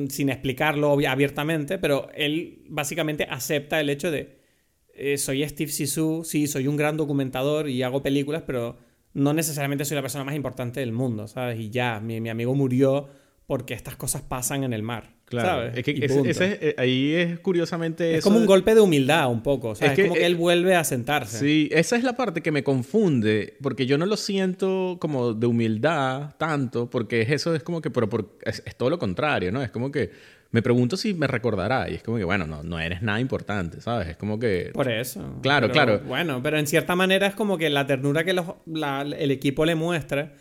sin 0.09 0.29
explicarlo 0.29 0.91
abiertamente, 1.07 1.77
pero 1.77 2.09
él 2.13 2.63
básicamente 2.69 3.25
acepta 3.29 3.79
el 3.79 3.89
hecho 3.89 4.11
de 4.11 4.39
eh, 4.93 5.17
soy 5.17 5.47
Steve 5.47 5.71
Sisu, 5.71 6.23
sí, 6.25 6.47
soy 6.47 6.67
un 6.67 6.75
gran 6.75 6.97
documentador 6.97 7.69
y 7.69 7.83
hago 7.83 8.03
películas, 8.03 8.43
pero 8.45 8.77
no 9.13 9.33
necesariamente 9.33 9.85
soy 9.85 9.95
la 9.95 10.01
persona 10.01 10.25
más 10.25 10.35
importante 10.35 10.81
del 10.81 10.91
mundo, 10.91 11.27
¿sabes? 11.27 11.59
Y 11.59 11.69
ya, 11.69 11.99
mi 12.01 12.29
amigo 12.29 12.53
murió 12.53 13.07
porque 13.49 13.73
estas 13.73 13.95
cosas 13.95 14.21
pasan 14.21 14.63
en 14.63 14.73
el 14.73 14.83
mar. 14.83 15.09
Claro, 15.25 15.71
es 15.73 15.83
que 15.83 15.93
eh, 15.97 16.75
ahí 16.77 17.13
es 17.15 17.39
curiosamente. 17.39 18.17
Es 18.17 18.23
como 18.23 18.37
un 18.37 18.45
golpe 18.45 18.75
de 18.75 18.81
humildad, 18.81 19.27
un 19.31 19.41
poco. 19.41 19.71
Es, 19.71 19.99
como 19.99 20.13
que 20.13 20.23
él 20.27 20.35
vuelve 20.35 20.75
a 20.75 20.83
sentarse. 20.83 21.39
Sí, 21.39 21.67
esa 21.71 21.95
es 21.95 22.03
la 22.03 22.15
parte 22.15 22.41
que 22.43 22.51
me 22.51 22.63
confunde, 22.63 23.57
porque 23.59 23.87
yo 23.87 23.97
no 23.97 24.05
lo 24.05 24.17
siento 24.17 24.97
como 25.01 25.33
de 25.33 25.47
humildad 25.47 26.35
tanto, 26.37 26.91
porque 26.91 27.23
eso 27.27 27.55
es 27.55 27.63
como 27.63 27.81
que, 27.81 27.89
pero 27.89 28.07
es, 28.43 28.63
todo 28.77 28.91
lo 28.91 28.99
contrario, 28.99 29.51
¿no? 29.51 29.63
Es 29.63 29.71
como 29.71 29.91
que 29.91 30.11
me 30.51 30.61
pregunto 30.63 30.97
si 30.97 31.13
me 31.13 31.27
recordará. 31.27 31.89
Y 31.89 31.95
es 31.95 32.03
como 32.03 32.17
que, 32.17 32.23
bueno, 32.23 32.47
no, 32.47 32.63
no 32.63 32.79
eres 32.79 33.01
nada 33.01 33.19
importante, 33.19 33.81
¿sabes? 33.81 34.09
Es 34.09 34.17
como 34.17 34.39
que. 34.39 34.71
Por 34.73 34.89
eso. 34.89 35.39
Claro, 35.41 35.69
claro. 35.71 35.99
Bueno, 35.99 36.41
pero 36.41 36.57
en 36.57 36.65
cierta 36.65 36.95
manera 36.95 37.27
es 37.27 37.35
como 37.35 37.57
que 37.57 37.69
la 37.69 37.85
ternura 37.85 38.23
que 38.23 38.31
el 38.31 39.31
equipo 39.31 39.65
le 39.65 39.75
muestra 39.75 40.33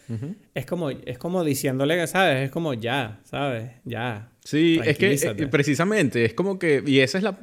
es, 0.55 0.67
como, 0.67 0.91
es 0.91 1.19
como 1.19 1.45
diciéndole, 1.45 2.07
¿sabes? 2.07 2.47
Es 2.47 2.51
como 2.51 2.75
ya, 2.75 3.21
¿sabes? 3.25 3.71
Ya. 3.85 4.31
Sí, 4.45 4.81
es 4.83 4.97
que 4.97 5.13
eh, 5.13 5.47
precisamente, 5.49 6.25
es 6.25 6.35
como 6.35 6.59
que. 6.59 6.83
Y 6.87 7.01
esa 7.01 7.19
es 7.19 7.25
la. 7.25 7.39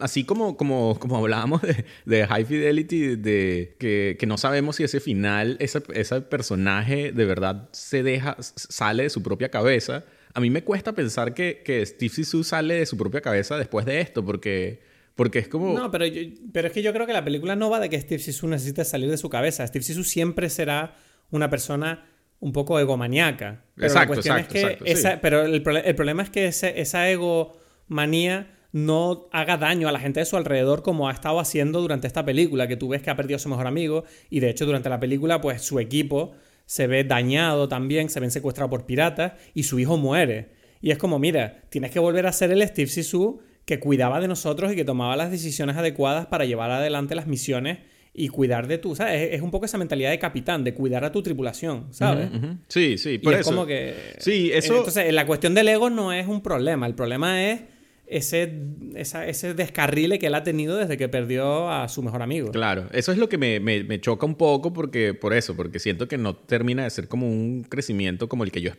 Así 0.00 0.24
como, 0.24 0.56
como, 0.56 0.98
como 0.98 1.18
hablábamos 1.18 1.60
de, 1.60 1.84
de 2.06 2.26
High 2.26 2.46
Fidelity, 2.46 3.16
de 3.16 3.76
que, 3.78 4.16
que, 4.18 4.26
no 4.26 4.38
sabemos 4.38 4.76
si 4.76 4.84
ese 4.84 5.00
final, 5.00 5.58
ese, 5.60 5.82
ese 5.92 6.22
personaje 6.22 7.12
de 7.12 7.26
verdad 7.26 7.68
se 7.72 8.02
deja, 8.02 8.38
sale 8.40 9.02
de 9.02 9.10
su 9.10 9.22
propia 9.22 9.50
cabeza 9.50 10.04
a 10.36 10.40
mí 10.40 10.50
me 10.50 10.62
cuesta 10.62 10.92
pensar 10.92 11.32
que, 11.32 11.62
que 11.64 11.84
Steve 11.86 12.10
Sisu 12.10 12.44
sale 12.44 12.74
de 12.74 12.84
su 12.84 12.98
propia 12.98 13.22
cabeza 13.22 13.56
después 13.56 13.86
de 13.86 14.02
esto, 14.02 14.22
porque, 14.22 14.82
porque 15.14 15.38
es 15.38 15.48
como... 15.48 15.72
No, 15.72 15.90
pero, 15.90 16.04
pero 16.52 16.66
es 16.68 16.74
que 16.74 16.82
yo 16.82 16.92
creo 16.92 17.06
que 17.06 17.14
la 17.14 17.24
película 17.24 17.56
no 17.56 17.70
va 17.70 17.80
de 17.80 17.88
que 17.88 17.98
Steve 17.98 18.22
Sisu 18.22 18.46
necesite 18.46 18.84
salir 18.84 19.10
de 19.10 19.16
su 19.16 19.30
cabeza. 19.30 19.66
Steve 19.66 19.82
Sisu 19.82 20.04
siempre 20.04 20.50
será 20.50 20.94
una 21.30 21.48
persona 21.48 22.04
un 22.38 22.52
poco 22.52 22.78
egomaniaca. 22.78 23.64
Pero 23.76 23.86
exacto, 23.86 24.12
la 24.12 24.14
cuestión 24.14 24.38
es 24.38 24.48
que 24.48 25.18
Pero 25.22 25.46
el, 25.46 25.62
problema 25.62 26.22
es 26.22 26.28
que 26.28 26.48
ese, 26.48 26.82
esa 26.82 27.08
egomanía 27.08 28.58
no 28.72 29.30
haga 29.32 29.56
daño 29.56 29.88
a 29.88 29.92
la 29.92 30.00
gente 30.00 30.20
de 30.20 30.26
su 30.26 30.36
alrededor 30.36 30.82
como 30.82 31.08
ha 31.08 31.12
estado 31.12 31.40
haciendo 31.40 31.80
durante 31.80 32.06
esta 32.06 32.26
película, 32.26 32.68
que 32.68 32.76
tú 32.76 32.88
ves 32.88 33.00
que 33.00 33.08
ha 33.08 33.16
perdido 33.16 33.36
a 33.36 33.38
su 33.38 33.48
mejor 33.48 33.66
amigo 33.66 34.04
y 34.28 34.40
de 34.40 34.50
hecho 34.50 34.66
durante 34.66 34.90
la 34.90 35.00
película 35.00 35.40
pues 35.40 35.62
su 35.62 35.80
equipo 35.80 36.34
se 36.66 36.86
ve 36.86 37.04
dañado 37.04 37.68
también, 37.68 38.10
se 38.10 38.20
ven 38.20 38.30
secuestrados 38.30 38.70
por 38.70 38.84
piratas 38.84 39.32
y 39.54 39.62
su 39.62 39.78
hijo 39.78 39.96
muere. 39.96 40.50
Y 40.82 40.90
es 40.90 40.98
como, 40.98 41.18
mira, 41.18 41.62
tienes 41.70 41.90
que 41.90 41.98
volver 41.98 42.26
a 42.26 42.32
ser 42.32 42.52
el 42.52 42.66
Steve 42.68 42.88
Sisu 42.88 43.40
que 43.64 43.80
cuidaba 43.80 44.20
de 44.20 44.28
nosotros 44.28 44.72
y 44.72 44.76
que 44.76 44.84
tomaba 44.84 45.16
las 45.16 45.30
decisiones 45.30 45.76
adecuadas 45.76 46.26
para 46.26 46.44
llevar 46.44 46.70
adelante 46.70 47.14
las 47.14 47.26
misiones 47.26 47.78
y 48.12 48.28
cuidar 48.28 48.66
de 48.66 48.78
tu, 48.78 48.94
¿sabes? 48.96 49.30
Es, 49.32 49.42
un 49.42 49.50
poco 49.50 49.66
esa 49.66 49.78
mentalidad 49.78 50.10
de 50.10 50.18
capitán, 50.18 50.64
de 50.64 50.72
cuidar 50.72 51.04
a 51.04 51.12
tu 51.12 51.22
tripulación, 51.22 51.86
¿sabes? 51.90 52.30
Sí, 52.68 52.96
sí, 52.96 53.18
por 53.18 53.32
y 53.32 53.36
es 53.36 53.44
como 53.44 53.66
que... 53.66 53.94
Sí, 54.18 54.50
eso... 54.52 54.76
Entonces, 54.76 55.12
la 55.12 55.26
cuestión 55.26 55.54
del 55.54 55.68
ego 55.68 55.90
no 55.90 56.12
es 56.12 56.26
un 56.26 56.40
problema, 56.40 56.86
el 56.86 56.94
problema 56.94 57.50
es 57.50 57.60
ese, 58.06 58.60
ese 58.94 59.54
descarrile 59.54 60.18
que 60.18 60.28
él 60.28 60.34
ha 60.34 60.42
tenido 60.42 60.76
desde 60.76 60.96
que 60.96 61.08
perdió 61.08 61.70
a 61.70 61.88
su 61.88 62.02
mejor 62.02 62.22
amigo. 62.22 62.50
Claro, 62.50 62.88
eso 62.92 63.12
es 63.12 63.18
lo 63.18 63.28
que 63.28 63.38
me, 63.38 63.60
me, 63.60 64.00
choca 64.00 64.26
un 64.26 64.36
poco 64.36 64.72
porque, 64.72 65.14
por 65.14 65.34
eso, 65.34 65.56
porque 65.56 65.78
siento 65.78 66.08
que 66.08 66.18
no 66.18 66.36
termina 66.36 66.84
de 66.84 66.90
ser 66.90 67.08
como 67.08 67.28
un 67.28 67.64
crecimiento 67.64 68.28
como 68.28 68.44
el 68.44 68.52
que 68.52 68.60
yo 68.60 68.70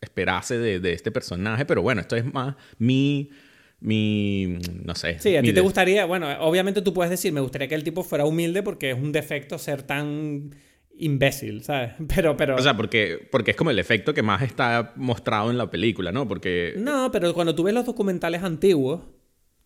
esperase 0.00 0.58
de, 0.58 0.80
de 0.80 0.92
este 0.92 1.10
personaje, 1.10 1.64
pero 1.64 1.82
bueno, 1.82 2.00
esto 2.00 2.16
es 2.16 2.32
más 2.32 2.56
mi 2.78 3.30
mi, 3.84 4.58
no 4.82 4.94
sé. 4.94 5.18
Sí, 5.18 5.36
a 5.36 5.42
ti 5.42 5.52
te 5.52 5.60
gustaría, 5.60 6.06
bueno, 6.06 6.26
obviamente 6.40 6.80
tú 6.80 6.94
puedes 6.94 7.10
decir, 7.10 7.34
me 7.34 7.42
gustaría 7.42 7.68
que 7.68 7.74
el 7.74 7.84
tipo 7.84 8.02
fuera 8.02 8.24
humilde 8.24 8.62
porque 8.62 8.92
es 8.92 8.96
un 8.96 9.12
defecto 9.12 9.58
ser 9.58 9.82
tan 9.82 10.54
imbécil, 10.98 11.62
¿sabes? 11.62 11.92
Pero, 12.14 12.36
pero... 12.36 12.56
O 12.56 12.62
sea, 12.62 12.76
porque, 12.76 13.28
porque 13.30 13.52
es 13.52 13.56
como 13.56 13.70
el 13.70 13.78
efecto 13.78 14.14
que 14.14 14.22
más 14.22 14.42
está 14.42 14.92
mostrado 14.96 15.50
en 15.50 15.58
la 15.58 15.70
película, 15.70 16.12
¿no? 16.12 16.28
Porque... 16.28 16.74
No, 16.76 17.10
pero 17.10 17.32
cuando 17.34 17.54
tú 17.54 17.64
ves 17.64 17.74
los 17.74 17.84
documentales 17.84 18.42
antiguos, 18.42 19.00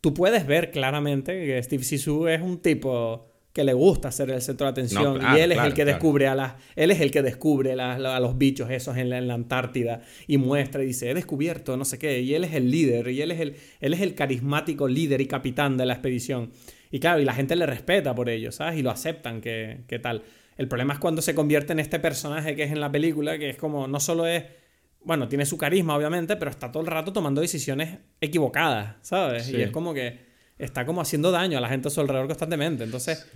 tú 0.01 0.15
puedes 0.15 0.47
ver 0.47 0.71
claramente 0.71 1.33
que 1.45 1.63
Steve 1.63 1.85
Sisu 1.85 2.29
es 2.29 2.41
un 2.41 2.59
tipo 2.61 3.29
que 3.53 3.65
le 3.65 3.73
gusta 3.73 4.13
ser 4.13 4.31
el 4.31 4.41
centro 4.41 4.67
de 4.67 4.71
atención 4.71 5.21
y 5.35 5.41
él 5.41 5.51
es 5.51 5.59
el 5.59 5.75
que 5.75 5.85
descubre 5.85 6.29
a 6.29 6.35
las 6.37 6.55
él 6.77 6.93
es 6.93 7.01
el 7.01 7.11
que 7.11 7.23
descubre 7.23 7.73
a 7.73 8.21
los 8.21 8.39
bichos 8.39 8.71
esos 8.71 8.97
en 8.97 9.11
la, 9.11 9.35
Antártida 9.35 10.03
y 10.29 10.37
muestra 10.37 10.85
y 10.85 10.87
dice 10.87 11.11
he 11.11 11.15
descubierto 11.15 11.77
no 11.77 11.85
sé 11.85 11.99
qué 11.99 12.21
y 12.21 12.35
él 12.35 12.45
es 12.45 12.55
el 12.55 12.71
líder 12.71 13.09
y 13.09 13.21
él 13.21 13.33
es 13.33 13.41
el 13.41 13.57
él 13.81 13.95
es 13.95 14.01
el 14.01 14.15
carismático 14.15 14.87
líder 14.87 15.21
y 15.21 15.27
capitán 15.27 15.77
de 15.77 15.87
la 15.87 15.95
expedición 15.95 16.53
y 16.93 17.01
claro 17.01 17.21
y 17.21 17.25
la 17.25 17.35
gente 17.35 17.57
le 17.57 17.67
respeta 17.67 18.15
por 18.15 18.29
ello 18.29 18.53
sabes 18.53 18.79
y 18.79 18.83
lo 18.83 18.91
aceptan 18.91 19.41
que, 19.41 19.81
que 19.89 19.99
tal 19.99 20.23
el 20.59 20.69
problema 20.69 20.93
es 20.93 21.01
cuando 21.01 21.23
se 21.23 21.35
convierte 21.35 21.73
en 21.73 21.79
este 21.79 21.99
personaje 21.99 22.55
que 22.55 22.65
es 22.65 22.73
en 22.73 22.81
la 22.81 22.93
película 22.93 23.39
que 23.39 23.49
es 23.49 23.57
como 23.57 23.89
no 23.89 23.99
solo 23.99 24.27
es 24.27 24.45
bueno 25.03 25.27
tiene 25.29 25.47
su 25.47 25.57
carisma 25.57 25.97
obviamente 25.97 26.37
pero 26.37 26.51
está 26.51 26.71
todo 26.71 26.83
el 26.83 26.89
rato 26.89 27.13
tomando 27.13 27.41
decisiones 27.41 27.99
equivocadas 28.21 28.97
sabes 29.01 29.49
y 29.49 29.63
es 29.63 29.71
como 29.71 29.95
que 29.95 30.29
está 30.59 30.85
como 30.85 31.01
haciendo 31.01 31.31
daño 31.31 31.59
a 31.59 31.61
la 31.61 31.69
gente 31.69 31.89
a 31.89 31.91
su 31.91 32.01
alrededor 32.01 32.27
constantemente. 32.27 32.85
Entonces, 32.85 33.27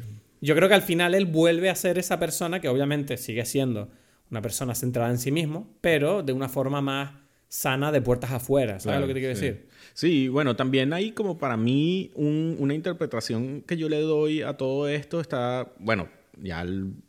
yo 0.41 0.55
creo 0.55 0.69
que 0.69 0.75
al 0.75 0.83
final 0.83 1.15
él 1.15 1.27
vuelve 1.27 1.71
a 1.71 1.75
ser 1.75 1.99
esa 1.99 2.19
persona 2.19 2.61
que 2.61 2.69
obviamente 2.69 3.17
sigue 3.17 3.45
siendo 3.45 3.91
una 4.31 4.43
persona 4.43 4.75
centrada 4.75 5.11
en 5.11 5.19
sí 5.19 5.31
mismo, 5.31 5.77
pero 5.81 6.23
de 6.23 6.33
una 6.33 6.49
forma 6.49 6.81
más 6.81 7.13
sana 7.49 7.93
de 7.93 8.01
puertas 8.01 8.33
afuera. 8.33 8.81
¿Sabes 8.81 9.01
lo 9.01 9.07
que 9.07 9.15
te 9.15 9.21
quiero 9.21 9.35
decir? 9.35 9.69
Sí, 9.93 10.29
bueno, 10.29 10.57
también 10.57 10.93
hay 10.93 11.13
como 11.13 11.39
para 11.39 11.57
mí 11.57 12.11
una 12.15 12.75
interpretación 12.75 13.63
que 13.63 13.77
yo 13.77 13.89
le 13.89 14.01
doy 14.01 14.43
a 14.43 14.57
todo 14.57 14.89
esto 14.89 15.21
está, 15.21 15.73
bueno, 15.79 16.09
ya 16.43 16.65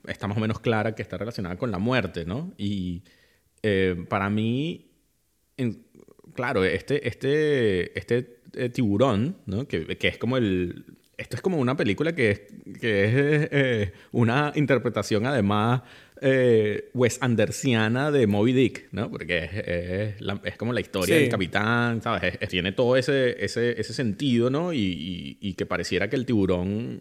está 0.07 0.27
más 0.27 0.37
o 0.37 0.41
menos 0.41 0.59
clara 0.59 0.95
que 0.95 1.01
está 1.01 1.17
relacionada 1.17 1.57
con 1.57 1.71
la 1.71 1.79
muerte, 1.79 2.25
¿no? 2.25 2.53
Y 2.57 3.03
eh, 3.63 3.95
para 4.09 4.29
mí, 4.29 4.91
claro, 6.33 6.63
este, 6.63 7.07
este, 7.07 7.97
este 7.97 8.41
eh, 8.53 8.69
tiburón, 8.69 9.37
¿no? 9.45 9.67
Que, 9.67 9.97
que, 9.97 10.07
es 10.07 10.17
como 10.17 10.37
el... 10.37 10.85
Esto 11.17 11.35
es 11.35 11.41
como 11.41 11.57
una 11.57 11.77
película 11.77 12.13
que 12.13 12.31
es, 12.31 12.41
que 12.79 13.05
es 13.05 13.49
eh, 13.51 13.93
una 14.11 14.51
interpretación 14.55 15.27
además 15.27 15.83
eh, 16.21 16.89
Wes 16.93 17.19
Andersiana 17.21 18.11
de 18.11 18.25
Moby 18.27 18.51
Dick, 18.51 18.87
¿no? 18.91 19.11
Porque 19.11 19.37
es, 19.37 20.15
es, 20.43 20.57
como 20.57 20.73
la 20.73 20.81
historia 20.81 21.15
del 21.15 21.29
capitán, 21.29 22.01
¿sabes? 22.01 22.39
tiene 22.49 22.71
todo 22.71 22.97
ese, 22.97 23.43
ese, 23.43 23.79
ese 23.79 23.93
sentido, 23.93 24.49
¿no? 24.49 24.73
Y, 24.73 25.37
y, 25.39 25.53
que 25.53 25.65
pareciera 25.65 26.09
que 26.09 26.15
el 26.15 26.25
tiburón 26.25 26.99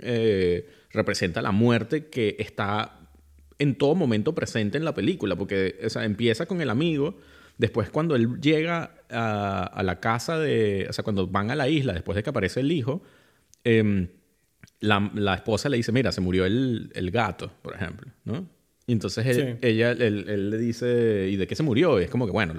representa 0.93 1.43
la 1.43 1.53
muerte 1.53 2.07
que 2.07 2.37
está 2.39 2.99
en 3.59 3.77
todo 3.77 3.95
momento 3.95 4.35
presente 4.35 4.79
en 4.79 4.85
la 4.85 4.95
película, 4.95 5.37
porque 5.37 5.77
empieza 5.95 6.47
con 6.47 6.61
el 6.61 6.71
amigo 6.71 7.17
Después, 7.59 7.91
cuando 7.91 8.17
él 8.17 8.41
llega 8.41 8.95
a, 9.11 9.83
la 9.85 10.01
casa 10.01 10.39
de. 10.39 10.87
O 10.89 10.93
sea, 10.93 11.05
cuando 11.05 11.27
van 11.27 11.51
a 11.51 11.55
la 11.55 11.69
isla, 11.69 11.93
después 11.93 12.17
de 12.17 12.23
que 12.23 12.31
aparece 12.31 12.61
el 12.61 12.73
hijo, 12.73 13.03
em, 13.63 14.09
la, 14.81 15.35
esposa 15.35 15.69
le 15.69 15.77
dice: 15.77 15.93
Mira, 15.93 16.13
se 16.13 16.21
murió 16.21 16.45
el, 16.45 16.91
el 16.95 17.11
gato, 17.11 17.53
por 17.63 17.75
ejemplo, 17.75 18.11
¿no? 18.25 18.49
Y 18.85 18.93
entonces 18.93 19.25
ella, 19.63 19.93
él, 19.93 20.51
le 20.51 20.59
dice, 20.59 21.29
¿y 21.31 21.37
de 21.37 21.47
qué 21.47 21.55
se 21.55 21.63
murió? 21.63 22.01
Y 22.01 22.05
es 22.05 22.11
como 22.11 22.27
que, 22.27 22.33
bueno, 22.33 22.53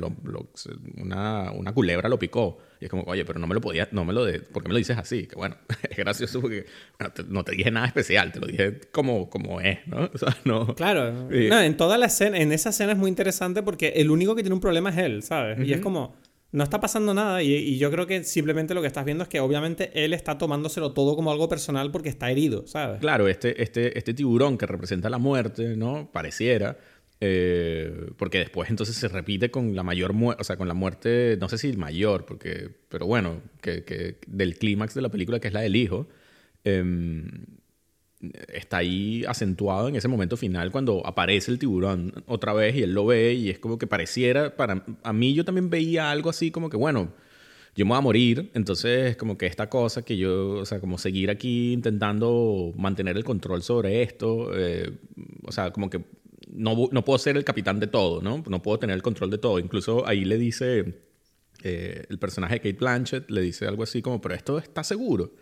una, 0.96 1.52
una, 1.52 1.74
culebra 1.74 2.08
lo 2.08 2.18
picó. 2.18 2.60
Y 2.80 2.86
es 2.86 2.90
como, 2.90 3.04
oye, 3.04 3.26
pero 3.26 3.40
no 3.40 3.48
me 3.48 3.54
lo 3.54 3.60
podía, 3.60 3.90
no 3.92 4.06
me 4.06 4.14
lo 4.14 4.24
de, 4.24 4.40
¿por 4.40 4.64
qué 4.64 4.70
me 4.70 4.74
lo 4.74 4.78
dices 4.78 4.98
así? 4.98 5.28
Que 5.28 5.36
bueno, 5.36 5.58
es 5.90 5.98
gracioso 5.98 6.40
porque, 6.40 6.66
bueno, 6.98 7.14
no 7.28 7.44
te 7.44 7.52
dije 7.52 7.72
nada 7.72 7.88
especial, 7.88 8.32
te 8.32 8.40
lo 8.40 8.48
dije 8.48 8.80
como, 8.92 9.30
como 9.30 9.60
es, 9.60 9.86
¿no? 9.86 10.10
O 10.14 10.18
sea, 10.18 10.38
no. 10.46 10.74
Claro. 10.76 11.12
No, 11.30 11.62
en 11.62 11.76
toda 11.76 11.98
la 11.98 12.06
escena, 12.06 12.38
en 12.38 12.54
esa 12.54 12.70
escena 12.70 12.94
es 12.94 12.98
muy 12.98 13.10
interesante 13.10 13.62
porque 13.62 13.90
el 13.98 14.10
único 14.10 14.34
que 14.36 14.44
tiene 14.44 14.56
un 14.56 14.62
problema 14.62 14.92
es 14.92 14.98
él, 14.98 15.24
¿sabes? 15.24 15.60
Y 15.68 15.74
es 15.74 15.82
como, 15.82 16.16
no 16.54 16.64
está 16.64 16.80
pasando 16.80 17.14
nada 17.14 17.42
y, 17.44 17.78
yo 17.78 17.92
creo 17.92 18.08
que 18.08 18.24
simplemente 18.24 18.74
lo 18.74 18.82
que 18.82 18.88
estás 18.88 19.04
viendo 19.04 19.24
es 19.24 19.30
que 19.30 19.40
obviamente 19.40 19.92
él 20.06 20.14
está 20.14 20.38
tomándoselo 20.38 20.94
todo 20.94 21.16
como 21.16 21.32
algo 21.32 21.50
personal 21.50 21.92
porque 21.92 22.10
está 22.10 22.30
herido, 22.30 22.66
¿sabes? 22.68 23.00
Claro, 23.02 23.28
este, 23.28 23.62
este, 23.62 23.98
este 23.98 24.14
tiburón 24.14 24.58
que 24.58 24.68
representa 24.68 25.10
la 25.10 25.18
muerte, 25.18 25.76
¿no? 25.76 26.10
Pareciera. 26.14 26.78
Eh, 27.26 28.12
porque 28.18 28.38
después 28.40 28.70
entonces 28.70 28.96
se 28.96 29.08
repite 29.08 29.50
con 29.50 29.76
la 29.76 29.82
mayor 29.82 30.14
muerte, 30.14 30.42
o 30.42 30.44
sea, 30.44 30.58
con 30.58 30.68
la 30.68 30.74
muerte, 30.74 31.38
no 31.40 31.50
sé 31.50 31.58
si 31.58 31.74
mayor, 31.74 32.26
porque, 32.26 32.70
pero 32.90 33.08
bueno, 33.08 33.42
que, 33.62 33.84
que 33.84 34.18
del 34.28 34.58
clímax 34.58 34.94
de 34.94 35.02
la 35.02 35.10
película 35.10 35.40
que 35.40 35.48
es 35.48 35.54
la 35.54 35.62
del 35.62 35.76
hijo. 35.76 36.08
Eh, 36.66 36.84
está 38.48 38.78
ahí 38.78 39.24
acentuado 39.28 39.90
en 39.90 39.96
ese 39.96 40.08
momento 40.08 40.38
final 40.38 40.72
cuando 40.72 41.06
aparece 41.06 41.52
el 41.52 41.60
tiburón 41.60 42.24
otra 42.26 42.54
vez 42.54 42.76
y 42.76 42.84
él 42.84 42.94
lo 42.94 43.06
ve 43.06 43.34
y 43.34 43.50
es 43.50 43.60
como 43.60 43.78
que 43.78 43.88
pareciera, 43.88 44.56
para 44.56 44.86
a 45.04 45.14
mí 45.14 45.34
yo 45.34 45.44
también 45.44 45.70
veía 45.70 46.12
algo 46.12 46.30
así 46.30 46.52
como 46.52 46.70
que, 46.70 46.78
bueno, 46.78 47.12
yo 47.76 47.86
me 47.86 47.90
voy 47.90 47.98
a 47.98 48.02
morir, 48.02 48.52
entonces 48.54 49.18
como 49.18 49.38
que 49.38 49.48
esta 49.48 49.70
cosa 49.70 50.04
que 50.04 50.16
yo, 50.18 50.52
o 50.60 50.66
sea, 50.66 50.80
como 50.80 50.98
seguir 50.98 51.30
aquí 51.32 51.74
intentando 51.74 52.72
mantener 52.78 53.18
el 53.18 53.24
control 53.24 53.64
sobre 53.64 54.04
esto, 54.04 54.52
eh, 54.56 54.92
o 55.44 55.52
sea, 55.52 55.72
como 55.72 55.90
que 55.90 56.02
no, 56.54 56.90
no, 56.92 57.04
puedo 57.04 57.18
ser 57.18 57.36
el 57.36 57.44
capitán 57.44 57.80
de 57.80 57.88
todo, 57.88 58.22
¿no? 58.22 58.44
No 58.48 58.62
puedo 58.62 58.78
tener 58.78 58.96
el 58.96 59.02
control 59.02 59.32
de 59.32 59.40
todo. 59.40 59.58
Incluso 59.58 60.08
ahí 60.08 60.24
le 60.24 60.38
dice, 60.38 60.94
eh, 61.64 62.06
el 62.10 62.20
personaje 62.20 62.56
de 62.56 62.60
Kate 62.60 62.78
Blanchett 62.80 63.32
le 63.32 63.42
dice 63.42 63.66
algo 63.66 63.82
así 63.82 64.04
como, 64.04 64.22
pero 64.22 64.36
esto 64.36 64.60
está 64.60 64.84
seguro. 64.84 65.34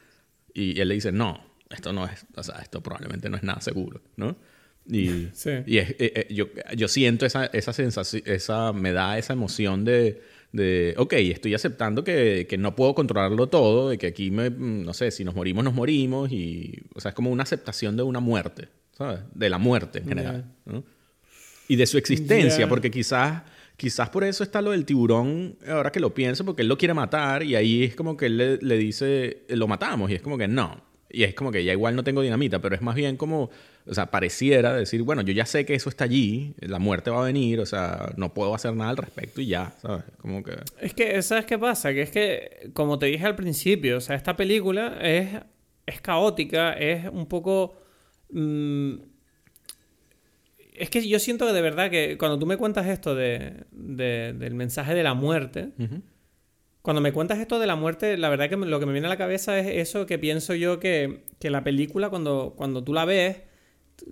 Y 0.53 0.79
él 0.79 0.87
le 0.87 0.95
dice, 0.95 1.11
no, 1.11 1.50
esto 1.73 1.93
no 1.93 2.05
es, 2.05 2.25
o 2.35 2.43
sea, 2.43 2.55
esto 2.61 2.81
probablemente 2.81 3.29
no 3.29 3.37
es 3.37 3.43
nada 3.43 3.61
seguro, 3.61 4.01
¿no? 4.15 4.35
Y, 4.87 5.29
y 5.67 5.77
es, 5.77 5.91
eh, 5.91 5.95
eh, 5.99 6.27
yo, 6.31 6.47
yo, 6.75 6.87
siento 6.87 7.25
esa, 7.25 7.45
esa 7.45 7.71
sensación, 7.71 8.23
esa, 8.25 8.73
me 8.73 8.91
da 8.91 9.17
esa 9.17 9.33
emoción 9.33 9.85
de, 9.85 10.21
de 10.51 10.95
ok, 10.97 11.13
estoy 11.13 11.53
aceptando 11.53 12.03
que, 12.03 12.47
que, 12.49 12.57
no 12.57 12.75
puedo 12.75 12.95
controlarlo 12.95 13.47
todo, 13.47 13.89
de 13.89 13.97
que 13.97 14.07
aquí, 14.07 14.31
me, 14.31 14.49
mm, 14.49 14.83
no 14.83 14.93
sé, 14.93 15.11
si 15.11 15.23
nos 15.23 15.35
morimos, 15.35 15.63
nos 15.63 15.73
morimos, 15.73 16.31
y, 16.31 16.81
o 16.95 16.99
sea, 16.99 17.09
es 17.09 17.15
como 17.15 17.29
una 17.29 17.43
aceptación 17.43 17.95
de 17.95 18.03
una 18.03 18.19
muerte, 18.19 18.69
¿sabes? 18.97 19.19
De 19.33 19.49
la 19.49 19.59
muerte 19.59 19.99
en 19.99 20.07
general, 20.07 20.45
¿no? 20.65 20.83
Y 21.67 21.75
de 21.75 21.85
su 21.85 21.97
existencia, 21.97 22.67
porque 22.67 22.91
quizás... 22.91 23.43
Quizás 23.77 24.11
por 24.11 24.23
eso 24.23 24.43
está 24.43 24.61
lo 24.61 24.71
del 24.71 24.85
tiburón, 24.85 25.57
ahora 25.67 25.91
que 25.91 25.99
lo 25.99 26.13
pienso, 26.13 26.45
porque 26.45 26.61
él 26.61 26.67
lo 26.67 26.77
quiere 26.77 26.93
matar 26.93 27.41
y 27.41 27.55
ahí 27.55 27.83
es 27.85 27.95
como 27.95 28.15
que 28.15 28.27
él 28.27 28.37
le, 28.37 28.57
le 28.57 28.77
dice, 28.77 29.41
lo 29.49 29.67
matamos 29.67 30.11
y 30.11 30.13
es 30.13 30.21
como 30.21 30.37
que 30.37 30.47
no, 30.47 30.83
y 31.13 31.23
es 31.23 31.33
como 31.33 31.51
que 31.51 31.63
ya 31.63 31.71
igual 31.71 31.95
no 31.95 32.03
tengo 32.03 32.21
dinamita, 32.21 32.59
pero 32.59 32.75
es 32.75 32.81
más 32.81 32.95
bien 32.95 33.17
como, 33.17 33.49
o 33.85 33.93
sea, 33.93 34.07
pareciera 34.07 34.73
decir, 34.73 35.03
bueno, 35.03 35.21
yo 35.21 35.33
ya 35.33 35.45
sé 35.45 35.65
que 35.65 35.75
eso 35.75 35.89
está 35.89 36.05
allí, 36.05 36.53
la 36.59 36.79
muerte 36.79 37.09
va 37.09 37.21
a 37.21 37.25
venir, 37.25 37.59
o 37.59 37.65
sea, 37.65 38.13
no 38.17 38.33
puedo 38.33 38.55
hacer 38.55 38.75
nada 38.75 38.91
al 38.91 38.97
respecto 38.97 39.41
y 39.41 39.47
ya, 39.47 39.73
¿sabes? 39.81 40.03
Como 40.17 40.43
que... 40.43 40.53
Es 40.79 40.93
que, 40.93 41.21
¿sabes 41.21 41.45
qué 41.45 41.57
pasa? 41.57 41.93
Que 41.93 42.01
es 42.01 42.11
que, 42.11 42.69
como 42.73 42.99
te 42.99 43.07
dije 43.07 43.25
al 43.25 43.35
principio, 43.35 43.97
o 43.97 44.01
sea, 44.01 44.15
esta 44.15 44.35
película 44.35 44.97
es, 45.01 45.29
es 45.85 46.01
caótica, 46.01 46.73
es 46.73 47.05
un 47.11 47.25
poco... 47.27 47.77
Mm, 48.29 48.95
es 50.73 50.89
que 50.89 51.07
yo 51.07 51.19
siento 51.19 51.45
que 51.45 51.53
de 51.53 51.61
verdad 51.61 51.91
que 51.91 52.17
cuando 52.17 52.39
tú 52.39 52.47
me 52.47 52.57
cuentas 52.57 52.87
esto 52.87 53.13
de, 53.13 53.65
del 53.71 54.55
mensaje 54.55 54.95
de 54.95 55.03
la 55.03 55.13
muerte, 55.13 55.69
cuando 56.81 57.01
me 57.01 57.13
cuentas 57.13 57.39
esto 57.39 57.59
de 57.59 57.67
la 57.67 57.75
muerte, 57.75 58.17
la 58.17 58.29
verdad 58.29 58.49
que 58.49 58.57
lo 58.57 58.79
que 58.79 58.85
me 58.85 58.91
viene 58.91 59.07
a 59.07 59.09
la 59.09 59.17
cabeza 59.17 59.57
es 59.59 59.67
eso 59.67 60.05
que 60.05 60.17
pienso 60.17 60.55
yo 60.55 60.79
que, 60.79 61.25
que 61.39 61.49
la 61.49 61.63
película, 61.63 62.09
cuando, 62.09 62.53
cuando 62.57 62.83
tú 62.83 62.93
la 62.93 63.05
ves, 63.05 63.41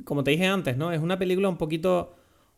como 0.04 0.24
te 0.24 0.32
dije 0.32 0.46
antes, 0.46 0.78
¿no? 0.78 0.92
Es 0.92 1.00
una 1.02 1.18
película 1.18 1.50
un 1.50 1.58
poquito, 1.58 2.16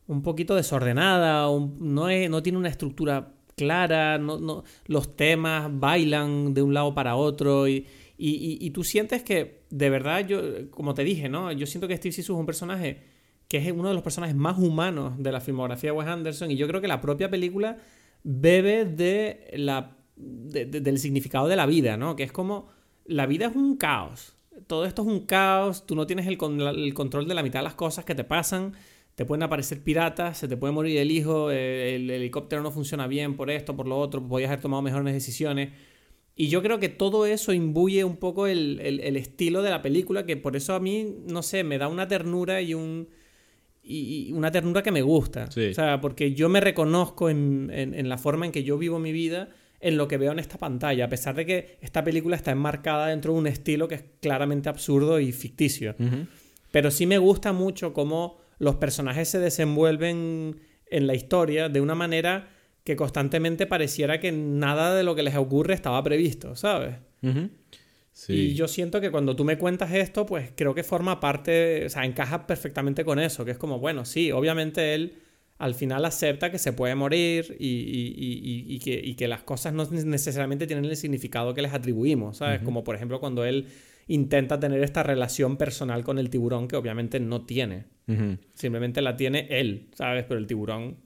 un 0.07 0.22
poquito 0.22 0.55
desordenada, 0.55 1.47
no, 1.80 2.09
es, 2.09 2.30
no 2.30 2.43
tiene 2.43 2.57
una 2.57 2.68
estructura 2.68 3.34
clara, 3.55 4.18
no, 4.18 4.38
no, 4.38 4.64
los 4.88 5.16
temas 5.16 5.70
bailan 5.72 6.53
de 6.53 6.62
un 6.62 6.74
lado 6.74 6.93
para 6.93 7.16
otro 7.16 7.68
y, 7.68 7.88
y, 8.18 8.70
tú 8.72 8.84
sientes 8.84 9.24
que, 9.24 9.64
de 9.72 9.89
verdad, 9.89 10.28
yo, 10.28 10.70
como 10.72 10.93
te 10.93 11.03
dije, 11.03 11.28
¿no? 11.30 11.51
Yo 11.51 11.66
siento 11.66 11.88
que 11.88 11.97
Steve 11.97 12.12
Sisu 12.12 12.34
es 12.34 12.39
un 12.39 12.45
personaje 12.45 13.01
que 13.47 13.57
es 13.57 13.72
uno 13.72 13.89
de 13.89 13.95
los 13.95 14.03
personajes 14.03 14.36
más 14.36 14.59
humanos 14.59 15.14
de 15.18 15.32
la 15.32 15.41
filmografía 15.41 15.91
de 15.91 15.97
Wes 15.97 16.07
Anderson 16.07 16.51
y 16.51 16.55
yo 16.55 16.68
creo 16.68 16.82
que 16.82 16.88
la 16.88 17.01
propia 17.01 17.30
película 17.30 17.78
bebe 18.24 18.86
de 18.86 19.51
la, 19.55 19.97
del 20.16 20.99
significado 20.99 21.47
de 21.47 21.55
la 21.55 21.66
vida, 21.66 21.97
¿no? 21.97 22.16
Que 22.16 22.24
es 22.24 22.32
como, 22.32 22.70
la 23.05 23.26
vida 23.26 23.47
es 23.47 23.55
un 23.55 23.78
caos. 23.78 24.36
Todo 24.68 24.86
esto 24.86 25.01
es 25.01 25.07
un 25.07 25.26
caos, 25.26 25.86
tú 25.86 25.95
no 25.95 26.05
tienes 26.05 26.28
el, 26.28 26.38
el 26.41 26.93
control 26.93 27.28
de 27.28 27.34
la 27.34 27.43
mitad 27.43 27.59
de 27.59 27.64
las 27.64 27.76
cosas 27.76 28.05
que 28.05 28.16
te 28.16 28.24
pasan, 28.24 28.74
te 29.16 29.26
pueden 29.26 29.43
aparecer 29.43 29.84
piratas, 29.84 30.38
se 30.38 30.47
te 30.47 30.57
puede 30.57 30.74
morir 30.74 30.97
el 30.97 31.12
hijo, 31.12 31.51
eh, 31.51 31.95
el, 31.95 32.09
helicóptero 32.09 32.62
no 32.62 32.72
funciona 32.72 33.07
bien 33.07 33.36
por 33.36 33.49
esto, 33.49 33.76
por 33.76 33.88
lo 33.88 33.99
otro, 33.99 34.26
podías 34.28 34.49
haber 34.49 34.62
tomado 34.62 34.82
mejores 34.82 35.14
decisiones. 35.14 35.72
Y 36.36 36.47
yo 36.47 36.62
creo 36.62 36.80
que 36.80 36.89
todo 36.89 37.26
eso 37.26 37.53
imbuye 37.53 38.03
un 38.03 38.18
poco 38.18 38.47
el, 38.47 38.80
estilo 39.16 39.62
de 39.62 39.70
la 39.70 39.82
película, 39.82 40.26
que 40.26 40.38
por 40.38 40.55
eso 40.55 40.74
a 40.74 40.80
mí, 40.80 41.18
no 41.28 41.43
sé, 41.43 41.64
me 41.64 41.78
da 41.78 41.88
una 41.88 42.07
ternura 42.07 42.62
y 42.62 42.74
un 42.74 43.09
y, 43.84 44.32
una 44.34 44.51
ternura 44.51 44.82
que 44.82 44.91
me 44.91 45.01
gusta. 45.01 45.49
O 45.49 45.74
sea, 45.74 45.99
porque 46.01 46.34
yo 46.34 46.49
me 46.49 46.62
reconozco 46.62 47.30
en, 47.30 47.70
en, 47.72 48.09
la 48.09 48.18
forma 48.18 48.45
en 48.45 48.51
que 48.51 48.64
yo 48.64 48.78
vivo 48.78 48.97
mi 48.97 49.12
vida, 49.12 49.49
en 49.82 49.97
lo 49.97 50.07
que 50.07 50.17
veo 50.17 50.32
en 50.32 50.39
esta 50.39 50.57
pantalla, 50.57 51.05
a 51.05 51.09
pesar 51.09 51.36
de 51.36 51.45
que 51.45 51.77
esta 51.82 52.03
película 52.03 52.36
está 52.36 52.51
enmarcada 52.51 53.07
dentro 53.07 53.34
de 53.34 53.39
un 53.39 53.47
estilo 53.47 53.88
que 53.88 53.95
es 53.95 54.03
claramente 54.21 54.69
absurdo 54.69 55.19
y 55.19 55.32
ficticio. 55.32 55.95
Pero 56.71 56.91
sí 56.91 57.05
me 57.05 57.17
gusta 57.17 57.51
mucho 57.51 57.93
cómo 57.93 58.39
los 58.59 58.75
personajes 58.75 59.27
se 59.27 59.39
desenvuelven 59.39 60.61
en 60.86 61.07
la 61.07 61.15
historia 61.15 61.67
de 61.67 61.82
una 61.82 61.95
manera 61.95 62.49
que 62.84 62.95
constantemente 62.95 63.65
pareciera 63.65 64.19
que 64.19 64.32
nada 64.32 64.95
de 64.95 65.03
lo 65.03 65.15
que 65.15 65.23
les 65.23 65.36
ocurre 65.36 65.73
estaba 65.73 66.01
previsto, 66.03 66.55
¿sabes? 66.55 66.95
sí. 68.11 68.34
Y 68.34 68.53
yo 68.53 68.67
siento 68.67 69.01
que 69.01 69.11
cuando 69.11 69.36
tú 69.36 69.43
me 69.43 69.57
cuentas 69.57 69.91
esto, 69.93 70.25
pues 70.25 70.51
creo 70.55 70.75
que 70.75 70.84
forma 70.84 71.19
parte, 71.19 71.86
o 71.86 71.89
sea, 71.89 72.05
encaja 72.05 72.45
perfectamente 72.45 73.03
con 73.03 73.19
eso, 73.19 73.45
que 73.45 73.51
es 73.51 73.57
como, 73.57 73.79
bueno, 73.79 74.05
sí, 74.05 74.32
obviamente 74.32 74.93
él 74.93 75.15
al 75.62 75.76
final 75.76 76.03
acepta 76.05 76.49
que 76.49 76.57
se 76.57 76.74
puede 76.74 76.95
morir 76.95 77.55
y, 77.59 78.80
que, 78.80 79.28
las 79.28 79.43
cosas 79.43 79.74
no 79.74 79.86
necesariamente 79.86 80.66
tienen 80.66 80.86
el 80.86 80.97
significado 80.97 81.53
que 81.53 81.62
les 81.62 81.72
atribuimos, 81.72 82.38
¿sabes? 82.38 82.62
Como 82.64 82.84
por 82.84 82.95
ejemplo 82.95 83.20
cuando 83.20 83.45
él 83.45 83.68
intenta 84.07 84.59
tener 84.59 84.84
esta 84.84 85.03
relación 85.03 85.57
personal 85.57 86.03
con 86.03 86.18
el 86.18 86.32
tiburón 86.32 86.68
que 86.68 86.78
obviamente 86.78 87.20
no 87.20 87.45
tiene. 87.45 87.86
Simplemente 88.55 89.03
la 89.03 89.16
tiene 89.16 89.47
él, 89.51 89.89
¿sabes? 89.93 90.26
Pero 90.28 90.39
el 90.39 90.47
tiburón 90.47 90.97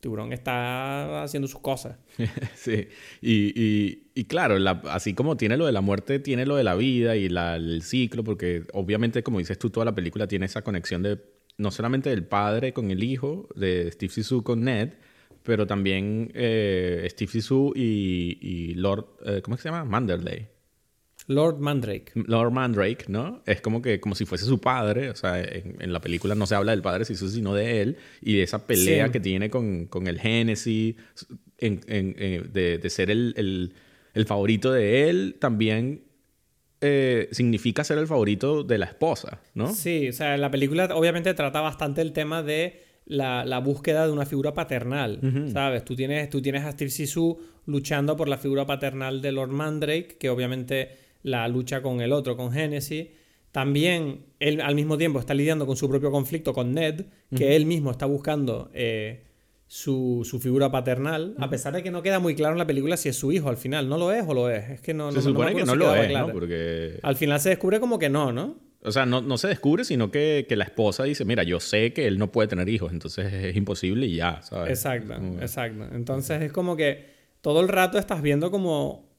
tiburón 0.00 0.32
está 0.32 1.24
haciendo 1.24 1.46
sus 1.46 1.60
cosas. 1.60 1.98
sí, 2.54 2.88
y, 3.20 4.24
claro, 4.24 4.56
así 4.88 5.12
como 5.12 5.36
tiene 5.36 5.58
lo 5.58 5.66
de 5.66 5.72
la 5.72 5.82
muerte, 5.82 6.18
tiene 6.18 6.46
lo 6.46 6.56
de 6.56 6.64
la 6.64 6.74
vida 6.76 7.14
y 7.14 7.26
el 7.26 7.82
ciclo, 7.82 8.24
porque 8.24 8.62
obviamente, 8.72 9.22
como 9.22 9.38
dices 9.38 9.58
tú, 9.58 9.68
toda 9.68 9.84
la 9.84 9.94
película 9.94 10.26
tiene 10.26 10.46
esa 10.46 10.62
conexión 10.62 11.02
de 11.02 11.20
no 11.58 11.70
solamente 11.70 12.10
del 12.10 12.24
padre 12.24 12.72
con 12.72 12.90
el 12.90 13.02
hijo, 13.02 13.48
de 13.54 13.90
Steve 13.92 14.12
Sisu 14.12 14.42
con 14.42 14.62
Ned, 14.62 14.90
pero 15.42 15.66
también 15.66 16.30
eh, 16.34 17.06
Steve 17.10 17.30
Sisu 17.30 17.72
y, 17.74 18.74
Lord, 18.74 19.06
eh, 19.24 19.42
¿cómo 19.42 19.56
se 19.56 19.64
llama? 19.68 19.84
Manderley. 19.84 20.46
Lord 21.26 21.58
Mandrake. 21.58 22.12
Lord 22.14 22.52
Mandrake, 22.52 23.04
¿no? 23.08 23.42
Es 23.44 23.60
como 23.60 23.82
que 23.82 24.00
como 24.00 24.14
si 24.14 24.24
fuese 24.24 24.46
su 24.46 24.60
padre. 24.60 25.10
O 25.10 25.14
sea, 25.14 25.42
en, 25.42 25.92
la 25.92 26.00
película 26.00 26.34
no 26.34 26.46
se 26.46 26.54
habla 26.54 26.72
del 26.72 26.80
padre 26.80 27.04
sino 27.04 27.54
de 27.54 27.82
él. 27.82 27.96
Y 28.22 28.36
de 28.36 28.44
esa 28.44 28.66
pelea 28.66 29.10
que 29.12 29.20
tiene 29.20 29.50
con, 29.50 29.86
con 29.86 30.06
el 30.06 30.18
Génesis, 30.18 30.96
de, 31.60 32.78
de, 32.82 32.90
ser 32.90 33.10
el, 33.10 33.34
el, 33.36 33.74
el, 34.14 34.24
favorito 34.24 34.72
de 34.72 35.10
él, 35.10 35.36
también 35.38 36.07
eh, 36.80 37.28
significa 37.32 37.84
ser 37.84 37.98
el 37.98 38.06
favorito 38.06 38.62
de 38.62 38.78
la 38.78 38.86
esposa, 38.86 39.40
¿no? 39.54 39.72
Sí, 39.72 40.08
o 40.08 40.12
sea, 40.12 40.36
la 40.36 40.50
película 40.50 40.88
obviamente 40.94 41.34
trata 41.34 41.60
bastante 41.60 42.02
el 42.02 42.12
tema 42.12 42.42
de 42.42 42.82
la, 43.06 43.44
la 43.44 43.58
búsqueda 43.58 44.06
de 44.06 44.12
una 44.12 44.26
figura 44.26 44.54
paternal, 44.54 45.20
¿sabes? 45.52 45.84
Tú 45.84 45.96
tienes, 45.96 46.30
tú 46.30 46.40
tienes 46.42 46.64
a 46.64 46.72
Steve 46.72 46.90
Sisu 46.90 47.38
luchando 47.66 48.16
por 48.16 48.28
la 48.28 48.38
figura 48.38 48.66
paternal 48.66 49.20
de 49.22 49.32
Lord 49.32 49.50
Mandrake, 49.50 50.16
que 50.18 50.30
obviamente 50.30 50.90
la 51.22 51.48
lucha 51.48 51.82
con 51.82 52.00
el 52.00 52.12
otro, 52.12 52.36
con 52.36 52.52
Genesis. 52.52 53.08
También 53.50 54.26
él 54.40 54.60
al 54.60 54.74
mismo 54.74 54.98
tiempo 54.98 55.18
está 55.18 55.34
lidiando 55.34 55.66
con 55.66 55.76
su 55.76 55.88
propio 55.88 56.10
conflicto 56.10 56.52
con 56.52 56.74
Ned, 56.74 57.06
que 57.34 57.56
él 57.56 57.66
mismo 57.66 57.90
está 57.90 58.06
buscando 58.06 58.70
eh, 58.74 59.24
su, 59.68 60.38
figura 60.42 60.70
paternal, 60.70 61.34
a 61.38 61.50
pesar 61.50 61.74
de 61.74 61.82
que 61.82 61.90
no 61.90 62.02
queda 62.02 62.18
muy 62.18 62.34
claro 62.34 62.54
en 62.54 62.58
la 62.58 62.66
película 62.66 62.96
si 62.96 63.10
es 63.10 63.16
su 63.16 63.30
hijo 63.32 63.50
al 63.50 63.58
final. 63.58 63.88
¿No 63.88 63.98
lo 63.98 64.10
es 64.12 64.24
o 64.26 64.32
lo 64.32 64.50
es? 64.50 64.70
Es 64.70 64.80
que 64.80 64.94
no, 64.94 65.12
se 65.12 65.20
supone 65.20 65.54
que 65.54 65.64
no 65.64 65.76
lo 65.76 65.94
es, 65.94 66.10
¿no? 66.10 66.32
Porque... 66.32 66.98
Al 67.02 67.16
final 67.16 67.38
se 67.38 67.50
descubre 67.50 67.78
como 67.78 67.98
que 67.98 68.08
no, 68.08 68.32
¿no? 68.32 68.56
O 68.82 68.90
sea, 68.90 69.04
no, 69.04 69.20
no 69.20 69.36
se 69.36 69.48
descubre, 69.48 69.84
sino 69.84 70.10
que, 70.10 70.46
la 70.48 70.64
esposa 70.64 71.04
dice, 71.04 71.24
mira, 71.26 71.42
yo 71.42 71.60
sé 71.60 71.92
que 71.92 72.06
él 72.06 72.18
no 72.18 72.32
puede 72.32 72.48
tener 72.48 72.68
hijos, 72.68 72.92
entonces 72.92 73.32
es 73.32 73.56
imposible 73.56 74.06
y 74.06 74.16
ya, 74.16 74.40
¿sabes? 74.40 74.70
Exacto, 74.70 75.14
exacto. 75.40 75.84
Entonces 75.94 76.42
es 76.42 76.52
como 76.52 76.74
que 76.74 77.18
todo 77.42 77.60
el 77.60 77.68
rato 77.68 77.98
estás 77.98 78.22
viendo 78.22 78.50
como 78.50 79.10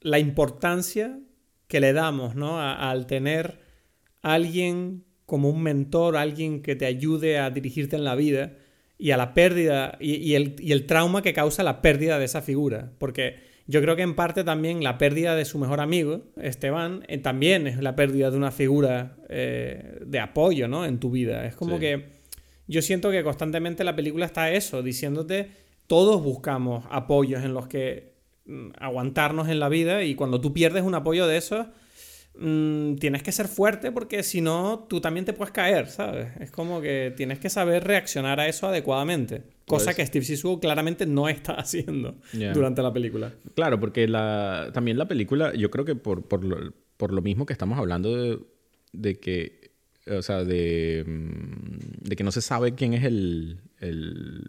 la 0.00 0.20
importancia 0.20 1.18
que 1.66 1.80
le 1.80 1.92
damos, 1.92 2.36
¿no? 2.36 2.60
al 2.60 3.06
tener 3.06 3.58
alguien 4.22 5.04
como 5.24 5.50
un 5.50 5.62
mentor, 5.62 6.16
alguien 6.16 6.62
que 6.62 6.76
te 6.76 6.86
ayude 6.86 7.38
a 7.38 7.50
dirigirte 7.50 7.96
en 7.96 8.04
la 8.04 8.14
vida 8.14 8.52
y 8.98 9.10
a 9.10 9.16
la 9.16 9.34
pérdida 9.34 9.96
y, 10.00 10.34
el, 10.34 10.86
trauma 10.86 11.22
que 11.22 11.32
causa 11.32 11.62
la 11.62 11.82
pérdida 11.82 12.18
de 12.18 12.24
esa 12.24 12.42
figura. 12.42 12.92
Porque 12.98 13.36
yo 13.66 13.80
creo 13.82 13.96
que 13.96 14.02
en 14.02 14.14
parte 14.14 14.44
también 14.44 14.82
la 14.82 14.98
pérdida 14.98 15.34
de 15.34 15.44
su 15.44 15.58
mejor 15.58 15.80
amigo, 15.80 16.22
Esteban, 16.36 17.04
eh, 17.08 17.18
también 17.18 17.66
es 17.66 17.82
la 17.82 17.96
pérdida 17.96 18.30
de 18.30 18.36
una 18.36 18.50
figura 18.50 19.16
eh, 19.28 19.98
de 20.04 20.20
apoyo, 20.20 20.68
¿no? 20.68 20.84
En 20.84 20.98
tu 20.98 21.10
vida. 21.10 21.46
Es 21.46 21.54
como 21.56 21.78
que 21.78 22.06
yo 22.66 22.82
siento 22.82 23.10
que 23.10 23.22
constantemente 23.22 23.84
la 23.84 23.96
película 23.96 24.26
está 24.26 24.50
eso, 24.50 24.82
diciéndote, 24.82 25.50
todos 25.86 26.22
buscamos 26.22 26.84
apoyos 26.90 27.44
en 27.44 27.54
los 27.54 27.68
que 27.68 28.16
Mm, 28.46 28.70
aguantarnos 28.78 29.48
en 29.48 29.58
la 29.58 29.68
vida 29.68 30.04
y 30.04 30.14
cuando 30.14 30.40
tú 30.40 30.52
pierdes 30.52 30.84
un 30.84 30.94
apoyo 30.94 31.26
de 31.26 31.36
eso, 31.36 31.66
mm, 32.38 32.96
tienes 32.96 33.22
que 33.22 33.32
ser 33.32 33.48
fuerte 33.48 33.92
porque 33.92 34.22
si 34.22 34.40
no, 34.40 34.86
tú 34.88 35.00
también 35.00 35.24
te 35.24 35.32
puedes 35.32 35.52
caer, 35.52 35.88
¿sabes? 35.88 36.28
Es 36.40 36.50
como 36.50 36.80
que 36.80 37.12
tienes 37.16 37.38
que 37.38 37.50
saber 37.50 37.84
reaccionar 37.84 38.40
a 38.40 38.48
eso 38.48 38.68
adecuadamente. 38.68 39.42
Cosa 39.66 39.86
pues 39.86 39.96
que 39.96 40.06
Steve 40.06 40.24
Zissou 40.24 40.60
claramente 40.60 41.06
no 41.06 41.28
está 41.28 41.52
haciendo 41.58 42.16
durante 42.32 42.82
la 42.82 42.92
película. 42.92 43.32
Claro, 43.54 43.80
porque 43.80 44.06
la, 44.06 44.70
también 44.72 44.98
la 44.98 45.08
película, 45.08 45.54
yo 45.54 45.70
creo 45.70 45.84
que 45.84 45.94
por, 45.96 46.22
por, 46.22 46.44
lo, 46.44 46.72
por 46.96 47.12
lo 47.12 47.22
mismo 47.22 47.46
que 47.46 47.52
estamos 47.52 47.78
hablando 47.78 48.16
de, 48.16 48.38
de 48.92 49.18
que, 49.18 49.72
o 50.06 50.22
sea, 50.22 50.44
de, 50.44 51.04
mm, 51.06 52.08
de 52.08 52.16
que 52.16 52.24
no 52.24 52.32
se 52.32 52.42
sabe 52.42 52.74
quién 52.74 52.94
es 52.94 53.04
el, 53.04 53.58
el 53.80 54.44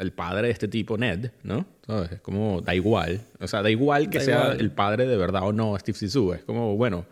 el 0.00 0.12
padre 0.12 0.48
de 0.48 0.52
este 0.52 0.66
tipo, 0.66 0.96
Ned, 0.96 1.30
¿no? 1.42 1.66
¿Sabes? 1.86 2.12
Es 2.12 2.20
como, 2.20 2.60
da 2.62 2.74
igual. 2.74 3.20
O 3.38 3.46
sea, 3.46 3.62
da 3.62 3.70
igual 3.70 4.10
que 4.10 4.20
sea 4.20 4.52
el 4.52 4.70
padre 4.70 5.06
de 5.06 5.16
verdad 5.16 5.42
o 5.44 5.52
no, 5.52 5.78
Steve 5.78 5.96
Zissou. 5.96 6.32
Es 6.32 6.42
como, 6.42 6.76
bueno, 6.76 7.06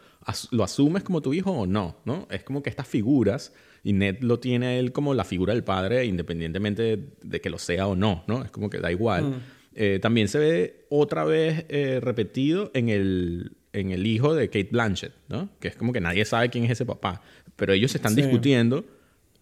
¿lo 0.51 0.65
asumes 0.65 1.03
como 1.03 1.21
tu 1.21 1.35
hijo 1.35 1.53
o 1.53 1.67
no? 1.67 1.97
¿no? 2.05 2.27
Es 2.31 2.43
como 2.43 2.63
que 2.63 2.71
estas 2.71 2.89
figuras, 2.89 3.53
y 3.85 3.93
Ned 3.93 4.21
lo 4.21 4.41
tiene 4.41 4.79
él 4.79 4.93
como 4.93 5.15
la 5.15 5.25
figura 5.25 5.53
del 5.53 5.65
padre, 5.65 6.05
independientemente 6.07 6.99
de, 7.23 7.41
que 7.41 7.51
lo 7.51 7.59
sea 7.59 7.87
o 7.87 7.95
no, 7.95 8.25
¿no? 8.27 8.43
Es 8.43 8.51
como 8.51 8.71
que 8.71 8.79
da 8.79 8.91
igual. 8.91 9.25
Mm. 9.25 9.35
Eh, 9.75 9.99
también 10.01 10.29
se 10.29 10.39
ve 10.39 10.87
otra 10.89 11.25
vez 11.25 11.67
eh, 11.69 12.01
repetido 12.03 12.71
en 12.75 12.89
el, 12.89 13.53
en 13.73 13.91
el 13.91 14.07
hijo 14.07 14.35
de 14.35 14.49
Kate 14.49 14.71
Blanchett, 14.73 15.13
¿no? 15.29 15.51
Que 15.61 15.69
es 15.69 15.77
como 15.77 15.93
que 15.93 16.01
nadie 16.01 16.25
sabe 16.25 16.49
quién 16.49 16.65
es 16.65 16.73
ese 16.73 16.87
papá. 16.87 17.23
Pero 17.55 17.73
ellos 17.73 17.93
se 17.93 17.99
están 17.99 18.15
discutiendo 18.15 18.85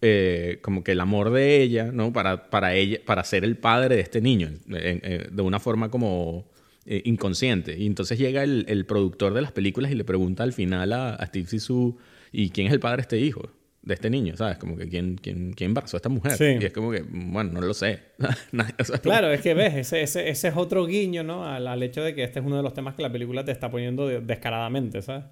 eh, 0.03 0.59
como 0.63 0.85
que 0.85 0.93
el 0.93 1.01
amor 1.01 1.31
de 1.31 1.63
ella, 1.63 1.91
¿no? 1.93 2.13
Para, 2.13 2.51
para 2.51 2.75
ella, 2.75 2.99
para 3.05 3.25
ser 3.25 3.45
el 3.45 3.57
padre 3.57 3.97
de 3.97 4.03
este 4.03 4.21
niño, 4.21 4.51
de 4.67 5.43
una 5.43 5.61
forma 5.61 5.91
como 5.91 6.47
eh, 6.89 7.03
inconsciente. 7.05 7.77
Y 7.77 7.85
entonces 7.85 8.17
llega 8.17 8.45
el, 8.45 8.65
el, 8.69 8.87
productor 8.87 9.35
de 9.35 9.43
las 9.43 9.51
películas 9.51 9.91
y 9.91 9.97
le 9.97 10.05
pregunta 10.05 10.45
al 10.45 10.53
final 10.53 10.93
a, 10.93 11.19
Steve 11.27 11.49
Sisu, 11.49 11.99
¿y 12.31 12.51
quién 12.51 12.69
es 12.69 12.73
el 12.73 12.79
padre 12.79 12.99
de 12.99 13.03
este 13.03 13.19
hijo? 13.19 13.51
De 13.87 13.95
este 13.95 14.11
niño, 14.11 14.37
¿sabes? 14.37 14.59
Como 14.59 14.77
que 14.77 14.89
quién, 14.89 15.17
quién, 15.17 15.53
quién 15.53 15.71
embarazó 15.71 15.97
a 15.97 15.99
esta 15.99 16.09
mujer. 16.09 16.59
Y 16.61 16.65
es 16.65 16.73
como 16.73 16.91
que, 16.91 17.05
bueno, 17.09 17.53
no 17.53 17.61
lo 17.61 17.73
sé. 17.73 18.01
claro, 19.03 19.31
es 19.31 19.41
que 19.41 19.55
ves, 19.55 19.75
ese, 19.75 20.03
ese, 20.03 20.29
ese, 20.29 20.49
es 20.49 20.57
otro 20.57 20.87
guiño, 20.87 21.23
¿no? 21.23 21.47
Al, 21.47 21.69
al, 21.69 21.83
hecho 21.85 22.03
de 22.03 22.13
que 22.13 22.25
este 22.25 22.41
es 22.41 22.45
uno 22.45 22.57
de 22.57 22.65
los 22.65 22.75
temas 22.75 22.97
que 22.97 23.03
la 23.03 23.13
película 23.13 23.45
te 23.45 23.53
está 23.53 23.71
poniendo 23.71 24.09
descaradamente, 24.09 25.03
¿sabes? 25.03 25.27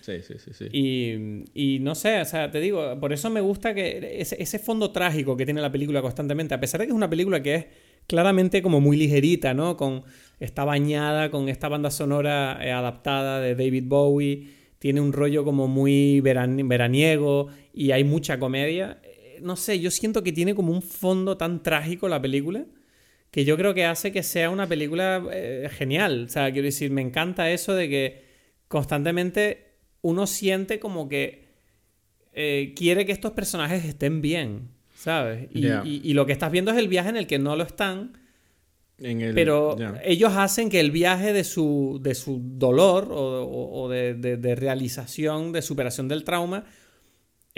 Sí, 0.00 0.22
sí, 0.22 0.34
sí, 0.38 0.50
sí. 0.54 0.68
Y, 0.72 1.44
y, 1.52 1.80
no 1.80 1.94
sé, 1.94 2.22
o 2.22 2.24
sea, 2.24 2.50
te 2.50 2.60
digo, 2.60 2.98
por 2.98 3.12
eso 3.12 3.28
me 3.28 3.42
gusta 3.42 3.74
que 3.74 4.16
ese, 4.18 4.42
ese 4.42 4.58
fondo 4.58 4.90
trágico 4.90 5.36
que 5.36 5.44
tiene 5.44 5.60
la 5.60 5.70
película 5.70 6.00
constantemente, 6.00 6.54
a 6.54 6.60
pesar 6.60 6.80
de 6.80 6.86
que 6.86 6.92
es 6.92 6.96
una 6.96 7.10
película 7.10 7.42
que 7.42 7.54
es 7.54 7.66
claramente 8.06 8.62
como 8.62 8.80
muy 8.80 8.96
ligerita, 8.96 9.52
¿no? 9.52 9.76
Con, 9.76 10.04
está 10.40 10.64
bañada 10.64 11.30
con 11.30 11.50
esta 11.50 11.68
banda 11.68 11.90
sonora 11.90 12.58
eh, 12.62 12.72
adaptada 12.72 13.38
de 13.40 13.54
David 13.54 13.84
Bowie, 13.86 14.56
tiene 14.78 15.00
un 15.00 15.12
rollo 15.12 15.44
como 15.44 15.66
muy 15.68 16.20
veraniego 16.20 17.48
y 17.78 17.92
hay 17.92 18.04
mucha 18.04 18.38
comedia. 18.38 19.00
Eh, 19.02 19.38
no 19.42 19.56
sé, 19.56 19.80
yo 19.80 19.90
siento 19.90 20.22
que 20.22 20.32
tiene 20.32 20.54
como 20.54 20.72
un 20.72 20.82
fondo 20.82 21.36
tan 21.36 21.62
trágico 21.62 22.08
la 22.08 22.20
película 22.20 22.64
que 23.30 23.44
yo 23.44 23.56
creo 23.56 23.74
que 23.74 23.84
hace 23.84 24.10
que 24.10 24.22
sea 24.22 24.48
una 24.48 24.66
película 24.66 25.22
eh, 25.32 25.68
genial. 25.70 26.24
O 26.24 26.28
sea, 26.28 26.50
quiero 26.50 26.66
decir, 26.66 26.90
me 26.90 27.02
encanta 27.02 27.50
eso 27.50 27.74
de 27.74 27.88
que 27.88 28.24
constantemente 28.68 29.74
uno 30.00 30.26
siente 30.26 30.78
como 30.78 31.08
que 31.08 31.46
quiere 32.76 33.04
que 33.04 33.10
estos 33.10 33.32
personajes 33.32 33.84
estén 33.84 34.22
bien. 34.22 34.78
¿sabes? 34.98 35.48
Y, 35.52 36.12
lo 36.14 36.26
que 36.26 36.32
estás 36.32 36.50
viendo 36.50 36.72
es 36.72 36.76
el 36.76 36.88
viaje 36.88 37.08
en 37.08 37.16
el 37.16 37.26
que 37.26 37.38
no 37.38 37.54
lo 37.56 37.62
están. 37.62 38.18
pero 38.98 39.76
ellos 40.02 40.32
hacen 40.36 40.68
que 40.68 40.80
el 40.80 40.90
viaje 40.90 41.32
de 41.32 41.44
su, 41.44 42.00
de 42.02 42.14
su 42.14 42.40
dolor 42.42 43.08
o, 43.10 43.88
de, 43.88 44.54
realización, 44.56 45.52
de 45.52 45.62
superación 45.62 46.08
del 46.08 46.24
trauma, 46.24 46.64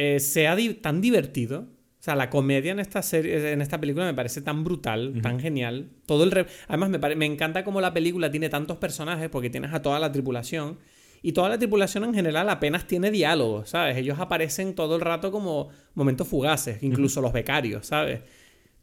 eh, 0.00 0.18
sea 0.18 0.56
tan 0.80 1.02
divertido. 1.02 1.60
O 1.60 2.02
sea, 2.02 2.14
la 2.16 2.30
comedia 2.30 2.72
en 2.72 2.80
esta 2.80 3.02
serie, 3.02 3.52
en 3.52 3.60
esta 3.60 3.78
película 3.78 4.06
me 4.06 4.14
parece 4.14 4.40
tan 4.40 4.64
brutal, 4.64 5.20
tan 5.20 5.38
genial. 5.38 5.90
Todo 6.06 6.24
el 6.24 6.46
Además, 6.68 6.88
me, 6.88 7.16
me 7.16 7.26
encanta 7.26 7.62
cómo 7.64 7.82
la 7.82 7.92
película 7.92 8.30
tiene 8.30 8.48
tantos 8.48 8.78
personajes, 8.78 9.28
porque 9.28 9.50
tienes 9.50 9.74
a 9.74 9.82
toda 9.82 9.98
la 9.98 10.10
tripulación. 10.10 10.78
Y 11.20 11.32
toda 11.32 11.50
la 11.50 11.58
tripulación 11.58 12.04
en 12.04 12.14
general 12.14 12.48
apenas 12.48 12.86
tiene 12.86 13.10
diálogo, 13.10 13.66
¿sabes? 13.66 13.98
Ellos 13.98 14.18
aparecen 14.18 14.74
todo 14.74 14.94
el 14.94 15.02
rato 15.02 15.30
como 15.30 15.68
momentos 15.92 16.26
fugaces, 16.26 16.82
incluso 16.82 17.20
los 17.20 17.34
becarios, 17.34 17.86
¿sabes? 17.86 18.22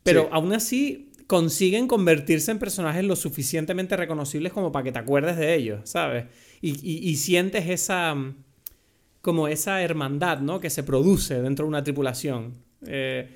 Pero 0.03 0.29
aún 0.31 0.53
así 0.53 1.11
consiguen 1.25 1.87
convertirse 1.87 2.51
en 2.51 2.59
personajes 2.59 3.03
lo 3.03 3.15
suficientemente 3.15 3.97
reconocibles 3.97 4.53
como 4.53 4.71
para 4.71 4.83
que 4.83 4.91
te 4.91 4.99
acuerdes 4.99 5.37
de 5.37 5.55
ellos, 5.55 5.89
¿sabes? 5.89 6.25
Y, 6.61 7.15
sientes 7.15 7.67
esa 7.67 8.15
como 9.27 9.49
esa 9.49 9.81
hermandad, 9.81 10.39
¿no? 10.39 10.61
Que 10.61 10.69
se 10.69 10.83
produce 10.83 11.41
dentro 11.41 11.65
de 11.65 11.67
una 11.67 11.83
tripulación. 11.83 12.53
Eh, 12.85 13.27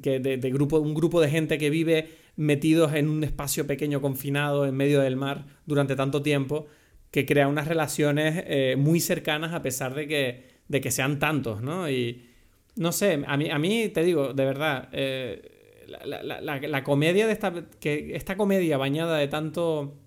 que 0.00 0.20
de, 0.20 0.36
grupo, 0.52 0.78
un 0.78 0.94
grupo 0.94 1.20
de 1.20 1.28
gente 1.28 1.58
que 1.58 1.70
vive 1.70 2.08
metidos 2.36 2.94
en 2.94 3.08
un 3.08 3.24
espacio 3.24 3.66
pequeño 3.66 4.00
confinado 4.00 4.64
en 4.64 4.76
medio 4.76 5.00
del 5.00 5.16
mar 5.16 5.46
durante 5.66 5.96
tanto 5.96 6.22
tiempo 6.22 6.68
que 7.10 7.26
crea 7.26 7.48
unas 7.48 7.66
relaciones 7.66 8.44
eh, 8.46 8.76
muy 8.78 9.00
cercanas 9.00 9.52
a 9.52 9.60
pesar 9.60 9.92
de 9.96 10.06
que, 10.06 10.44
de 10.68 10.80
que 10.80 10.92
sean 10.92 11.18
tantos, 11.18 11.62
¿no? 11.62 11.90
Y 11.90 12.28
no 12.76 12.92
sé, 12.92 13.20
a 13.26 13.36
mí, 13.36 13.50
a 13.50 13.58
mí 13.58 13.88
te 13.88 14.04
digo, 14.04 14.32
de 14.32 14.44
verdad, 14.44 14.88
eh, 14.92 15.82
la, 16.04 16.84
comedia 16.84 17.26
de 17.26 17.32
esta, 17.32 17.52
que 17.80 18.14
esta 18.14 18.36
comedia 18.36 18.78
bañada 18.78 19.18
de 19.18 19.26
tanto, 19.26 19.98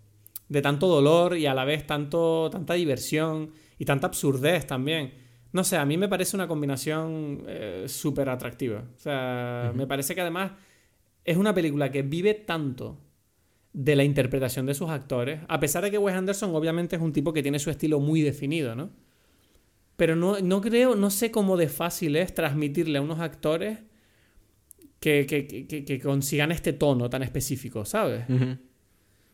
de 0.48 0.62
tanto 0.62 0.88
dolor 0.88 1.36
y 1.36 1.48
a 1.48 1.54
la 1.54 1.66
vez 1.66 1.86
tanto, 1.86 2.50
tanta 2.50 2.76
diversión 2.76 3.52
y 3.78 3.84
tanta 3.84 4.08
absurdez 4.08 4.66
también. 4.66 5.23
No 5.54 5.64
sé, 5.64 5.78
a 5.78 5.86
mí 5.86 5.98
me 5.98 6.10
parece 6.10 6.36
una 6.36 6.48
combinación 6.48 7.44
eh, 7.48 7.86
súper 7.88 8.28
atractiva. 8.28 8.84
O 8.96 9.00
sea, 9.00 9.72
me 9.76 9.86
parece 9.86 10.16
que 10.16 10.22
además 10.22 10.52
es 11.24 11.38
una 11.38 11.54
película 11.54 11.92
que 11.92 12.02
vive 12.02 12.34
tanto 12.34 13.00
de 13.72 13.96
la 13.96 14.04
interpretación 14.04 14.66
de 14.66 14.74
sus 14.74 14.90
actores, 14.90 15.42
a 15.48 15.60
pesar 15.60 15.84
de 15.84 15.92
que 15.92 15.98
Wes 15.98 16.16
Anderson 16.16 16.54
obviamente 16.56 16.96
es 16.96 17.02
un 17.02 17.14
tipo 17.14 17.34
que 17.34 17.42
tiene 17.42 17.60
su 17.60 17.70
estilo 17.70 18.00
muy 18.00 18.22
definido, 18.22 18.76
¿no? 18.76 18.92
Pero 19.96 20.16
no, 20.16 20.40
no 20.40 20.60
creo, 20.60 20.96
no 20.96 21.12
sé 21.12 21.32
cómo 21.32 21.56
de 21.56 21.70
fácil 21.70 22.16
es 22.16 22.34
transmitirle 22.34 22.98
a 22.98 23.02
unos 23.02 23.20
actores 23.20 23.80
que, 25.00 25.26
que, 25.28 26.00
consigan 26.02 26.52
este 26.52 26.74
tono 26.74 27.10
tan 27.10 27.24
específico, 27.24 27.86
¿sabes? 27.86 28.26
O 28.30 28.58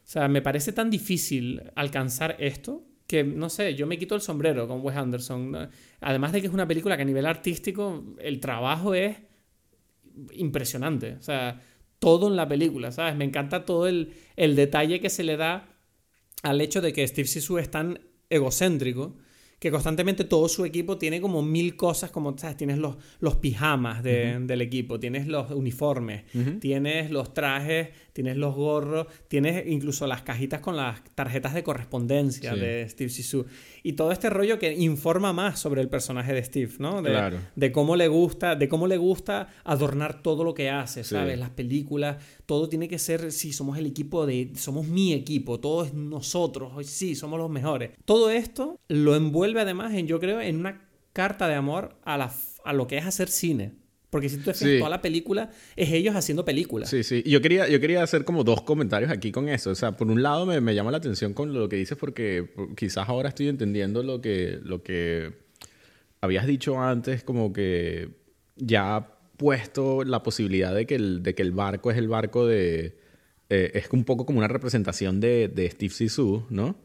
sea, 0.04 0.28
me 0.28 0.42
parece 0.42 0.74
tan 0.74 0.90
difícil 0.90 1.62
alcanzar 1.76 2.36
esto 2.40 2.89
que, 3.10 3.24
no 3.24 3.50
sé, 3.50 3.74
yo 3.74 3.88
me 3.88 3.98
quito 3.98 4.14
el 4.14 4.22
sombrero 4.22 4.68
con 4.68 4.86
Wes 4.86 4.96
Anderson. 4.96 5.68
Además 6.00 6.32
de 6.32 6.42
que 6.42 6.48
es 6.48 6.54
una 6.54 6.68
película 6.68 6.96
que 6.96 7.02
a 7.02 7.06
nivel 7.06 7.26
artístico 7.26 8.06
el 8.20 8.40
trabajo 8.40 8.94
es 8.94 9.18
impresionante. 10.34 11.14
O 11.14 11.24
sea, 11.24 11.60
todo 11.98 12.28
en 12.28 12.36
la 12.36 12.48
película, 12.48 12.92
¿sabes? 12.92 13.16
Me 13.16 13.26
encanta 13.26 13.66
todo 13.66 13.88
el, 13.88 14.14
el 14.36 14.56
detalle 14.56 15.00
que 15.00 15.10
se 15.10 15.24
le 15.24 15.38
da 15.38 15.76
al 16.44 16.62
hecho 16.62 16.82
de 16.82 16.94
que 16.94 17.08
Steve 17.08 17.28
Sisu 17.28 17.58
es 17.58 17.72
tan 17.72 18.00
egocéntrico 18.30 19.18
que 19.58 19.72
constantemente 19.72 20.24
todo 20.24 20.48
su 20.48 20.64
equipo 20.64 21.00
tiene 21.00 21.20
como 21.20 21.42
mil 21.42 21.76
cosas, 21.76 22.12
como, 22.12 22.38
¿sabes? 22.38 22.58
Tienes 22.58 22.78
los, 22.78 22.98
los 23.20 23.38
pijamas 23.38 24.04
del 24.04 24.62
equipo, 24.62 25.00
tienes 25.00 25.28
los 25.28 25.52
uniformes, 25.52 26.24
tienes 26.60 27.12
los 27.12 27.34
trajes, 27.34 27.90
tienes 28.20 28.36
los 28.36 28.54
gorros, 28.54 29.08
tienes 29.30 29.66
incluso 29.66 30.06
las 30.06 30.24
cajitas 30.24 30.60
con 30.60 30.76
las 30.76 31.02
tarjetas 31.16 31.54
de 31.54 31.64
correspondencia 31.64 32.54
de 32.54 32.86
Steve 32.90 33.10
Sisu. 33.10 33.46
Y 33.82 33.94
todo 33.94 34.12
este 34.12 34.30
rollo 34.30 34.60
que 34.60 34.74
informa 34.74 35.32
más 35.32 35.58
sobre 35.58 35.80
el 35.80 35.88
personaje 35.88 36.34
de 36.34 36.44
Steve, 36.44 36.74
¿no? 36.80 37.02
De, 37.02 37.12
claro. 37.12 37.38
de 37.56 37.72
cómo 37.72 37.96
le 37.96 38.10
gusta, 38.10 38.58
de 38.58 38.68
cómo 38.68 38.88
le 38.88 38.98
gusta 38.98 39.48
adornar 39.64 40.22
todo 40.22 40.44
lo 40.44 40.54
que 40.54 40.70
hace, 40.70 41.06
¿sabes? 41.06 41.40
Las 41.40 41.52
películas, 41.52 42.18
todo 42.46 42.68
tiene 42.68 42.90
que 42.90 43.00
ser, 43.00 43.32
sí, 43.32 43.54
somos 43.54 43.78
el 43.78 43.86
equipo 43.86 44.26
de, 44.26 44.52
somos 44.58 44.86
mi 44.86 45.14
equipo, 45.14 45.62
todo 45.62 45.86
es 45.86 45.94
nosotros, 45.94 46.74
sí, 46.88 47.16
somos 47.16 47.40
los 47.40 47.50
mejores. 47.50 47.92
Todo 48.04 48.32
esto 48.32 48.82
lo 48.90 49.16
envuelve 49.16 49.62
además 49.62 49.94
en, 49.94 50.08
yo 50.08 50.20
creo, 50.20 50.42
en 50.42 50.58
una 50.58 50.90
carta 51.14 51.48
de 51.48 51.56
amor 51.56 51.96
a, 52.04 52.18
la, 52.18 52.34
a 52.66 52.74
lo 52.74 52.86
que 52.86 52.98
es 52.98 53.06
hacer 53.06 53.30
cine. 53.30 53.76
Porque 54.10 54.28
si 54.28 54.38
tú 54.38 54.52
te 54.52 54.80
toda 54.80 54.90
la 54.90 55.02
película, 55.02 55.52
es 55.76 55.92
ellos 55.92 56.16
haciendo 56.16 56.44
películas. 56.44 56.90
Sí, 56.90 57.04
sí. 57.04 57.22
Yo 57.28 57.42
quería, 57.42 57.68
yo 57.68 57.80
quería 57.80 58.02
hacer 58.02 58.26
como 58.26 58.44
dos 58.44 58.64
comentarios 58.64 59.12
aquí 59.12 59.32
con 59.32 59.48
eso. 59.50 59.70
O 59.70 59.76
sea, 59.76 59.92
por 59.92 60.08
un 60.08 60.24
lado 60.24 60.48
me, 60.48 60.60
me 60.62 60.74
llama 60.74 60.90
la 60.90 60.98
atención 60.98 61.34
con 61.34 61.54
lo 61.54 61.70
que 61.70 61.76
dices 61.76 61.98
porque 61.98 62.50
quizás 62.76 63.08
ahora 63.08 63.30
estoy 63.30 63.50
entendiendo 63.50 64.02
lo 64.02 64.20
que, 64.20 64.60
lo 64.64 64.82
que 64.82 65.34
habías 66.22 66.48
dicho 66.48 66.82
antes, 66.82 67.24
como 67.24 67.54
que 67.54 68.10
ya 68.56 69.12
puesto 69.38 70.04
la 70.04 70.24
posibilidad 70.24 70.74
de 70.74 70.88
que 70.88 70.96
el, 70.96 71.22
de 71.22 71.36
que 71.36 71.44
el 71.44 71.52
barco 71.52 71.92
es 71.92 71.98
el 71.98 72.08
barco 72.08 72.48
de... 72.48 72.98
Eh, 73.52 73.72
es 73.74 73.90
un 73.92 74.04
poco 74.04 74.26
como 74.26 74.40
una 74.40 74.48
representación 74.48 75.20
de, 75.20 75.48
de 75.48 75.70
Steve 75.70 75.94
Sisu, 75.94 76.46
¿no? 76.50 76.76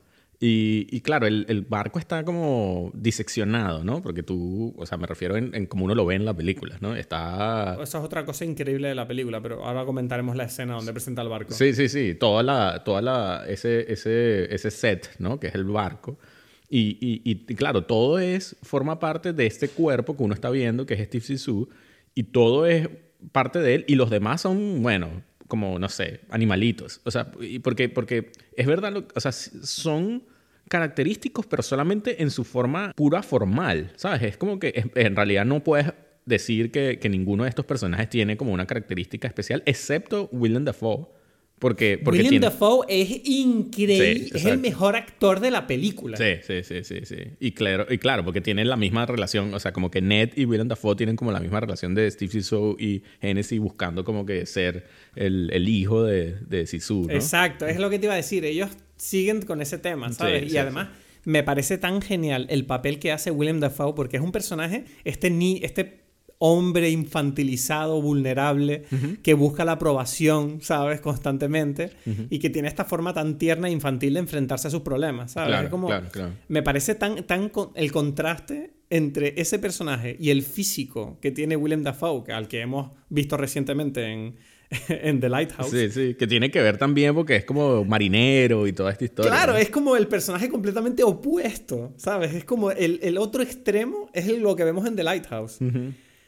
Y, 0.46 0.86
y, 0.90 1.00
claro, 1.00 1.26
el, 1.26 1.46
el, 1.48 1.62
barco 1.62 1.98
está 1.98 2.22
como 2.22 2.90
diseccionado, 2.92 3.82
¿no? 3.82 4.02
Porque 4.02 4.22
tú, 4.22 4.74
o 4.76 4.84
sea, 4.84 4.98
me 4.98 5.06
refiero 5.06 5.38
en, 5.38 5.54
en 5.54 5.64
cómo 5.64 5.86
uno 5.86 5.94
lo 5.94 6.04
ve 6.04 6.16
en 6.16 6.26
la 6.26 6.36
película, 6.36 6.76
¿no? 6.82 6.94
Está... 6.94 7.78
Esa 7.82 7.96
es 7.98 8.04
otra 8.04 8.26
cosa 8.26 8.44
increíble 8.44 8.88
de 8.88 8.94
la 8.94 9.08
película, 9.08 9.40
pero 9.40 9.64
ahora 9.64 9.86
comentaremos 9.86 10.36
la 10.36 10.44
escena 10.44 10.74
donde 10.74 10.92
presenta 10.92 11.22
el 11.22 11.30
barco. 11.30 11.54
Sí, 11.54 11.72
sí, 11.72 11.88
sí. 11.88 12.14
Toda 12.14 12.42
la, 12.42 12.84
toda 12.84 13.00
la, 13.00 13.46
ese, 13.48 13.90
ese, 13.90 14.54
ese 14.54 14.70
set, 14.70 15.12
¿no? 15.18 15.40
Que 15.40 15.46
es 15.46 15.54
el 15.54 15.64
barco. 15.64 16.18
Y, 16.68 16.98
y, 17.00 17.22
y, 17.24 17.54
claro, 17.54 17.86
todo 17.86 18.18
es, 18.18 18.54
forma 18.60 18.98
parte 18.98 19.32
de 19.32 19.46
este 19.46 19.68
cuerpo 19.70 20.14
que 20.14 20.24
uno 20.24 20.34
está 20.34 20.50
viendo, 20.50 20.84
que 20.84 20.92
es 20.92 21.06
Steve 21.06 21.24
Sisu, 21.24 21.70
y 22.14 22.24
todo 22.24 22.66
es 22.66 22.90
parte 23.32 23.60
de 23.60 23.76
él, 23.76 23.84
y 23.88 23.94
los 23.94 24.10
demás 24.10 24.42
son, 24.42 24.82
bueno, 24.82 25.22
como, 25.48 25.78
no 25.78 25.88
sé, 25.88 26.20
animalitos. 26.28 27.00
O 27.04 27.10
sea, 27.10 27.32
porque, 27.62 27.88
porque 27.88 28.30
es 28.58 28.66
verdad, 28.66 29.06
o 29.14 29.20
sea, 29.20 29.32
son 29.32 30.33
característicos, 30.68 31.46
pero 31.46 31.62
solamente 31.62 32.22
en 32.22 32.30
su 32.30 32.44
forma 32.44 32.92
pura 32.94 33.22
formal, 33.22 33.92
¿sabes? 33.96 34.22
Es 34.22 34.36
como 34.36 34.58
que 34.58 34.90
en 34.94 35.16
realidad 35.16 35.44
no 35.44 35.62
puedes 35.62 35.92
decir 36.26 36.70
que, 36.70 36.98
que, 36.98 37.08
ninguno 37.08 37.44
de 37.44 37.50
estos 37.50 37.66
personajes 37.66 38.08
tiene 38.08 38.36
como 38.36 38.52
una 38.52 38.66
característica 38.66 39.28
especial, 39.28 39.62
excepto 39.66 40.28
Willem 40.32 40.64
Dafoe 40.64 41.06
porque, 41.58 41.98
porque 42.02 42.20
William 42.20 42.42
Dafoe 42.42 42.84
es 42.88 43.22
increíble, 43.24 44.28
es 44.34 44.44
el 44.44 44.58
mejor 44.58 44.96
actor 44.96 45.40
de 45.40 45.50
la 45.50 45.66
película. 45.66 46.16
Sí, 46.16 46.34
sí, 46.42 46.62
sí, 46.62 46.84
sí, 46.84 47.06
sí. 47.06 47.16
Y 47.40 47.52
claro, 47.52 47.86
y 47.88 47.98
claro, 47.98 48.24
porque 48.24 48.40
tienen 48.40 48.68
la 48.68 48.76
misma 48.76 49.06
relación, 49.06 49.54
o 49.54 49.60
sea, 49.60 49.72
como 49.72 49.90
que 49.90 50.02
Ned 50.02 50.32
y 50.36 50.44
William 50.44 50.68
Dafoe 50.68 50.96
tienen 50.96 51.16
como 51.16 51.32
la 51.32 51.40
misma 51.40 51.60
relación 51.60 51.94
de 51.94 52.10
Steve 52.10 52.32
Sisu 52.32 52.76
y 52.78 53.02
Hennessy 53.20 53.58
buscando 53.58 54.04
como 54.04 54.26
que 54.26 54.46
ser 54.46 54.88
el, 55.14 55.48
el 55.52 55.68
hijo 55.68 56.02
de, 56.02 56.34
de 56.40 56.68
¿no? 56.90 57.10
Exacto, 57.10 57.66
es 57.66 57.78
lo 57.78 57.88
que 57.88 57.98
te 57.98 58.06
iba 58.06 58.14
a 58.14 58.18
decir. 58.18 58.44
Ellos 58.44 58.70
siguen 58.96 59.42
con 59.42 59.60
ese 59.60 59.78
tema, 59.78 60.12
¿sabes? 60.12 60.52
y 60.52 60.56
además 60.56 60.88
me 61.24 61.42
parece 61.42 61.78
tan 61.78 62.02
genial 62.02 62.46
el 62.50 62.66
papel 62.66 62.98
que 62.98 63.12
hace 63.12 63.30
William 63.30 63.60
Dafoe 63.60 63.94
porque 63.94 64.16
es 64.18 64.22
un 64.22 64.32
personaje, 64.32 64.84
este, 65.04 65.30
ni, 65.30 65.60
este 65.62 66.04
hombre 66.38 66.90
infantilizado, 66.90 68.02
vulnerable, 68.02 68.84
que 69.22 69.32
busca 69.34 69.64
la 69.64 69.72
aprobación, 69.72 70.60
¿sabes? 70.60 71.00
Constantemente 71.00 71.92
y 72.28 72.38
que 72.38 72.50
tiene 72.50 72.68
esta 72.68 72.84
forma 72.84 73.14
tan 73.14 73.38
tierna 73.38 73.68
e 73.68 73.70
infantil 73.70 74.14
de 74.14 74.20
enfrentarse 74.20 74.68
a 74.68 74.70
sus 74.70 74.82
problemas, 74.82 75.32
¿sabes? 75.32 75.70
como, 75.70 75.88
Me 76.48 76.62
parece 76.62 76.96
tan, 76.96 77.24
tan 77.24 77.50
el 77.74 77.92
contraste 77.92 78.74
entre 78.90 79.40
ese 79.40 79.58
personaje 79.58 80.16
y 80.20 80.30
el 80.30 80.42
físico 80.42 81.18
que 81.22 81.30
tiene 81.30 81.56
Willem 81.56 81.82
Dafoe, 81.82 82.30
al 82.32 82.48
que 82.48 82.60
hemos 82.60 82.90
visto 83.08 83.36
recientemente 83.36 84.04
en, 84.04 84.36
en 84.88 85.20
The 85.20 85.28
Lighthouse. 85.28 85.70
Sí, 85.70 85.90
sí, 85.90 86.14
que 86.14 86.26
tiene 86.26 86.50
que 86.50 86.60
ver 86.60 86.78
también 86.78 87.14
porque 87.14 87.36
es 87.36 87.44
como 87.44 87.84
marinero 87.84 88.66
y 88.66 88.72
toda 88.72 88.90
esta 88.90 89.04
historia. 89.04 89.30
Claro, 89.30 89.56
es 89.56 89.70
como 89.70 89.96
el 89.96 90.06
personaje 90.06 90.48
completamente 90.48 91.02
opuesto, 91.02 91.92
¿sabes? 91.96 92.34
Es 92.34 92.44
como 92.44 92.70
el, 92.70 93.00
el 93.02 93.18
otro 93.18 93.42
extremo 93.42 94.10
es 94.12 94.26
lo 94.38 94.56
que 94.56 94.64
vemos 94.64 94.86
en 94.86 94.96
The 94.96 95.04
Lighthouse. 95.04 95.58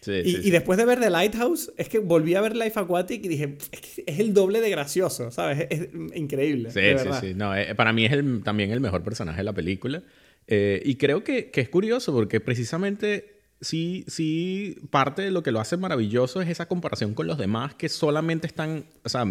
sí, 0.01 0.12
y, 0.12 0.30
sí, 0.30 0.41
y, 0.45 0.51
después 0.51 0.78
de 0.78 0.84
ver 0.84 1.01
The 1.01 1.11
Lighthouse, 1.11 1.72
es 1.76 1.89
que 1.89 1.99
volví 1.99 2.34
a 2.34 2.41
ver 2.41 2.57
Life 2.57 2.78
Aquatic 2.78 3.24
y 3.24 3.28
dije, 3.28 3.57
es, 3.72 3.80
que 3.80 4.05
es 4.07 4.18
el 4.18 4.34
doble 4.34 4.61
de 4.61 4.70
gracioso, 4.70 5.30
¿sabes? 5.30 5.66
Es, 5.70 5.89
increíble. 6.14 6.70
Sí, 6.70 6.80
sí, 6.99 7.09
sí. 7.20 7.34
No, 7.34 7.57
eh, 7.57 7.74
para 7.74 7.93
mí 7.93 8.05
es 8.05 8.12
el, 8.12 8.43
también 8.43 8.70
el 8.70 8.80
mejor 8.80 9.03
personaje 9.03 9.39
de 9.39 9.45
la 9.45 9.53
película. 9.53 10.03
Eh, 10.49 10.80
y 10.84 10.95
creo 10.95 11.24
que, 11.24 11.51
que 11.51 11.61
es 11.61 11.68
curioso 11.68 12.12
porque 12.12 12.41
precisamente 12.41 13.36
sí, 13.61 14.05
sí, 14.09 14.79
parte 14.91 15.23
de 15.23 15.31
lo 15.31 15.43
que 15.43 15.53
lo 15.53 15.61
hace 15.61 15.77
maravilloso 15.77 16.41
es 16.41 16.49
esa 16.49 16.67
comparación 16.67 17.15
con 17.15 17.27
los 17.27 17.39
demás 17.39 17.75
que 17.75 17.89
solamente 17.89 18.47
están, 18.47 18.87
o 19.05 19.09
sea, 19.09 19.25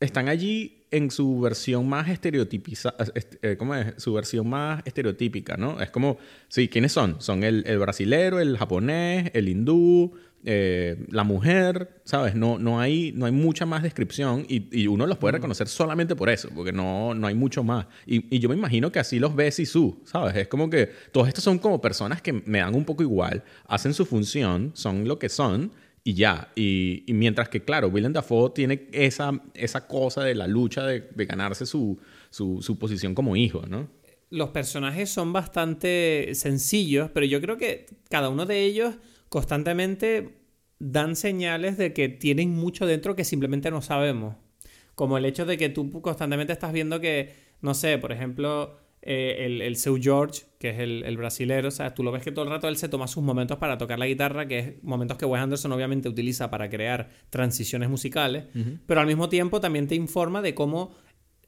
están 0.00 0.28
allí 0.28 0.86
en 0.90 1.10
su 1.10 1.40
versión 1.40 1.88
más 1.88 2.08
estereotipizada, 2.08 2.96
eh, 3.14 3.56
¿cómo 3.56 3.74
es? 3.74 3.94
Su 3.96 4.12
versión 4.12 4.48
más 4.48 4.82
estereotípica, 4.84 5.56
¿no? 5.56 5.80
Es 5.80 5.90
como, 5.90 6.18
sí, 6.48 6.68
¿quiénes 6.68 6.92
son? 6.92 7.20
Son 7.20 7.44
el, 7.44 7.64
el 7.66 7.78
brasilero, 7.78 8.40
el 8.40 8.58
japonés, 8.58 9.30
el 9.32 9.48
hindú, 9.48 10.14
eh, 10.44 11.06
la 11.10 11.22
mujer, 11.22 12.00
¿sabes? 12.04 12.34
No, 12.34 12.58
no, 12.58 12.80
hay, 12.80 13.12
no 13.12 13.26
hay 13.26 13.32
mucha 13.32 13.64
más 13.64 13.82
descripción 13.84 14.44
y, 14.48 14.86
uno 14.88 15.06
los 15.06 15.16
puede 15.18 15.32
reconocer 15.32 15.68
solamente 15.68 16.16
por 16.16 16.28
eso, 16.28 16.48
porque 16.52 16.72
no, 16.72 17.14
no 17.14 17.28
hay 17.28 17.34
mucho 17.34 17.62
más. 17.62 17.86
Y, 18.06 18.38
yo 18.40 18.48
me 18.48 18.56
imagino 18.56 18.90
que 18.90 18.98
así 18.98 19.20
los 19.20 19.36
ve 19.36 19.52
Sisu, 19.52 20.02
¿sabes? 20.04 20.34
Es 20.34 20.48
como 20.48 20.68
que 20.68 20.90
todos 21.12 21.28
estos 21.28 21.44
son 21.44 21.58
como 21.58 21.80
personas 21.80 22.22
que 22.22 22.32
me 22.32 22.58
dan 22.58 22.74
un 22.74 22.84
poco 22.84 23.04
igual, 23.04 23.44
hacen 23.68 23.94
su 23.94 24.04
función, 24.04 24.72
son 24.74 25.06
lo 25.06 25.18
que 25.18 25.28
son 25.28 25.70
y 26.02 26.14
ya. 26.14 26.50
Y, 26.56 27.04
mientras 27.08 27.48
que, 27.48 27.62
claro, 27.62 27.86
Willem 27.88 28.12
Dafoe 28.12 28.50
tiene 28.50 28.88
esa, 28.92 29.40
esa 29.54 29.86
cosa 29.86 30.24
de 30.24 30.34
la 30.34 30.48
lucha 30.48 30.84
de, 30.84 31.08
ganarse 31.24 31.66
su, 31.66 32.00
su, 32.30 32.60
su 32.62 32.78
posición 32.78 33.14
como 33.14 33.36
hijo, 33.36 33.64
¿no? 33.68 33.88
Los 34.28 34.48
personajes 34.48 35.10
son 35.10 35.32
bastante 35.32 36.30
sencillos, 36.34 37.10
pero 37.12 37.26
yo 37.26 37.40
creo 37.40 37.58
que 37.58 37.86
cada 38.08 38.28
uno 38.28 38.46
de 38.46 38.64
ellos 38.64 38.94
constantemente 39.32 40.42
dan 40.78 41.16
señales 41.16 41.78
de 41.78 41.94
que 41.94 42.10
tienen 42.10 42.50
mucho 42.50 42.84
dentro 42.84 43.16
que 43.16 43.24
simplemente 43.24 43.70
no 43.70 43.80
sabemos. 43.80 44.36
Como 44.94 45.16
el 45.16 45.24
hecho 45.24 45.46
de 45.46 45.56
que 45.56 45.70
tú 45.70 45.90
constantemente 46.02 46.52
estás 46.52 46.70
viendo 46.70 47.00
que, 47.00 47.32
no 47.62 47.72
sé, 47.72 47.96
por 47.96 48.12
ejemplo, 48.12 48.76
eh, 49.00 49.46
el, 49.46 49.62
el 49.62 49.76
Seu 49.76 49.98
George, 49.98 50.42
que 50.58 50.68
es 50.68 50.80
el, 50.80 51.02
el 51.04 51.16
brasilero, 51.16 51.68
o 51.68 51.70
sea, 51.70 51.94
tú 51.94 52.02
lo 52.02 52.12
ves 52.12 52.22
que 52.22 52.30
todo 52.30 52.44
el 52.44 52.50
rato 52.50 52.68
él 52.68 52.76
se 52.76 52.90
toma 52.90 53.08
sus 53.08 53.22
momentos 53.22 53.56
para 53.56 53.78
tocar 53.78 53.98
la 53.98 54.06
guitarra, 54.06 54.46
que 54.46 54.58
es 54.58 54.84
momentos 54.84 55.16
que 55.16 55.24
Wes 55.24 55.40
Anderson 55.40 55.72
obviamente 55.72 56.10
utiliza 56.10 56.50
para 56.50 56.68
crear 56.68 57.08
transiciones 57.30 57.88
musicales, 57.88 58.44
pero 58.84 59.00
al 59.00 59.06
mismo 59.06 59.30
tiempo 59.30 59.62
también 59.62 59.88
te 59.88 59.94
informa 59.94 60.42
de 60.42 60.54
cómo 60.54 60.94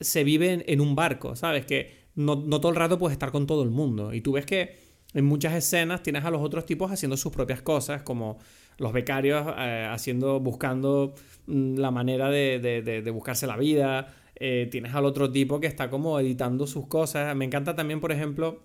se 0.01 0.25
vive 0.25 0.65
en, 0.67 0.81
un 0.81 0.95
barco, 0.95 1.37
¿sabes? 1.37 1.67
Que 1.67 2.09
no, 2.15 2.37
no 2.37 2.63
todo 2.63 2.73
el 2.73 2.77
rato 2.77 2.99
puedes 2.99 3.13
estar 3.13 3.31
con 3.31 3.47
todo 3.47 3.63
el 3.63 3.71
mundo. 3.71 4.15
Y 4.15 4.23
tú 4.23 4.33
ves 4.33 4.47
que 4.47 4.84
en 5.15 5.25
muchas 5.25 5.55
escenas 5.55 6.03
tienes 6.03 6.25
a 6.25 6.31
los 6.31 6.43
otros 6.43 6.67
tipos 6.67 6.91
haciendo 6.91 7.17
sus 7.17 7.33
propias 7.33 7.63
cosas, 7.63 8.03
como 8.03 8.39
los 8.79 8.93
becarios 8.93 9.47
eh, 9.57 9.89
haciendo, 9.89 10.41
buscando 10.41 11.15
mm, 11.47 11.77
la 11.79 11.91
manera 11.91 12.29
de, 12.29 13.11
buscarse 13.15 13.47
la 13.47 13.57
vida. 13.57 14.13
Eh, 14.37 14.69
tienes 14.71 14.93
al 14.93 15.05
otro 15.05 15.31
tipo 15.31 15.61
que 15.61 15.69
está 15.69 15.89
como 15.89 16.19
editando 16.19 16.67
sus 16.67 16.89
cosas. 16.89 17.35
Me 17.37 17.45
encanta 17.45 17.77
también, 17.77 18.01
por 18.01 18.11
ejemplo, 18.11 18.65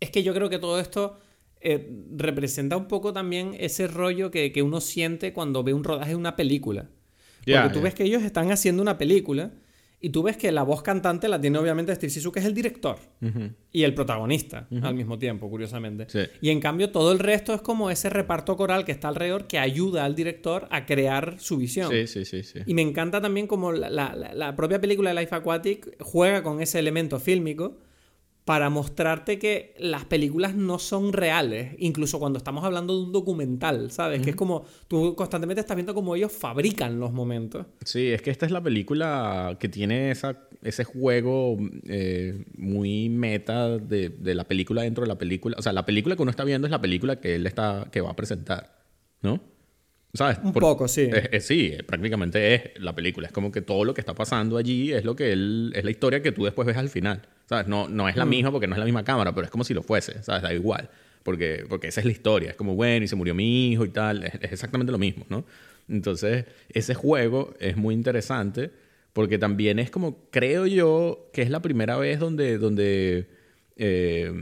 es 0.00 0.10
que 0.10 0.22
yo 0.22 0.32
creo 0.32 0.48
que 0.48 0.58
todo 0.58 0.80
esto 0.80 1.18
eh, 1.60 1.90
representa 2.16 2.78
un 2.78 2.88
poco 2.88 3.12
también 3.12 3.54
ese 3.58 3.86
rollo 3.86 4.30
que, 4.30 4.62
uno 4.62 4.80
siente 4.80 5.34
cuando 5.34 5.62
ve 5.62 5.74
un 5.74 5.84
rodaje 5.84 6.10
de 6.10 6.16
una 6.16 6.36
película. 6.36 6.88
Porque 7.44 7.74
tú 7.74 7.82
ves 7.82 7.94
que 7.94 8.04
ellos 8.04 8.22
están 8.22 8.50
haciendo 8.50 8.80
una 8.80 8.96
película 8.96 9.52
y 10.04 10.10
tú 10.10 10.22
ves 10.22 10.36
que 10.36 10.52
la 10.52 10.64
voz 10.64 10.82
cantante 10.82 11.28
la 11.28 11.40
tiene 11.40 11.56
obviamente 11.56 11.94
Steve 11.94 12.10
Sisu, 12.10 12.30
que 12.30 12.40
es 12.40 12.44
el 12.44 12.52
director 12.52 12.98
y 13.72 13.84
el 13.84 13.94
protagonista 13.94 14.68
al 14.82 14.94
mismo 14.94 15.18
tiempo, 15.18 15.48
curiosamente. 15.48 16.06
Y 16.42 16.50
en 16.50 16.60
cambio, 16.60 16.90
todo 16.90 17.10
el 17.10 17.18
resto 17.18 17.54
es 17.54 17.62
como 17.62 17.88
ese 17.90 18.10
reparto 18.10 18.54
coral 18.54 18.84
que 18.84 18.92
está 18.92 19.08
alrededor 19.08 19.46
que 19.46 19.58
ayuda 19.58 20.04
al 20.04 20.14
director 20.14 20.68
a 20.70 20.84
crear 20.84 21.36
su 21.38 21.56
visión. 21.56 21.90
Sí, 21.90 22.06
sí, 22.06 22.26
sí. 22.26 22.42
sí. 22.42 22.58
Y 22.66 22.74
me 22.74 22.82
encanta 22.82 23.22
también 23.22 23.46
como 23.46 23.72
la, 23.72 23.88
la 23.88 24.56
propia 24.56 24.78
película 24.78 25.14
de 25.14 25.20
Life 25.22 25.34
Aquatic 25.34 25.96
juega 26.02 26.42
con 26.42 26.60
ese 26.60 26.78
elemento 26.78 27.18
fílmico 27.18 27.78
para 28.44 28.68
mostrarte 28.68 29.38
que 29.38 29.74
las 29.78 30.04
películas 30.04 30.54
no 30.54 30.78
son 30.78 31.14
reales, 31.14 31.74
incluso 31.78 32.18
cuando 32.18 32.36
estamos 32.36 32.62
hablando 32.62 32.94
de 32.94 33.04
un 33.04 33.12
documental, 33.12 33.90
¿sabes? 33.90 34.20
Que 34.20 34.30
es 34.30 34.36
como 34.36 34.66
tú 34.86 35.14
constantemente 35.14 35.62
estás 35.62 35.76
viendo 35.76 35.94
cómo 35.94 36.14
ellos 36.14 36.30
fabrican 36.30 37.00
los 37.00 37.12
momentos. 37.12 37.66
Sí, 37.84 38.08
es 38.08 38.20
que 38.20 38.30
esta 38.30 38.44
es 38.44 38.52
la 38.52 38.62
película 38.62 39.56
que 39.58 39.70
tiene 39.70 40.10
esa, 40.10 40.46
ese 40.62 40.84
juego 40.84 41.56
eh, 41.86 42.44
muy 42.58 43.08
meta 43.08 43.78
de, 43.78 44.10
de, 44.10 44.34
la 44.34 44.44
película 44.44 44.82
dentro 44.82 45.04
de 45.04 45.08
la 45.08 45.16
película. 45.18 45.56
O 45.58 45.62
sea, 45.62 45.72
la 45.72 45.86
película 45.86 46.14
que 46.14 46.22
uno 46.22 46.30
está 46.30 46.44
viendo 46.44 46.66
es 46.66 46.70
la 46.70 46.82
película 46.82 47.20
que 47.20 47.36
él 47.36 47.46
está, 47.46 47.88
que 47.90 48.02
va 48.02 48.10
a 48.10 48.16
presentar, 48.16 48.76
¿no? 49.22 49.53
¿Sabes? 50.14 50.38
Un 50.44 50.52
poco, 50.52 50.86
sí. 50.86 51.10
sí, 51.40 51.76
prácticamente 51.86 52.54
es 52.54 52.62
la 52.80 52.94
película. 52.94 53.26
Es 53.26 53.32
como 53.32 53.50
que 53.50 53.62
todo 53.62 53.84
lo 53.84 53.94
que 53.94 54.00
está 54.00 54.14
pasando 54.14 54.56
allí 54.56 54.92
es 54.92 55.04
lo 55.04 55.16
que 55.16 55.32
él, 55.32 55.72
es 55.74 55.84
la 55.84 55.90
historia 55.90 56.22
que 56.22 56.30
tú 56.30 56.44
después 56.44 56.66
ves 56.66 56.76
al 56.76 56.88
final. 56.88 57.22
¿Sabes? 57.46 57.66
No, 57.66 57.88
no 57.88 58.08
es 58.08 58.16
la 58.16 58.24
mm. 58.24 58.28
misma 58.28 58.52
porque 58.52 58.68
no 58.68 58.74
es 58.74 58.78
la 58.78 58.84
misma 58.84 59.02
cámara, 59.02 59.34
pero 59.34 59.44
es 59.44 59.50
como 59.50 59.64
si 59.64 59.74
lo 59.74 59.82
fuese, 59.82 60.22
¿sabes? 60.22 60.42
Da 60.42 60.54
igual. 60.54 60.88
Porque, 61.24 61.66
porque 61.68 61.88
esa 61.88 62.00
es 62.00 62.06
la 62.06 62.12
historia. 62.12 62.50
Es 62.50 62.56
como, 62.56 62.76
bueno, 62.76 63.04
y 63.04 63.08
se 63.08 63.16
murió 63.16 63.34
mi 63.34 63.72
hijo 63.72 63.84
y 63.84 63.88
tal. 63.88 64.22
Es, 64.22 64.34
exactamente 64.52 64.92
lo 64.92 64.98
mismo, 64.98 65.26
¿no? 65.28 65.44
Entonces, 65.88 66.44
ese 66.68 66.94
juego 66.94 67.54
es 67.58 67.76
muy 67.76 67.92
interesante 67.92 68.70
porque 69.12 69.38
también 69.38 69.80
es 69.80 69.90
como, 69.90 70.28
creo 70.30 70.66
yo, 70.66 71.28
que 71.32 71.42
es 71.42 71.50
la 71.50 71.60
primera 71.60 71.96
vez 71.96 72.20
donde, 72.20 72.58
donde 72.58 73.28
eh, 73.76 74.32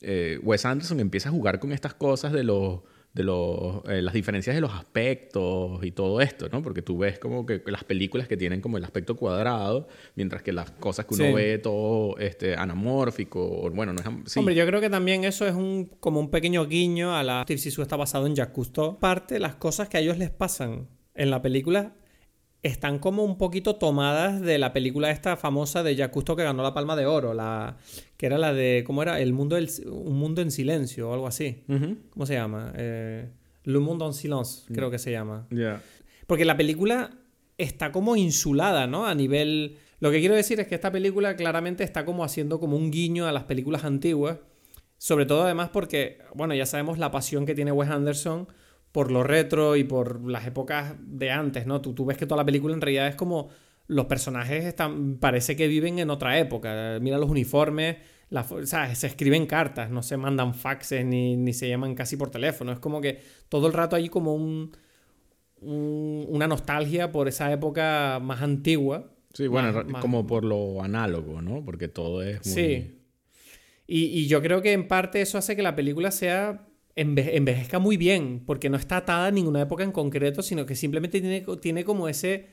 eh, 0.00 0.38
Wes 0.42 0.64
Anderson 0.64 1.00
empieza 1.00 1.28
a 1.28 1.32
jugar 1.32 1.60
con 1.60 1.72
estas 1.72 1.94
cosas 1.94 2.32
de 2.32 2.44
los 2.44 2.80
de 3.16 3.24
los, 3.24 3.82
eh, 3.88 4.02
las 4.02 4.12
diferencias 4.12 4.54
de 4.54 4.60
los 4.60 4.72
aspectos 4.74 5.82
y 5.82 5.90
todo 5.90 6.20
esto, 6.20 6.50
¿no? 6.50 6.62
Porque 6.62 6.82
tú 6.82 6.98
ves 6.98 7.18
como 7.18 7.46
que 7.46 7.62
las 7.64 7.82
películas 7.82 8.28
que 8.28 8.36
tienen 8.36 8.60
como 8.60 8.76
el 8.76 8.84
aspecto 8.84 9.16
cuadrado, 9.16 9.88
mientras 10.16 10.42
que 10.42 10.52
las 10.52 10.70
cosas 10.72 11.06
que 11.06 11.14
uno 11.14 11.34
ve 11.34 11.56
todo 11.56 12.18
este, 12.18 12.54
anamórfico, 12.54 13.70
bueno, 13.70 13.94
no 13.94 14.00
es... 14.00 14.36
Hombre, 14.36 14.54
yo 14.54 14.66
creo 14.66 14.82
que 14.82 14.90
también 14.90 15.24
eso 15.24 15.46
es 15.46 15.54
un, 15.54 15.86
como 15.98 16.20
un 16.20 16.30
pequeño 16.30 16.66
guiño 16.66 17.16
a 17.16 17.22
la... 17.22 17.42
Steve 17.44 17.58
Sisu 17.58 17.80
está 17.80 17.96
basado 17.96 18.26
en 18.26 18.34
Jacques 18.34 18.54
Cousteau. 18.54 18.98
Parte, 18.98 19.38
las 19.38 19.54
cosas 19.54 19.88
que 19.88 19.96
a 19.96 20.00
ellos 20.00 20.18
les 20.18 20.28
pasan 20.28 20.86
en 21.14 21.30
la 21.30 21.40
película 21.40 21.94
están 22.66 22.98
como 22.98 23.24
un 23.24 23.38
poquito 23.38 23.76
tomadas 23.76 24.40
de 24.40 24.58
la 24.58 24.72
película 24.72 25.10
esta 25.10 25.36
famosa 25.36 25.82
de 25.82 26.10
Cousteau 26.10 26.36
que 26.36 26.42
ganó 26.42 26.62
la 26.62 26.74
Palma 26.74 26.96
de 26.96 27.06
Oro, 27.06 27.34
la 27.34 27.76
que 28.16 28.26
era 28.26 28.38
la 28.38 28.52
de 28.52 28.84
¿cómo 28.86 29.02
era? 29.02 29.20
El 29.20 29.32
mundo 29.32 29.56
un 29.56 30.18
mundo 30.18 30.42
en 30.42 30.50
silencio 30.50 31.10
o 31.10 31.14
algo 31.14 31.26
así. 31.26 31.64
¿Cómo 32.10 32.26
se 32.26 32.34
llama? 32.34 32.72
Eh, 32.76 33.28
Le 33.64 33.78
Monde 33.78 34.04
en 34.06 34.12
Silence, 34.12 34.64
creo 34.72 34.90
que 34.90 34.98
se 34.98 35.12
llama. 35.12 35.46
Porque 36.26 36.44
la 36.44 36.56
película 36.56 37.10
está 37.58 37.92
como 37.92 38.16
insulada, 38.16 38.86
¿no? 38.86 39.06
A 39.06 39.14
nivel 39.14 39.78
lo 39.98 40.10
que 40.10 40.20
quiero 40.20 40.34
decir 40.34 40.60
es 40.60 40.66
que 40.66 40.74
esta 40.74 40.92
película 40.92 41.36
claramente 41.36 41.82
está 41.82 42.04
como 42.04 42.22
haciendo 42.22 42.60
como 42.60 42.76
un 42.76 42.90
guiño 42.90 43.26
a 43.26 43.32
las 43.32 43.44
películas 43.44 43.84
antiguas, 43.84 44.38
sobre 44.98 45.24
todo 45.24 45.44
además 45.44 45.70
porque, 45.72 46.18
bueno, 46.34 46.54
ya 46.54 46.66
sabemos 46.66 46.98
la 46.98 47.10
pasión 47.10 47.46
que 47.46 47.54
tiene 47.54 47.72
Wes 47.72 47.90
Anderson 47.90 48.48
por 48.96 49.12
lo 49.12 49.22
retro 49.22 49.76
y 49.76 49.84
por 49.84 50.26
las 50.26 50.46
épocas 50.46 50.94
de 51.06 51.30
antes, 51.30 51.66
¿no? 51.66 51.82
Tú, 51.82 51.92
tú 51.92 52.06
ves 52.06 52.16
que 52.16 52.24
toda 52.24 52.40
la 52.40 52.46
película 52.46 52.72
en 52.72 52.80
realidad 52.80 53.08
es 53.08 53.14
como 53.14 53.50
los 53.88 54.06
personajes 54.06 54.64
están, 54.64 55.18
parece 55.18 55.54
que 55.54 55.68
viven 55.68 55.98
en 55.98 56.08
otra 56.08 56.38
época. 56.38 56.96
Mira 57.02 57.18
los 57.18 57.28
uniformes, 57.28 57.96
se 58.62 59.06
escriben 59.06 59.44
cartas, 59.44 59.90
no 59.90 60.02
se 60.02 60.16
mandan 60.16 60.54
faxes 60.54 61.04
ni, 61.04 61.36
ni, 61.36 61.52
se 61.52 61.68
llaman 61.68 61.94
casi 61.94 62.16
por 62.16 62.30
teléfono. 62.30 62.72
Es 62.72 62.78
como 62.78 63.02
que 63.02 63.20
todo 63.50 63.66
el 63.66 63.74
rato 63.74 63.96
hay 63.96 64.08
como 64.08 64.34
un, 64.34 64.74
una 65.60 66.48
nostalgia 66.48 67.12
por 67.12 67.28
esa 67.28 67.52
época 67.52 68.18
más 68.22 68.40
antigua. 68.40 69.12
Sí, 69.34 69.46
bueno, 69.46 69.84
como 70.00 70.26
por 70.26 70.42
lo 70.42 70.82
análogo, 70.82 71.42
¿no? 71.42 71.62
Porque 71.62 71.88
todo 71.88 72.22
es 72.22 72.46
muy... 72.46 72.54
Sí. 72.54 72.98
Y, 73.86 74.04
y 74.04 74.26
yo 74.26 74.40
creo 74.40 74.62
que 74.62 74.72
en 74.72 74.88
parte 74.88 75.20
eso 75.20 75.36
hace 75.36 75.54
que 75.54 75.62
la 75.62 75.76
película 75.76 76.10
sea 76.10 76.66
envejezca 76.96 77.78
muy 77.78 77.96
bien, 77.96 78.42
porque 78.44 78.70
no 78.70 78.76
está 78.76 78.98
atada 78.98 79.26
a 79.26 79.30
ninguna 79.30 79.60
época 79.62 79.84
en 79.84 79.92
concreto, 79.92 80.42
sino 80.42 80.64
que 80.66 80.74
simplemente 80.74 81.20
tiene, 81.20 81.44
tiene 81.60 81.84
como 81.84 82.08
ese 82.08 82.48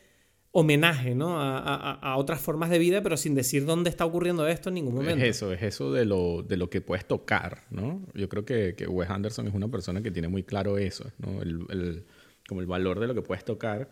homenaje 0.52 1.16
¿no? 1.16 1.40
a, 1.40 2.16
otras 2.18 2.40
formas 2.40 2.70
de 2.70 2.78
vida, 2.78 3.02
pero 3.02 3.18
sin 3.18 3.34
decir 3.34 3.66
dónde 3.66 3.90
está 3.90 4.06
ocurriendo 4.06 4.48
esto 4.48 4.70
en 4.70 4.76
ningún 4.76 4.94
momento. 4.94 5.24
Es 5.24 5.38
eso, 5.38 5.52
es 5.52 5.64
eso 5.64 5.92
de 5.92 6.06
lo, 6.06 6.44
de 6.44 6.58
lo 6.58 6.70
que 6.70 6.80
puedes 6.80 7.08
tocar, 7.08 7.64
¿no? 7.72 8.06
Yo 8.14 8.30
creo 8.30 8.46
que, 8.46 8.76
que 8.76 8.86
Wes 8.86 9.10
Anderson 9.10 9.48
es 9.48 9.54
una 9.56 9.70
persona 9.70 10.04
que 10.04 10.12
tiene 10.12 10.28
muy 10.28 10.44
claro 10.44 10.78
eso, 10.78 11.10
¿no? 11.18 11.42
El, 11.42 12.06
como 12.48 12.62
el 12.62 12.68
valor 12.68 13.00
de 13.00 13.08
lo 13.08 13.16
que 13.16 13.24
puedes 13.24 13.44
tocar. 13.44 13.90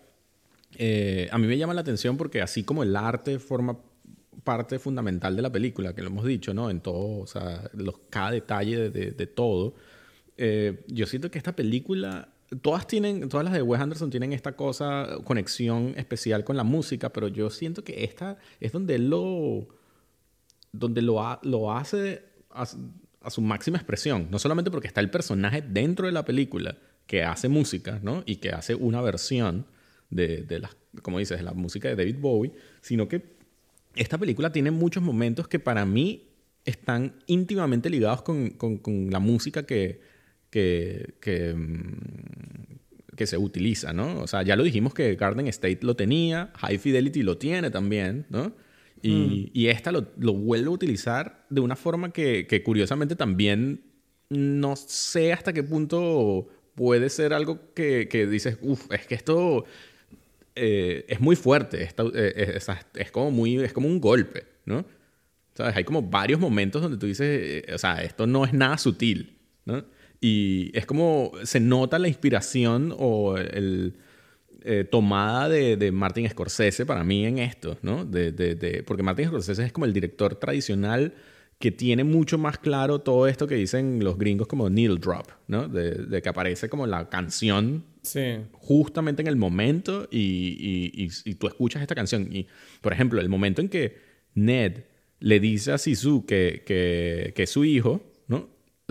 Eh, 0.78 1.28
a 1.32 1.38
mí 1.40 1.48
me 1.48 1.58
llama 1.58 1.74
la 1.74 1.82
atención 1.82 2.16
porque 2.16 2.42
así 2.42 2.64
como 2.64 2.84
el 2.84 2.96
arte 2.96 3.40
forma 3.40 3.80
parte 4.44 4.78
fundamental 4.78 5.36
de 5.36 5.42
la 5.42 5.52
película, 5.52 5.96
que 5.96 6.02
lo 6.02 6.08
hemos 6.08 6.26
dicho, 6.26 6.54
¿no? 6.54 6.70
En 6.70 6.82
todo, 6.82 7.22
o 7.22 7.28
sea, 7.28 7.70
los, 7.74 7.96
cada 8.10 8.32
detalle 8.32 8.90
de, 8.92 9.12
de, 9.12 9.28
todo. 9.28 9.74
Eh, 10.44 10.84
yo 10.88 11.06
siento 11.06 11.30
que 11.30 11.38
esta 11.38 11.56
película, 11.56 12.30
todas 12.64 12.88
tienen, 12.88 13.30
todas 13.30 13.44
las 13.44 13.54
de 13.54 13.62
Wes 13.62 13.80
Anderson 13.80 14.10
tienen 14.10 14.34
esta 14.34 14.54
cosa, 14.54 15.20
conexión 15.24 15.94
especial 15.98 16.44
con 16.44 16.58
la 16.58 16.64
música, 16.64 17.14
pero 17.14 17.28
yo 17.28 17.52
siento 17.52 17.84
que 17.84 18.04
esta 18.04 18.40
es 18.60 18.72
donde 18.72 18.96
él 18.96 19.08
lo, 19.08 19.68
donde 20.72 21.04
lo, 21.04 21.40
lo 21.44 21.72
hace 21.72 22.24
a, 22.50 22.66
su 22.66 23.42
máxima 23.42 23.78
expresión. 23.78 24.30
No 24.32 24.40
solamente 24.40 24.72
porque 24.72 24.88
está 24.88 25.00
el 25.00 25.12
personaje 25.12 25.62
dentro 25.62 26.08
de 26.08 26.12
la 26.12 26.26
película 26.26 26.76
que 27.06 27.24
hace 27.24 27.48
música, 27.48 28.00
¿no? 28.02 28.24
Y 28.26 28.38
que 28.38 28.50
hace 28.50 28.74
una 28.74 29.00
versión 29.00 29.68
de, 30.10 30.42
de 30.42 30.58
las, 30.58 30.76
como 31.04 31.20
dices, 31.20 31.44
la 31.44 31.54
música 31.54 31.88
de 31.88 31.96
David 31.96 32.18
Bowie, 32.20 32.52
sino 32.82 33.08
que 33.08 33.36
esta 33.96 34.18
película 34.18 34.52
tiene 34.52 34.72
muchos 34.72 35.04
momentos 35.04 35.48
que 35.48 35.60
para 35.60 35.86
mí 35.86 36.32
están 36.66 37.14
íntimamente 37.28 37.90
ligados 37.90 38.22
con, 38.22 38.50
con, 38.52 39.10
la 39.10 39.20
música 39.20 39.68
que, 39.68 40.02
que, 40.52 41.16
que, 41.20 41.54
mm, 41.56 43.16
que, 43.16 43.26
se 43.26 43.38
utiliza, 43.38 43.94
¿no? 43.94 44.22
O 44.22 44.28
sea, 44.28 44.44
ya 44.44 44.56
lo 44.56 44.64
dijimos 44.64 44.94
que 44.94 45.16
Garden 45.16 45.48
State 45.48 45.80
lo 45.82 45.96
tenía, 45.96 46.52
High 46.58 46.78
Fidelity 46.78 47.24
lo 47.24 47.38
tiene 47.38 47.72
también, 47.72 48.28
¿no? 48.30 48.54
Y, 49.02 49.12
mm. 49.12 49.50
y 49.54 49.68
esta 49.68 49.92
lo, 49.92 50.08
lo, 50.20 50.34
vuelve 50.34 50.68
a 50.68 50.72
utilizar 50.72 51.48
de 51.50 51.62
una 51.62 51.76
forma 51.76 52.14
que, 52.14 52.46
que 52.46 52.62
curiosamente 52.62 53.16
también 53.16 53.82
no 54.30 54.76
sé 54.76 55.34
hasta 55.34 55.54
qué 55.54 55.64
punto 55.64 56.48
puede 56.76 57.10
ser 57.10 57.34
algo 57.34 57.74
que, 57.74 58.08
que 58.08 58.28
dices, 58.28 58.58
uff, 58.62 58.92
es 58.92 59.08
que 59.08 59.16
esto 59.16 59.66
eh, 60.56 61.06
es 61.08 61.20
muy 61.20 61.36
fuerte, 61.36 61.84
eh, 61.84 62.60
es, 62.96 63.12
como 63.12 63.32
muy, 63.32 63.58
es 63.58 63.74
como 63.74 63.88
un 63.88 64.00
golpe, 64.00 64.46
¿no? 64.66 64.86
¿Sabes? 65.54 65.76
Hay 65.76 65.84
como 65.84 66.02
varios 66.02 66.40
momentos 66.40 66.82
donde 66.82 66.98
tú 66.98 67.08
dices, 67.08 67.66
eh, 67.68 67.74
o 67.74 67.78
sea, 67.78 68.02
esto 68.04 68.26
no 68.28 68.46
es 68.46 68.54
nada 68.54 68.78
sutil, 68.78 69.38
¿no? 69.66 69.84
Y 70.22 70.72
es 70.78 70.86
como 70.86 71.32
se 71.44 71.60
nota 71.60 72.00
la 72.00 72.08
inspiración 72.08 72.96
o 72.98 73.38
el 73.38 73.96
tomada 74.92 75.50
de, 75.50 75.76
de, 75.76 75.92
Martin 75.92 76.30
Scorsese 76.30 76.86
para 76.86 77.04
mí 77.04 77.26
en 77.26 77.40
esto, 77.40 77.80
¿no? 77.82 78.06
De, 78.06 78.32
de, 78.32 78.84
porque 78.84 79.02
Martin 79.02 79.28
Scorsese 79.28 79.66
es 79.66 79.72
como 79.72 79.88
el 79.88 79.94
director 79.94 80.36
tradicional 80.36 81.16
que 81.62 81.72
tiene 81.72 82.04
mucho 82.04 82.38
más 82.38 82.58
claro 82.58 83.00
todo 83.00 83.28
esto 83.28 83.48
que 83.48 83.56
dicen 83.56 84.04
los 84.04 84.18
gringos 84.18 84.48
como 84.48 84.70
needle 84.70 84.98
drop, 84.98 85.28
¿no? 85.48 85.70
De, 85.70 86.22
que 86.22 86.28
aparece 86.28 86.68
como 86.68 86.86
la 86.88 87.08
canción 87.08 87.86
justamente 88.54 89.22
en 89.22 89.28
el 89.28 89.36
momento 89.36 90.08
y, 90.12 91.08
y, 91.24 91.36
tú 91.36 91.48
escuchas 91.48 91.82
esta 91.82 91.96
canción. 91.96 92.28
Y, 92.36 92.48
por 92.82 92.92
ejemplo, 92.92 93.22
el 93.22 93.30
momento 93.30 93.62
en 93.62 93.70
que 93.70 93.96
Ned 94.34 94.84
le 95.20 95.40
dice 95.40 95.72
a 95.72 95.78
Sisu 95.78 96.26
que, 96.26 96.64
que, 96.66 97.32
que 97.36 97.44
es 97.44 97.50
su 97.50 97.64
hijo. 97.64 98.02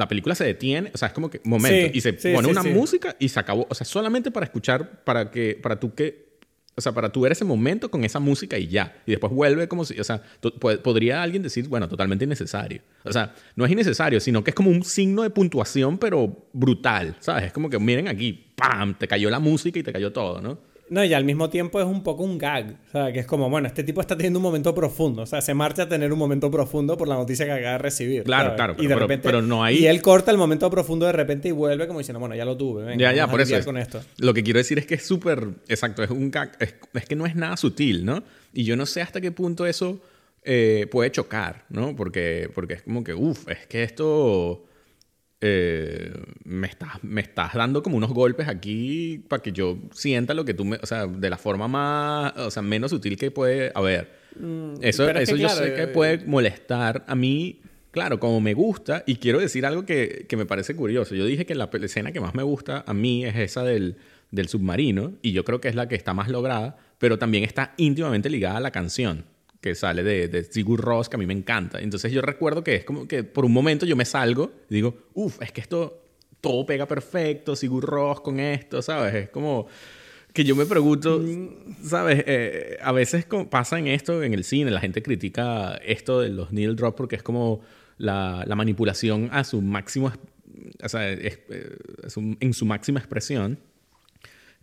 La 0.00 0.08
película 0.08 0.34
se 0.34 0.44
detiene, 0.44 0.90
o 0.94 0.96
sea, 0.96 1.08
es 1.08 1.14
como 1.14 1.28
que 1.28 1.42
momento, 1.44 1.90
y 1.92 2.00
se 2.00 2.14
pone 2.14 2.48
una 2.48 2.62
música 2.62 3.16
y 3.18 3.28
se 3.28 3.38
acabó, 3.38 3.66
o 3.68 3.74
sea, 3.74 3.84
solamente 3.84 4.30
para 4.30 4.46
escuchar, 4.46 5.04
para 5.04 5.30
que, 5.30 5.58
para 5.62 5.78
tú 5.78 5.94
que 5.94 6.30
o 6.74 6.80
sea, 6.80 6.92
para 6.92 7.12
tú 7.12 7.20
ver 7.20 7.32
ese 7.32 7.44
momento 7.44 7.90
con 7.90 8.04
esa 8.04 8.18
música 8.18 8.56
y 8.56 8.66
ya. 8.68 8.96
Y 9.04 9.10
después 9.10 9.30
vuelve 9.30 9.68
como 9.68 9.84
si, 9.84 10.00
o 10.00 10.04
sea, 10.04 10.22
podría 10.40 11.22
alguien 11.22 11.42
decir, 11.42 11.68
bueno, 11.68 11.86
totalmente 11.86 12.24
innecesario. 12.24 12.80
O 13.04 13.12
sea, 13.12 13.34
no 13.54 13.66
es 13.66 13.70
innecesario, 13.70 14.18
sino 14.20 14.42
que 14.42 14.52
es 14.52 14.54
como 14.54 14.70
un 14.70 14.82
signo 14.82 15.22
de 15.22 15.28
puntuación, 15.28 15.98
pero 15.98 16.48
brutal, 16.54 17.16
¿sabes? 17.20 17.44
Es 17.44 17.52
como 17.52 17.68
que 17.68 17.78
miren 17.78 18.08
aquí, 18.08 18.52
¡pam! 18.56 18.96
Te 18.96 19.06
cayó 19.06 19.28
la 19.28 19.40
música 19.40 19.78
y 19.78 19.82
te 19.82 19.92
cayó 19.92 20.10
todo, 20.12 20.40
¿no? 20.40 20.58
No, 20.90 21.04
y 21.04 21.14
al 21.14 21.24
mismo 21.24 21.48
tiempo 21.48 21.80
es 21.80 21.86
un 21.86 22.02
poco 22.02 22.24
un 22.24 22.36
gag. 22.36 22.76
O 22.88 22.90
sea, 22.90 23.12
que 23.12 23.20
es 23.20 23.26
como, 23.26 23.48
bueno, 23.48 23.68
este 23.68 23.84
tipo 23.84 24.00
está 24.00 24.16
teniendo 24.16 24.40
un 24.40 24.42
momento 24.42 24.74
profundo. 24.74 25.22
O 25.22 25.26
sea, 25.26 25.40
se 25.40 25.54
marcha 25.54 25.84
a 25.84 25.88
tener 25.88 26.12
un 26.12 26.18
momento 26.18 26.50
profundo 26.50 26.96
por 26.96 27.06
la 27.06 27.14
noticia 27.14 27.46
que 27.46 27.52
acaba 27.52 27.72
de 27.72 27.78
recibir. 27.78 28.24
Claro, 28.24 28.56
claro. 28.56 28.74
y 28.76 28.88
de 28.88 28.96
repente, 28.96 29.28
pero, 29.28 29.40
no 29.40 29.62
hay... 29.62 29.78
Y 29.78 29.86
él 29.86 30.02
corta 30.02 30.32
el 30.32 30.36
momento 30.36 30.68
profundo 30.68 31.06
de 31.06 31.12
repente 31.12 31.48
y 31.48 31.52
vuelve 31.52 31.86
como 31.86 32.00
diciendo, 32.00 32.18
bueno, 32.18 32.34
ya 32.34 32.44
lo 32.44 32.56
tuve. 32.56 32.82
Venga, 32.82 32.98
ya, 32.98 33.12
ya, 33.12 33.28
por 33.28 33.40
eso. 33.40 33.64
con 33.64 33.78
esto. 33.78 34.02
Lo 34.18 34.34
que 34.34 34.42
quiero 34.42 34.58
decir 34.58 34.80
es 34.80 34.86
que 34.86 34.96
es 34.96 35.06
súper. 35.06 35.46
Exacto, 35.68 36.02
es 36.02 36.10
un 36.10 36.28
gag. 36.28 36.56
Es, 36.58 36.74
que 37.06 37.14
no 37.14 37.24
es 37.24 37.36
nada 37.36 37.56
sutil, 37.56 38.04
¿no? 38.04 38.24
Y 38.52 38.64
yo 38.64 38.74
no 38.74 38.84
sé 38.84 39.00
hasta 39.00 39.20
qué 39.20 39.30
punto 39.30 39.66
eso 39.66 40.00
eh, 40.42 40.88
puede 40.90 41.12
chocar, 41.12 41.66
¿no? 41.68 41.94
Porque, 41.94 42.50
porque 42.52 42.74
es 42.74 42.82
como 42.82 43.04
que, 43.04 43.14
uff, 43.14 43.48
es 43.48 43.64
que 43.68 43.84
esto 43.84 44.64
eh, 45.40 46.12
me, 46.44 46.66
estás, 46.66 47.02
me 47.02 47.20
estás 47.20 47.54
dando 47.54 47.82
como 47.82 47.96
unos 47.96 48.10
golpes 48.12 48.48
aquí 48.48 49.24
para 49.28 49.42
que 49.42 49.52
yo 49.52 49.78
sienta 49.92 50.34
lo 50.34 50.44
que 50.44 50.54
tú 50.54 50.64
me... 50.64 50.76
O 50.82 50.86
sea, 50.86 51.06
de 51.06 51.30
la 51.30 51.38
forma 51.38 51.68
más... 51.68 52.36
O 52.36 52.50
sea, 52.50 52.62
menos 52.62 52.90
sutil 52.90 53.16
que 53.16 53.30
puede 53.30 53.72
haber. 53.74 54.12
Mm, 54.38 54.74
eso 54.82 55.08
eso 55.08 55.36
yo 55.36 55.48
sé 55.48 55.74
que 55.74 55.82
eh, 55.84 55.86
puede 55.88 56.24
molestar 56.26 57.04
a 57.06 57.14
mí. 57.14 57.60
Claro, 57.90 58.20
como 58.20 58.40
me 58.40 58.54
gusta, 58.54 59.02
y 59.04 59.16
quiero 59.16 59.40
decir 59.40 59.66
algo 59.66 59.84
que, 59.84 60.26
que 60.28 60.36
me 60.36 60.46
parece 60.46 60.76
curioso. 60.76 61.16
Yo 61.16 61.24
dije 61.24 61.44
que 61.44 61.56
la 61.56 61.68
escena 61.72 62.12
que 62.12 62.20
más 62.20 62.36
me 62.36 62.44
gusta 62.44 62.84
a 62.86 62.94
mí 62.94 63.24
es 63.24 63.34
esa 63.34 63.64
del, 63.64 63.96
del 64.30 64.46
submarino, 64.46 65.14
y 65.22 65.32
yo 65.32 65.44
creo 65.44 65.60
que 65.60 65.66
es 65.66 65.74
la 65.74 65.88
que 65.88 65.96
está 65.96 66.14
más 66.14 66.28
lograda, 66.28 66.76
pero 66.98 67.18
también 67.18 67.42
está 67.42 67.74
íntimamente 67.78 68.30
ligada 68.30 68.58
a 68.58 68.60
la 68.60 68.70
canción 68.70 69.24
que 69.60 69.74
sale 69.74 70.02
de, 70.02 70.28
de 70.28 70.44
Sigur 70.44 70.80
Ross, 70.80 71.08
que 71.08 71.16
a 71.16 71.18
mí 71.18 71.26
me 71.26 71.34
encanta. 71.34 71.80
Entonces 71.80 72.12
yo 72.12 72.22
recuerdo 72.22 72.64
que 72.64 72.76
es 72.76 72.84
como 72.84 73.06
que 73.06 73.24
por 73.24 73.44
un 73.44 73.52
momento 73.52 73.86
yo 73.86 73.96
me 73.96 74.04
salgo 74.04 74.52
y 74.70 74.74
digo, 74.74 74.96
uff, 75.14 75.40
es 75.42 75.52
que 75.52 75.60
esto 75.60 76.02
todo 76.40 76.64
pega 76.64 76.86
perfecto, 76.86 77.54
Sigur 77.54 77.84
Ross 77.84 78.20
con 78.20 78.40
esto, 78.40 78.80
¿sabes? 78.82 79.14
Es 79.14 79.28
como 79.28 79.66
que 80.32 80.44
yo 80.44 80.56
me 80.56 80.64
pregunto, 80.64 81.22
¿sabes? 81.82 82.22
Eh, 82.26 82.78
a 82.80 82.92
veces 82.92 83.26
pasa 83.50 83.78
en 83.78 83.88
esto, 83.88 84.22
en 84.22 84.32
el 84.32 84.44
cine, 84.44 84.70
la 84.70 84.80
gente 84.80 85.02
critica 85.02 85.78
esto 85.84 86.20
de 86.20 86.30
los 86.30 86.52
needle 86.52 86.74
drop 86.74 86.96
porque 86.96 87.16
es 87.16 87.22
como 87.22 87.60
la, 87.98 88.44
la 88.46 88.56
manipulación 88.56 89.28
a 89.32 89.44
su 89.44 89.60
máximo, 89.60 90.12
o 90.82 90.88
sea, 90.88 91.10
es, 91.10 91.40
eh, 91.50 91.76
en 92.40 92.54
su 92.54 92.64
máxima 92.64 93.00
expresión. 93.00 93.58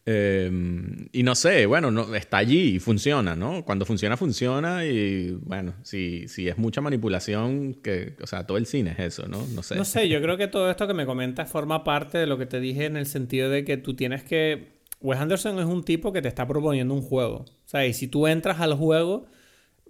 Em, 0.09 1.09
y 1.11 1.21
no 1.23 1.35
sé, 1.35 1.65
bueno, 1.65 1.91
no, 1.91 2.15
está 2.15 2.37
allí 2.37 2.75
y 2.75 2.79
funciona, 2.79 3.35
¿no? 3.35 3.65
Cuando 3.65 3.83
funciona, 3.85 4.15
funciona 4.15 4.85
y 4.85 5.31
bueno, 5.31 5.73
si, 5.83 6.29
si 6.29 6.47
es 6.47 6.57
mucha 6.57 6.79
manipulación, 6.79 7.73
que, 7.73 8.15
o 8.21 8.25
sea, 8.25 8.47
todo 8.47 8.57
el 8.57 8.67
cine 8.67 8.91
es 8.91 8.99
eso, 8.99 9.27
¿no? 9.27 9.45
No 9.53 9.63
sé. 9.63 9.75
No 9.75 9.83
sé, 9.83 10.07
yo 10.07 10.21
creo 10.21 10.37
que 10.37 10.47
todo 10.47 10.71
esto 10.71 10.87
que 10.87 10.93
me 10.93 11.05
comentas 11.05 11.51
forma 11.51 11.83
parte 11.83 12.17
de 12.19 12.25
lo 12.25 12.37
que 12.37 12.45
te 12.45 12.61
dije 12.61 12.85
en 12.85 12.95
el 12.95 13.05
sentido 13.05 13.49
de 13.49 13.65
que 13.65 13.75
tú 13.75 13.97
tienes 13.97 14.23
que... 14.23 14.77
Wes 15.01 15.19
Anderson 15.19 15.59
es 15.59 15.65
un 15.65 15.83
tipo 15.83 16.13
que 16.13 16.21
te 16.21 16.29
está 16.29 16.47
proponiendo 16.47 16.93
un 16.93 17.01
juego. 17.01 17.39
O 17.39 17.67
sea, 17.67 17.85
y 17.85 17.93
si 17.93 18.07
tú 18.07 18.27
entras 18.27 18.61
al 18.61 18.75
juego, 18.75 19.25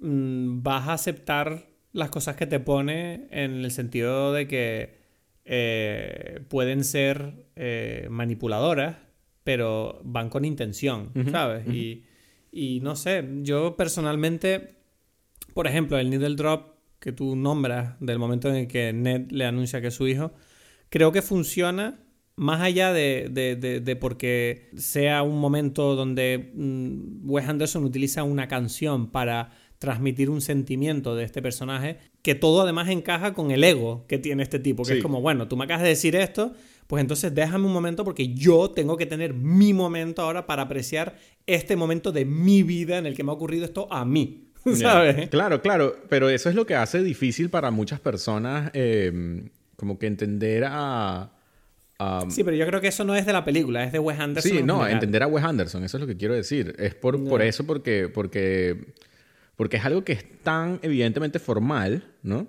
mm, 0.02 0.64
vas 0.64 0.88
a 0.88 0.94
aceptar 0.94 1.68
las 1.94 2.10
cosas 2.10 2.36
que 2.36 2.48
te 2.48 2.60
pone 2.60 3.28
en 3.30 3.64
el 3.64 3.70
sentido 3.70 4.34
de 4.34 4.48
que 4.48 4.98
eh, 5.46 6.40
pueden 6.50 6.84
ser 6.84 7.46
eh, 7.56 8.08
manipuladoras 8.10 9.07
pero 9.48 10.02
van 10.04 10.30
con 10.30 10.44
intención, 10.44 11.14
¿sabes? 11.32 11.66
y, 11.74 12.04
y, 12.52 12.82
no 12.82 12.98
sé, 12.98 13.24
yo 13.44 13.78
personalmente, 13.78 14.76
por 15.54 15.68
ejemplo, 15.68 15.98
el 15.98 16.10
needle 16.10 16.36
drop 16.36 16.76
que 17.00 17.14
tú 17.14 17.38
nombras 17.38 17.96
del 18.02 18.20
momento 18.20 18.50
en 18.50 18.56
el 18.56 18.68
que 18.68 18.92
Ned 18.92 19.32
le 19.32 19.46
anuncia 19.46 19.80
que 19.80 19.88
es 19.88 19.94
su 19.94 20.06
hijo, 20.06 20.34
creo 20.90 21.14
que 21.14 21.22
funciona 21.22 21.98
más 22.36 22.60
allá 22.60 22.92
de, 22.92 23.30
de, 23.32 23.56
de, 23.56 23.96
porque 23.96 24.70
sea 24.76 25.24
un 25.24 25.40
momento 25.40 25.96
donde 25.96 26.52
mm, 26.54 27.30
Wes 27.30 27.48
Anderson 27.48 27.86
utiliza 27.86 28.24
una 28.24 28.50
canción 28.50 29.12
para 29.12 29.52
transmitir 29.80 30.30
un 30.30 30.42
sentimiento 30.42 31.16
de 31.16 31.24
este 31.24 31.42
personaje, 31.42 32.00
que 32.22 32.36
todo 32.36 32.64
además 32.64 32.90
encaja 32.90 33.34
con 33.34 33.52
el 33.52 33.64
ego 33.64 34.06
que 34.08 34.18
tiene 34.18 34.44
este 34.44 34.60
tipo, 34.60 34.84
que 34.84 34.98
es 34.98 35.02
como, 35.02 35.22
bueno, 35.22 35.48
tú 35.48 35.56
me 35.56 35.64
acabas 35.64 35.84
de 35.84 35.90
decir 35.90 36.18
esto, 36.18 36.52
pues 36.88 37.02
entonces 37.02 37.36
déjame 37.36 37.66
un 37.66 37.74
momento 37.74 38.04
porque 38.06 38.34
yo 38.34 38.72
tengo 38.72 38.96
que 38.96 39.06
tener 39.06 39.34
mi 39.34 39.74
momento 39.74 40.22
ahora 40.22 40.48
para 40.48 40.64
apreciar 40.64 41.18
este 41.46 41.76
momento 41.76 42.14
de 42.14 42.24
mi 42.26 42.64
vida 42.64 42.98
en 42.98 43.06
el 43.06 43.14
que 43.14 43.24
me 43.24 43.32
ha 43.32 43.34
ocurrido 43.34 43.66
esto 43.66 43.92
a 43.92 44.06
mí. 44.06 44.46
¿Sabes? 44.74 45.30
Claro, 45.30 45.62
claro, 45.62 45.96
pero 46.10 46.30
eso 46.30 46.50
es 46.50 46.56
lo 46.56 46.66
que 46.66 46.76
hace 46.76 47.04
difícil 47.04 47.50
para 47.50 47.72
muchas 47.72 48.00
personas 48.00 48.72
em, 48.74 49.50
como 49.76 50.00
que 50.00 50.08
entender 50.08 50.64
a... 50.66 51.32
sí, 52.30 52.44
pero 52.44 52.56
yo 52.56 52.66
creo 52.66 52.80
que 52.80 52.88
eso 52.88 53.04
no 53.04 53.16
es 53.16 53.26
de 53.26 53.34
la 53.34 53.44
película, 53.44 53.84
es 53.84 53.92
de 53.92 54.00
Wes 54.00 54.20
Anderson. 54.20 54.52
Sí, 54.52 54.64
no, 54.64 54.88
entender 54.88 55.24
a 55.24 55.28
Wes 55.28 55.44
Anderson, 55.44 55.84
eso 55.84 55.98
es 55.98 56.02
lo 56.02 56.08
que 56.08 56.16
quiero 56.16 56.34
decir. 56.34 56.74
Es 56.80 56.96
por, 56.96 57.22
por 57.28 57.42
eso, 57.42 57.66
porque, 57.66 58.10
porque, 58.14 58.94
porque 59.58 59.78
es 59.78 59.86
algo 59.86 60.04
que 60.04 60.14
es 60.14 60.26
tan 60.42 60.80
evidentemente 60.82 61.40
formal, 61.40 62.06
¿no? 62.24 62.48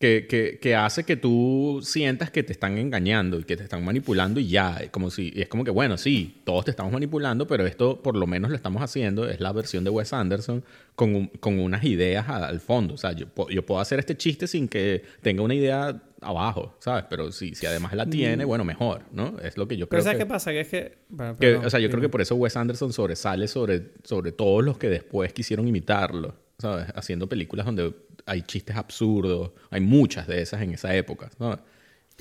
Que, 0.00 0.58
que, 0.62 0.74
hace 0.74 1.04
que 1.04 1.16
tú 1.16 1.80
sientas 1.82 2.30
que 2.30 2.42
te 2.42 2.54
están 2.54 2.78
engañando 2.78 3.38
y 3.38 3.44
que 3.44 3.54
te 3.54 3.64
están 3.64 3.84
manipulando 3.84 4.40
y 4.40 4.48
ya, 4.48 4.78
es 4.78 4.88
como 4.88 5.10
si, 5.10 5.30
es 5.36 5.46
como 5.46 5.62
que 5.62 5.70
bueno, 5.70 5.98
sí, 5.98 6.40
todos 6.44 6.64
te 6.64 6.70
estamos 6.70 6.90
manipulando, 6.90 7.46
pero 7.46 7.66
esto 7.66 8.02
por 8.02 8.16
lo 8.16 8.26
menos 8.26 8.48
lo 8.48 8.56
estamos 8.56 8.82
haciendo, 8.82 9.28
es 9.28 9.40
la 9.40 9.52
versión 9.52 9.84
de 9.84 9.90
Wes 9.90 10.14
Anderson 10.14 10.64
con, 10.94 11.26
con 11.26 11.58
unas 11.58 11.84
ideas 11.84 12.30
al 12.30 12.60
fondo, 12.60 12.94
o 12.94 12.96
sea, 12.96 13.12
yo, 13.12 13.26
yo, 13.50 13.66
puedo 13.66 13.78
hacer 13.78 13.98
este 13.98 14.16
chiste 14.16 14.46
sin 14.46 14.68
que 14.68 15.02
tenga 15.20 15.42
una 15.42 15.54
idea 15.54 16.00
abajo, 16.22 16.76
¿sabes? 16.78 17.04
Pero 17.10 17.30
si, 17.30 17.54
si 17.54 17.66
además 17.66 17.92
la 17.92 18.06
tiene, 18.06 18.46
mm. 18.46 18.48
bueno, 18.48 18.64
mejor, 18.64 19.02
¿no? 19.12 19.38
Es 19.42 19.58
lo 19.58 19.68
que 19.68 19.76
yo 19.76 19.86
creo. 19.86 19.98
Pero 19.98 20.02
¿sabes 20.02 20.18
qué 20.18 20.26
pasa? 20.26 20.50
Que 20.50 20.60
es 20.60 20.68
que... 20.68 21.56
o 21.56 21.68
sea, 21.68 21.78
yo 21.78 21.90
creo 21.90 22.00
que 22.00 22.08
por 22.08 22.22
eso 22.22 22.36
Wes 22.36 22.56
Anderson 22.56 22.94
sobresale 22.94 23.48
sobre, 23.48 23.90
sobre 24.04 24.32
todos 24.32 24.64
los 24.64 24.78
que 24.78 24.88
después 24.88 25.34
quisieron 25.34 25.68
imitarlo. 25.68 26.34
¿Sabes? 26.60 26.86
Haciendo 26.94 27.28
películas 27.28 27.66
donde 27.66 27.94
hay 28.26 28.42
chistes 28.42 28.76
absurdos. 28.76 29.52
Hay 29.70 29.80
muchas 29.80 30.26
de 30.26 30.42
esas 30.42 30.62
en 30.62 30.72
esa 30.72 30.94
época, 30.94 31.30
¿sabes? 31.38 31.58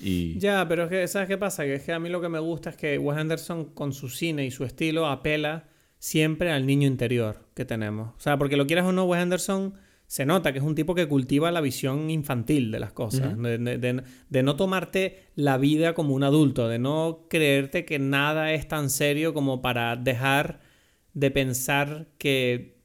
Y... 0.02 0.40
Ya, 0.40 0.66
pero 0.68 0.86
es 0.86 0.90
que, 0.90 1.08
¿sabes 1.08 1.28
qué 1.28 1.38
pasa? 1.38 1.64
Que 1.64 1.76
es 1.76 1.84
que 1.84 1.94
a 1.94 2.00
mí 2.00 2.10
lo 2.10 2.22
que 2.22 2.30
me 2.30 2.40
gusta 2.40 2.70
es 2.70 2.78
que 2.78 2.98
Wes 2.98 3.18
Anderson 3.18 3.66
con 3.66 3.94
su 3.94 4.10
cine 4.10 4.46
y 4.46 4.52
su 4.52 4.64
estilo 4.64 5.08
apela 5.08 5.68
siempre 5.98 6.52
al 6.52 6.66
niño 6.66 6.88
interior 6.88 7.46
que 7.54 7.66
tenemos. 7.66 8.16
O 8.16 8.20
sea, 8.20 8.38
porque 8.38 8.58
lo 8.58 8.66
quieras 8.66 8.86
o 8.86 8.92
no, 8.92 9.06
Wes 9.06 9.22
Anderson 9.22 9.74
se 10.10 10.26
nota 10.26 10.52
que 10.52 10.58
es 10.58 10.66
un 10.66 10.74
tipo 10.74 10.96
que 10.96 11.08
cultiva 11.08 11.52
la 11.52 11.62
visión 11.62 12.10
infantil 12.10 12.72
de 12.72 12.80
las 12.80 12.92
cosas, 12.94 13.38
de, 13.38 14.44
no 14.44 14.56
tomarte 14.56 15.28
la 15.36 15.60
vida 15.60 15.94
como 15.94 16.16
un 16.16 16.24
adulto, 16.24 16.68
de 16.68 16.80
no 16.80 17.28
creerte 17.30 17.86
que 17.86 18.00
nada 18.00 18.52
es 18.54 18.68
tan 18.68 18.90
serio 18.90 19.36
como 19.36 19.62
para 19.62 19.96
dejar 19.98 20.62
de 21.14 21.30
pensar 21.30 22.08
que 22.18 22.79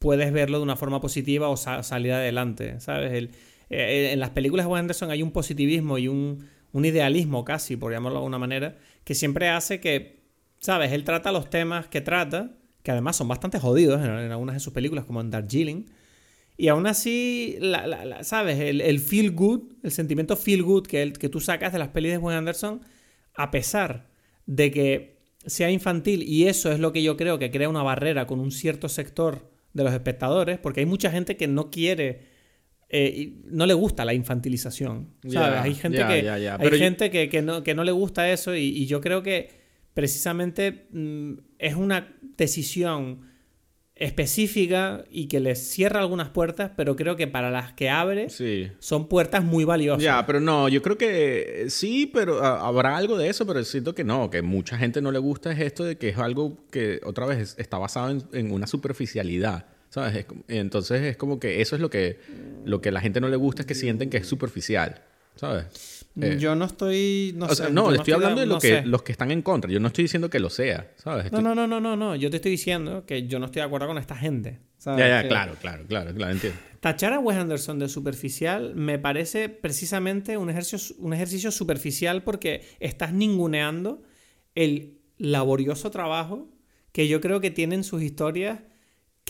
puedes 0.00 0.32
verlo 0.32 0.56
de 0.58 0.64
una 0.64 0.76
forma 0.76 1.00
positiva 1.00 1.48
o 1.48 1.56
salir 1.56 2.12
adelante, 2.12 2.80
¿sabes? 2.80 3.28
Eh, 3.68 4.10
en 4.12 4.18
las 4.18 4.30
películas 4.30 4.66
de 4.66 4.72
Wes 4.72 4.80
Anderson 4.80 5.10
hay 5.10 5.22
un 5.22 5.30
positivismo 5.30 5.98
y 5.98 6.08
un, 6.08 6.48
un 6.72 6.84
idealismo 6.84 7.44
casi, 7.44 7.76
por 7.76 7.92
llamarlo 7.92 8.18
de 8.18 8.22
alguna 8.22 8.38
manera, 8.38 8.78
que 9.04 9.14
siempre 9.14 9.50
hace 9.50 9.78
que, 9.78 10.22
¿sabes? 10.58 10.92
Él 10.92 11.04
trata 11.04 11.30
los 11.30 11.50
temas 11.50 11.86
que 11.86 12.00
trata, 12.00 12.56
que 12.82 12.90
además 12.90 13.16
son 13.16 13.28
bastante 13.28 13.60
jodidos 13.60 14.00
en, 14.00 14.08
algunas 14.08 14.54
de 14.54 14.60
sus 14.60 14.72
películas, 14.72 15.04
como 15.04 15.20
en 15.20 15.30
Darjeeling. 15.30 15.84
Y 16.56 16.68
aún 16.68 16.86
así, 16.86 17.58
¿sabes? 18.22 18.58
El, 18.58 19.00
feel 19.00 19.32
good, 19.32 19.74
el 19.82 19.92
sentimiento 19.92 20.34
feel 20.34 20.62
good 20.62 20.86
que, 20.86 21.12
que 21.12 21.28
tú 21.28 21.40
sacas 21.40 21.74
de 21.74 21.78
las 21.78 21.88
pelis 21.88 22.12
de 22.12 22.18
Wes 22.18 22.36
Anderson, 22.36 22.80
a 23.34 23.50
pesar 23.50 24.08
de 24.46 24.70
que 24.70 25.20
sea 25.44 25.70
infantil, 25.70 26.22
y 26.22 26.48
eso 26.48 26.72
es 26.72 26.80
lo 26.80 26.92
que 26.92 27.02
yo 27.02 27.18
creo 27.18 27.38
que 27.38 27.50
crea 27.50 27.68
una 27.68 27.82
barrera 27.82 28.26
con 28.26 28.40
un 28.40 28.50
cierto 28.50 28.88
sector 28.88 29.49
de 29.72 29.84
los 29.84 29.92
espectadores, 29.92 30.58
porque 30.58 30.80
hay 30.80 30.86
mucha 30.86 31.10
gente 31.10 31.36
que 31.36 31.46
no 31.46 31.70
quiere 31.70 32.30
eh, 32.92 33.34
no 33.44 33.66
le 33.66 33.74
gusta 33.74 34.04
la 34.04 34.14
infantilización. 34.14 35.14
¿sabes? 35.28 35.60
hay 35.60 35.74
gente, 35.74 35.98
que, 35.98 36.28
hay 36.28 36.78
gente 36.78 37.10
que, 37.28 37.42
no, 37.42 37.62
que 37.62 37.72
no 37.72 37.84
le 37.84 37.92
gusta 37.92 38.28
eso 38.30 38.56
y, 38.56 38.84
yo 38.86 39.00
creo 39.00 39.22
que 39.22 39.60
precisamente 39.94 40.88
mm, 40.90 41.34
es 41.58 41.76
una 41.76 42.16
decisión 42.36 43.29
específica 44.00 45.04
y 45.10 45.28
que 45.28 45.40
les 45.40 45.58
cierra 45.58 46.00
algunas 46.00 46.30
puertas, 46.30 46.72
pero 46.74 46.96
creo 46.96 47.16
que 47.16 47.26
para 47.26 47.50
las 47.50 47.74
que 47.74 47.90
abre 47.90 48.28
son 48.78 49.08
puertas 49.08 49.44
muy 49.44 49.64
valiosas. 49.64 50.02
Ya, 50.02 50.24
pero 50.26 50.40
no, 50.40 50.68
yo 50.68 50.80
creo 50.80 50.96
que 50.96 51.66
sí, 51.68 52.10
pero 52.12 52.42
ah, 52.42 52.66
habrá 52.66 52.96
algo 52.96 53.18
de 53.18 53.28
eso, 53.28 53.46
pero 53.46 53.62
siento 53.62 53.94
que 53.94 54.02
no, 54.02 54.30
que 54.30 54.40
mucha 54.40 54.78
gente 54.78 55.02
no 55.02 55.12
le 55.12 55.18
gusta 55.18 55.52
es 55.52 55.60
esto 55.60 55.84
de 55.84 55.98
que 55.98 56.08
es 56.08 56.18
algo 56.18 56.56
que 56.70 57.00
otra 57.04 57.26
vez 57.26 57.54
está 57.58 57.76
basado 57.76 58.18
en 58.32 58.50
una 58.50 58.66
superficialidad. 58.66 59.66
¿Sabes? 59.90 60.24
entonces 60.46 61.02
es 61.02 61.16
como 61.16 61.40
que 61.40 61.60
eso 61.60 61.74
es 61.74 61.82
lo 61.82 61.90
que, 61.90 62.20
lo 62.64 62.80
que 62.80 62.90
a 62.90 62.92
la 62.92 63.00
gente 63.00 63.20
no 63.20 63.28
le 63.28 63.34
gusta, 63.34 63.62
es 63.62 63.66
que 63.66 63.74
sienten 63.74 64.08
que 64.08 64.18
es 64.18 64.26
superficial. 64.26 65.02
¿Sabes? 65.34 65.99
Eh, 66.20 66.36
yo 66.38 66.54
no 66.54 66.64
estoy. 66.64 67.32
No, 67.36 67.46
no, 67.46 67.92
estoy, 67.92 68.14
hablando 68.14 68.40
de 68.40 68.46
lo 68.46 68.58
que, 68.58 68.82
los 68.82 69.02
que 69.02 69.12
están 69.12 69.30
en 69.30 69.42
contra. 69.42 69.70
Yo 69.70 69.78
no 69.78 69.88
estoy 69.88 70.04
diciendo 70.04 70.28
que 70.28 70.40
lo 70.40 70.50
sea. 70.50 70.90
¿sabes? 70.96 71.30
No, 71.30 71.40
no, 71.40 71.54
no, 71.54 71.66
no, 71.66 71.80
no, 71.80 71.96
no. 71.96 72.16
Yo 72.16 72.30
te 72.30 72.36
estoy 72.36 72.50
diciendo 72.52 73.06
que 73.06 73.26
yo 73.26 73.38
no 73.38 73.46
estoy 73.46 73.60
de 73.60 73.66
acuerdo 73.66 73.86
con 73.86 73.98
esta 73.98 74.16
gente. 74.16 74.60
Ya, 74.84 74.96
ya, 74.96 75.28
claro, 75.28 75.54
claro, 75.60 75.84
claro, 75.86 76.14
claro, 76.14 76.32
entiendo. 76.32 76.58
Tachar 76.80 77.12
a 77.12 77.18
Wes 77.18 77.36
Anderson 77.36 77.78
de 77.78 77.88
superficial 77.88 78.74
me 78.74 78.98
parece 78.98 79.50
precisamente 79.50 80.38
un 80.38 80.48
ejercicio, 80.48 80.96
un 80.98 81.12
ejercicio 81.12 81.50
superficial 81.50 82.22
porque 82.22 82.64
estás 82.80 83.12
ninguneando 83.12 84.02
el 84.54 84.98
laborioso 85.18 85.90
trabajo 85.90 86.48
que 86.92 87.06
yo 87.08 87.20
creo 87.20 87.40
que 87.40 87.50
tienen 87.50 87.84
sus 87.84 88.02
historias 88.02 88.60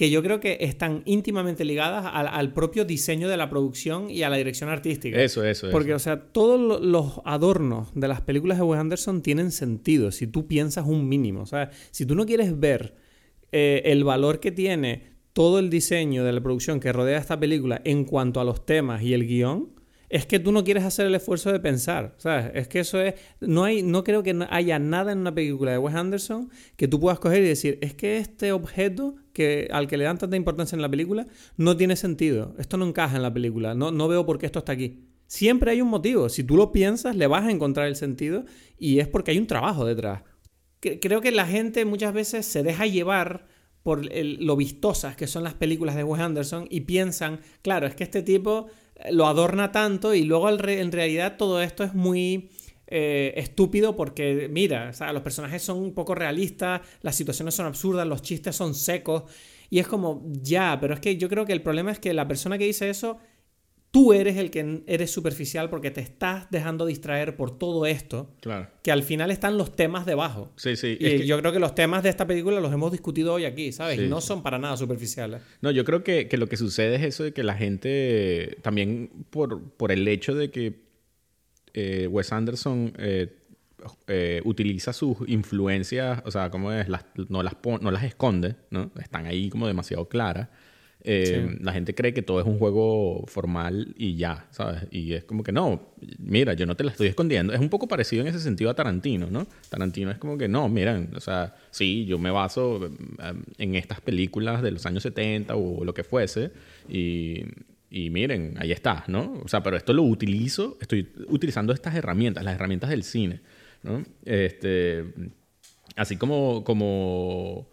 que 0.00 0.08
yo 0.08 0.22
creo 0.22 0.40
que 0.40 0.56
están 0.62 1.02
íntimamente 1.04 1.62
ligadas 1.62 2.10
al, 2.10 2.54
propio 2.54 2.86
diseño 2.86 3.28
de 3.28 3.36
la 3.36 3.50
producción 3.50 4.08
y 4.08 4.22
a 4.22 4.30
la 4.30 4.38
dirección 4.38 4.70
artística. 4.70 5.22
Eso, 5.22 5.44
eso, 5.44 5.68
Porque, 5.70 5.92
o 5.92 5.98
sea, 5.98 6.32
todos 6.32 6.80
los 6.82 7.20
adornos 7.26 7.88
de 7.94 8.08
las 8.08 8.22
películas 8.22 8.56
de 8.56 8.64
Wes 8.64 8.80
Anderson 8.80 9.20
tienen 9.20 9.52
sentido 9.52 10.10
si 10.10 10.26
tú 10.26 10.46
piensas 10.46 10.86
un 10.86 11.06
mínimo. 11.06 11.42
O 11.42 11.46
sea, 11.46 11.68
si 11.90 12.06
tú 12.06 12.14
no 12.14 12.24
quieres 12.24 12.58
ver 12.58 12.94
eh, 13.52 13.82
el 13.84 14.02
valor 14.02 14.40
que 14.40 14.50
tiene 14.50 15.02
todo 15.34 15.58
el 15.58 15.68
diseño 15.68 16.24
de 16.24 16.32
la 16.32 16.40
producción 16.40 16.80
que 16.80 16.94
rodea 16.94 17.18
esta 17.18 17.38
película 17.38 17.82
en 17.84 18.06
cuanto 18.06 18.40
a 18.40 18.44
los 18.44 18.64
temas 18.64 19.02
y 19.02 19.12
el 19.12 19.26
guion, 19.26 19.68
es 20.08 20.24
que 20.24 20.38
tú 20.38 20.50
no 20.50 20.64
quieres 20.64 20.84
hacer 20.84 21.04
el 21.04 21.14
esfuerzo 21.14 21.52
de 21.52 21.60
pensar, 21.60 22.14
¿sabes? 22.16 22.52
Es 22.54 22.68
que 22.68 22.80
eso 22.80 23.02
es... 23.02 23.16
No, 23.40 23.64
hay, 23.64 23.82
no 23.82 24.02
creo 24.02 24.22
que 24.22 24.46
haya 24.48 24.78
nada 24.78 25.12
en 25.12 25.18
una 25.18 25.34
película 25.34 25.72
de 25.72 25.76
Wes 25.76 25.94
Anderson 25.94 26.48
que 26.76 26.88
tú 26.88 26.98
puedas 26.98 27.20
coger 27.20 27.42
y 27.42 27.48
decir, 27.48 27.78
es 27.82 27.92
que 27.92 28.16
este 28.16 28.52
objeto 28.52 29.16
que, 29.32 29.68
al 29.72 29.86
que 29.86 29.96
le 29.96 30.04
dan 30.04 30.18
tanta 30.18 30.36
importancia 30.36 30.76
en 30.76 30.82
la 30.82 30.88
película 30.88 31.26
no 31.56 31.76
tiene 31.76 31.96
sentido, 31.96 32.54
esto 32.58 32.76
no 32.76 32.86
encaja 32.86 33.16
en 33.16 33.22
la 33.22 33.32
película, 33.32 33.74
no, 33.74 33.90
no 33.90 34.08
veo 34.08 34.26
por 34.26 34.38
qué 34.38 34.46
esto 34.46 34.60
está 34.60 34.72
aquí. 34.72 35.06
Siempre 35.26 35.70
hay 35.70 35.80
un 35.80 35.88
motivo, 35.88 36.28
si 36.28 36.42
tú 36.42 36.56
lo 36.56 36.72
piensas 36.72 37.14
le 37.14 37.26
vas 37.26 37.44
a 37.44 37.50
encontrar 37.50 37.86
el 37.86 37.96
sentido 37.96 38.44
y 38.78 38.98
es 38.98 39.08
porque 39.08 39.30
hay 39.30 39.38
un 39.38 39.46
trabajo 39.46 39.84
detrás. 39.84 40.22
Creo 40.80 41.20
que 41.20 41.30
la 41.30 41.46
gente 41.46 41.84
muchas 41.84 42.12
veces 42.14 42.46
se 42.46 42.62
deja 42.62 42.86
llevar 42.86 43.46
por 43.82 44.02
lo 44.14 44.56
vistosas 44.56 45.16
que 45.16 45.26
son 45.26 45.44
las 45.44 45.54
películas 45.54 45.94
de 45.94 46.04
Wes 46.04 46.20
Anderson 46.20 46.66
y 46.70 46.82
piensan, 46.82 47.40
claro, 47.62 47.86
es 47.86 47.94
que 47.94 48.04
este 48.04 48.22
tipo 48.22 48.66
lo 49.10 49.26
adorna 49.26 49.72
tanto 49.72 50.14
y 50.14 50.24
luego 50.24 50.48
en 50.50 50.92
realidad 50.92 51.36
todo 51.36 51.62
esto 51.62 51.84
es 51.84 51.94
muy 51.94 52.50
eh, 52.90 53.34
estúpido 53.36 53.96
porque, 53.96 54.48
mira, 54.50 54.92
los 55.12 55.22
personajes 55.22 55.62
son 55.62 55.78
un 55.78 55.94
poco 55.94 56.14
realistas, 56.14 56.80
las 57.02 57.14
situaciones 57.14 57.54
son 57.54 57.66
absurdas, 57.66 58.06
los 58.06 58.20
chistes 58.20 58.56
son 58.56 58.74
secos 58.74 59.24
y 59.70 59.78
es 59.78 59.86
como, 59.86 60.24
ya, 60.42 60.78
pero 60.80 60.94
es 60.94 61.00
que 61.00 61.16
yo 61.16 61.28
creo 61.28 61.46
que 61.46 61.52
el 61.52 61.62
problema 61.62 61.92
es 61.92 62.00
que 62.00 62.12
la 62.12 62.26
persona 62.26 62.58
que 62.58 62.64
dice 62.64 62.90
eso, 62.90 63.18
tú 63.92 64.12
eres 64.12 64.36
el 64.36 64.50
que 64.50 64.82
eres 64.86 65.10
superficial 65.10 65.70
porque 65.70 65.90
te 65.90 66.00
estás 66.00 66.50
dejando 66.50 66.86
distraer 66.86 67.36
por 67.36 67.56
todo 67.56 67.86
esto, 67.86 68.34
claro. 68.40 68.68
que 68.82 68.90
al 68.90 69.04
final 69.04 69.30
están 69.30 69.56
los 69.56 69.74
temas 69.74 70.06
debajo. 70.06 70.52
Sí, 70.56 70.76
sí. 70.76 70.96
Y 70.98 71.24
yo 71.26 71.38
creo 71.38 71.52
que 71.52 71.60
los 71.60 71.76
temas 71.76 72.02
de 72.02 72.08
esta 72.08 72.26
película 72.26 72.60
los 72.60 72.72
hemos 72.72 72.90
discutido 72.90 73.34
hoy 73.34 73.44
aquí, 73.44 73.70
¿sabes? 73.72 74.00
Y 74.00 74.08
no 74.08 74.20
son 74.20 74.42
para 74.42 74.58
nada 74.58 74.76
superficiales. 74.76 75.42
No, 75.60 75.70
yo 75.70 75.84
creo 75.84 76.02
que, 76.02 76.28
que, 76.28 76.36
lo 76.36 76.48
que 76.48 76.56
sucede 76.56 76.96
es 76.96 77.02
eso 77.02 77.24
de 77.24 77.32
que 77.32 77.44
la 77.44 77.54
gente, 77.54 78.58
también 78.62 79.10
por, 79.30 79.62
por 79.70 79.92
el 79.92 80.06
hecho 80.08 80.34
de 80.34 80.50
que 80.50 80.89
eh, 81.74 82.06
Wes 82.06 82.32
Anderson 82.32 82.92
eh, 82.98 83.32
eh, 84.06 84.42
utiliza 84.44 84.92
sus 84.92 85.16
influencias, 85.26 86.22
o 86.24 86.30
sea, 86.30 86.50
como 86.50 86.72
es, 86.72 86.88
no, 87.28 87.42
las 87.42 87.56
no 87.80 87.90
las 87.90 88.04
esconde, 88.04 88.56
¿no? 88.70 88.90
Están 89.02 89.26
ahí 89.26 89.48
como 89.50 89.66
demasiado 89.66 90.08
claras. 90.08 90.48
La 91.02 91.72
gente 91.72 91.94
cree 91.94 92.12
que 92.12 92.20
todo 92.20 92.40
es 92.40 92.46
un 92.46 92.58
juego 92.58 93.24
formal 93.26 93.94
y 93.96 94.16
ya, 94.16 94.46
¿sabes? 94.50 94.82
Y 94.90 95.14
es 95.14 95.24
como 95.24 95.42
que 95.42 95.50
no, 95.50 95.94
mira, 96.18 96.52
yo 96.52 96.66
no 96.66 96.76
te 96.76 96.84
la 96.84 96.90
estoy 96.90 97.08
escondiendo. 97.08 97.54
Es 97.54 97.60
un 97.60 97.70
poco 97.70 97.88
parecido 97.88 98.20
en 98.20 98.28
ese 98.28 98.38
sentido 98.38 98.68
a 98.68 98.74
Tarantino, 98.74 99.30
¿no? 99.30 99.46
Tarantino 99.70 100.10
es 100.10 100.18
como 100.18 100.36
que 100.36 100.46
no, 100.46 100.68
miren, 100.68 101.10
o 101.16 101.20
sea, 101.20 101.54
sí, 101.70 102.04
yo 102.04 102.18
me 102.18 102.30
baso 102.30 102.90
en 103.56 103.74
estas 103.76 104.02
películas 104.02 104.60
de 104.60 104.72
los 104.72 104.84
años 104.84 105.02
70 105.02 105.56
o 105.56 105.86
lo 105.86 105.94
que 105.94 106.04
fuese 106.04 106.50
y, 106.86 107.44
y 107.90 108.08
miren, 108.08 108.54
ahí 108.58 108.70
está, 108.70 109.02
¿no? 109.08 109.40
O 109.44 109.48
sea, 109.48 109.62
pero 109.64 109.76
esto 109.76 109.92
lo 109.92 110.04
utilizo, 110.04 110.78
estoy 110.80 111.12
utilizando 111.26 111.72
estas 111.72 111.96
herramientas, 111.96 112.44
las 112.44 112.54
herramientas 112.54 112.88
del 112.90 113.02
cine, 113.02 113.40
¿no? 113.82 114.04
Este, 114.24 115.04
así 115.96 116.16
como, 116.16 116.62
como, 116.62 117.68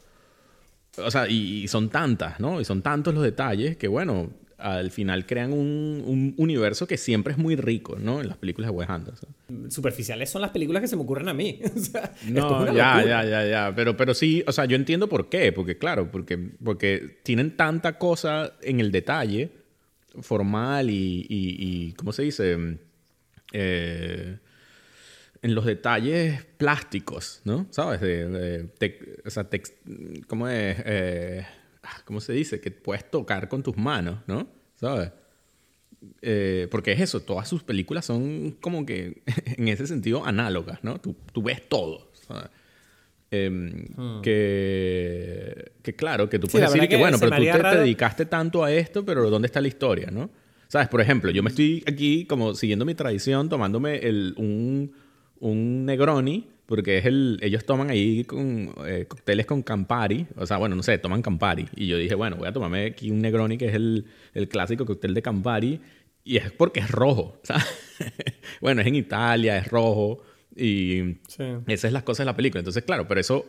o 0.97 1.11
sea, 1.11 1.27
y, 1.29 1.67
son 1.67 1.89
tantas, 1.89 2.39
¿no? 2.39 2.59
Y 2.59 2.65
son 2.65 2.81
tantos 2.81 3.13
los 3.13 3.23
detalles 3.23 3.77
que, 3.77 3.87
bueno, 3.87 4.31
al 4.57 4.89
final 4.89 5.27
crean 5.27 5.53
un, 5.53 6.03
un, 6.03 6.33
universo 6.37 6.87
que 6.87 6.97
siempre 6.97 7.33
es 7.33 7.37
muy 7.37 7.55
rico, 7.55 7.95
¿no? 7.99 8.19
En 8.19 8.27
las 8.27 8.37
películas 8.37 8.71
de 8.71 8.75
Wes 8.75 8.89
Anderson. 8.89 9.29
Superficiales 9.69 10.31
son 10.31 10.41
las 10.41 10.49
películas 10.49 10.81
que 10.81 10.87
se 10.87 10.95
me 10.95 11.03
ocurren 11.03 11.29
a 11.29 11.33
mí. 11.35 11.59
o 11.75 11.79
sea, 11.79 12.11
no, 12.27 12.73
ya, 12.73 13.05
ya, 13.05 13.23
ya, 13.23 13.45
ya. 13.45 13.73
Pero, 13.75 13.95
pero 13.95 14.15
sí, 14.15 14.43
o 14.47 14.51
sea, 14.51 14.65
yo 14.65 14.75
entiendo 14.75 15.07
por 15.07 15.29
qué. 15.29 15.51
Porque, 15.51 15.77
claro, 15.77 16.09
porque, 16.09 16.39
porque 16.63 17.19
tienen 17.21 17.55
tanta 17.55 17.99
cosa 17.99 18.53
en 18.63 18.79
el 18.79 18.91
detalle 18.91 19.56
formal 20.21 20.89
y, 20.89 21.93
¿cómo 21.97 22.11
se 22.11 22.23
dice? 22.23 22.77
Eh, 23.53 24.37
en 25.41 25.55
los 25.55 25.65
detalles 25.65 26.43
plásticos, 26.57 27.41
¿no? 27.45 27.67
¿Sabes? 27.69 28.01
De, 28.01 28.69
o 29.25 29.29
sea, 29.29 29.47
¿cómo 30.27 30.47
es? 30.47 30.77
Eh, 30.85 31.45
ah, 31.83 32.01
¿Cómo 32.05 32.19
se 32.19 32.33
dice? 32.33 32.59
Que 32.59 32.71
puedes 32.71 33.09
tocar 33.09 33.47
con 33.47 33.63
tus 33.63 33.77
manos, 33.77 34.19
¿no? 34.27 34.47
¿Sabes? 34.75 35.11
Eh, 36.21 36.67
porque 36.69 36.91
es 36.91 37.01
eso, 37.01 37.21
todas 37.21 37.47
sus 37.47 37.63
películas 37.63 38.05
son 38.05 38.51
como 38.61 38.85
que 38.85 39.23
en 39.57 39.67
ese 39.67 39.87
sentido 39.87 40.25
análogas, 40.25 40.83
¿no? 40.83 40.99
Tú, 40.99 41.15
tú 41.31 41.43
ves 41.43 41.67
todo. 41.67 42.11
¿sabes? 42.27 42.49
Em, 43.29 43.85
hmm. 43.95 44.21
que, 44.21 45.71
que, 45.83 45.95
claro, 45.95 46.29
que 46.29 46.39
tú 46.39 46.47
puedes 46.47 46.71
decir 46.71 46.87
que, 46.87 46.95
bueno, 46.95 47.17
pero 47.19 47.35
tú 47.35 47.43
te, 47.43 47.77
dedicaste 47.77 48.25
tanto 48.25 48.63
a 48.63 48.71
esto, 48.71 49.03
pero 49.03 49.29
¿dónde 49.29 49.47
está 49.47 49.59
la 49.59 49.67
historia, 49.67 50.09
no? 50.11 50.29
¿Sabes? 50.69 50.87
Por 50.87 51.01
ejemplo, 51.01 51.29
yo 51.31 51.43
me 51.43 51.49
estoy 51.49 51.83
aquí 51.87 52.25
como 52.25 52.55
siguiendo 52.55 52.85
mi 52.85 52.95
tradición, 52.95 53.49
tomándome 53.49 53.97
el, 53.97 54.33
un, 54.37 54.93
un 55.39 55.85
Negroni 55.85 56.47
porque 56.67 56.97
es 56.97 57.05
el, 57.05 57.39
ellos 57.41 57.65
toman 57.65 57.89
ahí 57.89 58.25
con, 58.25 58.73
eh, 58.85 59.05
cócteles 59.07 59.45
con 59.45 59.63
Campari, 59.63 60.27
o 60.35 60.45
sea, 60.45 60.57
bueno, 60.57 60.75
no 60.75 60.83
sé, 60.83 60.97
toman 60.97 61.21
Campari. 61.21 61.65
Y 61.75 61.87
yo 61.87 61.97
dije, 61.97 62.13
bueno, 62.13 62.35
voy 62.35 62.47
a 62.47 62.51
tomarme 62.51 62.85
aquí 62.87 63.09
un 63.09 63.19
Negroni, 63.19 63.57
que 63.57 63.67
es 63.67 63.73
el, 63.73 64.05
el 64.33 64.49
clásico 64.49 64.85
cóctel 64.85 65.13
de 65.13 65.21
Campari, 65.21 65.79
y 66.25 66.35
es 66.35 66.51
porque 66.51 66.81
es 66.81 66.91
rojo, 66.91 67.39
¿sabes? 67.43 67.65
bueno, 68.59 68.81
es 68.81 68.87
en 68.87 68.95
Italia, 68.95 69.57
es 69.57 69.67
rojo, 69.69 70.21
y 70.57 71.19
esas 71.67 71.85
es 71.85 71.93
las 71.93 72.03
cosas 72.03 72.19
de 72.19 72.25
la 72.25 72.35
película. 72.35 72.59
Entonces, 72.59 72.83
claro, 72.83 73.07
pero 73.07 73.19
eso 73.19 73.45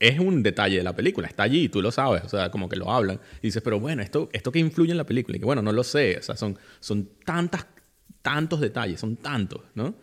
es 0.00 0.18
un 0.18 0.42
detalle 0.42 0.78
de 0.78 0.82
la 0.82 0.96
película, 0.96 1.28
está 1.28 1.42
allí, 1.42 1.68
tú 1.68 1.82
lo 1.82 1.92
sabes, 1.92 2.24
o 2.24 2.28
sea, 2.28 2.50
como 2.50 2.68
que 2.68 2.76
lo 2.76 2.90
hablan. 2.90 3.20
Y 3.42 3.48
dices, 3.48 3.62
pero 3.62 3.78
bueno, 3.78 4.02
¿esto, 4.02 4.30
esto 4.32 4.50
qué 4.50 4.58
influye 4.58 4.90
en 4.92 4.96
la 4.96 5.04
película? 5.04 5.36
Y 5.36 5.40
que 5.40 5.46
bueno, 5.46 5.60
no 5.62 5.72
lo 5.72 5.84
sé, 5.84 6.16
o 6.18 6.22
sea, 6.22 6.36
son, 6.36 6.58
son 6.80 7.10
tantas, 7.24 7.66
tantos 8.22 8.60
detalles, 8.60 8.98
son 8.98 9.16
tantos, 9.16 9.62
¿no? 9.74 9.94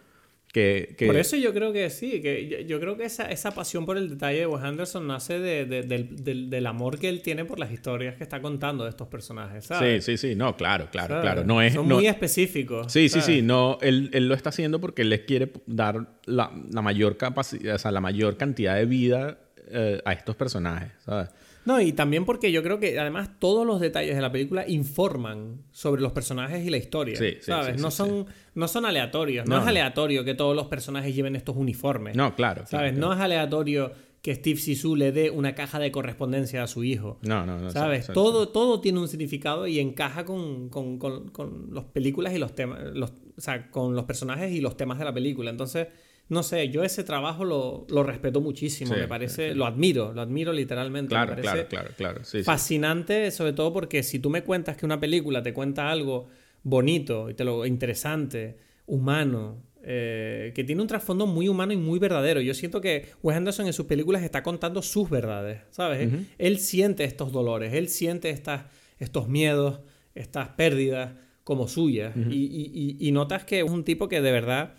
Por 1.05 1.18
eso 1.18 1.36
yo 1.36 1.53
creo 1.53 1.74
que 1.74 1.89
sí, 1.89 2.22
que 2.22 2.66
yo, 2.68 2.80
creo 2.80 2.97
que 2.97 3.05
esa, 3.05 3.30
esa, 3.30 3.51
pasión 3.51 3.86
por 3.86 3.97
el 3.97 4.10
detalle 4.10 4.39
de 4.39 4.47
Wes 4.47 4.64
Anderson 4.64 5.08
nace 5.08 5.39
de, 5.39 5.66
del, 5.66 6.49
del, 6.49 6.66
amor 6.66 6.99
que 6.99 7.10
él 7.10 7.22
tiene 7.22 7.45
por 7.45 7.60
las 7.60 7.72
historias 7.72 8.16
que 8.16 8.24
está 8.24 8.41
contando 8.41 8.84
de 8.84 8.89
estos 8.89 9.08
personajes, 9.08 9.66
¿sabes? 9.66 10.03
Sí, 10.05 10.18
sí, 10.18 10.30
sí, 10.30 10.36
no, 10.36 10.55
claro, 10.55 10.89
claro, 10.91 11.22
claro. 11.22 11.43
No 11.43 11.62
es, 11.62 11.74
Son 11.74 11.88
muy 11.88 12.08
específicos. 12.08 12.91
Sí, 12.91 13.10
sí, 13.10 13.22
sí, 13.22 13.41
no, 13.41 13.78
él, 13.82 14.10
él, 14.14 14.28
lo 14.28 14.36
está 14.36 14.49
haciendo 14.49 14.80
porque 14.80 15.03
él 15.03 15.10
les 15.10 15.22
quiere 15.22 15.51
dar 15.66 16.08
la, 16.26 16.51
la 16.72 16.82
mayor 16.82 17.18
capacidad, 17.18 17.76
o 17.76 17.80
sea, 17.80 17.91
la 17.91 18.01
mayor 18.01 18.38
cantidad 18.38 18.76
de 18.76 18.86
vida 18.86 19.38
eh, 19.70 20.01
a 20.05 20.14
estos 20.14 20.36
personajes, 20.36 20.91
¿sabes? 21.03 21.30
No, 21.68 21.82
y 21.82 21.91
también 21.91 22.24
porque 22.24 22.53
yo 22.53 22.63
creo 22.63 22.80
que 22.80 22.97
además 22.97 23.30
todos 23.39 23.68
los 23.68 23.82
detalles 23.82 24.15
de 24.15 24.22
la 24.22 24.32
película 24.32 24.65
informan 24.70 25.63
sobre 25.72 26.01
los 26.01 26.13
personajes 26.13 26.65
y 26.65 26.70
la 26.70 26.78
historia. 26.78 27.18
Sí, 27.18 27.39
¿Sabes? 27.41 27.82
no, 27.82 27.91
son, 27.91 28.26
no 28.55 28.70
son 28.70 28.86
aleatorios. 28.86 29.45
No, 29.49 29.59
es 29.59 29.68
aleatorio 29.68 30.24
que 30.24 30.34
todos 30.34 30.55
los 30.55 30.68
personajes 30.68 31.13
lleven 31.13 31.36
estos 31.36 31.57
uniformes. 31.57 32.15
No, 32.15 32.34
claro. 32.36 32.65
¿Sabes? 32.68 32.93
No 32.93 33.11
es 33.11 33.20
aleatorio 33.20 33.91
que 34.22 34.34
Steve 34.34 34.61
Sisu 34.61 34.95
le 34.95 35.11
dé 35.11 35.30
una 35.30 35.55
caja 35.55 35.78
de 35.78 35.91
correspondencia 35.91 36.63
a 36.63 36.68
su 36.68 36.86
hijo. 36.86 37.20
No, 37.24 37.45
no, 37.45 37.59
no. 37.59 37.70
¿Sabes? 37.70 38.07
todo, 38.13 38.47
todo 38.47 38.80
tiene 38.80 38.99
un 38.99 39.09
significado 39.09 39.68
y 39.68 39.82
encaja 39.82 40.24
con, 40.24 40.70
con, 40.70 40.99
con, 40.99 41.70
las 41.74 41.84
películas 41.84 42.34
y 42.34 42.38
los 42.38 42.55
temas. 42.55 42.80
Los, 42.93 43.09
o 43.38 43.41
sea, 43.41 43.70
con 43.70 43.93
los 43.93 44.05
personajes 44.05 44.53
y 44.53 44.61
los 44.61 44.78
temas 44.78 44.99
de 44.99 45.03
la 45.03 45.13
película. 45.13 45.51
Entonces 45.51 45.88
no 46.30 46.43
sé, 46.43 46.69
yo 46.69 46.84
ese 46.84 47.03
trabajo 47.03 47.45
lo, 47.45 47.86
lo 47.89 48.03
respeto 48.03 48.41
muchísimo, 48.41 48.93
me 48.95 49.07
parece, 49.07 49.55
lo 49.55 49.65
admiro, 49.65 50.11
lo 50.13 50.21
admiro 50.21 50.51
literalmente. 50.51 51.09
Claro, 51.09 51.36
claro, 51.36 51.67
claro, 51.69 51.89
claro. 51.95 52.21
fascinante, 52.43 53.32
sobre 53.32 53.53
todo 53.53 53.71
porque 53.71 54.03
si 54.03 54.19
tú 54.19 54.30
me 54.30 54.43
cuentas 54.43 54.75
que 54.75 54.86
una 54.86 54.99
película 54.99 55.41
te 55.41 55.53
cuenta 55.53 55.89
algo 55.89 56.28
bonito 56.63 57.30
y 57.30 57.34
te 57.34 57.45
lo 57.45 57.65
interesante, 57.65 58.57
humano, 58.88 59.63
eh, 59.84 60.51
que 60.53 60.65
tiene 60.65 60.82
un 60.82 60.88
trasfondo 60.88 61.28
muy 61.28 61.47
humano 61.47 61.71
y 61.71 61.78
muy 61.78 61.97
verdadero. 61.97 62.41
Yo 62.41 62.53
siento 62.53 62.82
que 62.82 63.07
Wes 63.23 63.38
Anderson 63.38 63.67
en 63.67 63.73
sus 63.73 63.86
películas 63.86 64.21
está 64.21 64.43
contando 64.43 64.82
sus 64.82 65.09
verdades, 65.09 65.61
¿sabes? 65.69 66.09
Él 66.38 66.59
siente 66.59 67.05
estos 67.05 67.32
dolores, 67.32 67.73
él 67.73 67.88
siente 67.88 68.32
estas, 68.32 68.65
estos 68.99 69.30
miedos, 69.30 69.80
estas 70.13 70.49
pérdidas 70.49 71.13
como 71.45 71.69
suyas. 71.69 72.13
y, 72.30 72.97
y 72.99 73.11
notas 73.13 73.45
que 73.45 73.59
es 73.59 73.69
un 73.69 73.86
tipo 73.86 74.09
que 74.09 74.19
de 74.19 74.32
verdad 74.34 74.73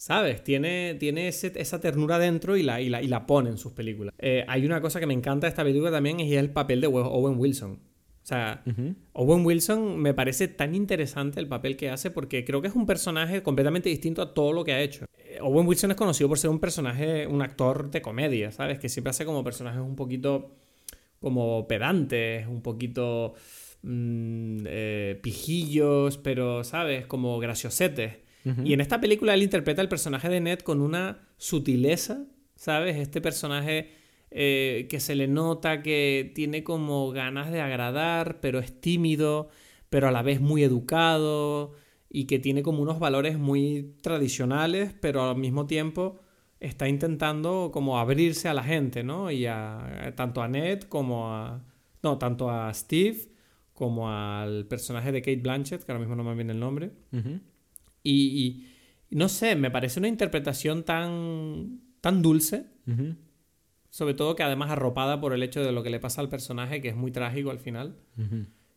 ¿Sabes? 0.00 0.42
Tiene, 0.42 0.94
tiene 0.98 1.28
esa 1.28 1.78
ternura 1.78 2.18
dentro 2.18 2.56
y 2.56 2.62
la, 2.62 2.80
y 2.80 2.88
la, 2.88 3.02
y 3.02 3.06
la 3.06 3.26
pone 3.26 3.50
en 3.50 3.58
sus 3.58 3.72
películas. 3.72 4.14
Eh, 4.18 4.46
hay 4.48 4.64
una 4.64 4.80
cosa 4.80 4.98
que 4.98 5.04
me 5.04 5.12
encanta 5.12 5.46
de 5.46 5.50
esta 5.50 5.62
película 5.62 5.90
también 5.90 6.18
y 6.20 6.32
es 6.32 6.40
el 6.40 6.48
papel 6.48 6.80
de 6.80 6.86
Owen 6.86 7.38
Wilson. 7.38 7.72
O 7.72 8.26
sea, 8.26 8.64
Owen 9.12 9.44
Wilson 9.44 9.98
me 9.98 10.14
parece 10.14 10.48
tan 10.48 10.74
interesante 10.74 11.38
el 11.38 11.48
papel 11.48 11.76
que 11.76 11.90
hace 11.90 12.10
porque 12.10 12.46
creo 12.46 12.62
que 12.62 12.68
es 12.68 12.74
un 12.74 12.86
personaje 12.86 13.42
completamente 13.42 13.90
distinto 13.90 14.22
a 14.22 14.32
todo 14.32 14.54
lo 14.54 14.64
que 14.64 14.72
ha 14.72 14.80
hecho. 14.80 15.04
Eh, 15.18 15.36
Owen 15.42 15.66
Wilson 15.66 15.90
es 15.90 15.98
conocido 15.98 16.30
por 16.30 16.38
ser 16.38 16.48
un 16.48 16.60
personaje, 16.60 17.26
un 17.26 17.42
actor 17.42 17.90
de 17.90 18.00
comedia, 18.00 18.52
¿sabes? 18.52 18.78
Que 18.78 18.88
siempre 18.88 19.10
hace 19.10 19.26
como 19.26 19.44
personajes 19.44 19.82
un 19.82 19.96
poquito 19.96 20.56
como 21.20 21.68
pedantes, 21.68 22.46
un 22.46 22.62
poquito 22.62 23.34
mm, 23.82 24.60
eh, 24.64 25.20
pijillos, 25.22 26.16
pero, 26.16 26.64
¿sabes? 26.64 27.04
Como 27.04 27.38
graciosetes. 27.38 28.29
Y 28.64 28.72
en 28.72 28.80
esta 28.80 29.00
película 29.00 29.34
él 29.34 29.42
interpreta 29.42 29.82
el 29.82 29.88
personaje 29.88 30.28
de 30.28 30.40
Ned 30.40 30.60
con 30.60 30.80
una 30.80 31.28
sutileza, 31.36 32.24
¿sabes? 32.56 32.96
Este 32.96 33.20
personaje 33.20 33.90
eh, 34.30 34.86
que 34.88 35.00
se 35.00 35.14
le 35.14 35.26
nota 35.26 35.82
que 35.82 36.30
tiene 36.34 36.62
como 36.62 37.10
ganas 37.10 37.50
de 37.50 37.60
agradar, 37.60 38.40
pero 38.40 38.60
es 38.60 38.80
tímido, 38.80 39.48
pero 39.88 40.08
a 40.08 40.12
la 40.12 40.22
vez 40.22 40.40
muy 40.40 40.62
educado 40.62 41.72
y 42.08 42.24
que 42.24 42.38
tiene 42.38 42.62
como 42.62 42.82
unos 42.82 42.98
valores 42.98 43.38
muy 43.38 43.94
tradicionales, 44.02 44.94
pero 45.00 45.28
al 45.28 45.36
mismo 45.36 45.66
tiempo 45.66 46.20
está 46.60 46.88
intentando 46.88 47.70
como 47.72 47.98
abrirse 47.98 48.48
a 48.48 48.54
la 48.54 48.62
gente, 48.62 49.02
¿no? 49.02 49.30
Y 49.30 49.46
a, 49.46 50.12
tanto 50.16 50.42
a 50.42 50.48
Ned 50.48 50.82
como 50.82 51.34
a... 51.34 51.64
No, 52.02 52.18
tanto 52.18 52.50
a 52.50 52.72
Steve 52.72 53.28
como 53.74 54.10
al 54.10 54.66
personaje 54.66 55.12
de 55.12 55.22
Kate 55.22 55.36
Blanchett, 55.36 55.84
que 55.84 55.92
ahora 55.92 56.00
mismo 56.00 56.16
no 56.16 56.24
me 56.24 56.34
viene 56.34 56.52
el 56.52 56.60
nombre. 56.60 56.92
Y, 58.02 58.66
no 59.10 59.28
sé, 59.28 59.56
me 59.56 59.70
parece 59.70 59.98
una 59.98 60.08
interpretación 60.08 60.84
tan, 60.84 61.80
tan 62.00 62.22
dulce. 62.22 62.66
Sobre 63.90 64.14
todo 64.14 64.36
que 64.36 64.42
además 64.42 64.70
arropada 64.70 65.20
por 65.20 65.32
el 65.32 65.42
hecho 65.42 65.64
de 65.64 65.72
lo 65.72 65.82
que 65.82 65.90
le 65.90 66.00
pasa 66.00 66.20
al 66.20 66.28
personaje, 66.28 66.80
que 66.80 66.88
es 66.88 66.96
muy 66.96 67.10
trágico 67.10 67.50
al 67.50 67.58
final. 67.58 67.96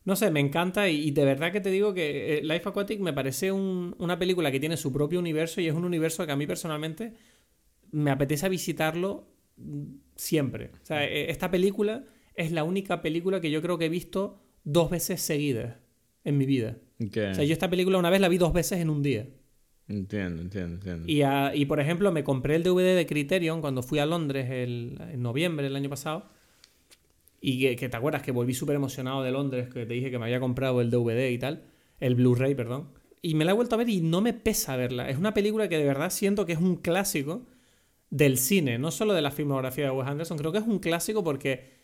No 0.06 0.16
sé, 0.16 0.32
me 0.32 0.40
encanta 0.40 0.90
y, 0.90 1.12
de 1.12 1.24
verdad 1.24 1.52
que 1.52 1.62
te 1.62 1.70
digo 1.70 1.94
que 1.94 2.38
eh, 2.38 2.42
Life 2.44 2.68
Aquatic 2.68 3.00
me 3.00 3.14
parece 3.14 3.52
una 3.52 4.20
película 4.20 4.52
que 4.52 4.60
tiene 4.60 4.76
su 4.76 4.92
propio 4.92 5.20
universo 5.20 5.62
y 5.62 5.68
es 5.68 5.74
un 5.74 5.86
universo 5.86 6.26
que 6.26 6.32
a 6.32 6.36
mí 6.36 6.46
personalmente 6.46 7.14
me 7.92 8.12
apetece 8.12 8.50
visitarlo 8.50 9.28
siempre. 10.16 10.72
O 10.82 10.86
sea, 10.86 11.06
e, 11.06 11.32
esta 11.32 11.50
película 11.50 12.06
es 12.36 12.52
la 12.52 12.64
única 12.64 13.02
película 13.02 13.40
que 13.40 13.52
yo 13.52 13.62
creo 13.62 13.78
que 13.78 13.86
he 13.86 13.90
visto 13.90 14.42
dos 14.64 14.90
veces 14.90 15.22
seguidas 15.22 15.78
en 16.24 16.38
mi 16.38 16.46
vida. 16.46 16.78
O 17.00 17.12
sea, 17.12 17.44
yo 17.44 17.54
esta 17.54 17.70
película 17.70 17.98
una 17.98 18.10
vez 18.10 18.22
la 18.22 18.30
vi 18.30 18.38
dos 18.38 18.54
veces 18.54 18.80
en 18.80 18.90
un 18.90 19.04
día. 19.04 19.28
Entiendo, 19.88 20.42
entiendo, 20.42 20.76
entiendo. 20.76 21.06
Y, 21.08 21.24
y 21.60 21.66
por 21.66 21.80
ejemplo, 21.80 22.12
me 22.12 22.24
compré 22.24 22.56
el 22.56 22.64
DVD 22.64 22.96
de 22.96 23.06
Criterion 23.06 23.62
cuando 23.62 23.84
fui 23.84 24.00
a 24.00 24.06
Londres 24.06 24.50
el, 24.50 24.98
en 25.12 25.22
noviembre 25.22 25.66
del 25.66 25.76
año 25.76 25.90
pasado. 25.90 26.26
Y 27.42 27.76
que, 27.76 27.90
te 27.90 27.98
acuerdas 27.98 28.22
que 28.22 28.32
volví 28.32 28.54
súper 28.54 28.76
emocionado 28.76 29.22
de 29.22 29.32
Londres, 29.32 29.68
que 29.68 29.86
te 29.86 29.94
dije 29.94 30.10
que 30.10 30.18
me 30.18 30.26
había 30.26 30.40
comprado 30.40 30.80
el 30.80 30.90
DVD 30.90 31.30
y 31.30 31.38
tal. 31.38 31.64
El 32.00 32.16
Blu-ray, 32.16 32.56
perdón. 32.56 32.88
Y 33.22 33.36
me 33.36 33.44
la 33.44 33.52
he 33.52 33.54
vuelto 33.54 33.76
a 33.76 33.78
ver 33.78 33.90
y 33.90 34.00
no 34.00 34.22
me 34.22 34.34
pesa 34.34 34.78
verla. 34.78 35.10
Es 35.10 35.18
una 35.18 35.34
película 35.34 35.68
que 35.68 35.78
de 35.78 35.84
verdad 35.84 36.10
siento 36.10 36.46
que 36.46 36.54
es 36.54 36.60
un 36.60 36.78
clásico 36.78 37.46
del 38.10 38.38
cine, 38.38 38.78
no 38.78 38.92
solo 38.92 39.14
de 39.14 39.22
la 39.22 39.32
filmografía 39.32 39.86
de 39.86 39.92
Wes 39.92 40.08
Anderson. 40.08 40.38
Creo 40.38 40.54
que 40.54 40.60
es 40.60 40.66
un 40.66 40.80
clásico 40.80 41.24
porque 41.24 41.83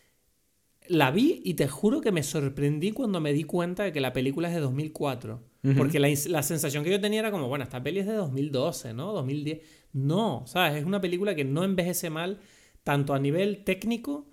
la 0.90 1.12
vi 1.12 1.40
y 1.44 1.54
te 1.54 1.68
juro 1.68 2.00
que 2.00 2.10
me 2.10 2.24
sorprendí 2.24 2.90
cuando 2.90 3.20
me 3.20 3.32
di 3.32 3.44
cuenta 3.44 3.84
de 3.84 3.92
que 3.92 4.00
la 4.00 4.12
película 4.12 4.48
es 4.48 4.54
de 4.54 4.60
2004. 4.60 5.40
Porque 5.76 6.00
la, 6.00 6.42
sensación 6.42 6.82
que 6.82 6.90
yo 6.90 7.00
tenía 7.00 7.20
era 7.20 7.30
como, 7.30 7.46
bueno, 7.46 7.64
esta 7.64 7.82
peli 7.82 8.00
es 8.00 8.06
de 8.06 8.14
2012, 8.14 8.94
¿no? 8.94 9.12
2010. 9.12 9.60
No, 9.92 10.44
¿sabes? 10.46 10.78
Es 10.80 10.84
una 10.84 11.00
película 11.00 11.34
que 11.34 11.44
no 11.44 11.62
envejece 11.62 12.10
mal, 12.10 12.40
tanto 12.82 13.14
a 13.14 13.18
nivel 13.18 13.62
técnico 13.62 14.26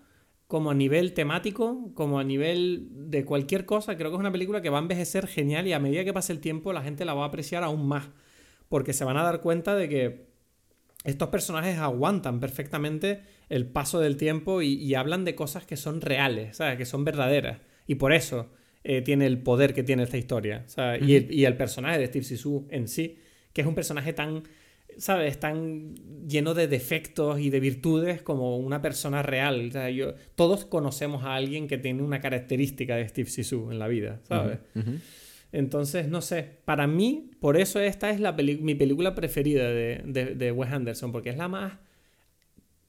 como 0.47 0.71
a 0.71 0.73
nivel 0.73 1.13
temático, 1.13 1.91
como 1.93 2.19
a 2.19 2.23
nivel 2.23 2.87
de 2.91 3.23
cualquier 3.25 3.65
cosa. 3.65 3.97
Creo 3.97 4.09
que 4.09 4.15
es 4.15 4.19
una 4.19 4.31
película 4.31 4.61
que 4.61 4.69
va 4.69 4.79
a 4.79 4.81
envejecer 4.81 5.27
genial 5.27 5.67
y 5.67 5.73
a 5.73 5.79
medida 5.79 6.05
que 6.05 6.13
pase 6.13 6.31
el 6.31 6.39
tiempo 6.39 6.73
la 6.73 6.81
gente 6.81 7.05
la 7.05 7.13
va 7.13 7.25
a 7.25 7.27
apreciar 7.27 7.63
aún 7.63 7.87
más. 7.87 8.09
Porque 8.69 8.93
se 8.93 9.03
van 9.03 9.17
a 9.17 9.23
dar 9.23 9.41
cuenta 9.41 9.75
de 9.75 9.89
que 9.89 10.27
estos 11.03 11.29
personajes 11.29 11.77
aguantan 11.77 12.39
perfectamente 12.39 13.21
el 13.49 13.65
paso 13.65 13.99
del 13.99 14.17
tiempo 14.17 14.61
y, 14.61 14.93
hablan 14.95 15.25
de 15.25 15.35
cosas 15.35 15.65
que 15.65 15.77
son 15.77 16.01
reales, 16.01 16.57
¿sabes? 16.57 16.77
Que 16.77 16.85
son 16.85 17.05
verdaderas. 17.05 17.61
Y 17.85 17.95
por 17.95 18.13
eso 18.13 18.49
eh, 18.83 19.01
tiene 19.01 19.25
el 19.25 19.39
poder 19.39 19.73
que 19.73 19.83
tiene 19.83 20.03
esta 20.03 20.17
historia. 20.17 20.65
y, 21.01 21.45
el, 21.45 21.55
personaje 21.55 21.99
de 21.99 22.07
Steve 22.07 22.25
Sisu 22.25 22.67
en 22.69 22.87
sí, 22.87 23.17
que 23.53 23.61
es 23.61 23.67
un 23.67 23.75
personaje 23.75 24.11
tan, 24.13 24.43
¿sabes? 24.97 25.39
Tan 25.39 25.95
lleno 26.27 26.53
de 26.53 26.67
defectos 26.67 27.39
y 27.39 27.49
de 27.49 27.59
virtudes 27.59 28.21
como 28.21 28.57
una 28.57 28.81
persona 28.81 29.23
real. 29.23 29.71
yo, 29.93 30.13
todos 30.35 30.65
conocemos 30.65 31.23
a 31.23 31.35
alguien 31.35 31.67
que 31.67 31.77
tiene 31.77 32.03
una 32.03 32.19
característica 32.19 32.97
de 32.97 33.07
Steve 33.07 33.29
Sisu 33.29 33.71
en 33.71 33.79
la 33.79 33.87
vida, 33.87 34.19
¿sabes? 34.27 34.59
Entonces, 35.53 36.09
no 36.09 36.21
sé, 36.21 36.45
para 36.65 36.87
mí, 36.87 37.31
por 37.39 37.55
eso 37.55 37.79
esta 37.79 38.09
es 38.09 38.19
la 38.19 38.33
mi 38.33 38.75
película 38.75 39.15
preferida 39.15 39.69
de, 39.69 40.01
de, 40.05 40.35
de 40.35 40.51
Wes 40.51 40.69
Anderson, 40.73 41.13
porque 41.13 41.29
es 41.29 41.37
la 41.37 41.47
más 41.47 41.86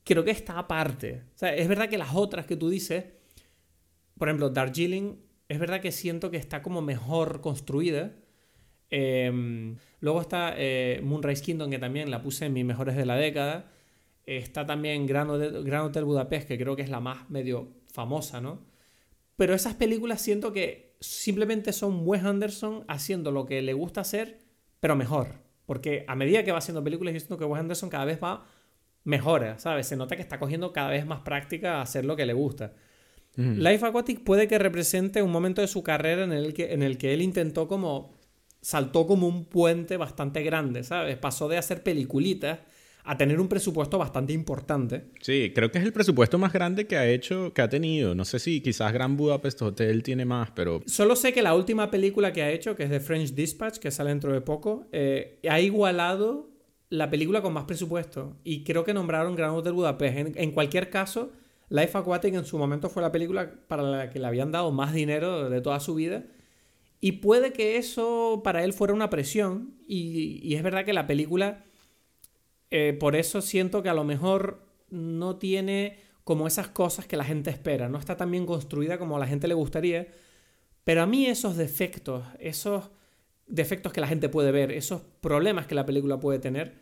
creo 0.09 0.25
que 0.25 0.31
está 0.31 0.59
aparte. 0.59 1.25
Es 1.39 1.69
verdad 1.69 1.91
que 1.91 1.99
las 1.99 2.15
otras 2.15 2.47
que 2.47 2.57
tú 2.57 2.71
dices, 2.71 3.05
por 4.17 4.29
ejemplo, 4.29 4.49
Darjeeling, 4.49 5.19
es 5.49 5.59
verdad 5.59 5.83
que 5.83 5.93
siento 5.93 6.31
que 6.31 6.39
está 6.39 6.63
como 6.63 6.81
mejor 6.81 7.43
construida. 7.43 8.17
Em, 8.89 9.77
luego 10.01 10.23
está 10.23 10.55
eh, 10.57 11.03
Moonrise 11.05 11.43
Kingdom, 11.43 11.71
que 11.71 11.79
también 11.79 12.11
la 12.11 12.23
puse 12.23 12.47
en 12.47 12.55
mis 12.55 12.65
mejores 12.65 12.97
de 12.97 13.05
la 13.05 13.17
década. 13.17 13.71
Está 14.25 14.65
también 14.65 15.07
Gran 15.07 15.29
Hotel, 15.29 16.05
Budapest, 16.07 16.49
que 16.49 16.57
creo 16.57 16.75
que 16.75 16.83
es 16.83 16.91
la 16.91 17.01
más 17.01 17.29
medio 17.29 17.75
famosa, 17.93 18.41
¿no? 18.41 18.65
Pero 19.37 19.53
esas 19.53 19.75
películas 19.75 20.23
siento 20.23 20.55
que 20.55 20.97
simplemente 21.01 21.75
son 21.75 22.01
Wes 22.09 22.25
Anderson 22.25 22.87
haciendo 22.89 23.31
lo 23.31 23.45
que 23.45 23.61
le 23.61 23.75
gusta 23.75 24.01
hacer, 24.01 24.39
pero 24.81 24.97
mejor. 24.97 25.43
Porque 25.67 26.07
a 26.09 26.17
medida 26.17 26.45
que 26.45 26.53
va 26.53 26.59
haciendo 26.59 26.83
películas, 26.83 27.13
yo 27.13 27.21
siento 27.21 27.37
que 27.37 27.45
Wes 27.45 27.61
Anderson 27.61 27.91
cada 27.91 28.07
vez 28.07 28.19
va 28.23 28.47
mejora, 29.05 29.59
¿sabes? 29.59 29.87
Se 29.87 29.97
nota 29.97 30.17
que 30.17 30.23
está 30.23 30.39
cogiendo 30.39 30.73
cada 30.73 30.91
vez 30.91 31.07
más 31.07 31.21
práctica 31.21 31.79
a 31.79 31.83
hacer 31.83 32.05
lo 32.05 32.17
que 32.17 32.27
le 32.27 32.33
gusta. 32.33 32.75
Life 33.37 33.87
Aquatic 33.87 34.25
puede 34.25 34.49
que 34.49 34.59
represente 34.59 35.23
un 35.23 35.31
momento 35.31 35.61
de 35.61 35.69
su 35.69 35.85
carrera 35.85 36.25
en 36.25 36.33
el 36.33 36.53
que, 36.55 36.73
en 36.73 36.83
el 36.83 36.99
que 36.99 37.15
él 37.15 37.23
intentó 37.23 37.69
como... 37.69 38.19
saltó 38.61 39.07
como 39.07 39.29
un 39.29 39.45
puente 39.45 39.97
bastante 39.97 40.43
grande, 40.43 40.83
¿sabes? 40.83 41.17
Pasó 41.19 41.49
de 41.49 41.57
hacer 41.57 41.85
peliculitas 41.85 42.59
a 43.05 43.17
tener 43.17 43.41
un 43.41 43.49
presupuesto 43.49 43.97
bastante 43.97 44.33
importante. 44.35 45.05
Sí, 45.23 45.53
creo 45.55 45.71
que 45.71 45.79
es 45.79 45.85
el 45.85 45.93
presupuesto 45.93 46.37
más 46.37 46.53
grande 46.53 46.87
que 46.87 46.97
ha 46.97 47.09
hecho, 47.09 47.55
que 47.55 47.63
ha 47.63 47.69
tenido. 47.69 48.15
No 48.15 48.25
sé 48.27 48.39
si 48.39 48.61
quizás 48.61 48.93
Gran 48.93 49.17
Budapest 49.17 49.63
Hotel 49.63 50.03
tiene 50.03 50.25
más, 50.25 50.51
pero... 50.51 50.83
Solo 50.85 51.17
sé 51.17 51.33
que 51.33 51.41
la 51.41 51.55
última 51.55 51.91
película 51.91 52.33
que 52.33 52.43
ha 52.43 52.51
hecho, 52.51 52.77
que 52.77 52.83
es 52.83 52.91
The 52.91 53.01
French 53.01 53.33
Dispatch, 53.35 53.79
que 53.79 53.91
sale 53.91 54.11
dentro 54.11 54.33
de 54.33 54.41
poco, 54.43 54.89
eh, 54.93 55.39
ha 55.49 55.61
igualado 55.61 56.51
la 56.91 57.11
película 57.11 57.43
con 57.43 57.53
más 57.53 57.65
presupuesto. 57.65 58.37
Y 58.45 58.65
creo 58.65 58.85
que 58.85 58.95
nombraron 58.95 59.37
Gran 59.37 59.51
Hotel 59.51 59.73
Budapest. 59.73 60.37
En, 60.37 60.53
cualquier 60.53 60.91
caso, 60.91 61.33
Life 61.69 61.97
Aquatic 61.97 62.35
en 62.35 62.45
su 62.45 62.59
momento 62.59 62.89
fue 62.89 63.03
la 63.03 63.13
película 63.13 63.53
para 63.69 63.83
la 63.83 64.11
que 64.11 64.19
le 64.19 64.27
habían 64.27 64.53
dado 64.53 64.71
más 64.73 64.93
dinero 64.93 65.51
de 65.51 65.61
toda 65.61 65.81
su 65.81 65.95
vida. 65.95 66.25
Y 67.01 67.13
puede 67.13 67.53
que 67.53 67.77
eso 67.77 68.41
para 68.43 68.65
él 68.65 68.73
fuera 68.73 68.95
una 68.95 69.11
presión. 69.11 69.75
Y, 69.87 70.41
y 70.43 70.55
es 70.55 70.63
verdad 70.63 70.85
que 70.85 70.93
la 70.93 71.07
película 71.07 71.65
eh, 72.71 72.97
por 72.99 73.17
eso 73.17 73.41
siento 73.41 73.83
que 73.83 73.89
a 73.89 73.95
lo 73.95 74.05
mejor 74.05 74.63
no 74.91 75.37
tiene 75.37 75.99
como 76.25 76.47
esas 76.47 76.69
cosas 76.69 77.07
que 77.07 77.17
la 77.17 77.25
gente 77.25 77.51
espera, 77.51 77.89
no 77.89 77.99
está 77.99 78.17
tan 78.17 78.31
bien 78.31 78.45
construida 78.45 78.99
como 78.99 79.17
a 79.17 79.21
la 79.21 79.27
gente 79.27 79.49
le 79.49 79.55
gustaría, 79.55 80.09
pero 80.85 81.03
a 81.03 81.07
mí 81.07 81.27
esos 81.27 81.57
defectos, 81.57 82.25
esos 82.39 82.91
defectos 83.49 83.93
que 83.93 84.01
la 84.01 84.07
gente 84.07 84.29
puede 84.29 84.53
ver, 84.53 84.73
esos 84.73 85.03
problemas 85.21 85.67
que 85.67 85.75
la 85.75 85.87
película 85.87 86.21
puede 86.21 86.39
tener, 86.39 86.75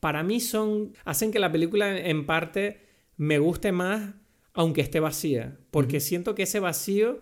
para 0.00 0.22
mí 0.22 0.40
son 0.40 0.92
hacen 1.04 1.32
que 1.32 1.38
la 1.38 1.50
película 1.50 1.98
en 1.98 2.26
parte 2.26 2.80
me 3.16 3.38
guste 3.38 3.72
más 3.72 4.14
aunque 4.52 4.80
esté 4.80 5.00
vacía, 5.00 5.58
porque 5.70 5.98
siento 5.98 6.34
que 6.34 6.44
ese 6.44 6.60
vacío 6.60 7.20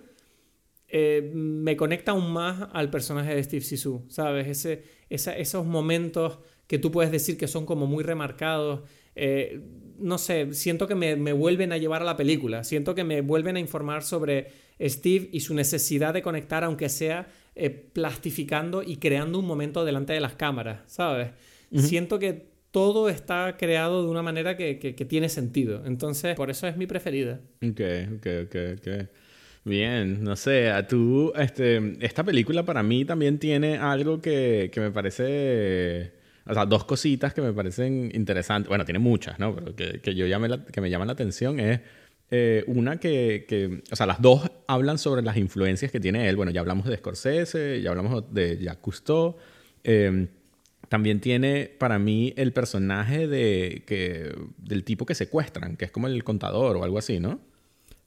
eh, 0.89 1.31
me 1.35 1.77
conecta 1.77 2.13
aún 2.13 2.31
más 2.31 2.69
al 2.75 2.91
personaje 2.91 3.35
de 3.35 3.43
Steve 3.43 3.63
Sisu, 3.63 4.05
¿sabes? 4.09 4.47
Ese, 4.47 4.85
esos 5.09 5.65
momentos 5.65 6.41
que 6.67 6.79
tú 6.79 6.93
puedes 6.93 7.11
decir 7.11 7.39
que 7.39 7.49
son 7.49 7.65
como 7.65 7.87
muy 7.87 8.05
remarcados. 8.05 8.83
Eh, 9.15 9.63
no 9.99 10.19
sé, 10.19 10.53
siento 10.53 10.87
que 10.87 10.95
me, 10.95 11.33
vuelven 11.33 11.73
a 11.73 11.79
llevar 11.79 12.03
a 12.03 12.05
la 12.05 12.17
película, 12.17 12.63
siento 12.63 12.95
que 12.95 13.05
me 13.05 13.23
vuelven 13.23 13.57
a 13.57 13.61
informar 13.61 14.03
sobre 14.03 14.49
Steve 14.83 15.29
y 15.33 15.41
su 15.41 15.55
necesidad 15.55 16.15
de 16.15 16.23
conectar, 16.23 16.65
aunque 16.65 16.89
sea 16.89 17.27
eh, 17.55 17.71
plastificando 17.71 18.83
y 18.83 18.97
creando 18.97 19.39
un 19.39 19.47
momento 19.47 19.85
delante 19.85 20.13
de 20.13 20.21
las 20.21 20.35
cámaras, 20.35 20.81
¿sabes? 20.87 21.31
Siento 21.75 22.19
que 22.19 22.53
todo 22.71 23.09
está 23.09 23.57
creado 23.57 24.03
de 24.03 24.11
una 24.11 24.23
manera 24.23 24.57
que, 24.57 25.07
tiene 25.09 25.29
sentido. 25.29 25.83
Entonces, 25.87 26.35
por 26.37 26.51
eso 26.51 26.67
es 26.67 26.77
mi 26.77 26.87
preferida. 26.87 27.41
Ok, 27.63 27.81
ok, 28.17 28.27
ok, 28.45 28.57
ok. 28.79 29.09
Bien, 29.65 30.23
no 30.23 30.35
sé, 30.37 30.71
a 30.71 30.87
tú, 30.87 31.33
este, 31.37 31.97
esta 32.01 32.25
película 32.25 32.65
para 32.65 32.83
mí 32.83 33.05
también 33.05 33.39
tiene 33.39 33.79
algo 33.79 34.21
que, 34.21 34.71
que 34.73 34.81
me 34.81 34.91
parece 34.91 36.13
o 36.47 36.55
sea, 36.55 36.67
dos 36.67 36.85
cositas 36.85 37.33
que 37.33 37.41
me 37.41 37.53
parecen 37.53 38.11
interesantes. 38.15 38.69
Bueno, 38.69 38.85
tiene 38.85 38.99
muchas, 38.99 39.39
¿no? 39.39 39.55
Pero 39.55 39.77
que, 39.77 40.01
que 40.01 40.15
yo 40.15 40.27
llame 40.27 40.49
que 40.73 40.81
me 40.81 40.91
llaman 40.91 41.07
la 41.07 41.13
atención 41.13 41.61
es 41.61 41.81
eh, 42.35 42.65
una 42.67 42.97
que, 42.97 43.45
que, 43.47 43.83
o 43.93 43.95
sea, 43.95 44.07
las 44.07 44.23
dos 44.23 44.51
hablan 44.67 44.97
sobre 44.97 45.21
las 45.21 45.37
influencias 45.37 45.93
que 45.93 46.01
tiene 46.01 46.31
él. 46.31 46.37
Bueno, 46.37 46.51
ya 46.51 46.61
hablamos 46.61 46.87
de 46.87 46.97
Scorsese, 46.97 47.83
ya 47.83 47.91
hablamos 47.91 48.33
de 48.33 48.57
Jacques 48.57 48.81
Cousteau. 48.81 49.37
Em, 49.85 50.29
también 50.89 51.21
tiene 51.21 51.71
para 51.79 51.99
mí 51.99 52.33
el 52.39 52.55
personaje 52.55 53.29
de, 53.29 53.83
que, 53.87 54.35
del 54.57 54.83
tipo 54.83 55.05
que 55.05 55.15
secuestran, 55.15 55.77
que 55.77 55.85
es 55.85 55.91
como 55.91 56.07
el 56.07 56.25
contador 56.25 56.79
o 56.79 56.85
algo 56.85 56.97
así, 56.97 57.21
¿no? 57.21 57.39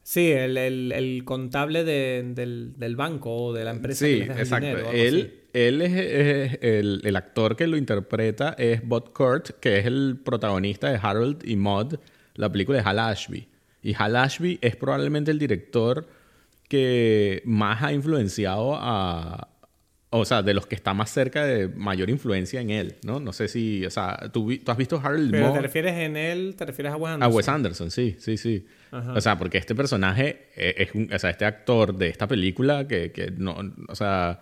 Sí, 0.02 0.32
el, 0.32 0.58
el, 0.58 0.92
el 0.92 1.24
contable 1.24 1.84
de, 1.84 2.24
del, 2.34 2.74
del, 2.78 2.96
banco 2.96 3.32
o 3.32 3.54
de 3.54 3.64
la 3.64 3.72
empresa. 3.72 4.08
Sí, 4.08 4.22
exacto. 4.22 4.92
él, 4.92 5.44
él 5.54 5.82
es, 5.84 6.58
el, 6.64 7.02
el, 7.04 7.16
actor 7.16 7.56
que 7.56 7.68
lo 7.68 7.78
interpreta 7.78 8.56
es 8.58 8.84
Bob 8.84 9.14
Kurt, 9.14 9.60
que 9.60 9.78
es 9.78 9.86
el 9.86 10.20
protagonista 10.26 10.90
de 10.90 11.00
Harold 11.00 11.48
y 11.48 11.56
Maud, 11.58 11.98
la 12.34 12.52
película 12.52 12.80
de 12.80 12.90
Hal 12.90 12.98
Ashby. 12.98 13.50
Y 13.86 13.94
Hal 13.96 14.16
Ashby 14.16 14.58
es 14.64 14.76
probablemente 14.76 15.30
el 15.30 15.38
director 15.38 16.08
que 16.68 17.44
más 17.46 17.84
ha 17.84 17.94
influenciado 17.94 18.76
a, 18.76 19.48
o 20.10 20.26
sea, 20.26 20.42
de 20.42 20.56
los 20.56 20.66
que 20.66 20.74
está 20.74 20.96
más 20.96 21.12
cerca 21.12 21.46
de 21.46 21.68
mayor 21.68 22.10
influencia 22.10 22.60
en 22.62 22.72
él, 22.72 22.96
¿no? 23.04 23.20
No 23.20 23.32
sé 23.32 23.48
si, 23.48 23.86
o 23.86 23.92
sea, 23.92 24.32
¿tú, 24.34 24.58
tú 24.58 24.72
has 24.72 24.78
visto 24.78 25.00
Harold 25.04 25.30
Pero 25.30 25.54
te 25.54 25.62
refieres 25.62 25.94
en 25.98 26.18
él, 26.18 26.56
te 26.58 26.66
refieres 26.66 26.94
a 26.94 26.96
Wes 26.96 27.14
Anderson. 27.14 27.32
A 27.32 27.36
Wes 27.36 27.48
Anderson, 27.48 27.92
sí, 27.92 28.16
sí, 28.18 28.38
sí. 28.38 28.66
O 28.92 29.22
sea, 29.22 29.38
porque 29.38 29.60
este 29.60 29.76
personaje 29.76 30.48
es 30.56 30.96
un, 30.96 31.14
o 31.14 31.20
sea, 31.20 31.30
este 31.30 31.46
actor 31.46 31.96
de 31.96 32.08
esta 32.08 32.28
película 32.28 32.88
que, 32.88 33.12
que 33.12 33.30
no, 33.38 33.56
o 33.88 33.96
sea, 33.96 34.40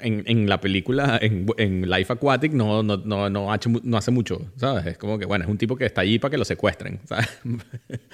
en, 0.00 0.24
en, 0.26 0.48
la 0.48 0.60
película, 0.60 1.18
en, 1.20 1.46
en 1.56 1.88
Life 1.88 2.12
Aquatic, 2.12 2.52
no, 2.52 2.82
no, 2.82 2.96
no, 2.96 3.28
no, 3.30 3.52
hace, 3.52 3.70
no 3.82 3.96
hace 3.96 4.10
mucho, 4.10 4.40
¿sabes? 4.56 4.86
Es 4.86 4.98
como 4.98 5.18
que, 5.18 5.26
bueno, 5.26 5.44
es 5.44 5.50
un 5.50 5.58
tipo 5.58 5.76
que 5.76 5.86
está 5.86 6.02
allí 6.02 6.18
para 6.18 6.30
que 6.30 6.38
lo 6.38 6.44
secuestren, 6.44 7.00
¿sabes? 7.04 7.28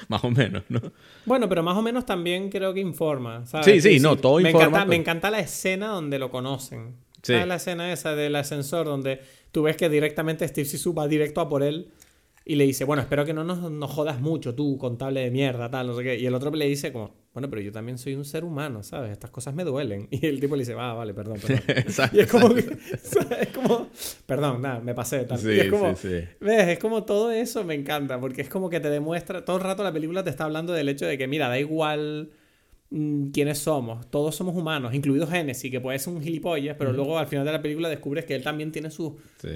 más 0.09 0.25
o 0.25 0.31
menos, 0.31 0.65
¿no? 0.69 0.81
Bueno, 1.27 1.49
pero 1.49 1.63
más 1.63 1.77
o 1.77 1.83
menos 1.83 2.07
también 2.07 2.51
creo 2.51 2.75
que 2.75 2.81
informa, 2.81 3.47
¿sabes? 3.47 3.67
Sí, 3.67 3.81
sí, 3.81 4.01
no, 4.01 4.17
todo 4.17 4.41
me 4.41 4.51
informa. 4.51 4.67
Encanta, 4.67 4.87
Me 4.87 4.97
encanta 4.97 5.31
la 5.31 5.41
escena 5.41 5.89
donde 5.89 6.19
lo 6.19 6.31
conocen. 6.31 6.97
Sí. 7.23 7.33
¿Sabes 7.33 7.47
la 7.49 7.57
escena 7.57 7.93
esa 7.93 8.15
del 8.15 8.37
ascensor 8.37 8.87
donde 8.87 9.21
tú 9.51 9.63
ves 9.63 9.77
que 9.77 9.89
directamente 9.89 10.47
Steve 10.47 10.67
Sisu 10.67 10.95
va 10.95 11.09
directo 11.09 11.41
a 11.41 11.49
por 11.49 11.63
él 11.63 11.91
y 12.45 12.57
le 12.57 12.65
dice, 12.65 12.85
bueno, 12.85 13.03
espero 13.03 13.25
que 13.25 13.33
no 13.33 13.45
nos, 13.45 13.71
nos, 13.71 13.91
jodas 13.91 14.21
mucho 14.21 14.55
tú, 14.55 14.77
contable 14.77 15.21
de 15.21 15.31
mierda, 15.31 15.71
tal, 15.71 15.87
no 15.87 15.97
sé 15.97 16.03
qué. 16.03 16.19
Y 16.19 16.27
el 16.27 16.35
otro 16.35 16.51
le 16.51 16.67
dice 16.67 16.93
como, 16.93 17.15
bueno, 17.35 17.51
pero 17.51 17.61
yo 17.61 17.71
también 17.73 17.99
soy 17.99 18.15
un 18.15 18.25
ser 18.25 18.45
humano, 18.45 18.83
¿sabes? 18.83 19.13
Estas 19.13 19.31
cosas 19.31 19.55
me 19.55 19.65
duelen. 19.65 20.09
Y 20.15 20.25
el 20.27 20.41
tipo 20.41 20.57
le 20.57 20.63
dice, 20.63 20.75
ah, 20.79 20.95
vale, 20.95 21.13
perdón, 21.13 21.39
perdón. 21.41 21.61
y 22.13 22.21
es 22.21 22.27
como, 22.27 22.55
es 22.57 23.49
como, 23.53 23.89
perdón, 24.25 24.63
nada, 24.63 24.81
me 24.81 24.95
pasé, 24.95 25.25
tal. 25.25 25.39
Sí, 25.39 25.51
es 25.51 25.71
como, 25.71 25.95
sí, 25.97 26.09
sí. 26.09 26.25
¿ves? 26.41 26.69
Es 26.69 26.79
como 26.79 27.05
todo 27.05 27.31
eso 27.31 27.65
me 27.65 27.75
encanta, 27.75 28.19
porque 28.19 28.41
es 28.41 28.49
como 28.49 28.71
que 28.71 28.81
te 28.81 28.89
demuestra, 28.89 29.45
todo 29.45 29.57
el 29.59 29.63
rato 29.63 29.83
la 29.83 29.93
película 29.93 30.25
te 30.25 30.31
está 30.31 30.45
hablando 30.45 30.73
del 30.73 30.89
hecho 30.89 31.05
de 31.07 31.19
que, 31.19 31.27
mira, 31.27 31.49
da 31.49 31.59
igual 31.59 32.31
Mm, 32.97 33.31
quiénes 33.33 33.59
somos. 33.59 34.09
Todos 34.09 34.37
somos 34.37 34.55
humanos, 34.55 34.95
incluido 34.95 35.27
Genesis, 35.27 35.69
que 35.69 35.81
puede 35.81 35.99
ser 35.99 36.13
un 36.15 36.23
gilipollas, 36.23 36.77
pero 36.79 36.93
luego 36.93 37.19
al 37.19 37.27
final 37.27 37.45
de 37.45 37.51
la 37.51 37.61
película 37.61 37.89
descubres 37.89 38.25
que 38.25 38.37
él 38.37 38.43
también 38.45 38.71
tiene 38.71 38.89
sus, 38.89 39.15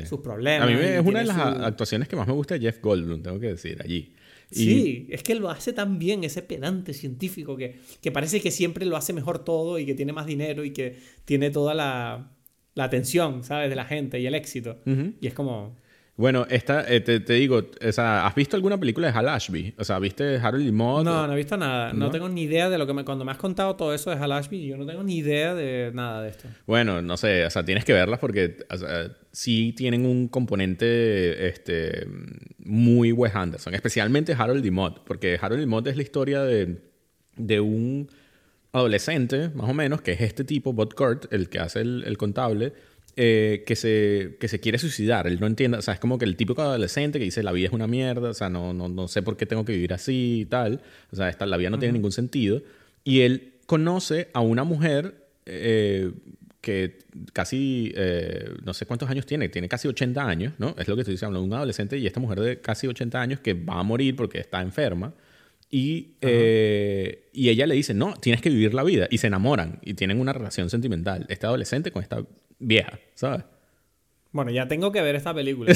sus 0.09 0.19
problemas. 0.21 0.69
A 0.69 0.73
mí 0.73 0.77
es 0.81 1.07
una 1.07 1.21
de 1.21 1.27
las 1.27 1.39
actuaciones 1.39 2.09
que 2.09 2.17
más 2.17 2.27
me 2.27 2.33
gusta 2.33 2.55
de 2.55 2.61
Jeff 2.61 2.81
Goldblum, 2.83 3.23
tengo 3.23 3.39
que 3.39 3.49
decir, 3.49 3.81
allí. 3.81 4.13
Sí, 4.51 5.07
es 5.11 5.23
que 5.23 5.35
lo 5.35 5.51
hace 5.51 5.73
tan 5.73 5.99
bien, 5.99 6.25
ese 6.25 6.43
pedante 6.43 6.95
científico 6.95 7.57
que, 7.57 7.77
que, 8.01 8.11
parece 8.11 8.41
que 8.41 8.51
siempre 8.51 8.87
lo 8.87 8.97
hace 8.97 9.13
mejor 9.13 9.45
todo 9.45 9.79
y 9.79 9.85
que 9.85 9.95
tiene 9.95 10.13
más 10.13 10.27
dinero 10.27 10.65
y 10.65 10.73
que 10.73 10.97
tiene 11.25 11.51
toda 11.51 11.75
la, 11.75 12.31
la 12.75 12.85
atención, 12.85 13.45
¿sabes? 13.45 13.69
De 13.69 13.77
la 13.77 13.85
gente 13.85 14.21
y 14.21 14.27
el 14.27 14.35
éxito. 14.35 14.79
Y 15.21 15.27
es 15.27 15.35
como... 15.35 15.77
Bueno, 16.17 16.47
esta, 16.51 16.85
eh, 16.93 17.01
te, 17.01 17.21
digo, 17.21 17.63
o 17.81 17.93
sea, 17.93 18.27
¿has 18.27 18.35
visto 18.35 18.57
alguna 18.57 18.77
película 18.79 19.07
de 19.07 19.17
Hal 19.17 19.29
Ashby? 19.29 19.75
O 19.79 19.85
sea, 19.85 20.01
¿viste 20.01 20.39
Harold 20.39 20.67
y 20.67 20.73
Maude? 20.73 21.05
No, 21.05 21.27
no 21.29 21.33
he 21.33 21.37
visto 21.37 21.57
nada. 21.57 21.93
¿No? 21.93 22.11
tengo 22.11 22.29
ni 22.29 22.43
idea 22.43 22.69
de 22.69 22.77
lo 22.77 22.89
que 22.89 22.93
me... 22.93 23.05
Cuando 23.05 23.25
me 23.25 23.31
has 23.31 23.39
contado 23.39 23.77
todo 23.77 23.95
eso 23.95 24.11
de 24.11 24.17
Hal 24.17 24.33
Ashby, 24.33 24.67
yo 24.67 24.77
no 24.77 24.85
tengo 24.85 25.05
ni 25.05 25.19
idea 25.19 25.55
de 25.55 25.93
nada 25.95 26.23
de 26.23 26.31
esto. 26.31 26.49
Bueno, 26.67 27.03
no 27.03 27.17
sé, 27.17 27.47
o 27.47 27.51
sea, 27.51 27.65
tienes 27.65 27.85
que 27.85 27.93
verlas 27.93 28.19
porque 28.19 28.57
sí 29.31 29.73
tienen 29.77 30.07
un 30.07 30.27
componente 30.27 31.49
este, 31.49 32.05
muy 32.69 33.13
Wes 33.13 33.35
Anderson, 33.35 33.75
especialmente 33.75 34.35
Harold 34.35 34.65
y 34.65 34.71
Maude, 34.71 35.01
porque 35.05 35.39
Harold 35.41 35.63
y 35.63 35.67
Maude 35.67 35.91
es 35.91 35.97
la 35.97 36.03
historia 36.03 36.43
de, 36.43 36.79
de 37.37 37.61
un 37.61 38.09
adolescente, 38.73 39.49
más 39.55 39.69
o 39.71 39.75
menos, 39.75 40.03
que 40.03 40.13
es 40.13 40.21
este 40.21 40.45
tipo, 40.45 40.73
Bob 40.73 40.95
Kurt, 40.95 41.33
el 41.33 41.49
que 41.49 41.59
hace 41.59 41.81
el, 41.81 42.05
el 42.07 42.19
contable, 42.19 42.75
eh, 43.17 43.65
que, 43.67 43.75
se, 43.75 44.37
que 44.39 44.49
se 44.49 44.61
quiere 44.61 44.79
suicidar. 44.79 45.27
Él 45.27 45.41
no 45.41 45.47
entiende, 45.47 45.79
o 45.79 45.83
sea, 45.83 45.95
es 45.95 46.01
como 46.01 46.19
que 46.19 46.25
el 46.25 46.37
típico 46.37 46.63
adolescente 46.63 47.19
que 47.19 47.25
dice 47.25 47.43
la 47.43 47.53
vida 47.53 47.69
es 47.69 47.73
una 47.73 47.87
mierda, 47.87 48.31
o 48.31 48.35
sea, 48.35 48.51
no, 48.51 48.75
no, 48.75 48.89
no 48.89 49.09
sé 49.09 49.23
por 49.23 49.37
qué 49.37 49.47
tengo 49.47 49.65
que 49.65 49.73
vivir 49.73 49.93
así 49.93 50.43
y 50.43 50.45
tal, 50.45 50.83
o 51.11 51.17
sea, 51.17 51.29
esta, 51.29 51.47
la 51.47 51.57
vida 51.57 51.71
no 51.71 51.79
tiene 51.79 51.95
ningún 51.95 52.13
sentido. 52.13 52.63
Y 53.03 53.23
él 53.23 53.55
conoce 53.67 54.29
a 54.35 54.41
una 54.41 54.65
mujer 54.65 55.27
eh, 55.47 56.13
que 56.61 56.99
casi, 57.33 57.93
eh, 57.97 58.51
no 58.65 58.75
sé 58.75 58.87
cuántos 58.87 59.09
años 59.09 59.27
tiene, 59.27 59.49
tiene 59.49 59.69
casi 59.69 59.89
80 59.89 60.27
años, 60.27 60.55
¿no? 60.59 60.75
Es 60.79 60.89
lo 60.89 60.95
que 60.95 61.03
estoy 61.03 61.15
diciendo, 61.15 61.43
un 61.43 61.53
adolescente 61.53 61.99
y 61.99 62.07
esta 62.07 62.21
mujer 62.21 62.41
de 62.41 62.61
casi 62.61 62.87
80 62.87 63.21
años 63.21 63.41
que 63.41 63.55
va 63.55 63.81
a 63.81 63.83
morir 63.83 64.17
porque 64.17 64.39
está 64.39 64.61
enferma. 64.61 65.15
Y, 65.71 66.15
y 66.23 67.49
ella 67.51 67.67
le 67.67 67.75
dice, 67.75 67.93
no, 67.93 68.15
tienes 68.15 68.41
que 68.41 68.49
vivir 68.49 68.73
la 68.73 68.83
vida. 68.83 69.07
Y 69.11 69.19
se 69.19 69.27
enamoran 69.27 69.81
y 69.83 69.95
tienen 69.95 70.19
una 70.19 70.33
relación 70.33 70.71
sentimental. 70.71 71.27
Este 71.29 71.47
adolescente 71.47 71.93
con 71.93 72.03
esta 72.03 72.25
vieja, 72.59 72.99
¿sabes? 73.15 73.45
Bueno, 74.33 74.51
ya 74.51 74.69
tengo 74.69 74.93
que 74.93 75.03
ver 75.03 75.15
esta 75.15 75.35
película. 75.35 75.73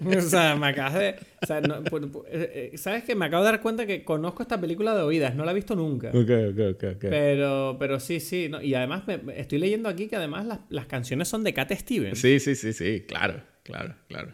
o 0.18 0.20
sea, 0.20 0.56
me 0.56 0.68
acabas 0.68 0.94
de. 0.94 1.16
O 1.42 1.46
sea, 1.46 1.58
eh, 1.58 2.70
eh, 2.72 2.78
¿Sabes 2.78 3.04
qué? 3.04 3.14
Me 3.14 3.26
acabo 3.26 3.44
de 3.44 3.50
dar 3.50 3.60
cuenta 3.60 3.86
que 3.86 4.04
conozco 4.04 4.42
esta 4.42 4.60
película 4.60 4.94
de 4.94 5.02
oídas, 5.02 5.34
no 5.34 5.44
la 5.44 5.52
he 5.52 5.54
visto 5.54 5.74
nunca. 5.74 6.08
Ok, 6.08 6.30
ok, 6.50 6.60
ok. 6.74 6.84
okay. 6.96 7.10
Pero, 7.10 7.76
pero 7.78 8.00
sí, 8.00 8.20
sí. 8.20 8.50
y 8.62 8.74
además 8.74 9.02
estoy 9.36 9.58
leyendo 9.58 9.88
aquí 9.88 10.08
que 10.08 10.16
además 10.16 10.46
las, 10.46 10.60
las, 10.68 10.86
canciones 10.86 11.28
son 11.28 11.44
de 11.44 11.54
Cat 11.54 11.72
Stevens. 11.72 12.18
Sí, 12.18 12.40
sí, 12.40 12.54
sí, 12.54 12.72
sí, 12.72 13.04
claro, 13.06 13.42
claro, 13.62 13.94
claro. 14.08 14.32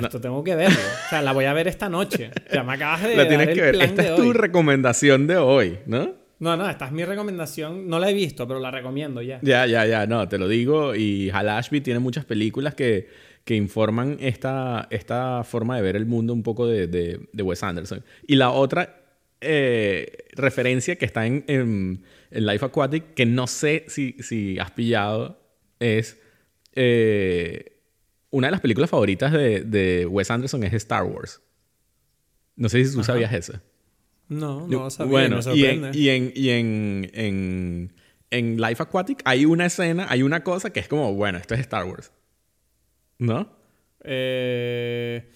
esto 0.00 0.20
tengo 0.20 0.42
que 0.44 0.54
verlo. 0.54 0.78
O 0.78 1.08
sea, 1.08 1.22
la 1.22 1.32
voy 1.32 1.46
a 1.46 1.52
ver 1.52 1.68
esta 1.68 1.88
noche. 1.88 2.30
Ya 2.52 2.62
me 2.62 2.74
acabas 2.74 3.02
de. 3.02 3.16
La 3.16 3.28
tienes 3.28 3.48
que 3.48 3.60
ver. 3.60 3.74
Esta 3.76 4.02
es 4.02 4.16
tu 4.16 4.32
recomendación 4.32 5.26
de 5.26 5.36
hoy, 5.36 5.78
¿no? 5.86 6.28
No, 6.40 6.56
no, 6.56 6.68
esta 6.68 6.86
es 6.86 6.92
mi 6.92 7.04
recomendación. 7.04 7.88
No 7.88 7.98
la 7.98 8.10
he 8.10 8.14
visto, 8.14 8.46
pero 8.46 8.60
la 8.60 8.70
recomiendo 8.70 9.22
ya. 9.22 9.40
Ya, 9.42 9.66
ya, 9.66 9.86
ya. 9.86 10.06
No, 10.06 10.28
te 10.28 10.38
lo 10.38 10.46
digo. 10.46 10.94
Y 10.94 11.30
Hal 11.30 11.48
Ashby 11.48 11.80
tiene 11.80 11.98
muchas 11.98 12.24
películas 12.24 12.74
que, 12.74 13.08
que 13.48 13.54
informan 13.54 14.18
esta, 14.20 14.88
esta 14.90 15.42
forma 15.42 15.74
de 15.76 15.80
ver 15.80 15.96
el 15.96 16.04
mundo 16.04 16.34
un 16.34 16.42
poco 16.42 16.66
de, 16.66 16.86
de, 16.86 17.42
Wes 17.42 17.62
Anderson. 17.62 18.04
Y 18.26 18.36
la 18.36 18.50
otra 18.50 19.00
eh, 19.40 20.26
referencia 20.34 20.96
que 20.96 21.06
está 21.06 21.24
en, 21.24 21.44
en, 21.46 22.04
Life 22.30 22.62
Aquatic, 22.62 23.14
que 23.14 23.24
no 23.24 23.46
sé 23.46 23.86
si, 23.88 24.16
si 24.20 24.58
has 24.58 24.72
pillado, 24.72 25.40
es. 25.80 26.18
Eh, 26.74 27.80
una 28.28 28.48
de 28.48 28.50
las 28.50 28.60
películas 28.60 28.90
favoritas 28.90 29.32
de, 29.32 29.62
de, 29.62 30.04
Wes 30.04 30.30
Anderson 30.30 30.62
es 30.64 30.74
Star 30.74 31.04
Wars. 31.04 31.40
No 32.54 32.68
sé 32.68 32.84
si 32.84 32.94
tú 32.94 33.02
sabías 33.02 33.32
eso. 33.32 33.54
No, 34.28 34.68
no 34.68 34.90
sabía. 34.90 35.10
Bueno, 35.10 35.40
y, 35.54 35.64
en, 35.64 35.90
y, 35.94 36.10
en, 36.10 36.32
y 36.34 36.50
en, 36.50 37.92
en, 38.30 38.60
Life 38.60 38.82
Aquatic 38.82 39.22
hay 39.24 39.46
una 39.46 39.64
escena, 39.64 40.06
hay 40.10 40.22
una 40.22 40.44
cosa 40.44 40.68
que 40.68 40.80
es 40.80 40.88
como, 40.88 41.14
bueno, 41.14 41.38
esto 41.38 41.54
es 41.54 41.60
Star 41.60 41.86
Wars. 41.86 42.12
¿No? 43.18 43.48
Eh. 44.04 45.30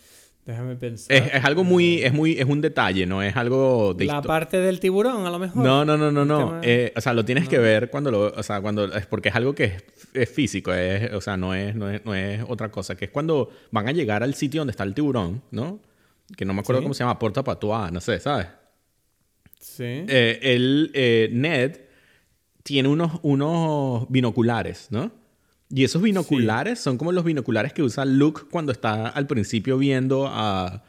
Déjame 0.44 0.74
pensar. 0.74 1.16
Es, 1.16 1.44
algo 1.44 1.62
muy, 1.62 2.02
es 2.02 2.12
muy, 2.12 2.32
es 2.32 2.44
un 2.44 2.60
detalle, 2.60 3.06
no 3.06 3.22
es 3.22 3.36
algo 3.36 3.94
de 3.94 4.06
La 4.06 4.22
parte 4.22 4.56
del 4.58 4.80
tiburón, 4.80 5.24
a 5.24 5.30
lo 5.30 5.38
mejor. 5.38 5.64
No, 5.64 5.84
no, 5.84 5.96
no, 5.96 6.10
no, 6.10 6.24
no. 6.24 6.58
Eh, 6.62 6.92
o 6.96 7.00
sea, 7.00 7.12
lo 7.12 7.24
tienes 7.24 7.48
que 7.48 7.58
ver 7.58 7.90
cuando 7.90 8.10
lo, 8.10 8.32
o 8.32 8.42
sea, 8.42 8.60
cuando 8.60 8.92
es 8.92 9.06
porque 9.06 9.28
es 9.28 9.36
algo 9.36 9.54
que 9.54 9.76
es, 10.12 10.28
físico, 10.28 10.74
es, 10.74 11.12
o 11.12 11.20
sea, 11.20 11.36
no 11.36 11.54
es, 11.54 11.76
no 11.76 11.88
es, 11.88 12.04
no 12.04 12.12
es 12.12 12.44
otra 12.48 12.72
cosa, 12.72 12.96
que 12.96 13.04
es 13.04 13.10
cuando 13.12 13.50
van 13.70 13.88
a 13.88 13.92
llegar 13.92 14.24
al 14.24 14.34
sitio 14.34 14.62
donde 14.62 14.72
está 14.72 14.82
el 14.82 14.94
tiburón, 14.94 15.42
¿no? 15.52 15.78
Que 16.36 16.44
no 16.44 16.54
me 16.54 16.60
acuerdo 16.60 16.82
cómo 16.82 16.94
se 16.94 17.04
llama, 17.04 17.20
Porta 17.20 17.44
Patois, 17.44 17.92
no 17.92 18.00
sé, 18.00 18.18
¿sabes? 18.18 18.48
Sí. 19.60 19.84
Eh, 19.84 20.40
el 20.42 20.90
eh, 20.92 21.28
Ned 21.32 21.82
tiene 22.64 22.88
unos, 22.88 23.20
unos 23.22 24.10
binoculares, 24.10 24.88
¿no? 24.90 25.21
Y 25.74 25.84
esos 25.84 26.02
binoculares 26.02 26.78
son 26.80 26.98
como 26.98 27.12
los 27.12 27.24
binoculares 27.24 27.72
que 27.72 27.82
usa 27.82 28.04
Luke 28.04 28.42
cuando 28.50 28.72
está 28.72 29.08
al 29.08 29.26
principio 29.26 29.78
viendo 29.78 30.28
a... 30.28 30.82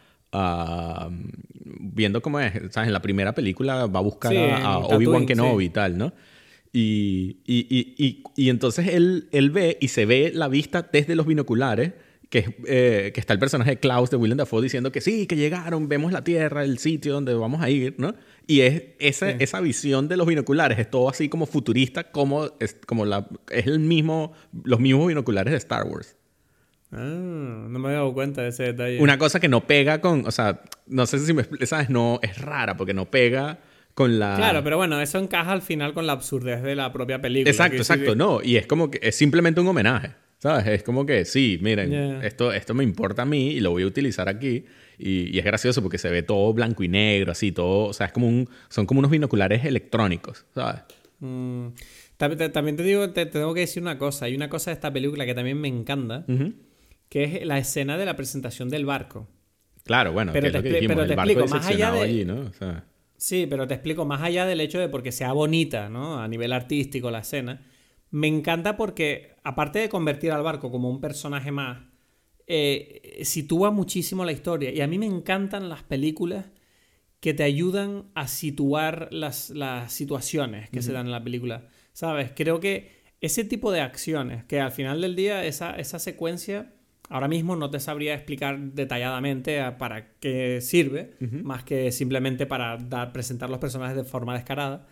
viendo 1.80 2.22
cómo 2.22 2.40
es, 2.42 2.54
¿sabes? 2.72 2.88
En 2.88 2.94
la 2.94 3.02
primera 3.02 3.34
película 3.34 3.86
va 3.86 4.00
a 4.00 4.02
buscar 4.02 4.36
a, 4.36 4.80
Obi-Wan 4.80 5.26
Kenobi 5.26 5.66
y 5.66 5.70
tal, 5.70 5.98
¿no? 5.98 6.14
Y, 6.74 7.38
y, 7.46 7.96
y, 7.98 8.24
y, 8.36 8.50
entonces 8.50 8.88
él, 8.88 9.30
él 9.32 9.52
ve 9.52 9.78
y 9.80 9.90
se 9.90 10.06
ve 10.06 10.32
la 10.34 10.48
vista 10.48 10.90
desde 10.92 11.16
los 11.16 11.28
binoculares 11.28 11.94
que, 12.34 12.56
eh, 12.66 13.12
que, 13.14 13.20
está 13.20 13.34
el 13.34 13.38
personaje 13.38 13.78
Klaus 13.78 14.10
de 14.10 14.18
Willem 14.18 14.40
Dafoe 14.40 14.64
diciendo 14.64 14.92
que 14.92 15.02
sí, 15.02 15.28
que 15.28 15.36
llegaron, 15.36 15.88
vemos 15.88 16.12
la 16.12 16.24
Tierra, 16.24 16.64
el 16.64 16.80
sitio 16.80 17.14
donde 17.14 17.36
vamos 17.36 17.62
a 17.62 17.70
ir, 17.70 17.94
¿no? 18.00 18.16
Y 18.48 18.62
es 18.62 18.86
esa, 18.98 19.30
esa 19.30 19.62
visión 19.62 20.08
de 20.08 20.18
los 20.18 20.26
binoculares, 20.26 20.80
es 20.80 20.90
todo 20.90 21.10
así 21.10 21.30
como 21.30 21.46
futurista, 21.46 22.06
como 22.12 22.50
es, 22.60 22.76
como 22.88 23.06
la, 23.06 23.28
es 23.52 23.68
el 23.68 23.78
mismo, 23.78 24.34
los 24.64 24.80
mismos 24.80 25.10
binoculares 25.10 25.52
de 25.52 25.58
Star 25.60 25.86
Wars. 25.86 26.16
Ah, 26.92 26.98
no 27.70 27.78
me 27.78 27.90
había 27.90 28.00
dado 28.00 28.16
cuenta 28.16 28.42
de 28.42 28.48
ese 28.48 28.64
detalle. 28.64 29.00
Una 29.00 29.20
cosa 29.20 29.40
que 29.40 29.48
no 29.48 29.68
pega 29.68 30.02
con, 30.02 30.26
o 30.26 30.32
sea, 30.32 30.64
no 30.88 31.06
sé 31.06 31.20
si 31.20 31.34
me 31.34 31.44
sabes, 31.68 31.92
no, 31.92 32.20
es 32.24 32.40
rara 32.40 32.76
porque 32.76 32.96
no 32.96 33.12
pega 33.12 33.60
con 33.94 34.18
la... 34.18 34.38
Claro, 34.38 34.64
pero 34.64 34.78
bueno, 34.78 35.00
eso 35.00 35.20
encaja 35.20 35.52
al 35.52 35.62
final 35.62 35.94
con 35.94 36.08
la 36.08 36.14
absurdez 36.14 36.64
de 36.64 36.74
la 36.74 36.92
propia 36.92 37.22
película. 37.22 37.52
Exacto, 37.52 37.78
exacto, 37.78 38.16
no, 38.16 38.42
y 38.42 38.58
es 38.58 38.66
como 38.66 38.90
que 38.90 39.00
es 39.04 39.16
simplemente 39.16 39.62
un 39.62 39.68
homenaje. 39.68 40.16
¿Sabes? 40.44 40.68
Es 40.68 40.84
como 40.84 41.06
que, 41.06 41.24
sí, 41.24 41.58
miren, 41.62 41.94
esto, 42.22 42.52
esto 42.52 42.74
me 42.74 42.84
importa 42.84 43.22
a 43.22 43.26
mí 43.26 43.52
y 43.52 43.62
lo 43.62 43.72
voy 43.72 43.84
a 43.84 43.88
utilizar 43.88 44.28
aquí. 44.28 44.66
Y, 45.00 45.40
es 45.40 45.46
gracioso 45.46 45.82
porque 45.82 45.98
se 45.98 46.10
ve 46.10 46.22
todo 46.22 46.54
blanco 46.54 46.84
y 46.84 46.90
negro, 46.90 47.32
así, 47.32 47.54
todo. 47.54 47.86
O 47.86 47.94
sea, 47.94 48.08
es 48.08 48.12
como 48.12 48.28
un, 48.28 48.50
son 48.68 48.86
como 48.86 49.00
unos 49.00 49.10
binoculares 49.10 49.64
electrónicos, 49.64 50.46
¿sabes? 50.54 50.82
Mm. 51.22 51.68
También, 52.18 52.76
te 52.76 52.84
digo, 52.84 53.10
te, 53.12 53.26
tengo 53.26 53.54
que 53.54 53.62
decir 53.62 53.82
una 53.82 53.98
cosa. 53.98 54.26
Hay 54.26 54.36
una 54.36 54.50
cosa 54.50 54.72
de 54.72 54.74
esta 54.74 54.92
película 54.92 55.26
que 55.26 55.34
también 55.34 55.62
me 55.62 55.70
encanta, 55.70 56.26
que 57.08 57.24
es 57.24 57.46
la 57.46 57.58
escena 57.58 57.98
de 57.98 58.04
la 58.04 58.18
presentación 58.18 58.68
del 58.68 58.86
barco. 58.86 59.30
Claro, 59.86 60.12
bueno, 60.12 60.34
pero 60.34 60.52
te, 60.52 60.62
pero 60.62 61.08
te 61.08 61.14
explico, 61.14 61.48
más 61.48 61.68
allá 61.68 61.94
de... 61.94 62.02
Allí, 62.02 62.26
¿no? 62.26 62.52
Sí, 63.16 63.48
pero 63.50 63.66
te 63.66 63.76
explico, 63.76 64.04
más 64.04 64.22
allá 64.22 64.46
del 64.46 64.60
hecho 64.60 64.80
de 64.80 64.90
porque 64.90 65.14
sea 65.14 65.32
bonita, 65.32 65.88
¿no? 65.88 66.20
A 66.22 66.28
nivel 66.28 66.52
artístico 66.52 67.12
la 67.12 67.20
escena 67.20 67.62
me 68.14 68.28
encanta 68.28 68.78
porque, 68.78 69.32
aparte 69.44 69.80
de 69.80 69.90
convertir 69.90 70.32
al 70.32 70.44
barco 70.44 70.70
como 70.70 70.88
un 70.88 71.02
personaje 71.02 71.52
más, 71.52 71.82
eh, 72.46 73.22
sitúa 73.24 73.72
muchísimo 73.72 74.24
la 74.24 74.32
historia. 74.32 74.72
Y 74.72 74.82
a 74.82 74.88
mí 74.88 75.00
me 75.00 75.08
encantan 75.08 75.68
las 75.68 75.82
películas 75.82 76.46
que 77.20 77.34
te 77.34 77.42
ayudan 77.42 78.12
a 78.14 78.28
situar 78.28 79.08
las, 79.12 79.52
situaciones 79.88 80.70
que 80.70 80.84
se 80.84 80.94
dan 80.94 81.08
en 81.08 81.12
la 81.12 81.24
película. 81.24 81.68
¿Sabes? 81.92 82.32
Creo 82.36 82.60
que 82.60 83.02
ese 83.20 83.46
tipo 83.46 83.72
de 83.72 83.82
acciones, 83.82 84.44
que 84.44 84.60
al 84.60 84.72
final 84.72 85.02
del 85.02 85.16
día 85.16 85.44
esa, 85.44 85.76
esa 85.78 85.98
secuencia, 85.98 86.72
ahora 87.10 87.28
mismo 87.28 87.56
no 87.56 87.72
te 87.72 87.80
sabría 87.80 88.14
explicar 88.14 88.60
detalladamente 88.60 89.60
para 89.80 90.14
qué 90.20 90.62
sirve, 90.62 91.16
más 91.20 91.64
que 91.64 91.92
simplemente 91.92 92.46
para 92.46 92.78
dar, 92.78 93.12
presentar 93.12 93.50
los 93.50 93.58
personajes 93.58 93.98
de 93.98 94.04
forma 94.04 94.36
descarada. 94.36 94.86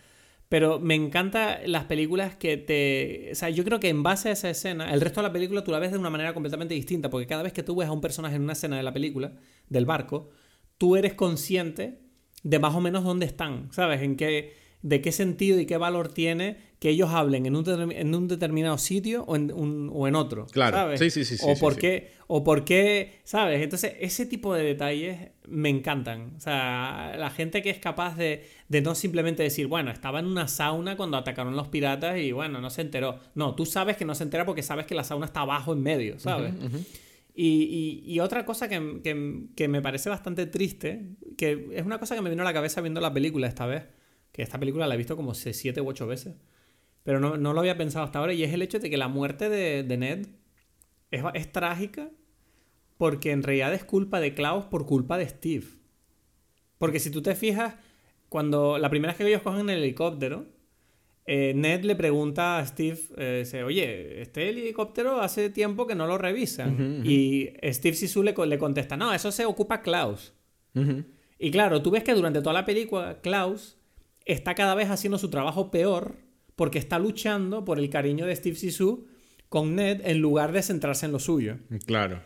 Pero 0.52 0.82
me 0.82 0.96
encanta 0.96 1.62
las 1.66 1.86
películas 1.86 2.36
que 2.36 2.58
te... 2.58 3.30
O 3.32 3.36
sea, 3.36 3.50
yo 3.50 3.64
creo 3.64 3.80
que 3.80 3.88
en 3.88 4.04
base 4.04 4.28
a 4.28 4.32
esa 4.34 4.50
escena, 4.50 4.94
el 4.94 5.00
resto 5.00 5.22
de 5.22 5.28
la 5.28 5.32
película 5.32 5.64
tú 5.64 5.72
la 5.72 5.80
ves 5.80 5.94
de 5.94 5.98
una 5.98 6.10
manera 6.10 6.34
completamente 6.34 6.74
distinta, 6.74 7.10
porque 7.10 7.26
cada 7.26 7.42
vez 7.42 7.54
que 7.54 7.64
tú 7.64 7.74
ves 7.74 7.88
a 7.88 7.94
un 7.94 8.02
personaje 8.02 8.36
en 8.36 8.42
una 8.42 8.52
escena 8.52 8.76
de 8.76 8.84
la 8.84 8.92
película, 8.92 9.32
del 9.70 9.86
barco, 9.86 10.30
tú 10.78 10.98
eres 10.98 11.14
consciente 11.14 12.02
de 12.44 12.60
más 12.60 12.76
o 12.76 12.82
menos 12.82 13.06
dónde 13.06 13.28
están, 13.28 13.72
¿sabes? 13.72 14.02
En 14.02 14.18
qué, 14.18 14.54
de 14.82 15.02
qué 15.02 15.12
sentido 15.12 15.60
y 15.60 15.66
qué 15.66 15.78
valor 15.78 16.10
tiene 16.10 16.72
que 16.82 16.90
ellos 16.90 17.12
hablen 17.12 17.46
en 17.46 17.56
un, 17.56 17.92
en 17.92 18.16
un 18.16 18.28
determinado 18.28 18.80
sitio 18.80 19.24
o 19.28 19.36
en, 19.36 19.54
un, 19.54 19.92
o 19.94 20.08
en 20.08 20.16
otro. 20.16 20.48
Claro, 20.48 20.78
¿sabes? 20.78 21.00
sí, 21.00 21.12
sí, 21.12 21.38
sí. 21.38 21.38
O, 21.48 21.56
por 21.60 21.78
Qué, 21.78 22.10
o 22.26 22.44
por 22.44 22.66
qué, 22.66 23.20
¿sabes? 23.24 23.62
Entonces, 23.62 23.94
ese 24.00 24.26
tipo 24.26 24.56
de 24.56 24.64
detalles 24.64 25.30
me 25.48 25.70
encantan. 25.70 26.34
O 26.38 26.40
sea, 26.40 27.14
la 27.20 27.30
gente 27.30 27.62
que 27.62 27.70
es 27.70 27.78
capaz 27.78 28.18
de, 28.18 28.48
de 28.68 28.82
no 28.82 28.96
simplemente 28.96 29.44
decir, 29.44 29.68
bueno, 29.68 29.92
estaba 29.92 30.20
en 30.20 30.26
una 30.26 30.48
sauna 30.48 30.98
cuando 30.98 31.18
atacaron 31.18 31.56
los 31.56 31.68
piratas 31.68 32.18
y 32.18 32.32
bueno, 32.32 32.60
no 32.62 32.72
se 32.72 32.82
enteró. 32.82 33.20
No, 33.36 33.54
tú 33.54 33.68
sabes 33.68 33.96
que 33.96 34.06
no 34.06 34.16
se 34.16 34.24
entera 34.24 34.44
porque 34.44 34.64
sabes 34.64 34.88
que 34.88 34.96
la 34.96 35.04
sauna 35.04 35.28
está 35.28 35.42
abajo 35.42 35.74
en 35.74 35.84
medio, 35.84 36.18
¿sabes? 36.18 36.56
Y, 37.36 38.04
y, 38.08 38.20
otra 38.22 38.44
cosa 38.44 38.68
que, 38.68 39.02
que, 39.04 39.44
que 39.56 39.68
me 39.68 39.82
parece 39.84 40.10
bastante 40.10 40.48
triste, 40.48 41.12
que 41.38 41.70
es 41.74 41.86
una 41.86 42.00
cosa 42.00 42.16
que 42.16 42.22
me 42.22 42.30
vino 42.32 42.42
a 42.42 42.46
la 42.46 42.54
cabeza 42.54 42.82
viendo 42.82 43.00
la 43.02 43.14
película 43.14 43.48
esta 43.48 43.68
vez, 43.68 43.84
que 44.32 44.42
esta 44.42 44.60
película 44.60 44.88
la 44.88 44.96
he 44.96 44.98
visto 44.98 45.16
como 45.16 45.34
siete 45.34 45.82
u 45.82 45.88
ocho 45.88 46.08
veces 46.08 46.36
pero 47.04 47.20
no, 47.20 47.54
lo 47.54 47.60
había 47.60 47.78
pensado 47.78 48.06
hasta 48.06 48.20
ahora, 48.20 48.34
y 48.34 48.44
es 48.44 48.54
el 48.54 48.62
hecho 48.62 48.80
de 48.80 48.90
que 48.90 48.98
la 48.98 49.08
muerte 49.08 49.50
de, 49.50 49.98
Ned 49.98 50.28
es, 51.10 51.52
trágica 51.52 52.10
porque 52.98 53.32
en 53.32 53.42
realidad 53.42 53.74
es 53.74 53.84
culpa 53.84 54.20
de 54.20 54.36
Klaus 54.36 54.66
por 54.66 54.86
culpa 54.86 55.18
de 55.18 55.28
Steve. 55.28 55.66
Porque 56.78 57.00
si 57.00 57.10
tú 57.10 57.24
te 57.24 57.34
fijas, 57.34 57.76
cuando 58.30 58.78
la 58.78 58.92
primera 58.92 59.14
vez 59.14 59.18
que 59.18 59.28
ellos 59.28 59.42
cogen 59.42 59.70
el 59.72 59.80
helicóptero, 59.80 60.46
eh, 61.26 61.54
Ned 61.56 61.84
le 61.84 61.96
pregunta 61.96 62.60
a 62.60 62.66
Steve, 62.68 63.00
eh, 63.18 63.38
dice, 63.40 63.64
oye, 63.64 64.22
este 64.22 64.50
helicóptero 64.50 65.22
hace 65.22 65.50
tiempo 65.50 65.88
que 65.88 65.96
no 65.96 66.06
lo 66.06 66.20
revisan. 66.20 67.02
Y 67.04 67.50
Steve 67.64 67.96
Sisu 67.96 68.22
le, 68.22 68.36
le, 68.46 68.58
contesta, 68.60 68.96
no, 68.96 69.12
eso 69.12 69.32
se 69.32 69.46
ocupa 69.46 69.82
Klaus. 69.82 70.34
Y 71.40 71.50
claro, 71.50 71.82
tú 71.82 71.90
ves 71.90 72.04
que 72.04 72.14
durante 72.14 72.42
toda 72.42 72.54
la 72.54 72.66
película 72.66 73.20
Klaus 73.22 73.81
está 74.32 74.56
cada 74.56 74.76
vez 74.76 74.90
haciendo 74.90 75.18
su 75.18 75.30
trabajo 75.30 75.72
peor 75.72 76.16
porque 76.56 76.80
está 76.80 77.00
luchando 77.00 77.66
por 77.66 77.80
el 77.80 77.90
cariño 77.90 78.26
de 78.26 78.36
Steve 78.36 78.56
Sisu 78.56 79.08
con 79.50 79.76
Ned 79.76 80.02
en 80.06 80.20
lugar 80.20 80.52
de 80.52 80.62
centrarse 80.62 81.06
en 81.06 81.12
lo 81.12 81.20
suyo. 81.20 81.58
Claro. 81.86 82.22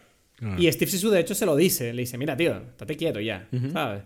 Y 0.57 0.72
Steve 0.72 0.91
Sisu 0.91 1.10
de 1.10 1.22
hecho 1.22 1.34
se 1.34 1.45
lo 1.45 1.56
dice, 1.56 1.94
le 1.94 2.02
dice, 2.02 2.18
mira 2.18 2.36
tío, 2.36 2.57
estate 2.57 2.98
quieto 2.98 3.19
ya, 3.22 3.48
¿sabes? 3.72 4.03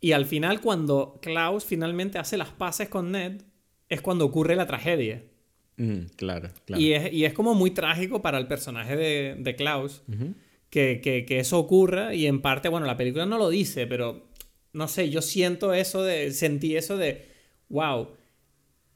Y 0.00 0.12
al 0.12 0.26
final 0.26 0.60
cuando 0.60 1.18
Klaus 1.20 1.64
finalmente 1.64 2.18
hace 2.18 2.36
las 2.36 2.50
paces 2.50 2.88
con 2.88 3.12
Ned, 3.12 3.42
es 3.88 4.00
cuando 4.00 4.24
ocurre 4.24 4.54
la 4.56 4.66
tragedia. 4.66 5.24
claro, 6.16 6.50
claro. 6.64 6.80
Y 6.80 6.92
es, 6.92 7.12
y 7.12 7.24
es, 7.24 7.32
como 7.32 7.54
muy 7.54 7.72
trágico 7.72 8.22
para 8.22 8.38
el 8.38 8.46
personaje 8.46 8.96
de, 8.96 9.36
de 9.38 9.56
Klaus 9.56 10.02
que, 10.70 11.00
que, 11.02 11.24
que, 11.26 11.40
eso 11.40 11.58
ocurra 11.58 12.14
y 12.14 12.26
en 12.26 12.40
parte, 12.40 12.68
bueno, 12.68 12.86
la 12.86 12.96
película 12.96 13.26
no 13.26 13.38
lo 13.38 13.48
dice, 13.48 13.86
pero 13.86 14.28
no 14.72 14.88
sé, 14.88 15.10
yo 15.10 15.22
siento 15.22 15.72
eso 15.74 16.02
de, 16.02 16.32
sentí 16.32 16.76
eso 16.76 16.96
de, 16.96 17.26
wow, 17.68 18.08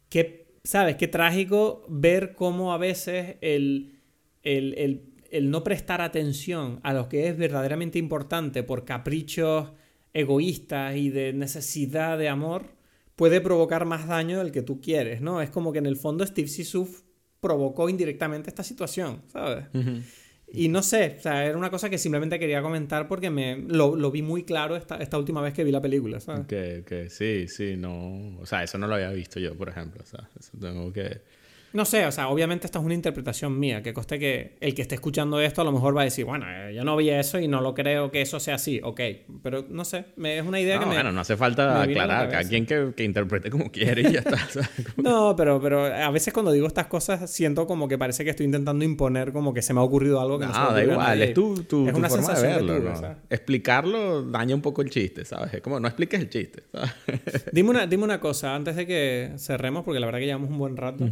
qué 0.09 0.40
¿sabes? 0.64 0.97
Qué 0.97 1.09
trágico 1.09 1.84
ver 1.88 2.34
cómo 2.34 2.72
a 2.72 2.78
veces 2.78 3.36
el, 3.40 3.98
el, 4.42 5.51
no 5.51 5.64
prestar 5.64 6.01
atención 6.01 6.80
a 6.82 6.92
lo 6.92 7.09
que 7.09 7.28
es 7.28 7.36
verdaderamente 7.36 7.98
importante 7.98 8.62
por 8.62 8.84
caprichos 8.84 9.72
egoístas 10.12 10.97
y 10.97 11.10
de 11.10 11.32
necesidad 11.32 12.18
de 12.18 12.28
amor 12.28 12.74
puede 13.16 13.40
provocar 13.40 13.84
más 13.84 14.06
daño 14.06 14.38
del 14.38 14.51
que 14.51 14.62
tú 14.62 14.80
quieres, 14.80 15.20
¿no? 15.20 15.40
Es 15.40 15.51
como 15.51 15.72
que 15.72 15.78
en 15.78 15.86
el 15.86 15.97
fondo 15.97 16.26
Steve 16.26 16.48
Sisu 16.48 16.88
provocó 17.38 17.88
indirectamente 17.88 18.51
esta 18.51 18.64
situación, 18.64 19.22
¿sabes? 19.28 19.66
Y 20.52 20.68
no 20.68 20.82
sé, 20.82 21.16
o 21.18 21.22
sea, 21.22 21.44
era 21.44 21.56
una 21.56 21.70
cosa 21.70 21.89
que 21.89 21.98
simplemente 21.98 22.39
quería 22.39 22.60
comentar 22.60 23.06
porque 23.06 23.31
me 23.31 23.56
lo, 23.56 23.94
lo 23.94 24.10
vi 24.10 24.22
muy 24.22 24.43
claro 24.43 24.77
esta, 24.77 24.97
esta, 24.97 25.16
última 25.16 25.40
vez 25.40 25.55
que 25.55 25.62
vi 25.62 25.70
la 25.70 25.81
película, 25.81 26.18
¿sabes? 26.18 26.47
Que, 26.47 26.82
que 26.86 27.09
sí, 27.09 27.47
sí, 27.47 27.77
no. 27.77 28.39
O 28.40 28.47
sea, 28.47 28.64
eso 28.64 28.77
no 28.77 28.89
lo 28.89 28.94
había 28.97 29.10
visto 29.10 29.39
yo, 29.39 29.55
por 29.56 29.68
ejemplo. 29.68 30.02
O 30.02 30.06
sea, 30.06 30.28
eso 30.39 30.51
tengo 30.60 30.93
que. 30.93 31.20
No 31.72 31.84
sé, 31.84 32.05
o 32.06 32.12
sea, 32.12 32.28
obviamente 32.28 32.66
esta 32.66 32.80
es 32.80 32.84
una 32.84 32.94
interpretación 32.94 33.59
mía, 33.59 33.82
que 33.82 33.92
coste 33.92 34.18
que 34.18 34.56
el 34.60 34.74
que 34.74 34.82
esté 34.82 34.97
escuchando 34.97 35.40
esto 35.40 35.60
a 35.60 35.64
lo 35.64 35.72
mejor 35.72 35.97
va 35.97 36.02
a 36.02 36.05
decir, 36.05 36.24
bueno, 36.24 36.47
eh, 36.48 36.74
yo 36.74 36.84
no 36.84 36.97
vi 36.97 37.10
eso 37.10 37.38
y 37.38 37.47
no 37.47 37.60
lo 37.60 37.74
creo 37.74 38.10
que 38.10 38.20
eso 38.22 38.40
sea 38.40 38.56
así, 38.56 38.80
ok, 38.82 39.01
pero 39.42 39.64
no 39.68 39.84
sé, 39.84 40.06
es 40.22 40.44
una 40.44 40.59
idea 40.59 40.80
que 40.80 40.86
me... 40.86 40.94
Bueno, 40.94 41.12
no 41.12 41.20
hace 41.20 41.36
falta 41.36 41.82
aclarar, 41.82 42.28
cada 42.28 42.44
quien 42.44 42.66
que, 42.66 42.92
que, 42.97 43.05
interprete 43.05 43.51
como 43.51 43.70
quiere 43.70 44.02
y 44.02 44.12
ya 44.12 44.20
está. 44.20 44.38
no, 44.97 45.36
pero, 45.36 45.60
pero 45.60 45.84
a 45.84 46.10
veces 46.10 46.32
cuando 46.32 46.51
digo 46.51 46.66
estas 46.66 46.86
cosas 46.86 47.30
siento 47.30 47.66
como 47.66 47.86
que 47.86 47.97
parece 47.98 48.24
que 48.24 48.30
estoy 48.30 48.47
intentando 48.47 48.84
imponer 48.84 49.32
como 49.32 49.55
que 49.55 49.62
se 49.62 49.72
me 49.72 49.80
ha 49.80 49.84
ocurrido 49.84 50.20
algo 50.20 50.38
que 50.38 50.47
no, 50.47 50.52
no 50.52 50.72
da 50.72 50.82
igual, 50.82 51.22
es 51.22 51.34
tu, 51.34 51.62
tu, 51.62 51.88
es 51.88 51.94
una 51.94 52.09
forma 52.09 52.34
de 52.34 52.42
verlo. 52.42 53.16
Explicarlo 53.28 54.22
daña 54.22 54.55
un 54.55 54.62
poco 54.62 54.82
el 54.82 54.90
chiste, 54.90 55.24
¿sabes? 55.24 55.55
Es 55.55 55.60
como 55.60 55.78
no 55.78 55.86
expliques 55.86 56.20
el 56.20 56.28
chiste, 56.28 56.64
¿sabes? 56.72 56.92
dime, 57.52 57.70
una, 57.70 57.86
dime 57.86 58.02
una 58.05 58.18
cosa, 58.18 58.55
antes 58.55 58.74
de 58.74 58.86
que 58.86 59.32
cerremos, 59.36 59.84
porque 59.84 60.01
la 60.01 60.06
verdad 60.06 60.18
que 60.18 60.26
llevamos 60.26 60.51
un 60.51 60.59
buen 60.59 60.76
rato. 60.76 61.09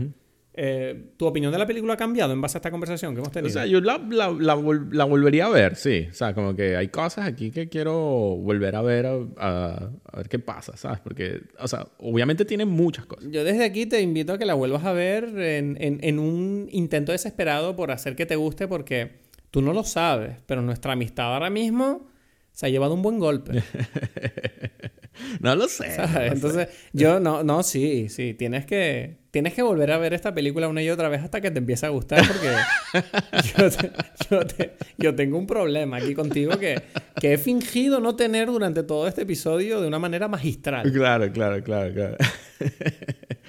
Eh, 0.60 1.12
¿Tu 1.16 1.24
opinión 1.24 1.52
de 1.52 1.58
la 1.58 1.68
película 1.68 1.94
ha 1.94 1.96
cambiado 1.96 2.32
en 2.32 2.40
base 2.40 2.56
a 2.56 2.58
esta 2.58 2.72
conversación 2.72 3.14
que 3.14 3.20
hemos 3.20 3.30
tenido? 3.30 3.48
O 3.48 3.52
sea, 3.52 3.64
yo 3.64 3.80
la, 3.80 3.96
la, 4.10 4.36
la, 4.90 5.04
volvería 5.04 5.46
a 5.46 5.50
ver, 5.50 5.76
sí. 5.76 6.08
O 6.10 6.12
sea, 6.12 6.34
como 6.34 6.56
que 6.56 6.76
hay 6.76 6.88
cosas 6.88 7.28
aquí 7.28 7.52
que 7.52 7.68
quiero 7.68 7.94
volver 7.94 8.74
a 8.74 8.82
ver, 8.82 9.06
a, 9.06 9.90
ver 10.16 10.28
qué 10.28 10.40
pasa, 10.40 10.76
¿sabes? 10.76 10.98
Porque, 10.98 11.42
o 11.60 11.68
sea, 11.68 11.86
obviamente 11.98 12.44
tiene 12.44 12.64
muchas 12.64 13.06
cosas. 13.06 13.30
Yo 13.30 13.44
desde 13.44 13.64
aquí 13.64 13.86
te 13.86 14.00
invito 14.00 14.32
a 14.32 14.38
que 14.38 14.46
la 14.46 14.54
vuelvas 14.54 14.84
a 14.84 14.92
ver 14.92 15.26
en, 15.38 15.76
en, 15.80 16.00
en 16.02 16.18
un 16.18 16.68
intento 16.72 17.12
desesperado 17.12 17.76
por 17.76 17.92
hacer 17.92 18.16
que 18.16 18.26
te 18.26 18.34
guste, 18.34 18.66
porque 18.66 19.12
tú 19.52 19.62
no 19.62 19.72
lo 19.72 19.84
sabes, 19.84 20.38
pero 20.46 20.60
nuestra 20.60 20.94
amistad 20.94 21.34
ahora 21.34 21.50
mismo 21.50 22.08
se 22.50 22.66
ha 22.66 22.68
llevado 22.68 22.94
un 22.94 23.02
buen 23.02 23.20
golpe. 23.20 23.62
no 25.40 25.54
lo 25.54 25.68
sé. 25.68 25.96
Entonces, 26.22 26.68
yo 26.92 27.20
no, 27.20 27.44
no, 27.44 27.62
sí, 27.62 28.08
sí, 28.08 28.34
tienes 28.34 28.66
que, 28.66 29.18
tienes 29.30 29.54
que 29.54 29.62
volver 29.62 29.92
a 29.92 29.98
ver 29.98 30.14
esta 30.14 30.34
película 30.34 30.68
una 30.68 30.82
y 30.82 30.90
otra 30.90 31.08
vez 31.08 31.22
hasta 31.22 31.40
que 31.40 31.50
te 31.50 31.58
empiece 31.58 31.86
a 31.86 31.90
gustar, 31.90 32.26
porque 32.26 32.50
yo, 34.30 34.40
yo, 34.98 35.14
tengo 35.14 35.38
un 35.38 35.46
problema 35.46 35.98
aquí 35.98 36.14
contigo 36.14 36.58
que, 36.58 36.82
que 37.20 37.34
he 37.34 37.38
fingido 37.38 38.00
no 38.00 38.16
tener 38.16 38.48
durante 38.48 38.82
todo 38.82 39.06
este 39.06 39.22
episodio 39.22 39.80
de 39.80 39.88
una 39.88 39.98
manera 39.98 40.28
magistral. 40.28 40.90
Claro, 40.92 41.30
claro, 41.32 41.62
claro, 41.62 41.92
claro. 41.92 42.16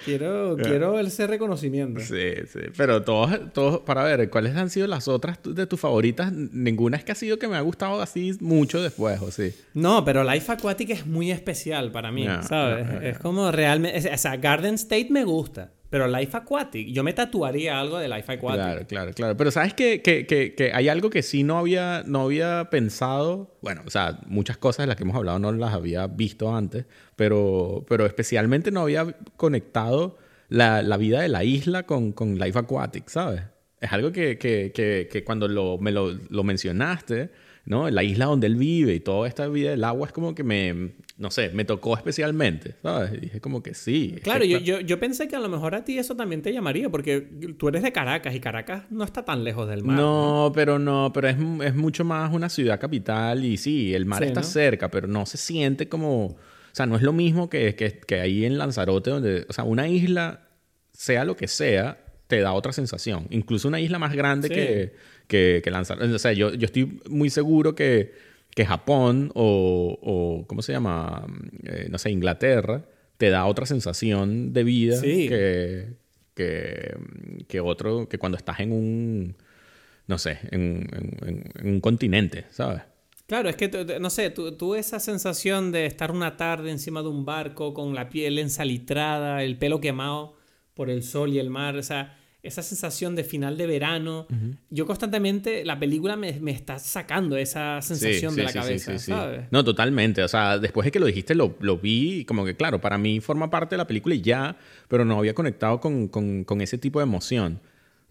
Quiero, 0.04 0.56
quiero 0.62 0.98
ese 0.98 1.26
reconocimiento. 1.26 2.00
Sí, 2.00 2.32
sí. 2.46 2.60
Pero 2.76 3.02
todos, 3.02 3.52
todos, 3.52 3.80
para 3.80 4.04
ver, 4.04 4.28
¿cuáles 4.30 4.56
han 4.56 4.70
sido 4.70 4.86
las 4.86 5.08
otras 5.08 5.38
de 5.42 5.66
tus 5.66 5.80
favoritas? 5.80 6.32
Ninguna 6.32 6.96
es 6.96 7.04
que 7.04 7.12
ha 7.12 7.16
sido 7.16 7.38
que 7.38 7.48
me 7.48 7.56
ha 7.56 7.60
gustado 7.60 8.00
así 8.00 8.36
mucho 8.40 8.82
después, 8.82 9.20
¿o 9.20 9.30
sí? 9.30 9.54
No, 9.74 10.04
pero 10.04 10.24
Life 10.24 10.52
Aquatic 10.52 10.90
es 10.90 11.06
muy 11.06 11.30
especial 11.30 11.90
para 11.90 12.12
mí, 12.12 12.26
¿sabes? 12.46 12.86
es 13.02 13.18
como 13.18 13.50
realmente... 13.50 14.10
O 14.12 14.18
sea, 14.18 14.36
Garden 14.36 14.74
State 14.74 15.08
me 15.10 15.24
gusta. 15.24 15.72
Pero 15.90 16.06
Life 16.06 16.36
Aquatic, 16.36 16.88
yo 16.88 17.02
me 17.02 17.12
tatuaría 17.12 17.78
algo 17.80 17.98
de 17.98 18.08
Life 18.08 18.32
Aquatic. 18.32 18.60
Claro, 18.60 18.86
claro, 18.86 19.12
claro. 19.12 19.36
Pero 19.36 19.50
sabes 19.50 19.74
que, 19.74 20.00
que, 20.02 20.24
que, 20.24 20.70
hay 20.72 20.88
algo 20.88 21.10
que 21.10 21.22
sí 21.22 21.42
no 21.42 21.58
había, 21.58 22.04
no 22.06 22.22
había 22.22 22.68
pensado. 22.70 23.58
Bueno, 23.60 23.82
o 23.84 23.90
sea, 23.90 24.20
muchas 24.26 24.56
cosas 24.56 24.84
de 24.84 24.86
las 24.86 24.96
que 24.96 25.02
hemos 25.02 25.16
hablado 25.16 25.40
no 25.40 25.50
las 25.50 25.74
había 25.74 26.06
visto 26.06 26.54
antes, 26.54 26.86
pero, 27.16 27.84
pero 27.88 28.06
especialmente 28.06 28.70
no 28.70 28.82
había 28.82 29.16
conectado 29.36 30.16
la, 30.48 30.82
la 30.82 30.96
vida 30.96 31.20
de 31.20 31.28
la 31.28 31.42
isla 31.42 31.82
con, 31.82 32.12
con 32.12 32.38
Life 32.38 32.58
Aquatic, 32.58 33.08
¿sabes? 33.08 33.42
Es 33.80 33.92
algo 33.92 34.12
que, 34.12 35.22
cuando 35.24 35.78
me 35.78 35.90
lo, 35.90 36.12
lo 36.12 36.44
mencionaste, 36.44 37.30
¿no? 37.64 37.88
La 37.90 38.02
isla 38.02 38.26
donde 38.26 38.46
él 38.46 38.56
vive 38.56 38.94
y 38.94 39.00
toda 39.00 39.28
esta 39.28 39.46
vida 39.48 39.70
del 39.70 39.84
agua 39.84 40.06
es 40.06 40.12
como 40.12 40.34
que 40.34 40.42
me, 40.42 40.92
no 41.18 41.30
sé, 41.30 41.50
me 41.50 41.64
tocó 41.64 41.96
especialmente, 41.96 42.76
¿sabes? 42.82 43.12
Y 43.14 43.16
dije 43.18 43.40
como 43.40 43.62
que 43.62 43.74
sí. 43.74 44.16
Claro, 44.22 44.44
yo, 44.44 44.58
yo, 44.58 44.80
yo, 44.80 44.98
pensé 44.98 45.28
que 45.28 45.36
a 45.36 45.40
lo 45.40 45.48
mejor 45.48 45.74
a 45.74 45.84
ti 45.84 45.98
eso 45.98 46.16
también 46.16 46.42
te 46.42 46.52
llamaría, 46.52 46.88
porque 46.88 47.20
tú 47.58 47.68
eres 47.68 47.82
de 47.82 47.92
Caracas 47.92 48.34
y 48.34 48.40
Caracas 48.40 48.84
no 48.90 49.04
está 49.04 49.24
tan 49.24 49.44
lejos 49.44 49.68
del 49.68 49.84
mar. 49.84 49.96
No, 49.96 50.52
pero 50.54 50.78
no, 50.78 51.12
pero 51.12 51.28
es, 51.28 51.36
es, 51.64 51.74
mucho 51.74 52.04
más 52.04 52.32
una 52.32 52.48
ciudad 52.48 52.80
capital 52.80 53.44
y 53.44 53.56
sí, 53.56 53.94
el 53.94 54.06
mar 54.06 54.22
está 54.24 54.42
cerca, 54.42 54.90
pero 54.90 55.06
no 55.06 55.26
se 55.26 55.36
siente 55.36 55.88
como... 55.88 56.26
O 56.26 56.72
sea, 56.72 56.86
no 56.86 56.94
es 56.94 57.02
lo 57.02 57.12
mismo 57.12 57.50
que, 57.50 57.74
que, 57.74 57.98
que 57.98 58.20
ahí 58.20 58.44
en 58.44 58.56
Lanzarote, 58.56 59.10
donde, 59.10 59.44
o 59.48 59.52
sea, 59.52 59.64
una 59.64 59.88
isla, 59.88 60.48
sea 60.92 61.24
lo 61.24 61.36
que 61.36 61.48
sea, 61.48 61.98
te 62.30 62.40
da 62.40 62.52
otra 62.52 62.72
sensación. 62.72 63.26
Incluso 63.30 63.68
una 63.68 63.80
isla 63.80 63.98
más 63.98 64.14
grande 64.14 64.48
que, 64.48 64.94
que, 65.30 65.62
que. 65.64 65.70
O 65.70 66.18
sea, 66.18 66.32
yo, 66.32 66.52
yo 66.52 66.66
estoy 66.66 67.00
muy 67.08 67.30
seguro 67.30 67.74
que, 67.74 68.12
que 68.54 68.66
Japón 68.66 69.30
o, 69.34 69.96
o, 70.02 70.46
¿cómo 70.46 70.60
se 70.60 70.72
llama? 70.72 71.24
Eh, 71.62 71.86
no 71.88 71.96
sé, 71.98 72.10
Inglaterra, 72.10 72.84
te 73.16 73.30
da 73.30 73.46
otra 73.46 73.64
sensación 73.64 74.52
de 74.52 74.64
vida 74.64 75.00
que, 75.00 75.94
que, 76.34 76.96
que, 77.46 77.60
otro, 77.60 78.08
que 78.08 78.18
cuando 78.18 78.36
estás 78.36 78.58
en 78.60 78.72
un, 78.72 79.36
no 80.08 80.18
sé, 80.18 80.40
en, 80.50 80.88
en, 81.24 81.68
un 81.68 81.80
continente, 81.80 82.46
¿sabes? 82.50 82.82
Claro, 83.26 83.48
es 83.48 83.54
que, 83.54 83.68
no 84.00 84.10
sé, 84.10 84.30
tú, 84.30 84.56
tú, 84.56 84.74
esa 84.74 84.98
sensación 84.98 85.70
de 85.70 85.86
estar 85.86 86.10
una 86.10 86.36
tarde 86.36 86.72
encima 86.72 87.02
de 87.02 87.08
un 87.08 87.24
barco 87.24 87.72
con 87.72 87.94
la 87.94 88.08
piel 88.08 88.40
ensalitrada, 88.40 89.44
el 89.44 89.56
pelo 89.56 89.80
quemado 89.80 90.34
por 90.74 90.90
el 90.90 91.04
sol 91.04 91.32
y 91.32 91.38
el 91.38 91.50
mar, 91.50 91.76
o 91.76 91.82
sea, 91.84 92.19
esa 92.42 92.62
sensación 92.62 93.14
de 93.16 93.24
final 93.24 93.56
de 93.56 93.66
verano. 93.66 94.26
Yo 94.70 94.86
constantemente, 94.86 95.64
la 95.64 95.78
película 95.78 96.16
me, 96.16 96.32
me 96.40 96.52
está 96.52 96.78
sacando 96.78 97.36
esa 97.36 97.82
sensación 97.82 98.34
de 98.34 98.44
la 98.44 98.52
cabeza, 98.52 98.98
¿sabes? 98.98 99.46
No, 99.50 99.62
totalmente. 99.62 100.22
O 100.22 100.28
sea, 100.28 100.58
después 100.58 100.84
de 100.86 100.90
que 100.90 101.00
lo 101.00 101.06
dijiste, 101.06 101.34
lo, 101.34 101.56
lo, 101.60 101.78
vi 101.78 102.24
como 102.24 102.44
que, 102.44 102.56
claro, 102.56 102.80
para 102.80 102.98
mí 102.98 103.20
forma 103.20 103.50
parte 103.50 103.74
de 103.74 103.78
la 103.78 103.86
película 103.86 104.14
y 104.14 104.22
ya, 104.22 104.56
pero 104.88 105.04
no 105.04 105.18
había 105.18 105.34
conectado 105.34 105.80
con, 105.80 106.08
con, 106.08 106.44
con 106.44 106.60
ese 106.60 106.78
tipo 106.78 106.98
de 106.98 107.04
emoción. 107.04 107.60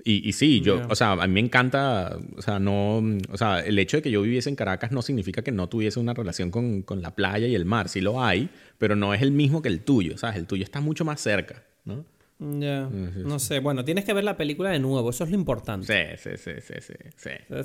Y, 0.04 0.28
y 0.28 0.32
sí, 0.34 0.62
yo, 0.62 0.82
o 0.90 0.96
sea, 0.96 1.12
a 1.12 1.28
mí 1.28 1.34
me 1.34 1.40
encanta, 1.42 2.18
o 2.38 2.42
sea, 2.42 2.58
no, 2.58 3.04
o 3.30 3.38
sea, 3.38 3.60
el 3.60 3.78
hecho 3.80 3.98
de 3.98 4.04
que 4.04 4.12
yo 4.12 4.22
viviese 4.22 4.50
en 4.50 4.56
Caracas 4.56 4.92
no 4.92 5.02
significa 5.02 5.42
que 5.42 5.52
no 5.52 5.68
tuviese 5.68 6.00
una 6.00 6.14
relación 6.14 6.52
con, 6.52 6.84
con 6.84 7.02
la 7.02 7.16
playa 7.16 7.48
y 7.48 7.56
el 7.56 7.66
mar. 7.66 7.90
Sí 7.90 8.00
lo 8.00 8.24
hay, 8.24 8.50
pero 8.78 8.96
no 8.96 9.14
es 9.14 9.22
el 9.22 9.32
mismo 9.32 9.62
que 9.62 9.68
el 9.68 9.82
tuyo, 9.82 10.18
¿sabes? 10.18 10.38
El 10.38 10.46
tuyo 10.46 10.64
está 10.64 10.80
mucho 10.80 11.04
más 11.04 11.20
cerca, 11.20 11.64
¿no? 11.84 12.06
Ya, 12.40 12.90
no 12.90 13.38
sé. 13.38 13.60
Bueno, 13.60 13.84
tienes 13.84 14.06
que 14.06 14.14
ver 14.14 14.24
la 14.24 14.38
película 14.38 14.70
de 14.70 14.80
nuevo, 14.80 15.10
eso 15.10 15.26
es 15.26 15.30
lo 15.30 15.36
importante. 15.36 16.18
Sí, 16.18 16.38
sí, 16.38 16.52
sí, 16.62 16.62
sí, 16.62 16.94
sí. 17.18 17.30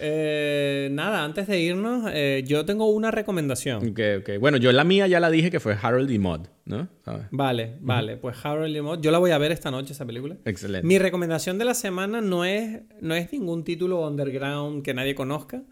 eh, 0.00 0.88
nada, 0.90 1.22
antes 1.22 1.46
de 1.46 1.60
irnos, 1.60 2.10
eh, 2.14 2.42
yo 2.46 2.64
tengo 2.64 2.88
una 2.88 3.10
recomendación. 3.10 3.90
Ok, 3.90 4.00
ok. 4.20 4.30
Bueno, 4.40 4.56
yo 4.56 4.72
la 4.72 4.84
mía 4.84 5.06
ya 5.06 5.20
la 5.20 5.30
dije 5.30 5.50
que 5.50 5.60
fue 5.60 5.76
Harold 5.80 6.10
y 6.10 6.18
Mod, 6.18 6.46
¿no? 6.64 6.88
Vale, 7.30 7.76
vale. 7.80 8.16
Pues 8.16 8.38
Harold 8.42 8.74
y 8.74 8.80
Mod, 8.80 9.02
yo 9.02 9.10
la 9.10 9.18
voy 9.18 9.32
a 9.32 9.38
ver 9.38 9.52
esta 9.52 9.70
noche, 9.70 9.92
esa 9.92 10.06
película. 10.06 10.38
Excelente. 10.46 10.86
Mi 10.86 10.98
recomendación 10.98 11.58
de 11.58 11.66
la 11.66 11.74
semana 11.74 12.22
no 12.22 12.46
es, 12.46 12.80
no 13.02 13.14
es 13.14 13.30
ningún 13.30 13.62
título 13.62 14.08
underground 14.08 14.82
que 14.82 14.94
nadie 14.94 15.14
conozca. 15.14 15.62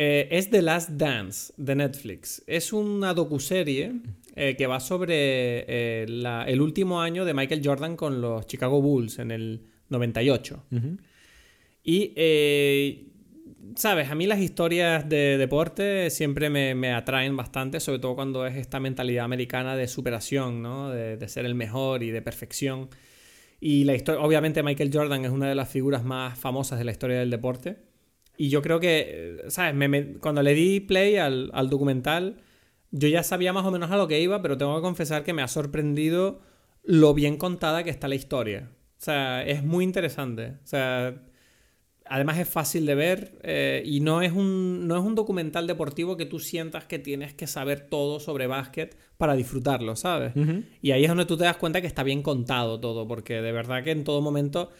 Eh, 0.00 0.28
es 0.30 0.48
The 0.50 0.62
Last 0.62 0.90
Dance 0.90 1.52
de 1.56 1.74
Netflix. 1.74 2.40
Es 2.46 2.72
una 2.72 3.12
docuserie 3.12 3.94
eh, 4.38 4.56
que 4.56 4.66
va 4.66 4.80
sobre 4.80 5.64
eh, 5.68 6.06
el 6.46 6.60
último 6.60 7.00
año 7.00 7.24
de 7.24 7.34
Michael 7.34 7.62
Jordan 7.64 7.96
con 7.96 8.20
los 8.20 8.46
Chicago 8.46 8.80
Bulls 8.80 9.18
en 9.18 9.30
el 9.30 9.62
98. 9.88 10.64
Y, 11.84 12.14
sabes, 13.74 14.10
a 14.10 14.14
mí 14.14 14.26
las 14.26 14.40
historias 14.40 15.08
de 15.08 15.38
deporte 15.38 16.10
siempre 16.10 16.50
me, 16.50 16.92
atraen 16.92 17.36
bastante, 17.36 17.80
sobre 17.80 17.98
todo 17.98 18.14
cuando 18.14 18.46
es 18.46 18.56
esta 18.56 18.80
mentalidad 18.80 19.24
americana 19.24 19.76
de 19.76 19.88
superación, 19.88 20.62
¿no? 20.62 20.90
de, 20.90 21.16
de 21.16 21.28
ser 21.28 21.46
el 21.46 21.54
mejor 21.54 22.02
y 22.02 22.10
de 22.10 22.22
perfección. 22.22 22.88
Y 23.60 23.84
la 23.84 23.94
historia, 23.94 24.20
obviamente 24.20 24.62
Michael 24.62 24.90
Jordan 24.92 25.24
es 25.24 25.30
una 25.30 25.48
de 25.48 25.54
las 25.54 25.68
figuras 25.68 26.04
más 26.04 26.38
famosas 26.38 26.78
de 26.78 26.84
la 26.84 26.92
historia 26.92 27.18
del 27.18 27.30
deporte. 27.30 27.88
Y 28.36 28.50
yo 28.50 28.62
creo 28.62 28.78
que, 28.78 29.42
¿sabes? 29.48 29.74
cuando 30.20 30.42
le 30.42 30.54
di 30.54 30.78
play 30.78 31.16
al, 31.16 31.50
documental, 31.68 32.36
yo 32.90 33.08
ya 33.08 33.22
sabía 33.22 33.52
más 33.52 33.66
o 33.66 33.70
menos 33.70 33.90
a 33.90 33.96
lo 33.96 34.08
que 34.08 34.20
iba, 34.20 34.42
pero 34.42 34.56
tengo 34.56 34.76
que 34.76 34.82
confesar 34.82 35.24
que 35.24 35.32
me 35.32 35.42
ha 35.42 35.48
sorprendido 35.48 36.40
lo 36.82 37.14
bien 37.14 37.36
contada 37.36 37.84
que 37.84 37.90
está 37.90 38.08
la 38.08 38.14
historia. 38.14 38.70
O 38.98 39.00
sea, 39.00 39.44
es 39.44 39.62
muy 39.62 39.84
interesante. 39.84 40.54
O 40.64 40.66
sea, 40.66 41.14
además 42.06 42.38
es 42.38 42.48
fácil 42.48 42.86
de 42.86 42.94
ver 42.94 43.38
eh, 43.42 43.82
y 43.84 44.00
no 44.00 44.22
es, 44.22 44.32
un, 44.32 44.88
no 44.88 44.96
es 44.96 45.02
un 45.02 45.14
documental 45.14 45.66
deportivo 45.66 46.16
que 46.16 46.26
tú 46.26 46.38
sientas 46.40 46.84
que 46.84 46.98
tienes 46.98 47.34
que 47.34 47.46
saber 47.46 47.88
todo 47.88 48.20
sobre 48.20 48.46
básquet 48.46 48.96
para 49.16 49.34
disfrutarlo, 49.34 49.96
¿sabes? 49.96 50.32
Y 50.80 50.92
ahí 50.92 51.04
es 51.04 51.08
donde 51.08 51.26
tú 51.26 51.36
te 51.36 51.44
das 51.44 51.56
cuenta 51.56 51.80
que 51.80 51.86
está 51.86 52.02
bien 52.02 52.22
contado 52.22 52.80
todo, 52.80 53.06
porque 53.06 53.42
de 53.42 53.52
verdad 53.52 53.82
que 53.84 53.90
en 53.90 54.04
todo 54.04 54.20
momento 54.20 54.70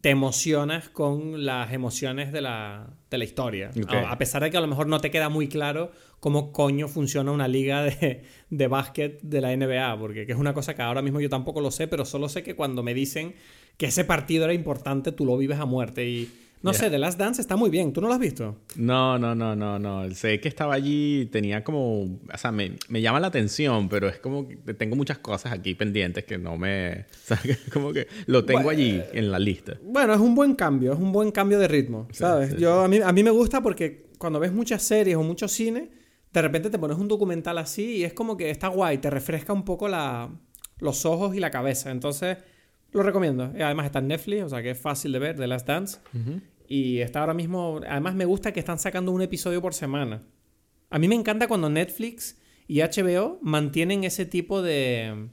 te 0.00 0.10
emocionas 0.10 0.88
con 0.88 1.44
las 1.44 1.72
emociones 1.72 2.32
de 2.32 2.42
la, 2.42 2.90
de 3.10 3.18
la 3.18 3.24
historia. 3.24 3.70
A, 4.06 4.18
pesar 4.18 4.42
de 4.42 4.50
que 4.50 4.56
a 4.56 4.60
lo 4.60 4.66
mejor 4.66 4.86
no 4.86 5.00
te 5.00 5.10
queda 5.10 5.28
muy 5.28 5.48
claro 5.48 5.90
cómo 6.20 6.52
coño 6.52 6.88
funciona 6.88 7.32
una 7.32 7.48
liga 7.48 7.82
de, 7.82 8.22
de 8.50 8.66
básquet 8.66 9.20
de 9.22 9.40
la 9.40 9.56
NBA, 9.56 9.98
porque 9.98 10.26
es 10.28 10.36
una 10.36 10.54
cosa 10.54 10.74
que 10.74 10.82
ahora 10.82 11.02
mismo 11.02 11.20
yo 11.20 11.28
tampoco 11.28 11.60
lo 11.60 11.70
sé, 11.70 11.88
pero 11.88 12.04
solo 12.04 12.28
sé 12.28 12.42
que 12.42 12.54
cuando 12.54 12.82
me 12.82 12.94
dicen 12.94 13.34
que 13.76 13.86
ese 13.86 14.04
partido 14.04 14.44
era 14.44 14.54
importante, 14.54 15.12
tú 15.12 15.24
lo 15.24 15.36
vives 15.36 15.58
a 15.58 15.64
muerte 15.64 16.08
y 16.08 16.28
no 16.62 16.74
sé, 16.74 16.90
The 16.90 16.98
Last 16.98 17.18
Dance 17.18 17.40
está 17.40 17.56
muy 17.56 17.70
bien. 17.70 17.92
¿Tú 17.92 18.00
no 18.00 18.08
lo 18.08 18.14
has 18.14 18.20
visto? 18.20 18.56
No, 18.76 19.18
no, 19.18 19.34
no, 19.34 19.54
no, 19.54 19.78
no. 19.78 20.10
Sé 20.10 20.40
que 20.40 20.48
estaba 20.48 20.74
allí, 20.74 21.26
tenía 21.30 21.62
como... 21.62 22.02
O 22.02 22.36
sea, 22.36 22.50
me, 22.50 22.76
llama 22.90 23.20
la 23.20 23.28
atención, 23.28 23.88
pero 23.88 24.08
es 24.08 24.18
como 24.18 24.48
que 24.48 24.74
tengo 24.74 24.96
muchas 24.96 25.18
cosas 25.18 25.52
aquí 25.52 25.74
pendientes 25.74 26.24
que 26.24 26.38
no 26.38 26.56
me... 26.56 27.06
O 27.28 27.28
sea, 27.28 27.40
como 27.72 27.92
que 27.92 28.08
lo 28.26 28.44
tengo 28.44 28.70
allí 28.70 29.02
en 29.12 29.30
la 29.30 29.38
lista. 29.38 29.78
Bueno, 29.82 30.14
es 30.14 30.20
un 30.20 30.34
buen 30.34 30.54
cambio, 30.54 30.94
es 30.94 30.98
un 30.98 31.12
buen 31.12 31.30
cambio 31.30 31.58
de 31.58 31.68
ritmo, 31.68 32.08
¿sabes? 32.10 32.56
Yo, 32.56 32.80
A, 32.80 32.88
mí, 32.88 32.98
a 33.04 33.12
mí 33.12 33.22
me 33.22 33.30
gusta 33.30 33.62
porque 33.62 34.06
cuando 34.16 34.40
ves 34.40 34.52
muchas 34.52 34.82
series 34.82 35.16
o 35.16 35.22
mucho 35.22 35.46
cine, 35.46 35.90
de 36.38 36.42
repente 36.42 36.70
te 36.70 36.78
pones 36.78 36.96
un 36.98 37.08
documental 37.08 37.58
así 37.58 37.96
y 37.96 38.04
es 38.04 38.12
como 38.12 38.36
que 38.36 38.50
está 38.50 38.68
guay, 38.68 38.98
te 38.98 39.10
refresca 39.10 39.52
un 39.52 39.64
poco 39.64 39.88
la, 39.88 40.30
los 40.78 41.04
ojos 41.04 41.34
y 41.34 41.40
la 41.40 41.50
cabeza. 41.50 41.90
Entonces... 41.90 42.38
Lo 42.90 43.02
recomiendo. 43.02 43.52
Además 43.60 43.84
está 43.84 43.98
en 43.98 44.08
Netflix, 44.08 44.44
o 44.44 44.48
sea 44.48 44.62
que 44.62 44.70
es 44.70 44.78
fácil 44.78 45.12
de 45.12 45.18
ver, 45.18 45.36
The 45.36 45.46
Last 45.46 45.66
Dance. 45.66 45.98
Y 46.66 47.00
está 47.00 47.20
ahora 47.20 47.34
mismo... 47.34 47.80
Además 47.86 48.14
me 48.14 48.24
gusta 48.24 48.52
que 48.52 48.60
están 48.60 48.78
sacando 48.78 49.12
un 49.12 49.20
episodio 49.20 49.60
por 49.60 49.74
semana. 49.74 50.22
A 50.88 50.98
mí 50.98 51.06
me 51.06 51.14
encanta 51.14 51.48
cuando 51.48 51.68
Netflix 51.68 52.40
y 52.66 52.80
HBO 52.80 53.40
mantienen 53.42 54.04
ese 54.04 54.24
tipo 54.24 54.62
de, 54.62 55.28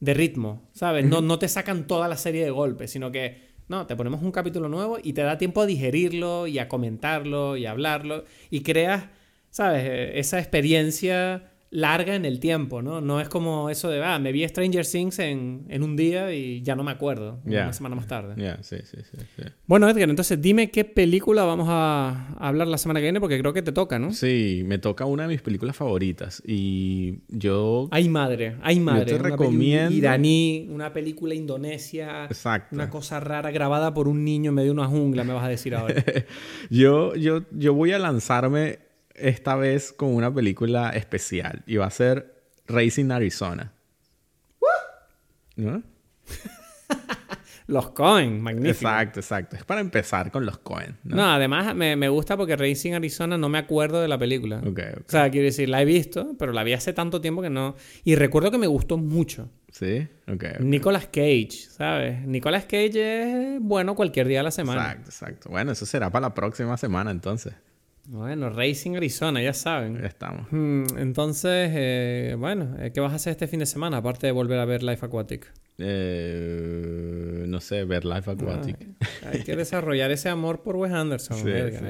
de 0.00 0.14
ritmo, 0.14 0.68
¿sabes? 0.72 1.06
no, 1.06 1.22
no 1.22 1.38
te 1.38 1.48
sacan 1.48 1.86
toda 1.86 2.08
la 2.08 2.16
serie 2.16 2.44
de 2.44 2.50
golpes, 2.50 2.90
sino 2.90 3.10
que, 3.10 3.52
no, 3.68 3.86
te 3.86 3.96
ponemos 3.96 4.22
un 4.22 4.32
capítulo 4.32 4.68
nuevo 4.68 4.98
y 5.02 5.14
te 5.14 5.22
da 5.22 5.38
tiempo 5.38 5.62
a 5.62 5.66
digerirlo 5.66 6.46
y 6.46 6.58
a 6.58 6.68
comentarlo 6.68 7.56
y 7.56 7.64
a 7.64 7.70
hablarlo 7.70 8.24
y 8.50 8.62
creas, 8.62 9.04
¿sabes? 9.52 10.10
Esa 10.14 10.40
experiencia 10.40 11.44
larga 11.72 12.14
en 12.14 12.26
el 12.26 12.38
tiempo, 12.38 12.82
¿no? 12.82 13.00
No 13.00 13.18
es 13.18 13.30
como 13.30 13.70
eso 13.70 13.88
de, 13.88 14.04
ah, 14.04 14.18
me 14.18 14.30
vi 14.30 14.46
Stranger 14.46 14.86
Things 14.86 15.18
en, 15.20 15.64
en 15.68 15.82
un 15.82 15.96
día 15.96 16.30
y 16.34 16.60
ya 16.60 16.76
no 16.76 16.84
me 16.84 16.90
acuerdo, 16.90 17.40
una 17.46 17.72
semana 17.72 17.96
más 17.96 18.06
tarde. 18.06 18.34
Ya, 18.36 18.62
sí, 18.62 18.76
sí, 18.84 18.98
sí, 19.10 19.42
Bueno, 19.66 19.88
Edgar, 19.88 20.10
entonces 20.10 20.40
dime 20.40 20.70
qué 20.70 20.84
película 20.84 21.44
vamos 21.44 21.68
a 21.70 22.34
hablar 22.38 22.68
la 22.68 22.76
semana 22.76 23.00
que 23.00 23.04
viene 23.04 23.20
porque 23.20 23.38
creo 23.38 23.54
que 23.54 23.62
te 23.62 23.72
toca, 23.72 23.98
¿no? 23.98 24.12
Sí, 24.12 24.64
me 24.66 24.78
toca 24.78 25.06
una 25.06 25.22
de 25.22 25.30
mis 25.30 25.40
películas 25.40 25.74
favoritas 25.74 26.42
y 26.46 27.20
yo... 27.28 27.88
Ay 27.90 28.10
madre, 28.10 28.56
ay 28.60 28.78
madre. 28.78 29.10
Yo 29.12 29.16
te 29.16 29.22
recomiendo... 29.30 29.96
Iraní, 29.96 30.68
una 30.70 30.92
película 30.92 31.34
indonesia. 31.34 32.26
Exacto. 32.26 32.74
Una 32.74 32.90
cosa 32.90 33.18
rara 33.18 33.50
grabada 33.50 33.94
por 33.94 34.08
un 34.08 34.24
niño 34.24 34.50
en 34.50 34.56
medio 34.56 34.74
de 34.74 34.78
una 34.78 34.88
jungla, 34.88 35.24
me 35.24 35.32
vas 35.32 35.44
a 35.44 35.48
decir 35.48 35.74
ahora. 35.74 35.94
yo, 36.70 37.14
yo, 37.14 37.44
yo 37.50 37.72
voy 37.72 37.92
a 37.92 37.98
lanzarme 37.98 38.91
esta 39.14 39.56
vez 39.56 39.92
con 39.92 40.14
una 40.14 40.32
película 40.32 40.90
especial 40.90 41.62
y 41.66 41.76
va 41.76 41.86
a 41.86 41.90
ser 41.90 42.42
Racing 42.66 43.10
Arizona. 43.10 43.72
¿No? 45.56 45.82
los 47.66 47.90
Cohen, 47.90 48.40
magnífico. 48.40 48.88
Exacto, 48.88 49.20
exacto. 49.20 49.56
Es 49.56 49.64
para 49.64 49.80
empezar 49.80 50.30
con 50.30 50.46
los 50.46 50.58
Cohen. 50.58 50.96
¿no? 51.04 51.24
además 51.24 51.74
me, 51.74 52.08
gusta 52.08 52.36
porque 52.36 52.56
Racing 52.56 52.92
Arizona 52.92 53.38
no 53.38 53.48
me 53.48 53.58
acuerdo 53.58 54.00
de 54.00 54.08
la 54.08 54.18
película. 54.18 54.62
O 54.64 55.10
sea, 55.10 55.30
quiero 55.30 55.46
decir, 55.46 55.68
la 55.68 55.82
he 55.82 55.84
visto, 55.84 56.34
pero 56.38 56.52
la 56.52 56.64
vi 56.64 56.72
hace 56.72 56.92
tanto 56.92 57.20
tiempo 57.20 57.42
que 57.42 57.50
no. 57.50 57.76
Y 58.04 58.14
recuerdo 58.14 58.50
que 58.50 58.58
me 58.58 58.66
gustó 58.66 58.98
mucho. 58.98 59.50
Sí, 59.70 60.06
ok. 60.28 60.60
Nicolas 60.60 61.06
Cage, 61.06 61.50
¿sabes? 61.70 62.26
Nicolas 62.26 62.64
Cage 62.64 63.54
es 63.56 63.60
bueno 63.60 63.94
cualquier 63.94 64.28
día 64.28 64.38
de 64.38 64.44
la 64.44 64.50
semana. 64.50 64.82
Exacto, 64.82 65.10
exacto. 65.10 65.48
Bueno, 65.50 65.72
eso 65.72 65.86
será 65.86 66.10
para 66.10 66.28
la 66.28 66.34
próxima 66.34 66.76
semana 66.76 67.10
entonces. 67.10 67.54
Bueno, 68.08 68.50
Racing 68.50 68.96
Arizona, 68.96 69.40
ya 69.40 69.52
saben. 69.52 70.00
Ya 70.00 70.08
estamos. 70.08 70.48
Hmm, 70.50 70.84
entonces, 70.98 71.70
eh, 71.72 72.34
bueno, 72.36 72.76
eh, 72.80 72.90
¿qué 72.92 73.00
vas 73.00 73.12
a 73.12 73.16
hacer 73.16 73.30
este 73.30 73.46
fin 73.46 73.60
de 73.60 73.66
semana 73.66 73.98
aparte 73.98 74.26
de 74.26 74.32
volver 74.32 74.58
a 74.58 74.64
ver 74.64 74.82
Life 74.82 75.06
Aquatic? 75.06 75.52
Eh, 75.78 77.44
no 77.46 77.60
sé, 77.60 77.84
ver 77.84 78.04
Life 78.04 78.30
Aquatic. 78.30 78.76
hay 79.24 79.44
que 79.44 79.56
desarrollar 79.56 80.10
ese 80.10 80.28
amor 80.28 80.62
por 80.62 80.76
Wes 80.76 80.92
Anderson. 80.92 81.38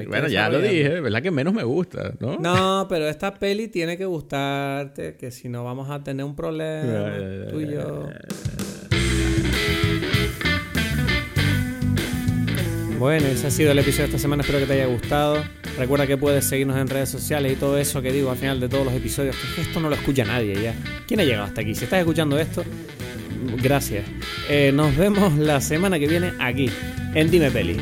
Bueno, 0.07 0.27
ya 0.27 0.49
lo 0.49 0.61
dije, 0.61 1.01
¿verdad 1.01 1.21
que 1.21 1.31
menos 1.31 1.53
me 1.53 1.63
gusta? 1.63 2.13
¿no? 2.19 2.37
No, 2.37 2.85
pero 2.87 3.07
esta 3.07 3.33
peli 3.33 3.67
tiene 3.67 3.97
que 3.97 4.05
gustarte, 4.05 5.17
que 5.17 5.31
si 5.31 5.49
no 5.49 5.63
vamos 5.63 5.89
a 5.89 6.03
tener 6.03 6.25
un 6.25 6.35
problema, 6.35 7.17
tú 7.49 7.59
y 7.59 7.71
yo. 7.71 8.07
Bueno, 13.03 13.27
ese 13.27 13.47
ha 13.47 13.51
sido 13.51 13.73
el 13.73 13.79
episodio 13.79 14.03
de 14.03 14.11
esta 14.11 14.17
semana. 14.17 14.43
Espero 14.43 14.59
que 14.59 14.65
te 14.65 14.75
haya 14.75 14.85
gustado. 14.85 15.43
Recuerda 15.77 16.07
que 16.07 16.15
puedes 16.15 16.45
seguirnos 16.45 16.77
en 16.77 16.87
redes 16.87 17.09
sociales 17.09 17.51
y 17.51 17.55
todo 17.57 17.77
eso 17.77 18.01
que 18.01 18.13
digo 18.13 18.31
al 18.31 18.37
final 18.37 18.61
de 18.61 18.69
todos 18.69 18.85
los 18.85 18.93
episodios. 18.93 19.35
Que 19.55 19.61
esto 19.63 19.81
no 19.81 19.89
lo 19.89 19.95
escucha 19.95 20.23
nadie 20.23 20.55
ya. 20.55 20.73
¿Quién 21.05 21.19
ha 21.19 21.25
llegado 21.25 21.43
hasta 21.43 21.59
aquí? 21.59 21.75
Si 21.75 21.83
estás 21.83 21.99
escuchando 21.99 22.39
esto, 22.39 22.63
gracias. 23.61 24.05
Eh, 24.47 24.71
nos 24.73 24.95
vemos 24.95 25.37
la 25.37 25.59
semana 25.59 25.99
que 25.99 26.07
viene 26.07 26.31
aquí, 26.39 26.69
en 27.13 27.29
Dime 27.29 27.51
Peli. 27.51 27.75